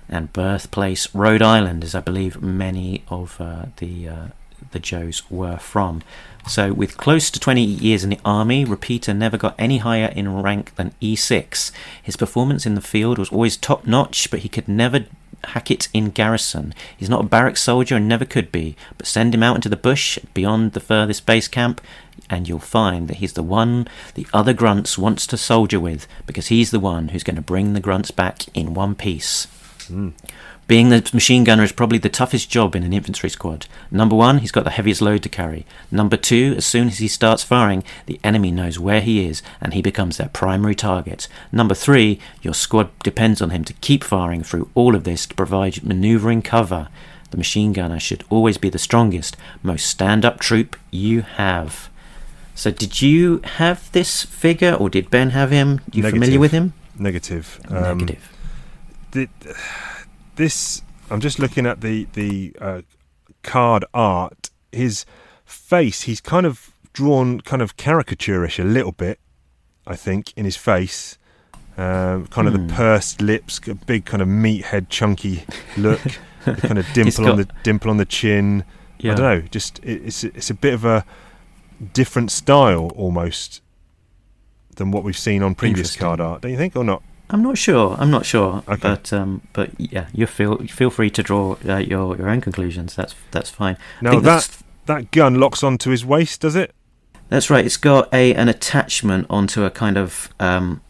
and 0.08 0.32
birthplace 0.32 1.12
Rhode 1.14 1.42
Island, 1.42 1.84
as 1.84 1.94
I 1.94 2.00
believe 2.00 2.42
many 2.42 3.04
of 3.08 3.40
uh, 3.40 3.66
the 3.76 4.08
uh, 4.08 4.26
the 4.72 4.78
Joes 4.78 5.22
were 5.30 5.56
from. 5.58 6.02
So, 6.46 6.72
with 6.72 6.98
close 6.98 7.30
to 7.30 7.40
20 7.40 7.64
years 7.64 8.04
in 8.04 8.10
the 8.10 8.20
army, 8.24 8.64
Repeater 8.64 9.14
never 9.14 9.38
got 9.38 9.54
any 9.58 9.78
higher 9.78 10.12
in 10.14 10.42
rank 10.42 10.74
than 10.76 10.92
E6. 11.00 11.72
His 12.02 12.16
performance 12.16 12.66
in 12.66 12.74
the 12.74 12.80
field 12.82 13.18
was 13.18 13.30
always 13.30 13.56
top 13.56 13.86
notch, 13.86 14.30
but 14.30 14.40
he 14.40 14.48
could 14.48 14.68
never 14.68 15.06
hack 15.48 15.70
it 15.70 15.88
in 15.92 16.10
garrison. 16.10 16.74
He's 16.96 17.08
not 17.08 17.24
a 17.24 17.28
barrack 17.28 17.56
soldier 17.56 17.96
and 17.96 18.08
never 18.08 18.24
could 18.24 18.52
be, 18.52 18.76
but 18.98 19.06
send 19.06 19.34
him 19.34 19.42
out 19.42 19.56
into 19.56 19.68
the 19.68 19.76
bush 19.76 20.18
beyond 20.34 20.72
the 20.72 20.80
furthest 20.80 21.26
base 21.26 21.48
camp, 21.48 21.80
and 22.28 22.48
you'll 22.48 22.58
find 22.58 23.08
that 23.08 23.18
he's 23.18 23.34
the 23.34 23.42
one 23.42 23.88
the 24.14 24.26
other 24.32 24.52
grunts 24.52 24.98
wants 24.98 25.26
to 25.28 25.36
soldier 25.36 25.80
with, 25.80 26.06
because 26.26 26.48
he's 26.48 26.70
the 26.70 26.80
one 26.80 27.08
who's 27.08 27.24
going 27.24 27.36
to 27.36 27.42
bring 27.42 27.72
the 27.72 27.80
grunts 27.80 28.10
back 28.10 28.46
in 28.54 28.74
one 28.74 28.94
piece. 28.94 29.46
Hmm. 29.86 30.10
Being 30.66 30.88
the 30.88 31.08
machine 31.12 31.44
gunner 31.44 31.62
is 31.62 31.72
probably 31.72 31.98
the 31.98 32.08
toughest 32.08 32.48
job 32.48 32.74
in 32.74 32.84
an 32.84 32.94
infantry 32.94 33.28
squad. 33.28 33.66
Number 33.90 34.16
one, 34.16 34.38
he's 34.38 34.52
got 34.52 34.64
the 34.64 34.70
heaviest 34.70 35.02
load 35.02 35.22
to 35.24 35.28
carry. 35.28 35.66
Number 35.90 36.16
two, 36.16 36.54
as 36.56 36.64
soon 36.64 36.88
as 36.88 36.98
he 36.98 37.08
starts 37.08 37.44
firing, 37.44 37.84
the 38.06 38.18
enemy 38.24 38.50
knows 38.50 38.78
where 38.78 39.02
he 39.02 39.26
is 39.26 39.42
and 39.60 39.74
he 39.74 39.82
becomes 39.82 40.16
their 40.16 40.30
primary 40.30 40.74
target. 40.74 41.28
Number 41.52 41.74
three, 41.74 42.18
your 42.40 42.54
squad 42.54 42.88
depends 43.00 43.42
on 43.42 43.50
him 43.50 43.64
to 43.64 43.74
keep 43.74 44.02
firing 44.02 44.42
through 44.42 44.70
all 44.74 44.94
of 44.94 45.04
this 45.04 45.26
to 45.26 45.34
provide 45.34 45.84
maneuvering 45.84 46.40
cover. 46.40 46.88
The 47.30 47.36
machine 47.36 47.74
gunner 47.74 48.00
should 48.00 48.24
always 48.30 48.56
be 48.56 48.70
the 48.70 48.78
strongest, 48.78 49.36
most 49.62 49.86
stand 49.86 50.24
up 50.24 50.40
troop 50.40 50.76
you 50.90 51.22
have. 51.22 51.90
So, 52.54 52.70
did 52.70 53.02
you 53.02 53.40
have 53.44 53.90
this 53.90 54.22
figure 54.22 54.74
or 54.74 54.88
did 54.88 55.10
Ben 55.10 55.30
have 55.30 55.50
him? 55.50 55.80
You 55.92 56.08
familiar 56.08 56.38
with 56.38 56.52
him? 56.52 56.72
Negative. 56.96 57.60
Um, 57.68 57.98
Negative. 57.98 58.32
the, 59.10 59.28
this 60.36 60.82
I'm 61.10 61.20
just 61.20 61.38
looking 61.38 61.66
at 61.66 61.80
the 61.80 62.06
the 62.14 62.54
uh, 62.60 62.82
card 63.42 63.84
art. 63.92 64.50
His 64.72 65.04
face, 65.44 66.02
he's 66.02 66.20
kind 66.20 66.46
of 66.46 66.72
drawn 66.92 67.40
kind 67.40 67.62
of 67.62 67.76
caricaturish 67.76 68.58
a 68.58 68.64
little 68.66 68.92
bit. 68.92 69.20
I 69.86 69.96
think 69.96 70.32
in 70.36 70.44
his 70.46 70.56
face, 70.56 71.18
um, 71.76 72.26
kind 72.28 72.48
of 72.48 72.54
Hmm. 72.54 72.66
the 72.66 72.74
pursed 72.74 73.20
lips, 73.20 73.60
a 73.68 73.74
big 73.74 74.04
kind 74.06 74.22
of 74.22 74.28
meathead, 74.28 74.88
chunky 74.88 75.44
look, 75.76 76.00
the 76.44 76.54
kind 76.54 76.78
of 76.78 76.86
dimple 76.94 77.28
on 77.28 77.36
the 77.36 77.48
dimple 77.62 77.90
on 77.90 77.98
the 77.98 78.04
chin. 78.06 78.64
Yeah. 78.98 79.12
I 79.12 79.14
don't 79.16 79.24
know. 79.42 79.48
Just 79.48 79.78
it, 79.80 80.02
it's 80.06 80.24
it's 80.24 80.50
a 80.50 80.54
bit 80.54 80.72
of 80.74 80.84
a 80.84 81.04
different 81.92 82.30
style 82.30 82.90
almost 82.96 83.60
than 84.76 84.90
what 84.90 85.04
we've 85.04 85.18
seen 85.18 85.42
on 85.42 85.54
previous 85.54 85.94
card 85.96 86.20
art. 86.20 86.40
Don't 86.42 86.50
you 86.52 86.56
think, 86.56 86.74
or 86.74 86.84
not? 86.84 87.02
I'm 87.30 87.42
not 87.42 87.56
sure. 87.58 87.96
I'm 87.98 88.10
not 88.10 88.26
sure. 88.26 88.62
Okay. 88.68 88.76
But 88.80 89.12
um, 89.12 89.40
but 89.52 89.70
yeah, 89.78 90.06
you 90.12 90.26
feel 90.26 90.58
feel 90.66 90.90
free 90.90 91.10
to 91.10 91.22
draw 91.22 91.56
uh, 91.66 91.78
your 91.78 92.16
your 92.16 92.28
own 92.28 92.40
conclusions. 92.40 92.94
That's 92.94 93.14
that's 93.30 93.50
fine. 93.50 93.76
I 94.00 94.04
No, 94.04 94.10
think 94.10 94.24
that 94.24 94.58
that 94.86 95.10
gun 95.10 95.36
locks 95.40 95.62
onto 95.62 95.90
his 95.90 96.04
waist, 96.04 96.40
does 96.42 96.54
it? 96.56 96.74
that's 97.30 97.48
right. 97.50 97.64
It's 97.64 97.78
got 97.78 98.12
a 98.12 98.34
an 98.34 98.48
attachment 98.48 99.26
onto 99.30 99.64
a 99.64 99.70
kind 99.70 99.96
of 99.96 100.28
um, 100.38 100.82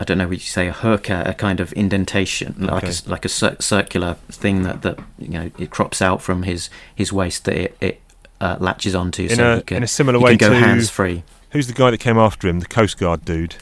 I 0.00 0.04
don't 0.04 0.16
know 0.18 0.24
what 0.26 0.38
you 0.38 0.40
say 0.40 0.66
a 0.68 0.72
hook, 0.72 1.08
a, 1.10 1.34
kind 1.38 1.60
of 1.60 1.72
indentation, 1.74 2.54
like 2.58 2.82
a, 2.82 2.86
Okay. 2.88 2.96
like 3.06 3.24
a 3.24 3.28
cir- 3.28 3.56
circular 3.60 4.14
thing 4.32 4.62
that 4.62 4.82
that 4.82 4.98
you 5.18 5.28
know 5.28 5.50
it 5.58 5.70
crops 5.70 6.00
out 6.02 6.22
from 6.22 6.42
his 6.44 6.70
his 6.94 7.12
waist 7.12 7.44
that 7.44 7.56
it. 7.56 7.76
it 7.80 8.00
uh, 8.40 8.56
latches 8.58 8.94
onto 8.96 9.22
In 9.22 9.28
so 9.36 9.52
a 9.52 9.56
he 9.56 9.62
can, 9.62 9.76
in 9.78 9.82
a 9.84 9.86
similar 9.86 10.18
way 10.18 10.36
can 10.36 10.48
go 10.48 10.50
to 10.50 10.56
hands 10.66 10.90
free. 10.90 11.22
who's 11.52 11.66
the 11.68 11.72
guy 11.72 11.90
that 11.92 11.98
came 11.98 12.18
after 12.18 12.48
him, 12.48 12.58
the 12.60 12.66
Coast 12.66 12.98
Guard 12.98 13.24
dude. 13.24 13.54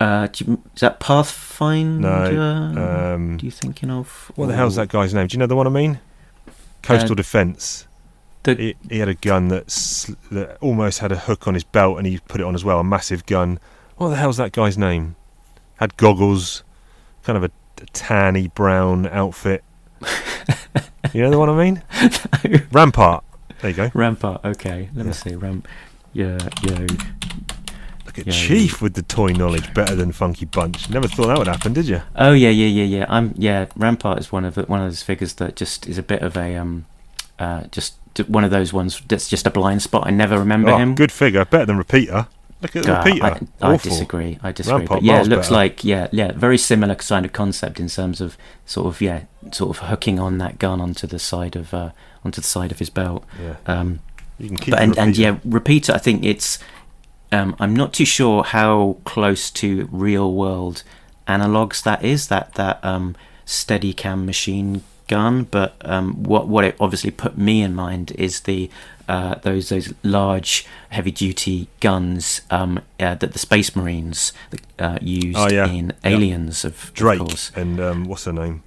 Uh, 0.00 0.26
do 0.28 0.44
you, 0.44 0.62
is 0.74 0.80
that 0.80 0.98
Pathfinder? 0.98 2.72
No, 2.72 3.14
um, 3.14 3.36
do 3.36 3.44
you 3.44 3.52
thinking 3.52 3.90
of? 3.90 4.32
What 4.34 4.46
the 4.46 4.56
hell's 4.56 4.76
that 4.76 4.88
guy's 4.88 5.12
name? 5.12 5.26
Do 5.26 5.34
you 5.34 5.38
know 5.38 5.46
the 5.46 5.54
one 5.56 5.66
I 5.66 5.70
mean? 5.70 6.00
Coastal 6.82 7.12
Uh, 7.12 7.14
Defence. 7.16 7.86
He, 8.46 8.74
he 8.88 8.98
had 9.00 9.08
a 9.08 9.14
gun 9.14 9.48
that, 9.48 9.70
sl- 9.70 10.14
that 10.30 10.56
almost 10.62 11.00
had 11.00 11.12
a 11.12 11.18
hook 11.18 11.46
on 11.46 11.52
his 11.52 11.64
belt, 11.64 11.98
and 11.98 12.06
he 12.06 12.18
put 12.20 12.40
it 12.40 12.44
on 12.44 12.54
as 12.54 12.64
well. 12.64 12.80
A 12.80 12.84
massive 12.84 13.26
gun. 13.26 13.58
What 13.96 14.08
the 14.08 14.16
hell's 14.16 14.38
that 14.38 14.52
guy's 14.52 14.78
name? 14.78 15.16
Had 15.76 15.94
goggles, 15.98 16.64
kind 17.22 17.36
of 17.36 17.44
a, 17.44 17.50
a 17.82 17.86
tanny 17.92 18.48
brown 18.48 19.06
outfit. 19.08 19.62
you 21.12 21.20
know 21.22 21.30
the 21.30 21.38
one 21.38 21.50
I 21.50 21.62
mean? 21.62 21.82
Rampart. 22.72 23.22
There 23.60 23.70
you 23.70 23.76
go. 23.76 23.90
Rampart. 23.92 24.42
Okay, 24.42 24.88
let 24.94 25.04
me 25.04 25.12
see. 25.12 25.34
Ramp. 25.34 25.68
Yeah, 26.14 26.38
yeah. 26.62 26.86
Look 28.16 28.18
at 28.18 28.26
Yeah, 28.26 28.32
Chief 28.32 28.82
with 28.82 28.94
the 28.94 29.02
toy 29.02 29.28
knowledge 29.32 29.72
better 29.72 29.94
than 29.94 30.10
Funky 30.12 30.44
Bunch. 30.44 30.90
Never 30.90 31.06
thought 31.06 31.28
that 31.28 31.38
would 31.38 31.46
happen, 31.46 31.72
did 31.72 31.86
you? 31.86 32.02
Oh 32.16 32.32
yeah, 32.32 32.48
yeah, 32.50 32.66
yeah, 32.66 32.98
yeah. 32.98 33.06
I'm 33.08 33.32
yeah. 33.36 33.66
Rampart 33.76 34.18
is 34.18 34.32
one 34.32 34.44
of 34.44 34.56
the, 34.56 34.62
one 34.62 34.80
of 34.80 34.86
those 34.90 35.02
figures 35.02 35.34
that 35.34 35.54
just 35.54 35.86
is 35.86 35.96
a 35.96 36.02
bit 36.02 36.22
of 36.22 36.36
a 36.36 36.56
um, 36.56 36.86
uh, 37.38 37.64
just 37.70 37.94
one 38.26 38.42
of 38.42 38.50
those 38.50 38.72
ones 38.72 39.00
that's 39.06 39.28
just 39.28 39.46
a 39.46 39.50
blind 39.50 39.82
spot. 39.82 40.06
I 40.06 40.10
never 40.10 40.38
remember 40.38 40.70
Oh, 40.70 40.78
him. 40.78 40.94
good 40.96 41.12
figure. 41.12 41.44
Better 41.44 41.66
than 41.66 41.78
Repeater. 41.78 42.26
Look 42.62 42.74
at 42.76 42.88
Uh, 42.88 43.02
Repeater. 43.04 43.46
I, 43.62 43.72
I 43.72 43.76
disagree. 43.76 44.38
I 44.42 44.50
disagree. 44.52 44.78
Rampart 44.80 45.00
but 45.00 45.04
yeah, 45.06 45.20
it 45.22 45.28
looks 45.28 45.46
better. 45.46 45.54
like 45.54 45.84
yeah, 45.84 46.08
yeah, 46.10 46.32
very 46.32 46.58
similar 46.58 46.96
kind 46.96 47.24
of 47.24 47.32
concept 47.32 47.78
in 47.78 47.86
terms 47.88 48.20
of 48.20 48.36
sort 48.66 48.86
of 48.88 49.00
yeah, 49.00 49.20
sort 49.52 49.70
of 49.76 49.88
hooking 49.88 50.18
on 50.18 50.38
that 50.38 50.58
gun 50.58 50.80
onto 50.80 51.06
the 51.06 51.18
side 51.20 51.54
of 51.54 51.72
uh, 51.72 51.90
onto 52.24 52.40
the 52.40 52.46
side 52.46 52.72
of 52.72 52.80
his 52.80 52.90
belt. 52.90 53.24
Yeah. 53.40 53.54
Um, 53.66 54.00
You 54.38 54.48
can 54.48 54.56
keep 54.56 54.72
but 54.72 54.82
and, 54.82 54.98
and 54.98 55.16
yeah, 55.16 55.36
repeater. 55.44 55.92
I 55.92 55.98
think 55.98 56.24
it's. 56.24 56.58
Um, 57.32 57.54
I'm 57.60 57.74
not 57.74 57.92
too 57.92 58.04
sure 58.04 58.42
how 58.42 58.96
close 59.04 59.50
to 59.52 59.88
real 59.92 60.32
world 60.34 60.82
analogs 61.28 61.82
that 61.84 62.04
is. 62.04 62.28
That 62.28 62.54
that 62.54 62.84
um, 62.84 63.14
Steadicam 63.46 64.24
machine 64.24 64.82
gun, 65.08 65.44
but 65.44 65.74
um, 65.84 66.22
what 66.24 66.48
what 66.48 66.64
it 66.64 66.76
obviously 66.80 67.10
put 67.10 67.38
me 67.38 67.62
in 67.62 67.74
mind 67.74 68.12
is 68.18 68.40
the 68.40 68.68
uh, 69.08 69.36
those 69.42 69.68
those 69.68 69.92
large 70.02 70.66
heavy 70.90 71.10
duty 71.12 71.68
guns 71.80 72.40
um, 72.50 72.80
uh, 72.98 73.14
that 73.16 73.32
the 73.32 73.38
Space 73.38 73.74
Marines 73.76 74.32
uh, 74.78 74.98
used 75.00 75.38
Oh, 75.38 75.48
yeah. 75.48 75.66
in 75.68 75.92
Aliens 76.04 76.64
of, 76.64 76.84
of 76.84 76.94
Drake 76.94 77.18
course. 77.20 77.52
and 77.54 77.80
um, 77.80 78.04
what's 78.04 78.24
her 78.24 78.32
name? 78.32 78.62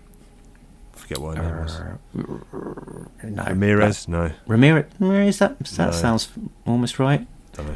forget 0.94 1.18
what 1.18 1.36
her 1.38 1.44
name 1.44 1.62
was. 1.64 1.76
Uh, 1.76 3.28
no, 3.28 3.44
Ramirez? 3.44 4.08
No, 4.08 4.32
Ramirez, 4.48 4.86
Ramirez 5.00 5.40
that 5.40 5.60
that 5.60 5.86
No. 5.88 5.92
sounds 5.92 6.30
almost 6.66 6.98
right. 6.98 7.28
don't 7.54 7.68
know. 7.68 7.76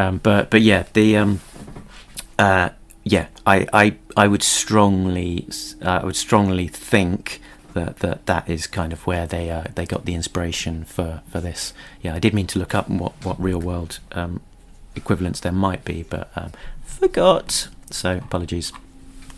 Um, 0.00 0.18
but 0.18 0.48
but 0.50 0.62
yeah, 0.62 0.84
the 0.94 1.16
um, 1.18 1.40
uh, 2.38 2.70
yeah, 3.04 3.26
I, 3.46 3.66
I 3.72 3.96
I 4.16 4.28
would 4.28 4.42
strongly 4.42 5.46
uh, 5.82 6.00
I 6.02 6.04
would 6.04 6.16
strongly 6.16 6.68
think 6.68 7.40
that 7.74 7.98
that, 7.98 8.26
that 8.26 8.48
is 8.48 8.66
kind 8.66 8.92
of 8.92 9.06
where 9.06 9.26
they 9.26 9.50
uh, 9.50 9.64
they 9.74 9.84
got 9.84 10.06
the 10.06 10.14
inspiration 10.14 10.84
for, 10.84 11.20
for 11.30 11.40
this. 11.40 11.74
Yeah, 12.00 12.14
I 12.14 12.18
did 12.18 12.32
mean 12.32 12.46
to 12.48 12.58
look 12.58 12.74
up 12.74 12.88
what 12.88 13.12
what 13.22 13.38
real 13.40 13.60
world 13.60 13.98
um, 14.12 14.40
equivalents 14.96 15.40
there 15.40 15.52
might 15.52 15.84
be, 15.84 16.02
but 16.02 16.30
um, 16.34 16.52
forgot. 16.82 17.68
So 17.90 18.16
apologies. 18.16 18.72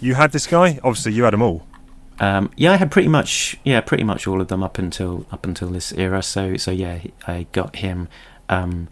You 0.00 0.14
had 0.14 0.32
this 0.32 0.46
guy? 0.46 0.78
Obviously, 0.84 1.12
you 1.12 1.24
had 1.24 1.32
them 1.32 1.42
all. 1.42 1.66
Um, 2.20 2.50
yeah, 2.56 2.72
I 2.72 2.76
had 2.76 2.92
pretty 2.92 3.08
much 3.08 3.56
yeah, 3.64 3.80
pretty 3.80 4.04
much 4.04 4.28
all 4.28 4.40
of 4.40 4.46
them 4.46 4.62
up 4.62 4.78
until 4.78 5.26
up 5.32 5.44
until 5.44 5.70
this 5.70 5.92
era. 5.92 6.22
So 6.22 6.56
so 6.56 6.70
yeah, 6.70 7.00
I 7.26 7.46
got 7.50 7.76
him 7.76 8.08
um, 8.48 8.86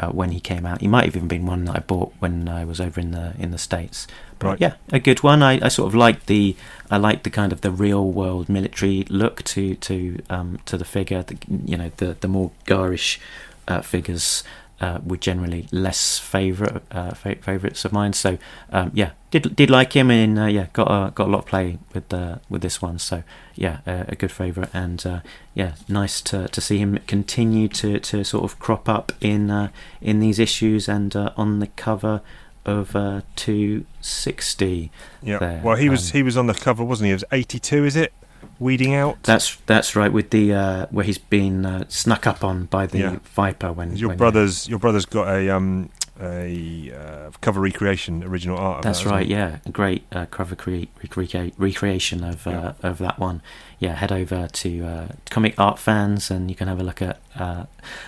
uh, 0.00 0.08
when 0.10 0.30
he 0.30 0.40
came 0.40 0.66
out. 0.66 0.80
He 0.80 0.88
might 0.88 1.04
have 1.06 1.16
even 1.16 1.28
been 1.28 1.46
one 1.46 1.64
that 1.66 1.76
I 1.76 1.80
bought 1.80 2.12
when 2.18 2.48
I 2.48 2.64
was 2.64 2.80
over 2.80 3.00
in 3.00 3.10
the 3.12 3.34
in 3.38 3.50
the 3.50 3.58
states. 3.58 4.06
But 4.38 4.48
Right. 4.48 4.60
yeah, 4.60 4.74
a 4.92 4.98
good 5.00 5.22
one. 5.22 5.42
I, 5.42 5.64
I 5.64 5.68
sort 5.68 5.88
of 5.88 5.94
liked 5.94 6.26
the 6.26 6.54
I 6.90 6.98
liked 6.98 7.24
the 7.24 7.30
kind 7.30 7.52
of 7.52 7.60
the 7.62 7.70
real 7.70 8.10
world 8.10 8.48
military 8.48 9.04
look 9.08 9.42
to 9.44 9.74
to 9.76 10.18
um, 10.28 10.58
to 10.66 10.76
the 10.76 10.84
figure. 10.84 11.22
The, 11.22 11.36
you 11.64 11.76
know, 11.76 11.90
the 11.96 12.16
the 12.20 12.28
more 12.28 12.50
garish 12.66 13.20
uh, 13.68 13.80
figures. 13.80 14.44
Uh, 14.78 14.98
were 15.06 15.16
generally 15.16 15.66
less 15.72 16.18
favorite 16.18 16.82
uh, 16.90 17.14
fa- 17.14 17.36
favorites 17.36 17.86
of 17.86 17.92
mine. 17.92 18.12
So 18.12 18.36
um, 18.70 18.90
yeah, 18.92 19.12
did 19.30 19.56
did 19.56 19.70
like 19.70 19.94
him 19.94 20.10
and 20.10 20.38
uh, 20.38 20.44
yeah, 20.44 20.66
got 20.74 20.88
a, 20.88 21.10
got 21.12 21.28
a 21.28 21.30
lot 21.30 21.38
of 21.38 21.46
play 21.46 21.78
with 21.94 22.12
uh, 22.12 22.36
with 22.50 22.60
this 22.60 22.82
one. 22.82 22.98
So 22.98 23.22
yeah, 23.54 23.78
uh, 23.86 24.04
a 24.08 24.14
good 24.14 24.30
favorite 24.30 24.68
and 24.74 25.04
uh, 25.06 25.20
yeah, 25.54 25.76
nice 25.88 26.20
to, 26.22 26.48
to 26.48 26.60
see 26.60 26.76
him 26.76 26.98
continue 27.06 27.68
to, 27.68 27.98
to 28.00 28.22
sort 28.22 28.44
of 28.44 28.58
crop 28.58 28.86
up 28.86 29.12
in 29.22 29.50
uh, 29.50 29.70
in 30.02 30.20
these 30.20 30.38
issues 30.38 30.88
and 30.88 31.16
uh, 31.16 31.32
on 31.38 31.60
the 31.60 31.68
cover 31.68 32.20
of 32.66 32.94
uh, 32.94 33.22
260. 33.36 34.90
Yeah. 35.22 35.62
Well, 35.62 35.76
he 35.76 35.88
was 35.88 36.10
um, 36.10 36.16
he 36.18 36.22
was 36.22 36.36
on 36.36 36.46
the 36.48 36.54
cover, 36.54 36.84
wasn't 36.84 37.06
he? 37.06 37.10
It 37.12 37.14
was 37.14 37.24
82, 37.32 37.84
is 37.84 37.96
it? 37.96 38.12
Weeding 38.58 38.94
out. 38.94 39.22
That's 39.22 39.56
that's 39.66 39.94
right 39.96 40.12
with 40.12 40.30
the 40.30 40.52
uh, 40.54 40.86
where 40.90 41.04
he's 41.04 41.18
been 41.18 41.66
uh, 41.66 41.84
snuck 41.88 42.26
up 42.26 42.42
on 42.44 42.64
by 42.66 42.86
the 42.86 42.98
Yeah. 42.98 43.18
Viper 43.34 43.72
when 43.72 43.96
your 43.96 44.08
when- 44.10 44.18
brothers, 44.18 44.68
your 44.68 44.78
brothers 44.78 45.04
got 45.06 45.28
a 45.28 45.48
um 45.50 45.90
a 46.18 46.92
uh, 46.96 47.30
cover 47.42 47.60
recreation, 47.60 48.24
original 48.24 48.56
art. 48.56 48.78
Of 48.78 48.84
That's 48.84 49.02
that, 49.04 49.10
right. 49.10 49.26
Yeah, 49.26 49.58
a 49.66 49.70
great 49.70 50.04
uh, 50.10 50.24
cover 50.26 50.54
cre- 50.56 50.86
recrea- 51.04 51.52
recreation 51.58 52.24
of 52.24 52.46
uh, 52.46 52.72
of 52.82 52.96
that 52.98 53.18
one. 53.18 53.42
Yeah, 53.78 53.94
head 53.94 54.10
over 54.10 54.48
to 54.50 54.84
uh, 54.86 55.08
Comic 55.28 55.58
Art 55.60 55.78
Fans 55.78 56.30
and 56.30 56.48
you 56.50 56.56
can 56.56 56.68
have 56.68 56.80
a 56.80 56.82
look 56.82 57.02
at 57.02 57.20
uh, 57.38 57.64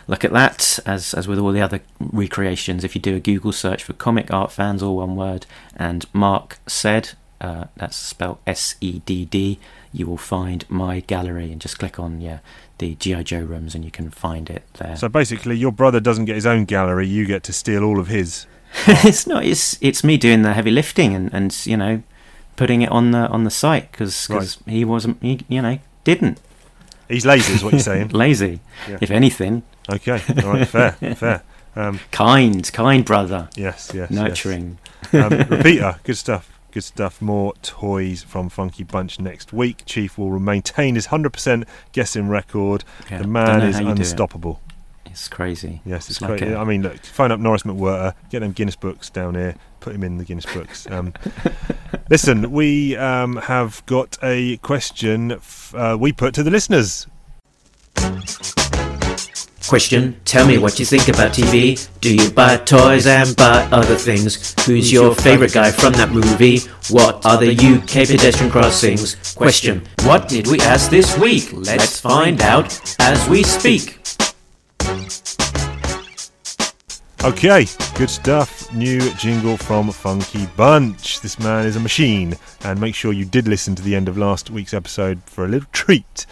look 0.07 0.24
at 0.24 0.32
that. 0.32 0.78
As 0.86 1.12
as 1.12 1.28
with 1.28 1.39
all 1.39 1.53
the 1.53 1.61
other 1.61 1.80
recreations, 2.01 2.82
if 2.84 2.95
you 2.95 3.01
do 3.01 3.14
a 3.14 3.20
Google 3.20 3.53
search 3.53 3.84
for 3.84 3.93
Comic 3.93 4.32
Art 4.32 4.53
Fans, 4.53 4.82
all 4.82 4.97
one 4.97 5.14
word, 5.16 5.47
and 5.76 6.07
Mark 6.12 6.59
said. 6.66 7.11
Uh, 7.41 7.66
that's 7.76 7.97
spelled 7.97 8.39
S 8.49 8.74
E 8.80 9.01
D 9.07 9.24
D. 9.24 9.61
you 9.99 10.07
will 10.07 10.16
find 10.16 10.64
my 10.70 11.01
gallery 11.01 11.51
and 11.53 11.61
just 11.61 11.78
click 11.78 11.99
on 11.99 12.20
yeah 12.20 12.38
the 12.78 12.94
GI 12.94 13.24
Joe 13.24 13.40
rooms 13.40 13.74
and 13.74 13.84
you 13.84 13.90
can 13.90 14.11
find 14.11 14.49
it 14.49 14.62
there. 14.74 14.96
So 14.96 15.09
basically, 15.09 15.57
your 15.57 15.72
brother 15.72 16.01
doesn't 16.01 16.26
get 16.26 16.36
his 16.36 16.46
own 16.46 16.64
gallery; 16.64 17.07
you 17.09 17.26
get 17.26 17.42
to 17.44 17.53
steal 17.53 17.82
all 17.84 17.99
of 17.99 18.07
his. 18.09 18.46
it's 18.86 19.26
not. 19.26 19.44
It's 19.44 19.78
it's 19.80 20.05
me 20.05 20.16
doing 20.16 20.42
the 20.42 20.53
heavy 20.53 20.70
lifting 20.70 21.14
and, 21.14 21.32
and 21.32 21.66
you 21.66 21.76
know 21.76 22.03
putting 22.57 22.82
it 22.82 22.90
on 22.90 23.11
the 23.12 23.28
on 23.28 23.44
the 23.44 23.51
site 23.51 23.90
because 23.92 24.28
Right. 24.30 24.57
he 24.66 24.84
wasn't 24.84 25.22
he, 25.22 25.40
you 25.49 25.62
know 25.62 25.78
didn't 26.05 26.40
He's 27.09 27.24
lazy, 27.24 27.55
is 27.55 27.64
what 27.64 27.72
you're 27.72 27.80
saying. 27.80 28.09
lazy 28.12 28.61
Yeah. 28.88 28.99
if 29.01 29.11
anything 29.11 29.62
Okay, 29.90 30.20
all 30.44 30.53
right, 30.53 30.68
fair, 30.68 30.92
fair. 31.16 31.42
Um, 31.76 32.01
kind 32.11 32.70
kind 32.72 33.05
brother 33.05 33.49
yes, 33.57 33.92
yes, 33.94 34.11
yes. 34.11 34.11
nurturing. 34.11 34.78
Um, 35.12 35.30
repeater, 35.49 35.96
good 36.05 36.16
stuff. 36.18 36.58
Good 36.71 36.85
stuff. 36.85 37.23
More 37.23 37.55
toys 37.62 38.23
from 38.23 38.49
Funky 38.51 38.85
Bunch 38.85 39.19
next 39.19 39.53
week. 39.53 39.83
Chief 39.87 40.19
will 40.19 40.39
maintain 40.39 40.95
his 40.97 41.09
100% 41.09 41.66
guessing 41.93 42.29
record. 42.29 42.85
Yeah, 43.11 43.19
the 43.23 43.27
man 43.27 43.62
is 43.62 43.79
it. 43.79 43.87
unstoppable. 43.87 44.61
It's 45.07 45.27
crazy. 45.29 45.81
Yes, 45.87 46.03
it's, 46.03 46.11
It's 46.11 46.21
like 46.21 46.39
crazy. 46.39 46.53
a- 46.53 46.59
I 46.59 46.64
mean, 46.64 46.83
look, 46.83 46.99
phone 47.05 47.33
up 47.33 47.41
Norris 47.41 47.62
McWhirter, 47.62 48.14
get 48.31 48.41
them 48.41 48.53
Guinness 48.53 48.77
books 48.77 49.09
down 49.11 49.35
here, 49.35 49.57
put 49.81 49.95
him 49.95 50.05
in 50.05 50.19
the 50.19 50.25
Guinness 50.25 50.47
books. 50.47 50.87
Um, 50.91 51.14
listen, 52.11 52.53
we 52.53 52.97
um, 52.97 53.37
have 53.37 53.85
got 53.87 54.19
a 54.23 54.59
question 54.59 55.33
f- 55.33 55.75
uh, 55.75 55.97
we 55.99 56.12
put 56.12 56.35
to 56.35 56.43
the 56.43 56.51
listeners. 56.51 57.07
Question, 59.69 60.19
tell 60.25 60.47
me 60.47 60.57
what 60.57 60.79
you 60.79 60.87
think 60.87 61.09
about 61.09 61.33
TV. 61.33 61.91
Do 62.01 62.14
you 62.14 62.31
buy 62.31 62.57
toys 62.57 63.07
and 63.07 63.37
buy 63.37 63.69
other 63.71 63.97
things? 63.97 64.55
Who's 64.64 64.91
your 64.91 65.14
favorite 65.14 65.53
guy 65.53 65.71
from 65.73 65.93
that 65.93 66.11
movie? 66.11 66.61
What 66.89 67.27
are 67.27 67.37
the 67.37 67.53
UK 67.53 68.09
pedestrian 68.09 68.51
crossings? 68.51 69.35
Question, 69.35 69.87
what 70.05 70.27
did 70.27 70.47
we 70.47 70.59
ask 70.61 70.89
this 70.89 71.19
week? 71.19 71.51
Let's 71.53 72.01
find 72.01 72.41
out 72.41 72.81
as 72.99 73.29
we 73.29 73.43
speak. 73.43 73.99
Okay, 77.23 77.66
good 77.95 78.09
stuff. 78.09 78.73
New 78.73 79.01
jingle 79.16 79.59
from 79.59 79.91
Funky 79.91 80.47
Bunch. 80.57 81.21
This 81.21 81.39
man 81.39 81.66
is 81.66 81.77
a 81.77 81.81
machine. 81.81 82.39
And 82.64 82.81
make 82.81 82.95
sure 82.95 83.12
you 83.12 83.27
did 83.27 83.47
listen 83.47 83.75
to 83.75 83.83
the 83.83 83.95
end 83.95 84.09
of 84.09 84.16
last 84.16 84.49
week's 84.49 84.73
episode 84.73 85.23
for 85.27 85.45
a 85.45 85.49
little 85.49 85.69
treat 85.73 86.25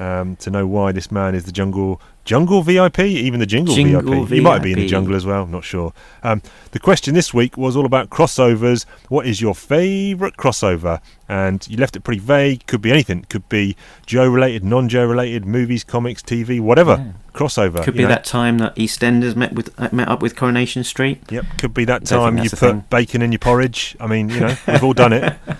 um, 0.00 0.34
to 0.36 0.50
know 0.50 0.66
why 0.66 0.90
this 0.90 1.12
man 1.12 1.36
is 1.36 1.44
the 1.44 1.52
jungle 1.52 2.00
jungle 2.30 2.62
VIP, 2.62 3.00
even 3.00 3.40
the 3.40 3.46
jingle, 3.46 3.74
Jingle 3.74 4.24
VIP. 4.24 4.36
He 4.36 4.40
might 4.40 4.62
be 4.62 4.70
in 4.70 4.78
the 4.78 4.86
jungle 4.86 5.16
as 5.16 5.26
well. 5.26 5.46
Not 5.46 5.64
sure. 5.64 5.92
Um, 6.22 6.42
the 6.70 6.78
question 6.78 7.12
this 7.12 7.34
week 7.34 7.56
was 7.56 7.74
all 7.74 7.84
about 7.84 8.08
crossovers. 8.08 8.86
What 9.08 9.26
is 9.26 9.40
your 9.40 9.52
favourite 9.52 10.36
crossover? 10.36 11.00
And 11.28 11.66
you 11.66 11.76
left 11.76 11.96
it 11.96 12.04
pretty 12.04 12.20
vague. 12.20 12.64
Could 12.68 12.82
be 12.82 12.92
anything. 12.92 13.26
Could 13.28 13.48
be 13.48 13.74
Joe 14.06 14.28
related, 14.28 14.62
non 14.62 14.88
Joe 14.88 15.06
related, 15.06 15.44
movies, 15.44 15.82
comics, 15.82 16.22
TV, 16.22 16.60
whatever. 16.60 17.04
Yeah. 17.04 17.12
Crossover. 17.32 17.82
Could 17.82 17.94
you 17.94 17.98
be 17.98 18.02
know. 18.04 18.10
that 18.10 18.24
time 18.24 18.58
that 18.58 18.76
EastEnders 18.76 19.34
met 19.34 19.52
with 19.52 19.74
uh, 19.76 19.88
met 19.90 20.06
up 20.08 20.22
with 20.22 20.36
Coronation 20.36 20.84
Street. 20.84 21.20
Yep, 21.32 21.46
could 21.58 21.74
be 21.74 21.84
that 21.86 22.04
time 22.04 22.38
you 22.38 22.48
put 22.48 22.58
thing. 22.60 22.84
bacon 22.90 23.22
in 23.22 23.32
your 23.32 23.40
porridge. 23.40 23.96
I 23.98 24.06
mean, 24.06 24.28
you 24.28 24.38
know, 24.38 24.56
we've 24.68 24.84
all 24.84 24.94
done 24.94 25.12
it. 25.12 25.36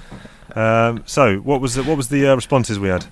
Um, 0.57 1.05
so, 1.07 1.37
what 1.37 1.61
was 1.61 1.77
the, 1.77 1.85
what 1.85 1.97
was 1.97 2.09
the 2.09 2.27
uh, 2.27 2.35
responses 2.35 2.77
we 2.77 2.89
had? 2.89 3.07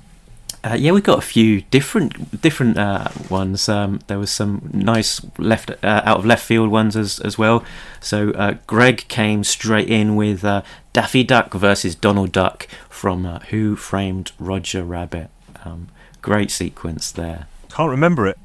Uh, 0.64 0.74
yeah, 0.78 0.90
we 0.90 1.00
got 1.00 1.18
a 1.18 1.22
few 1.22 1.60
different 1.70 2.42
different 2.42 2.76
uh, 2.76 3.08
ones. 3.30 3.68
Um, 3.68 4.00
there 4.08 4.18
was 4.18 4.30
some 4.30 4.68
nice 4.72 5.20
left 5.38 5.70
uh, 5.70 6.02
out 6.04 6.18
of 6.18 6.26
left 6.26 6.44
field 6.44 6.70
ones 6.70 6.96
as 6.96 7.20
as 7.20 7.38
well. 7.38 7.64
So 8.00 8.30
uh, 8.32 8.54
Greg 8.66 9.06
came 9.08 9.44
straight 9.44 9.88
in 9.88 10.16
with 10.16 10.44
uh, 10.44 10.62
Daffy 10.92 11.22
Duck 11.22 11.54
versus 11.54 11.94
Donald 11.94 12.32
Duck 12.32 12.66
from 12.88 13.24
uh, 13.24 13.38
Who 13.50 13.76
Framed 13.76 14.32
Roger 14.38 14.82
Rabbit. 14.82 15.30
Um, 15.64 15.88
great 16.22 16.50
sequence 16.50 17.12
there. 17.12 17.46
Can't 17.70 17.90
remember 17.90 18.26
it. 18.26 18.38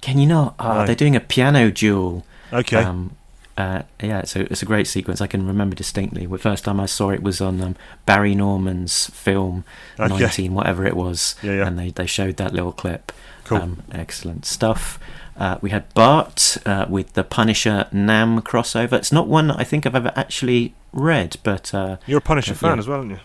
Can 0.00 0.18
you 0.18 0.26
not? 0.26 0.54
Oh, 0.58 0.72
No. 0.80 0.86
they're 0.86 0.94
doing 0.94 1.16
a 1.16 1.20
piano 1.20 1.70
duel. 1.70 2.24
Okay, 2.52 2.76
Um, 2.82 3.16
uh, 3.56 3.82
yeah, 4.02 4.24
so 4.24 4.46
it's 4.50 4.62
a 4.62 4.66
great 4.66 4.86
sequence. 4.86 5.20
I 5.20 5.26
can 5.26 5.46
remember 5.46 5.74
distinctly. 5.74 6.26
The 6.26 6.38
first 6.38 6.64
time 6.64 6.78
I 6.78 6.86
saw 6.86 7.10
it 7.10 7.22
was 7.22 7.40
on 7.40 7.60
um, 7.62 7.76
Barry 8.04 8.34
Norman's 8.34 9.08
film, 9.10 9.64
Okay. 9.98 10.14
19, 10.14 10.54
whatever 10.54 10.86
it 10.86 10.94
was. 10.96 11.36
Yeah, 11.42 11.52
yeah. 11.52 11.66
And 11.66 11.78
they, 11.78 11.90
they 11.90 12.06
showed 12.06 12.36
that 12.36 12.52
little 12.52 12.72
clip. 12.72 13.12
Cool. 13.44 13.58
Um, 13.58 13.82
excellent 13.92 14.44
stuff. 14.44 14.98
Uh, 15.38 15.58
we 15.60 15.70
had 15.70 15.92
Bart 15.94 16.58
uh, 16.66 16.86
with 16.88 17.12
the 17.12 17.24
Punisher 17.24 17.86
Nam 17.92 18.40
crossover. 18.42 18.94
It's 18.94 19.12
not 19.12 19.28
one 19.28 19.50
I 19.50 19.64
think 19.64 19.86
I've 19.86 19.94
ever 19.94 20.12
actually 20.16 20.74
read, 20.92 21.36
but 21.42 21.72
uh, 21.74 21.96
you're 22.06 22.18
a 22.18 22.22
Punisher 22.22 22.52
yeah. 22.52 22.58
fan 22.58 22.78
as 22.78 22.88
well, 22.88 22.98
aren't 22.98 23.10
you? 23.12 23.18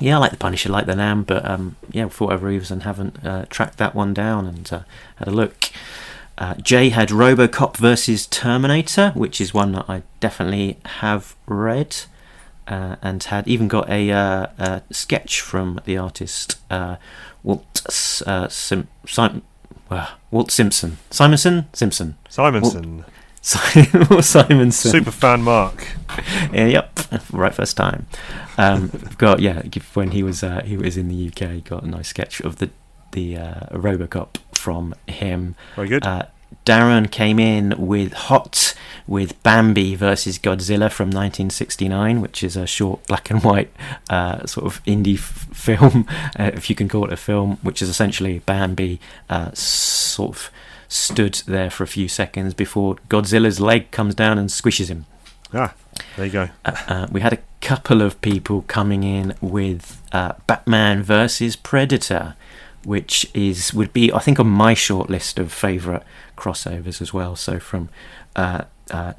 yeah, 0.00 0.16
I 0.16 0.18
like 0.18 0.30
the 0.30 0.38
Punisher, 0.38 0.70
like 0.70 0.86
the 0.86 0.96
Nam, 0.96 1.22
but 1.22 1.44
um, 1.44 1.76
yeah, 1.90 2.08
for 2.08 2.28
whatever 2.28 2.46
reason, 2.46 2.80
haven't 2.80 3.24
uh, 3.24 3.44
tracked 3.50 3.78
that 3.78 3.94
one 3.94 4.14
down 4.14 4.46
and 4.46 4.72
uh, 4.72 4.80
had 5.16 5.28
a 5.28 5.30
look. 5.30 5.70
Uh, 6.42 6.54
Jay 6.54 6.88
had 6.88 7.10
RoboCop 7.10 7.76
versus 7.76 8.26
Terminator, 8.26 9.12
which 9.14 9.40
is 9.40 9.54
one 9.54 9.70
that 9.72 9.84
I 9.88 10.02
definitely 10.18 10.76
have 10.84 11.36
read, 11.46 11.94
uh, 12.66 12.96
and 13.00 13.22
had 13.22 13.46
even 13.46 13.68
got 13.68 13.88
a, 13.88 14.10
uh, 14.10 14.46
a 14.58 14.82
sketch 14.90 15.40
from 15.40 15.80
the 15.84 15.96
artist 15.96 16.58
uh, 16.68 16.96
Walt 17.44 17.86
uh, 18.26 18.48
Sim- 18.48 18.88
Sim- 19.06 19.42
uh, 19.88 20.08
Walt 20.32 20.50
Simpson, 20.50 20.98
Simonson, 21.10 21.66
Simpson, 21.72 22.16
Simonson, 22.28 23.04
Simonson. 23.40 24.90
super 24.90 25.12
fan 25.12 25.42
Mark. 25.42 25.86
Yeah, 26.52 26.66
yep, 26.66 27.00
right 27.32 27.54
first 27.54 27.76
time. 27.76 28.06
Um, 28.58 28.90
got 29.16 29.38
yeah, 29.38 29.62
when 29.94 30.10
he 30.10 30.24
was 30.24 30.42
uh, 30.42 30.62
he 30.64 30.76
was 30.76 30.96
in 30.96 31.06
the 31.06 31.28
UK, 31.28 31.62
got 31.64 31.84
a 31.84 31.86
nice 31.86 32.08
sketch 32.08 32.40
of 32.40 32.56
the 32.56 32.68
the 33.12 33.36
uh, 33.36 33.60
RoboCop 33.72 34.36
from 34.52 34.94
him. 35.06 35.54
Very 35.76 35.88
good. 35.88 36.04
Uh, 36.04 36.24
Darren 36.66 37.10
came 37.10 37.38
in 37.38 37.74
with 37.78 38.12
Hot 38.12 38.74
with 39.06 39.42
Bambi 39.42 39.94
versus 39.96 40.38
Godzilla 40.38 40.92
from 40.92 41.06
1969, 41.08 42.20
which 42.20 42.44
is 42.44 42.56
a 42.56 42.66
short 42.66 43.04
black 43.06 43.30
and 43.30 43.42
white 43.42 43.72
uh, 44.10 44.46
sort 44.46 44.66
of 44.66 44.82
indie 44.84 45.16
f- 45.16 45.48
film, 45.52 46.06
uh, 46.38 46.50
if 46.54 46.68
you 46.70 46.76
can 46.76 46.88
call 46.88 47.06
it 47.06 47.12
a 47.12 47.16
film, 47.16 47.58
which 47.62 47.82
is 47.82 47.88
essentially 47.88 48.38
Bambi 48.40 49.00
uh, 49.28 49.50
sort 49.54 50.36
of 50.36 50.50
stood 50.88 51.34
there 51.46 51.70
for 51.70 51.82
a 51.82 51.86
few 51.88 52.06
seconds 52.06 52.52
before 52.54 52.96
Godzilla's 53.08 53.58
leg 53.58 53.90
comes 53.90 54.14
down 54.14 54.38
and 54.38 54.48
squishes 54.50 54.88
him. 54.88 55.06
ah, 55.54 55.74
there 56.16 56.26
you 56.26 56.32
go. 56.32 56.48
Uh, 56.64 57.06
we 57.10 57.22
had 57.22 57.32
a 57.32 57.38
couple 57.60 58.02
of 58.02 58.20
people 58.20 58.62
coming 58.68 59.02
in 59.02 59.34
with 59.40 60.00
uh, 60.12 60.34
Batman 60.46 61.02
versus 61.02 61.56
Predator, 61.56 62.34
which 62.84 63.30
is 63.34 63.72
would 63.72 63.92
be 63.92 64.12
I 64.12 64.18
think 64.18 64.40
on 64.40 64.48
my 64.48 64.74
short 64.74 65.08
list 65.08 65.38
of 65.38 65.52
favourite 65.52 66.02
crossovers 66.36 67.00
as 67.00 67.12
well. 67.12 67.36
So 67.36 67.58
from 67.58 67.88
uh, 68.36 68.64
uh, 68.90 69.12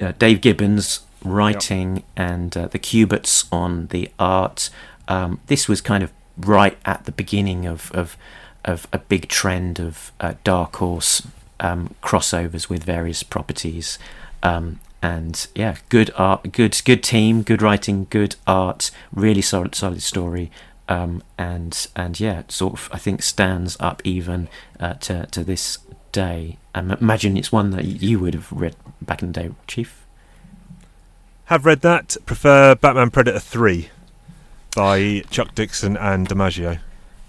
uh, 0.00 0.12
Dave 0.18 0.40
Gibbons 0.40 1.00
writing 1.24 2.04
and 2.16 2.56
uh, 2.56 2.68
the 2.68 2.78
Kuberts 2.78 3.46
on 3.52 3.88
the 3.88 4.10
art. 4.18 4.70
Um, 5.08 5.40
this 5.46 5.68
was 5.68 5.80
kind 5.80 6.02
of 6.04 6.12
right 6.36 6.78
at 6.84 7.04
the 7.04 7.12
beginning 7.12 7.66
of 7.66 7.90
of, 7.92 8.16
of 8.64 8.86
a 8.92 8.98
big 8.98 9.28
trend 9.28 9.80
of 9.80 10.12
uh, 10.20 10.34
Dark 10.44 10.76
Horse 10.76 11.26
um, 11.60 11.94
crossovers 12.02 12.68
with 12.68 12.84
various 12.84 13.22
properties. 13.22 13.98
Um, 14.42 14.80
and 15.00 15.46
yeah, 15.54 15.76
good 15.88 16.10
art, 16.16 16.50
good 16.52 16.80
good 16.84 17.02
team, 17.02 17.42
good 17.42 17.62
writing, 17.62 18.06
good 18.10 18.36
art, 18.46 18.90
really 19.12 19.42
solid 19.42 19.74
solid 19.74 20.02
story. 20.02 20.50
Um, 20.88 21.22
and 21.36 21.86
and 21.94 22.18
yeah, 22.18 22.42
sort 22.48 22.74
of 22.74 22.88
I 22.92 22.98
think 22.98 23.22
stands 23.22 23.76
up 23.78 24.00
even 24.04 24.48
uh, 24.80 24.94
to 24.94 25.26
to 25.26 25.44
this 25.44 25.78
day. 26.12 26.56
I 26.74 26.80
imagine 26.80 27.36
it's 27.36 27.52
one 27.52 27.70
that 27.72 27.84
you 27.84 28.18
would 28.20 28.34
have 28.34 28.50
read 28.50 28.74
back 29.02 29.22
in 29.22 29.32
the 29.32 29.42
day, 29.42 29.50
Chief. 29.66 30.06
Have 31.46 31.64
read 31.66 31.80
that. 31.80 32.16
Prefer 32.26 32.74
Batman 32.74 33.10
Predator 33.10 33.38
3 33.38 33.88
by 34.76 35.22
Chuck 35.30 35.54
Dixon 35.54 35.96
and 35.96 36.28
Damaggio. 36.28 36.78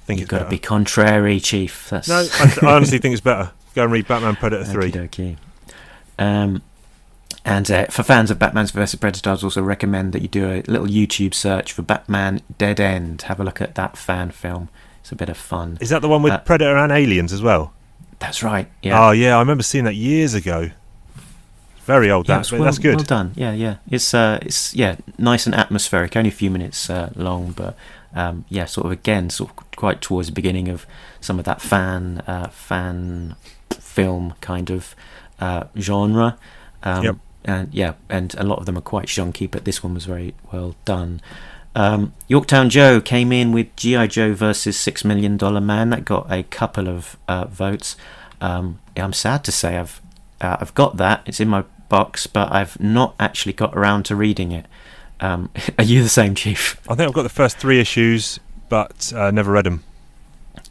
Think 0.05 0.19
You've 0.19 0.29
got 0.29 0.39
to 0.43 0.49
be 0.49 0.59
contrary, 0.59 1.39
Chief. 1.39 1.89
That's 1.89 2.07
No, 2.09 2.19
I, 2.19 2.45
th- 2.45 2.63
I 2.63 2.75
honestly 2.75 2.97
think 2.97 3.13
it's 3.13 3.21
better. 3.21 3.51
Go 3.75 3.83
and 3.83 3.91
read 3.91 4.07
Batman 4.07 4.35
Predator 4.35 4.65
3. 4.71 4.87
Okey-dokey. 4.87 5.37
Um, 6.17 6.61
and 7.45 7.69
uh, 7.71 7.85
for 7.85 8.03
fans 8.03 8.29
of 8.31 8.37
Batman's 8.39 8.71
vs 8.71 8.95
Predator, 8.99 9.31
I'd 9.31 9.43
also 9.43 9.61
recommend 9.61 10.13
that 10.13 10.21
you 10.21 10.27
do 10.27 10.49
a 10.51 10.61
little 10.63 10.87
YouTube 10.87 11.33
search 11.33 11.71
for 11.73 11.81
Batman 11.81 12.41
Dead 12.57 12.79
End. 12.79 13.23
Have 13.23 13.39
a 13.39 13.43
look 13.43 13.61
at 13.61 13.75
that 13.75 13.97
fan 13.97 14.31
film. 14.31 14.69
It's 15.01 15.11
a 15.11 15.15
bit 15.15 15.29
of 15.29 15.37
fun. 15.37 15.77
Is 15.81 15.89
that 15.89 16.01
the 16.01 16.09
one 16.09 16.21
with 16.21 16.33
Uh, 16.33 16.39
Predator 16.39 16.77
and 16.77 16.91
aliens 16.91 17.31
as 17.33 17.41
well? 17.41 17.73
That's 18.19 18.43
right. 18.43 18.67
Yeah. 18.83 19.07
Oh, 19.07 19.11
yeah, 19.11 19.37
I 19.37 19.39
remember 19.39 19.63
seeing 19.63 19.85
that 19.85 19.95
years 19.95 20.33
ago. 20.33 20.71
Very 21.85 22.11
old, 22.11 22.27
Yeah, 22.27 22.39
that, 22.39 22.51
well, 22.51 22.63
that's 22.63 22.77
good. 22.77 22.97
Well 22.97 23.05
done. 23.05 23.31
Yeah, 23.35 23.53
yeah. 23.53 23.77
It's 23.89 24.13
uh, 24.13 24.37
it's 24.43 24.75
yeah, 24.75 24.97
nice 25.17 25.47
and 25.47 25.55
atmospheric. 25.55 26.15
Only 26.15 26.27
a 26.29 26.31
few 26.33 26.51
minutes 26.51 26.87
uh, 26.87 27.11
long, 27.15 27.51
but 27.53 27.75
um, 28.13 28.45
yeah, 28.49 28.65
sort 28.65 28.85
of 28.85 28.91
again, 28.91 29.31
sort 29.31 29.49
of 29.57 29.71
quite 29.75 29.99
towards 30.01 30.27
the 30.27 30.33
beginning 30.33 30.67
of 30.67 30.85
some 31.19 31.39
of 31.39 31.45
that 31.45 31.61
fan 31.61 32.21
uh, 32.27 32.49
fan 32.49 33.35
film 33.71 34.35
kind 34.41 34.69
of 34.69 34.93
uh, 35.39 35.63
genre. 35.79 36.37
Um, 36.83 37.03
Yep. 37.05 37.15
And 37.49 37.73
yeah, 37.73 37.93
and 38.09 38.35
a 38.35 38.43
lot 38.43 38.59
of 38.59 38.67
them 38.67 38.77
are 38.77 38.81
quite 38.81 39.07
shonky, 39.07 39.49
but 39.49 39.65
this 39.65 39.83
one 39.83 39.95
was 39.95 40.05
very 40.05 40.35
well 40.51 40.75
done. 40.85 41.19
Um, 41.75 42.13
Yorktown 42.27 42.69
Joe 42.69 43.01
came 43.01 43.31
in 43.31 43.51
with 43.51 43.75
GI 43.75 44.07
Joe 44.09 44.33
versus 44.35 44.77
Six 44.77 45.03
Million 45.03 45.35
Dollar 45.35 45.61
Man. 45.61 45.89
That 45.89 46.05
got 46.05 46.31
a 46.31 46.43
couple 46.43 46.87
of 46.87 47.17
uh, 47.27 47.45
votes. 47.45 47.95
Um, 48.39 48.79
I'm 48.95 49.13
sad 49.13 49.43
to 49.45 49.51
say 49.51 49.77
I've 49.77 49.99
uh, 50.39 50.57
I've 50.59 50.75
got 50.75 50.97
that. 50.97 51.23
It's 51.25 51.39
in 51.39 51.47
my 51.47 51.63
box, 51.89 52.27
but 52.27 52.51
I've 52.51 52.79
not 52.79 53.15
actually 53.19 53.53
got 53.53 53.75
around 53.75 54.03
to 54.05 54.15
reading 54.15 54.51
it. 54.51 54.67
Um, 55.19 55.49
are 55.79 55.83
you 55.83 56.03
the 56.03 56.09
same, 56.09 56.35
Chief? 56.35 56.79
I 56.87 56.93
think 56.93 57.07
I've 57.07 57.15
got 57.15 57.23
the 57.23 57.29
first 57.29 57.57
three 57.57 57.79
issues, 57.79 58.39
but 58.69 59.11
uh, 59.15 59.31
never 59.31 59.51
read 59.51 59.65
them. 59.65 59.83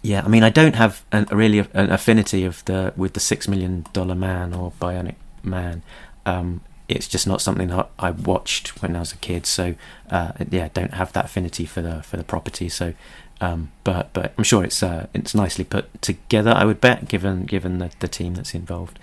Yeah, 0.01 0.23
I 0.25 0.29
mean, 0.29 0.45
I 0.45 0.51
don't 0.51 0.77
have 0.77 1.05
an, 1.11 1.27
a 1.29 1.35
really 1.35 1.59
an 1.59 1.91
affinity 1.91 2.45
of 2.45 2.65
the 2.67 2.93
with 2.97 3.15
the 3.15 3.21
Six 3.21 3.49
Million 3.49 3.85
Dollar 3.93 4.15
Man 4.15 4.55
or 4.55 4.73
Bionic 4.81 5.17
Man. 5.43 5.83
Um, 6.25 6.61
it's 6.89 7.07
just 7.07 7.27
not 7.27 7.41
something 7.41 7.69
that 7.69 7.91
I 7.99 8.11
watched 8.11 8.81
when 8.83 8.97
I 8.97 9.01
was 9.01 9.13
a 9.13 9.17
kid. 9.17 9.47
So 9.47 9.75
uh, 10.11 10.33
yeah, 10.51 10.69
don't 10.73 10.95
have 10.95 11.13
that 11.13 11.27
affinity 11.27 11.67
for 11.67 11.83
the 11.83 12.03
for 12.03 12.17
the 12.17 12.25
property. 12.25 12.69
So, 12.69 12.95
um, 13.41 13.71
but 13.85 14.13
but 14.13 14.33
I'm 14.37 14.45
sure 14.45 14.65
it's 14.65 14.83
uh, 14.83 15.07
it's 15.13 15.35
nicely 15.35 15.65
put 15.65 16.01
together. 16.01 16.53
I 16.57 16.65
would 16.65 16.81
bet, 16.81 17.09
given 17.09 17.45
given 17.45 17.79
the, 17.79 17.91
the 18.01 18.09
team 18.09 18.35
that's 18.35 18.55
involved. 18.55 18.99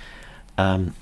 Um, 0.58 0.96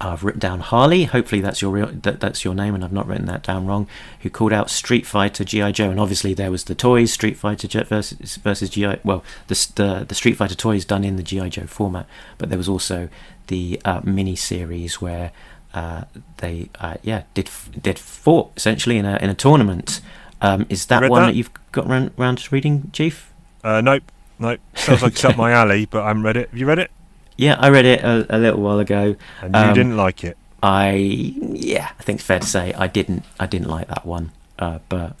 I've 0.00 0.24
written 0.24 0.40
down 0.40 0.60
Harley. 0.60 1.04
Hopefully 1.04 1.40
that's 1.40 1.62
your 1.62 1.70
real 1.70 1.86
that, 1.86 2.18
that's 2.18 2.44
your 2.44 2.54
name, 2.54 2.74
and 2.74 2.84
I've 2.84 2.92
not 2.92 3.06
written 3.06 3.26
that 3.26 3.44
down 3.44 3.66
wrong. 3.66 3.86
Who 4.22 4.30
called 4.30 4.52
out 4.52 4.68
Street 4.68 5.06
Fighter 5.06 5.44
GI 5.44 5.72
Joe, 5.72 5.90
and 5.90 6.00
obviously 6.00 6.34
there 6.34 6.50
was 6.50 6.64
the 6.64 6.74
toys 6.74 7.12
Street 7.12 7.36
Fighter 7.36 7.84
versus 7.84 8.36
versus 8.36 8.70
GI. 8.70 8.98
Well, 9.04 9.22
the 9.46 9.54
the, 9.76 10.04
the 10.08 10.14
Street 10.16 10.36
Fighter 10.36 10.56
toys 10.56 10.84
done 10.84 11.04
in 11.04 11.16
the 11.16 11.22
GI 11.22 11.50
Joe 11.50 11.66
format, 11.66 12.06
but 12.38 12.48
there 12.48 12.58
was 12.58 12.68
also 12.68 13.08
the 13.46 13.80
uh, 13.84 14.00
mini 14.02 14.34
series 14.34 15.00
where 15.00 15.30
uh, 15.74 16.04
they 16.38 16.68
uh, 16.80 16.96
yeah 17.02 17.22
did 17.34 17.48
did 17.80 17.98
fought 17.98 18.52
essentially 18.56 18.98
in 18.98 19.04
a 19.06 19.16
in 19.16 19.30
a 19.30 19.34
tournament. 19.34 20.00
Um, 20.40 20.66
is 20.68 20.86
that 20.86 21.08
one 21.08 21.22
that? 21.22 21.26
that? 21.28 21.34
you've 21.36 21.50
got 21.70 21.86
round, 21.86 22.10
round 22.16 22.38
to 22.38 22.54
reading, 22.54 22.90
Chief? 22.92 23.32
Uh, 23.62 23.80
nope, 23.80 24.02
nope. 24.40 24.58
Sounds 24.74 25.02
like 25.02 25.12
it's 25.12 25.24
up 25.24 25.36
my 25.36 25.52
alley, 25.52 25.86
but 25.90 26.02
I 26.02 26.08
haven't 26.08 26.24
read 26.24 26.36
it. 26.36 26.50
Have 26.50 26.58
you 26.58 26.66
read 26.66 26.80
it? 26.80 26.90
Yeah, 27.36 27.56
I 27.60 27.68
read 27.70 27.84
it 27.84 28.02
a, 28.02 28.26
a 28.28 28.38
little 28.38 28.60
while 28.60 28.80
ago. 28.80 29.14
And 29.40 29.54
you 29.54 29.60
Um, 29.60 29.74
didn't 29.74 29.96
like 29.96 30.24
it. 30.24 30.36
I 30.62 30.94
yeah, 30.94 31.90
I 31.98 32.02
think 32.02 32.18
it's 32.18 32.26
fair 32.26 32.40
to 32.40 32.46
say 32.46 32.72
I 32.74 32.86
didn't 32.88 33.24
I 33.38 33.46
didn't 33.46 33.68
like 33.68 33.88
that 33.88 34.04
one. 34.04 34.32
Uh, 34.58 34.78
but 34.88 35.16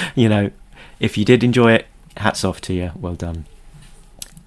you 0.14 0.28
know, 0.28 0.50
if 0.98 1.16
you 1.18 1.24
did 1.24 1.44
enjoy 1.44 1.72
it, 1.72 1.86
hats 2.16 2.42
off 2.44 2.60
to 2.62 2.72
you. 2.74 2.90
Well 2.96 3.14
done. 3.14 3.44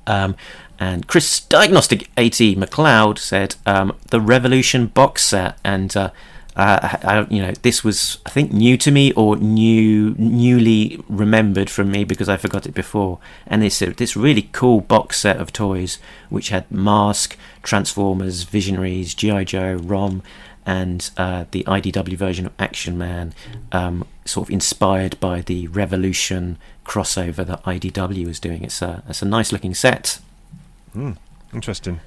Um, 0.08 0.36
and 0.82 1.06
Chris 1.06 1.42
Diagnostic 1.42 2.10
AT 2.18 2.40
McLeod 2.58 3.20
said 3.20 3.56
um, 3.68 3.96
the 4.10 4.20
Revolution 4.20 4.88
box 4.88 5.22
set, 5.22 5.60
and 5.64 5.96
uh, 5.96 6.10
uh, 6.56 6.98
I, 7.04 7.28
you 7.30 7.40
know 7.40 7.52
this 7.62 7.84
was 7.84 8.18
I 8.26 8.32
think 8.32 8.52
new 8.52 8.78
to 8.78 8.90
me 8.90 9.14
or 9.14 9.38
new 9.38 10.16
newly 10.18 11.00
remembered 11.08 11.70
from 11.70 11.92
me 11.92 12.04
because 12.04 12.28
I 12.28 12.36
forgot 12.36 12.66
it 12.66 12.74
before. 12.74 13.20
And 13.46 13.64
it's 13.64 13.80
a, 13.84 13.92
this 13.92 14.18
really 14.18 14.50
cool 14.54 14.82
box 14.82 15.20
set 15.20 15.38
of 15.38 15.54
toys 15.54 16.00
which 16.30 16.50
had 16.50 16.70
Mask, 16.72 17.38
Transformers, 17.62 18.42
Visionaries, 18.42 19.14
GI 19.14 19.46
Joe, 19.46 19.76
Rom, 19.76 20.24
and 20.66 21.12
uh, 21.16 21.46
the 21.52 21.64
IDW 21.66 22.18
version 22.18 22.48
of 22.48 22.54
Action 22.58 22.98
Man, 22.98 23.36
um, 23.72 24.08
sort 24.26 24.48
of 24.48 24.52
inspired 24.52 25.20
by 25.20 25.42
the 25.42 25.68
Revolution 25.68 26.58
crossover 26.88 27.46
that 27.46 27.64
IDW 27.66 28.26
was 28.26 28.40
doing. 28.40 28.64
It's 28.64 28.82
a 28.82 29.04
it's 29.08 29.22
a 29.22 29.26
nice 29.26 29.52
looking 29.52 29.76
set. 29.76 30.18
Interesting. 31.54 32.00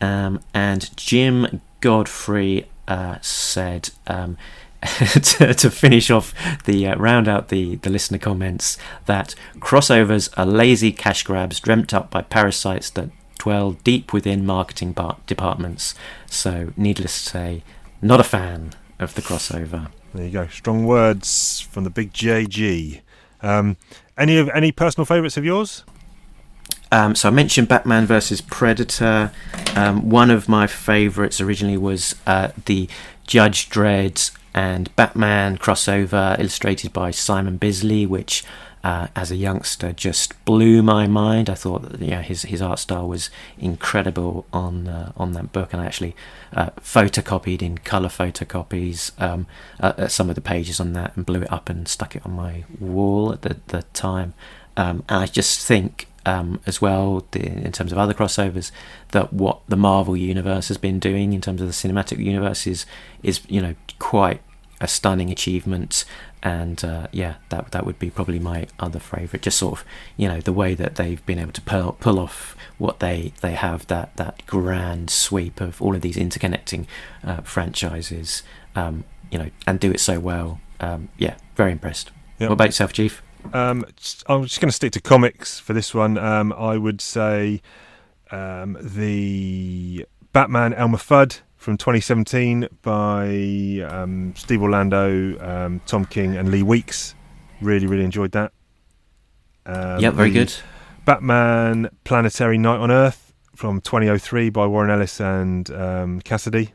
Um, 0.00 0.40
and 0.52 0.94
Jim 0.96 1.60
Godfrey 1.80 2.68
uh, 2.88 3.18
said 3.20 3.90
um, 4.06 4.36
to, 4.82 5.54
to 5.54 5.70
finish 5.70 6.10
off 6.10 6.34
the 6.64 6.86
uh, 6.86 6.96
round 6.96 7.28
out 7.28 7.48
the, 7.48 7.76
the 7.76 7.90
listener 7.90 8.18
comments 8.18 8.78
that 9.06 9.34
crossovers 9.58 10.28
are 10.36 10.46
lazy 10.46 10.92
cash 10.92 11.22
grabs 11.22 11.60
dreamt 11.60 11.94
up 11.94 12.10
by 12.10 12.22
parasites 12.22 12.90
that 12.90 13.10
dwell 13.38 13.72
deep 13.72 14.12
within 14.12 14.44
marketing 14.44 14.92
bar- 14.92 15.18
departments. 15.26 15.94
So, 16.26 16.72
needless 16.76 17.24
to 17.24 17.30
say, 17.30 17.62
not 18.00 18.20
a 18.20 18.24
fan 18.24 18.72
of 18.98 19.14
the 19.14 19.22
crossover. 19.22 19.90
There 20.14 20.26
you 20.26 20.30
go. 20.30 20.46
Strong 20.48 20.84
words 20.84 21.60
from 21.60 21.84
the 21.84 21.90
big 21.90 22.12
JG. 22.12 23.00
Um, 23.40 23.76
any 24.16 24.36
of 24.36 24.48
any 24.50 24.70
personal 24.72 25.04
favourites 25.06 25.36
of 25.36 25.44
yours? 25.44 25.84
Um, 26.92 27.14
so 27.14 27.28
I 27.28 27.32
mentioned 27.32 27.68
Batman 27.68 28.04
versus 28.04 28.42
Predator. 28.42 29.32
Um, 29.74 30.10
one 30.10 30.30
of 30.30 30.46
my 30.46 30.66
favourites 30.66 31.40
originally 31.40 31.78
was 31.78 32.14
uh, 32.26 32.50
the 32.66 32.86
Judge 33.26 33.70
Dredd 33.70 34.30
and 34.52 34.94
Batman 34.94 35.56
crossover, 35.56 36.38
illustrated 36.38 36.92
by 36.92 37.10
Simon 37.10 37.56
Bisley, 37.56 38.04
which, 38.04 38.44
uh, 38.84 39.06
as 39.16 39.30
a 39.30 39.36
youngster, 39.36 39.94
just 39.94 40.44
blew 40.44 40.82
my 40.82 41.06
mind. 41.06 41.48
I 41.48 41.54
thought, 41.54 41.90
that, 41.90 42.02
yeah, 42.02 42.20
his 42.20 42.42
his 42.42 42.60
art 42.60 42.78
style 42.78 43.08
was 43.08 43.30
incredible 43.58 44.44
on 44.52 44.86
uh, 44.86 45.12
on 45.16 45.32
that 45.32 45.50
book, 45.50 45.72
and 45.72 45.80
I 45.80 45.86
actually 45.86 46.14
uh, 46.52 46.70
photocopied 46.78 47.62
in 47.62 47.78
colour 47.78 48.10
photocopies 48.10 49.18
um, 49.18 49.46
uh, 49.80 49.94
uh, 49.96 50.08
some 50.08 50.28
of 50.28 50.34
the 50.34 50.42
pages 50.42 50.78
on 50.78 50.92
that 50.92 51.16
and 51.16 51.24
blew 51.24 51.40
it 51.40 51.50
up 51.50 51.70
and 51.70 51.88
stuck 51.88 52.14
it 52.14 52.26
on 52.26 52.32
my 52.32 52.64
wall 52.78 53.32
at 53.32 53.40
the 53.40 53.56
the 53.68 53.84
time. 53.94 54.34
Um, 54.76 55.04
and 55.08 55.22
I 55.22 55.26
just 55.26 55.66
think 55.66 56.08
um, 56.26 56.60
as 56.66 56.80
well, 56.80 57.26
the, 57.32 57.44
in 57.44 57.72
terms 57.72 57.92
of 57.92 57.98
other 57.98 58.14
crossovers, 58.14 58.70
that 59.10 59.32
what 59.32 59.60
the 59.68 59.76
Marvel 59.76 60.16
universe 60.16 60.68
has 60.68 60.78
been 60.78 60.98
doing 60.98 61.32
in 61.32 61.40
terms 61.40 61.60
of 61.60 61.66
the 61.66 61.72
cinematic 61.72 62.18
universe 62.18 62.66
is, 62.66 62.86
is 63.22 63.40
you 63.48 63.60
know, 63.60 63.74
quite 63.98 64.40
a 64.80 64.88
stunning 64.88 65.30
achievement. 65.30 66.04
And 66.44 66.84
uh, 66.84 67.06
yeah, 67.12 67.34
that 67.50 67.70
that 67.70 67.86
would 67.86 68.00
be 68.00 68.10
probably 68.10 68.40
my 68.40 68.66
other 68.80 68.98
favourite. 68.98 69.42
Just 69.42 69.58
sort 69.58 69.78
of, 69.78 69.84
you 70.16 70.26
know, 70.26 70.40
the 70.40 70.52
way 70.52 70.74
that 70.74 70.96
they've 70.96 71.24
been 71.24 71.38
able 71.38 71.52
to 71.52 71.60
pull, 71.60 71.92
pull 72.00 72.18
off 72.18 72.56
what 72.78 72.98
they, 72.98 73.32
they 73.42 73.52
have 73.52 73.86
that 73.86 74.16
that 74.16 74.44
grand 74.46 75.08
sweep 75.08 75.60
of 75.60 75.80
all 75.80 75.94
of 75.94 76.00
these 76.00 76.16
interconnecting 76.16 76.86
uh, 77.22 77.42
franchises, 77.42 78.42
um, 78.74 79.04
you 79.30 79.38
know, 79.38 79.50
and 79.68 79.78
do 79.78 79.92
it 79.92 80.00
so 80.00 80.18
well. 80.18 80.60
Um, 80.80 81.10
yeah, 81.16 81.36
very 81.54 81.70
impressed. 81.70 82.10
Yep. 82.40 82.48
What 82.48 82.54
about 82.54 82.68
yourself, 82.68 82.92
Chief? 82.92 83.22
Um, 83.52 83.84
I'm 84.26 84.44
just 84.44 84.60
going 84.60 84.68
to 84.68 84.72
stick 84.72 84.92
to 84.92 85.00
comics 85.00 85.58
for 85.58 85.72
this 85.72 85.94
one. 85.94 86.16
Um, 86.18 86.52
I 86.52 86.76
would 86.76 87.00
say 87.00 87.60
um, 88.30 88.78
the 88.80 90.06
Batman 90.32 90.72
Elmer 90.74 90.98
Fudd 90.98 91.40
from 91.56 91.76
2017 91.76 92.68
by 92.82 93.86
um, 93.88 94.34
Steve 94.36 94.62
Orlando, 94.62 95.38
um, 95.38 95.80
Tom 95.86 96.04
King, 96.04 96.36
and 96.36 96.50
Lee 96.50 96.62
Weeks. 96.62 97.14
Really, 97.60 97.86
really 97.86 98.04
enjoyed 98.04 98.32
that. 98.32 98.52
Um, 99.66 100.00
yeah, 100.00 100.10
very 100.10 100.30
good. 100.30 100.52
Batman 101.04 101.88
Planetary 102.04 102.58
Night 102.58 102.78
on 102.78 102.90
Earth 102.90 103.32
from 103.54 103.80
2003 103.80 104.50
by 104.50 104.66
Warren 104.66 104.90
Ellis 104.90 105.20
and 105.20 105.70
um, 105.70 106.20
Cassaday. 106.22 106.72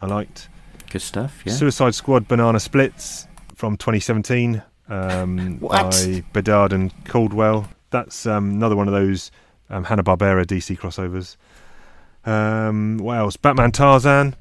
I 0.00 0.06
liked. 0.06 0.48
Good 0.90 1.02
stuff. 1.02 1.42
Yeah. 1.44 1.52
Suicide 1.52 1.94
Squad 1.94 2.28
Banana 2.28 2.60
Splits 2.60 3.26
from 3.54 3.76
2017 3.76 4.62
um, 4.88 5.56
by 5.56 6.24
Bedard 6.32 6.72
and 6.72 6.92
Caldwell. 7.04 7.68
That's 7.90 8.26
um, 8.26 8.50
another 8.50 8.76
one 8.76 8.88
of 8.88 8.94
those 8.94 9.30
um, 9.70 9.84
Hanna 9.84 10.02
Barbera 10.02 10.44
DC 10.44 10.78
crossovers. 10.78 11.36
Um, 12.28 12.98
what 12.98 13.16
else? 13.18 13.36
Batman 13.36 13.72
Tarzan, 13.72 14.34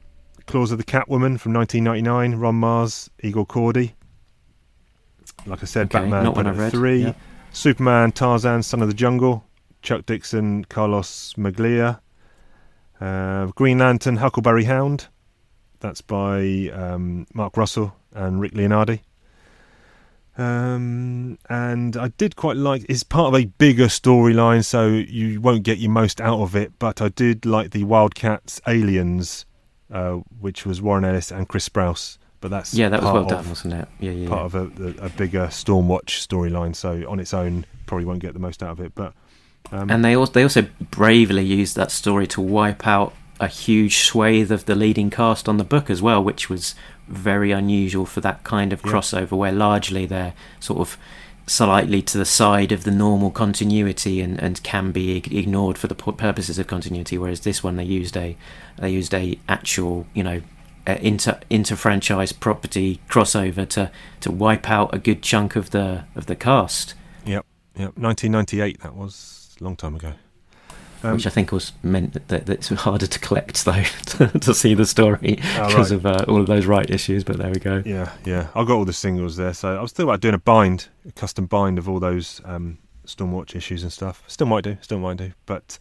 Claws 0.45 0.71
of 0.71 0.77
the 0.77 0.83
Catwoman 0.83 1.39
from 1.39 1.53
1999. 1.53 2.35
Ron 2.35 2.59
Marz, 2.59 3.09
Igor 3.21 3.45
Kordey. 3.45 3.93
Like 5.45 5.61
I 5.61 5.65
said, 5.65 5.87
Okay, 5.87 5.99
Batman 5.99 6.23
not 6.25 6.35
one 6.35 6.47
I've 6.47 6.55
Predator 6.55 6.79
read, 6.79 6.91
3. 6.99 7.03
yeah. 7.03 7.13
Superman 7.51 8.11
Tarzan, 8.11 8.63
Son 8.63 8.81
of 8.81 8.87
the 8.87 8.93
Jungle. 8.93 9.43
Chuck 9.81 10.05
Dixon, 10.05 10.65
Carlos 10.65 11.33
Meglia. 11.37 11.99
Uh, 12.99 13.45
Green 13.47 13.77
Lantern, 13.77 14.17
Huckleberry 14.17 14.63
Hound. 14.65 15.07
That's 15.79 16.01
by 16.01 16.71
um, 16.73 17.27
Mark 17.33 17.55
Russell 17.55 17.95
and 18.13 18.41
Rick 18.41 18.53
Leonardi. 18.53 19.01
Um, 20.37 21.39
and 21.49 21.97
I 21.97 22.09
did 22.09 22.35
quite 22.35 22.57
like. 22.57 22.85
It's 22.87 23.03
part 23.03 23.33
of 23.33 23.39
a 23.39 23.45
bigger 23.45 23.87
storyline, 23.87 24.63
so 24.63 24.87
you 24.87 25.41
won't 25.41 25.63
get 25.63 25.79
your 25.79 25.91
most 25.91 26.21
out 26.21 26.39
of 26.39 26.55
it. 26.55 26.73
But 26.77 27.01
I 27.01 27.09
did 27.09 27.45
like 27.45 27.71
the 27.71 27.83
Wildcats 27.83 28.61
Aliens, 28.67 29.45
uh, 29.91 30.13
which 30.39 30.65
was 30.65 30.81
Warren 30.81 31.05
Ellis 31.05 31.31
and 31.31 31.47
Chris 31.47 31.67
Sprouse. 31.67 32.19
But 32.39 32.51
that's 32.51 32.73
Yeah, 32.73 32.89
that 32.89 33.01
was 33.01 33.11
well 33.11 33.23
of, 33.23 33.29
done, 33.29 33.49
wasn't 33.49 33.73
it? 33.73 33.87
Yeah, 33.99 34.11
yeah. 34.11 34.29
Part 34.29 34.53
yeah. 34.53 34.59
of 34.61 34.79
a, 34.79 34.83
a, 34.83 35.05
a 35.07 35.09
bigger 35.09 35.47
Stormwatch 35.47 36.27
storyline. 36.27 36.75
So 36.75 37.03
on 37.09 37.19
its 37.19 37.33
own, 37.33 37.65
probably 37.87 38.05
won't 38.05 38.19
get 38.19 38.33
the 38.33 38.39
most 38.39 38.61
out 38.61 38.71
of 38.71 38.79
it. 38.79 38.93
But 38.93 39.13
um, 39.71 39.89
And 39.89 40.05
they 40.05 40.15
also 40.15 40.33
they 40.33 40.43
also 40.43 40.67
bravely 40.91 41.43
used 41.43 41.75
that 41.77 41.91
story 41.91 42.27
to 42.27 42.41
wipe 42.41 42.85
out 42.85 43.13
a 43.39 43.47
huge 43.47 43.99
swathe 43.99 44.51
of 44.51 44.65
the 44.65 44.75
leading 44.75 45.09
cast 45.09 45.47
on 45.47 45.57
the 45.57 45.63
book 45.63 45.89
as 45.89 46.01
well, 46.01 46.23
which 46.23 46.49
was 46.49 46.75
very 47.07 47.51
unusual 47.51 48.05
for 48.05 48.21
that 48.21 48.43
kind 48.43 48.71
of 48.73 48.81
Yeah. 48.85 48.91
crossover, 48.91 49.31
where 49.31 49.51
largely 49.51 50.05
they're 50.05 50.33
sort 50.59 50.79
of 50.79 50.97
slightly 51.45 52.01
to 52.01 52.17
the 52.17 52.25
side 52.25 52.71
of 52.73 52.83
the 52.83 52.91
normal 52.91 53.31
continuity 53.31 54.19
and, 54.21 54.37
and 54.41 54.61
can 54.63 54.91
be 54.91 55.17
ignored 55.17 55.77
for 55.77 55.87
the 55.87 55.95
purposes 55.95 56.59
of 56.59 56.67
continuity. 56.67 57.17
Whereas 57.17 57.41
this 57.41 57.63
one, 57.63 57.77
they 57.77 57.85
used 57.85 58.17
a 58.17 58.35
they 58.77 58.89
used 58.89 59.13
a 59.13 59.39
actual 59.47 60.05
you 60.13 60.23
know 60.23 60.41
inter 60.85 61.39
inter 61.49 61.75
franchise 61.75 62.31
property 62.31 62.99
crossover 63.09 63.67
to 63.69 63.91
to 64.21 64.31
wipe 64.31 64.69
out 64.69 64.93
a 64.93 64.97
good 64.97 65.21
chunk 65.21 65.55
of 65.55 65.69
the 65.71 66.03
of 66.15 66.25
the 66.25 66.35
cast, 66.35 66.93
Yep, 67.25 67.45
yep. 67.75 67.97
1998. 67.97 68.81
That 68.81 68.95
was 68.95 69.55
a 69.59 69.63
long 69.63 69.75
time 69.75 69.95
ago. 69.95 70.13
Um, 71.03 71.13
which 71.13 71.27
I 71.27 71.29
think 71.29 71.51
was 71.51 71.73
meant 71.83 72.13
that, 72.13 72.27
that 72.27 72.49
it's 72.49 72.69
harder 72.69 73.05
to 73.07 73.19
collect 73.19 73.65
though 73.65 73.83
to, 74.05 74.27
to 74.39 74.53
see 74.53 74.73
the 74.73 74.85
story 74.85 75.39
Oh, 75.57 75.67
because 75.67 75.91
right. 75.91 75.97
of 75.97 76.05
uh, 76.05 76.25
all 76.27 76.39
of 76.41 76.47
those 76.47 76.65
right 76.65 76.89
issues. 76.89 77.23
But 77.23 77.37
there 77.37 77.51
we 77.51 77.59
go. 77.59 77.83
Yeah, 77.85 78.11
yeah. 78.25 78.47
I've 78.55 78.67
got 78.67 78.75
all 78.75 78.85
the 78.85 78.93
singles 78.93 79.35
there, 79.37 79.53
so 79.53 79.77
I 79.77 79.81
was 79.81 79.91
thinking 79.91 80.09
about 80.09 80.21
doing 80.21 80.33
a 80.35 80.39
bind, 80.39 80.87
a 81.07 81.11
custom 81.11 81.45
bind 81.45 81.77
of 81.77 81.87
all 81.87 81.99
those 81.99 82.41
um, 82.45 82.79
Stormwatch 83.05 83.55
issues 83.55 83.83
and 83.83 83.93
stuff. 83.93 84.23
Still 84.27 84.47
might 84.47 84.63
do, 84.63 84.77
still 84.81 84.99
might 84.99 85.17
do. 85.17 85.31
But 85.45 85.77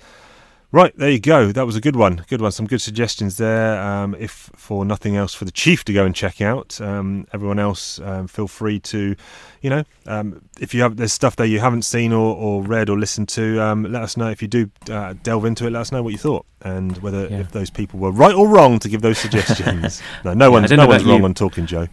right, 0.77 0.97
there 0.97 1.11
you 1.11 1.19
go. 1.19 1.53
That 1.53 1.67
was 1.67 1.75
a 1.77 1.81
good 1.81 1.97
one. 1.97 2.25
Good 2.29 2.41
one. 2.41 2.53
Some 2.53 2.67
good 2.67 2.81
suggestions 2.81 3.37
there. 3.37 3.81
Um, 3.81 4.15
if 4.19 4.51
for 4.57 4.85
nothing 4.85 5.17
else, 5.17 5.35
for 5.35 5.45
the 5.45 5.51
chief 5.51 5.85
to 5.87 5.93
go 5.93 6.05
and 6.05 6.15
check 6.15 6.41
out. 6.41 6.81
Um, 6.81 7.27
everyone 7.33 7.59
else, 7.59 7.99
um, 8.01 8.27
feel 8.29 8.47
free 8.49 8.79
to, 8.81 9.17
you 9.63 9.71
know, 9.71 9.85
um, 10.07 10.43
if 10.61 10.75
you 10.75 10.83
have 10.83 10.97
there's 10.97 11.13
stuff 11.13 11.37
there 11.37 11.47
you 11.47 11.61
haven't 11.61 11.83
seen 11.83 12.13
or, 12.13 12.37
or 12.37 12.63
read 12.63 12.89
or 12.91 12.99
listened 12.99 13.29
to, 13.31 13.61
um, 13.61 13.85
let 13.91 14.03
us 14.03 14.17
know. 14.17 14.29
If 14.29 14.43
you 14.43 14.49
do 14.49 14.71
uh, 14.91 15.15
delve 15.23 15.45
into 15.45 15.67
it, 15.67 15.71
let 15.71 15.81
us 15.81 15.93
know 15.93 16.03
what 16.03 16.13
you 16.13 16.19
thought 16.19 16.47
and 16.63 16.97
whether 16.99 17.27
Yeah. 17.29 17.39
if 17.41 17.53
those 17.53 17.71
people 17.71 17.99
were 18.01 18.13
right 18.13 18.35
or 18.35 18.49
wrong 18.49 18.79
to 18.81 18.89
give 18.89 19.03
those 19.03 19.19
suggestions. 19.27 20.03
no, 20.25 20.35
no 20.35 20.51
one's 20.51 20.71
don't 20.71 20.79
no 20.79 20.87
one's 20.87 21.05
wrong 21.05 21.19
you. 21.21 21.25
on 21.25 21.35
Talking 21.35 21.67
Joe. 21.67 21.89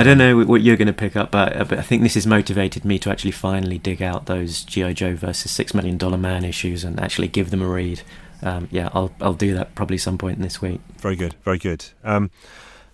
I 0.00 0.02
don't 0.02 0.16
know 0.16 0.46
what 0.46 0.62
you're 0.62 0.78
going 0.78 0.86
to 0.86 0.94
pick 0.94 1.14
up, 1.14 1.30
but, 1.30 1.54
uh, 1.54 1.64
but 1.64 1.78
I 1.78 1.82
think 1.82 2.02
this 2.02 2.14
has 2.14 2.26
motivated 2.26 2.86
me 2.86 2.98
to 3.00 3.10
actually 3.10 3.32
finally 3.32 3.76
dig 3.76 4.00
out 4.00 4.24
those 4.24 4.64
GI 4.64 4.94
Joe 4.94 5.14
versus 5.14 5.50
Six 5.50 5.74
Million 5.74 5.98
Dollar 5.98 6.16
Man 6.16 6.42
issues 6.42 6.84
and 6.84 6.98
actually 6.98 7.28
give 7.28 7.50
them 7.50 7.60
a 7.60 7.68
read. 7.68 8.00
Um, 8.42 8.66
yeah, 8.70 8.88
I'll 8.94 9.12
I'll 9.20 9.34
do 9.34 9.52
that 9.52 9.74
probably 9.74 9.98
some 9.98 10.16
point 10.16 10.40
this 10.40 10.62
week. 10.62 10.80
Very 10.96 11.16
good, 11.16 11.34
very 11.44 11.58
good. 11.58 11.84
Um, 12.02 12.30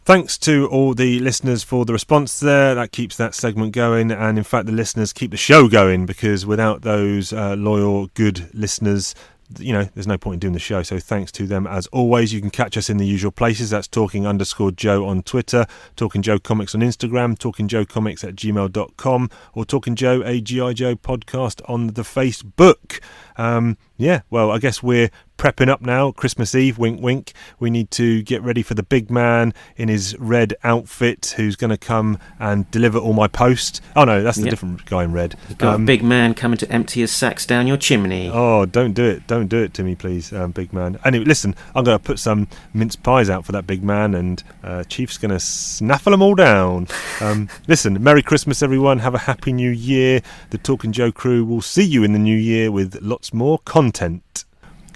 thanks 0.05 0.37
to 0.39 0.67
all 0.67 0.95
the 0.95 1.21
listeners 1.21 1.63
for 1.63 1.85
the 1.85 1.93
response 1.93 2.41
there. 2.41 2.75
That 2.75 2.91
keeps 2.91 3.17
that 3.19 3.37
segment 3.37 3.71
going, 3.71 4.11
and 4.11 4.37
in 4.37 4.43
fact, 4.43 4.67
the 4.67 4.73
listeners 4.73 5.13
keep 5.13 5.31
the 5.31 5.37
show 5.37 5.69
going 5.69 6.07
because 6.07 6.45
without 6.45 6.83
those 6.83 7.33
uh, 7.33 7.55
loyal, 7.55 8.09
good 8.15 8.53
listeners. 8.53 9.15
You 9.59 9.73
know, 9.73 9.85
there's 9.95 10.07
no 10.07 10.19
point 10.19 10.35
in 10.35 10.41
doing 10.41 10.53
the 10.53 10.59
show. 10.59 10.83
So 10.83 10.99
thanks 10.99 11.33
to 11.33 11.47
them 11.47 11.67
as 11.67 11.87
always. 11.89 12.33
You 12.33 12.41
can 12.41 12.51
catch 12.51 12.77
us 12.77 12.91
in 12.91 12.97
the 12.97 13.07
usual 13.07 13.31
places. 13.31 13.71
That's 13.71 13.89
talking 13.89 14.27
underscore 14.27 14.71
Joe 14.71 15.07
on 15.07 15.23
Twitter, 15.23 15.67
talking 15.97 16.23
Joe 16.23 16.39
Comics 16.39 16.75
on 16.75 16.81
Instagram, 16.81 17.39
talking 17.39 17.69
Joe 17.69 17.85
Comics 17.85 18.25
at 18.25 18.35
gmail.com, 18.35 19.31
or 19.55 19.65
talking 19.65 19.95
Joe 19.95 20.23
a 20.25 20.41
G.I. 20.41 20.73
Joe 20.73 20.97
podcast 20.97 21.61
on 21.69 21.89
the 21.89 22.03
Facebook. 22.03 23.01
Um, 23.37 23.77
yeah, 23.97 24.23
well, 24.31 24.51
I 24.51 24.59
guess 24.59 24.83
we're 24.83 25.11
prepping 25.37 25.69
up 25.69 25.81
now. 25.81 26.13
Christmas 26.13 26.55
Eve, 26.55 26.79
wink, 26.79 27.01
wink. 27.01 27.33
We 27.59 27.71
need 27.71 27.91
to 27.93 28.23
get 28.23 28.43
ready 28.43 28.63
for 28.63 28.75
the 28.75 28.83
big 28.83 29.11
man 29.11 29.53
in 29.77 29.89
his 29.89 30.17
red 30.19 30.55
outfit 30.65 31.35
who's 31.37 31.57
going 31.57 31.71
to 31.71 31.77
come 31.77 32.19
and 32.39 32.71
deliver 32.71 32.99
all 32.99 33.13
my 33.13 33.29
post. 33.29 33.81
Oh, 33.95 34.05
no, 34.05 34.23
that's 34.23 34.37
the 34.39 34.45
Yep. 34.45 34.51
different 34.51 34.87
guy 34.87 35.05
in 35.05 35.13
red. 35.13 35.35
Got 35.59 35.75
Um, 35.75 35.83
a 35.83 35.87
big 35.87 36.03
man 36.03 36.35
coming 36.35 36.57
to 36.59 36.71
empty 36.71 37.01
his 37.01 37.11
sacks 37.13 37.45
down 37.47 37.67
your 37.67 37.77
chimney. 37.77 38.31
Oh, 38.33 38.67
don't 38.67 38.93
do 38.93 39.05
it. 39.05 39.27
Don't 39.27 39.49
do 39.49 39.63
it 39.63 39.75
to 39.75 39.83
me, 39.83 39.95
please, 39.95 40.33
um, 40.33 40.51
big 40.53 40.73
man. 40.73 40.99
Anyway, 41.05 41.25
listen, 41.25 41.55
I'm 41.75 41.85
going 41.85 41.99
to 41.99 42.03
put 42.05 42.19
some 42.19 42.49
mince 42.73 42.97
pies 42.97 43.29
out 43.31 43.45
for 43.45 43.53
that 43.53 43.67
big 43.67 43.83
man, 43.83 44.15
and 44.15 44.43
uh, 44.65 44.85
Chief's 44.85 45.19
going 45.19 45.31
to 45.33 45.41
snaffle 45.41 46.11
them 46.13 46.23
all 46.23 46.35
down. 46.35 46.89
Um, 47.19 47.49
listen, 47.67 48.03
Merry 48.03 48.23
Christmas, 48.23 48.63
everyone. 48.63 48.99
Have 48.99 49.15
a 49.15 49.19
Happy 49.19 49.51
New 49.53 49.71
Year. 49.71 50.21
The 50.51 50.59
Talking 50.59 50.93
Joe 50.93 51.11
crew 51.11 51.45
will 51.47 51.63
see 51.63 51.83
you 51.83 52.05
in 52.05 52.13
the 52.13 52.19
new 52.19 52.37
year 52.37 52.71
with 52.71 53.01
lots 53.01 53.33
more 53.33 53.59
content. 53.61 54.45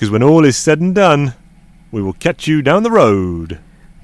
Because 0.01 0.11
when 0.11 0.23
all 0.23 0.47
is 0.47 0.57
said 0.57 0.81
and 0.81 0.95
done, 0.95 1.35
we 1.93 2.01
will 2.01 2.15
catch 2.15 2.49
you 2.49 2.63
down 2.63 2.85
the 2.85 2.91
road. 2.91 3.59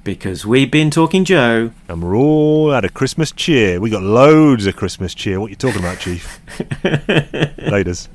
Because 0.04 0.44
we've 0.44 0.70
been 0.70 0.90
talking 0.90 1.24
Joe. 1.24 1.70
And 1.88 2.02
we're 2.02 2.14
all 2.14 2.70
out 2.70 2.84
of 2.84 2.92
Christmas 2.92 3.32
cheer. 3.32 3.80
We 3.80 3.88
got 3.88 4.02
loads 4.02 4.66
of 4.66 4.76
Christmas 4.76 5.14
cheer. 5.14 5.40
What 5.40 5.48
you 5.48 5.56
talking 5.56 5.80
about, 5.80 5.98
Chief? 5.98 6.38
Laters. 7.64 8.08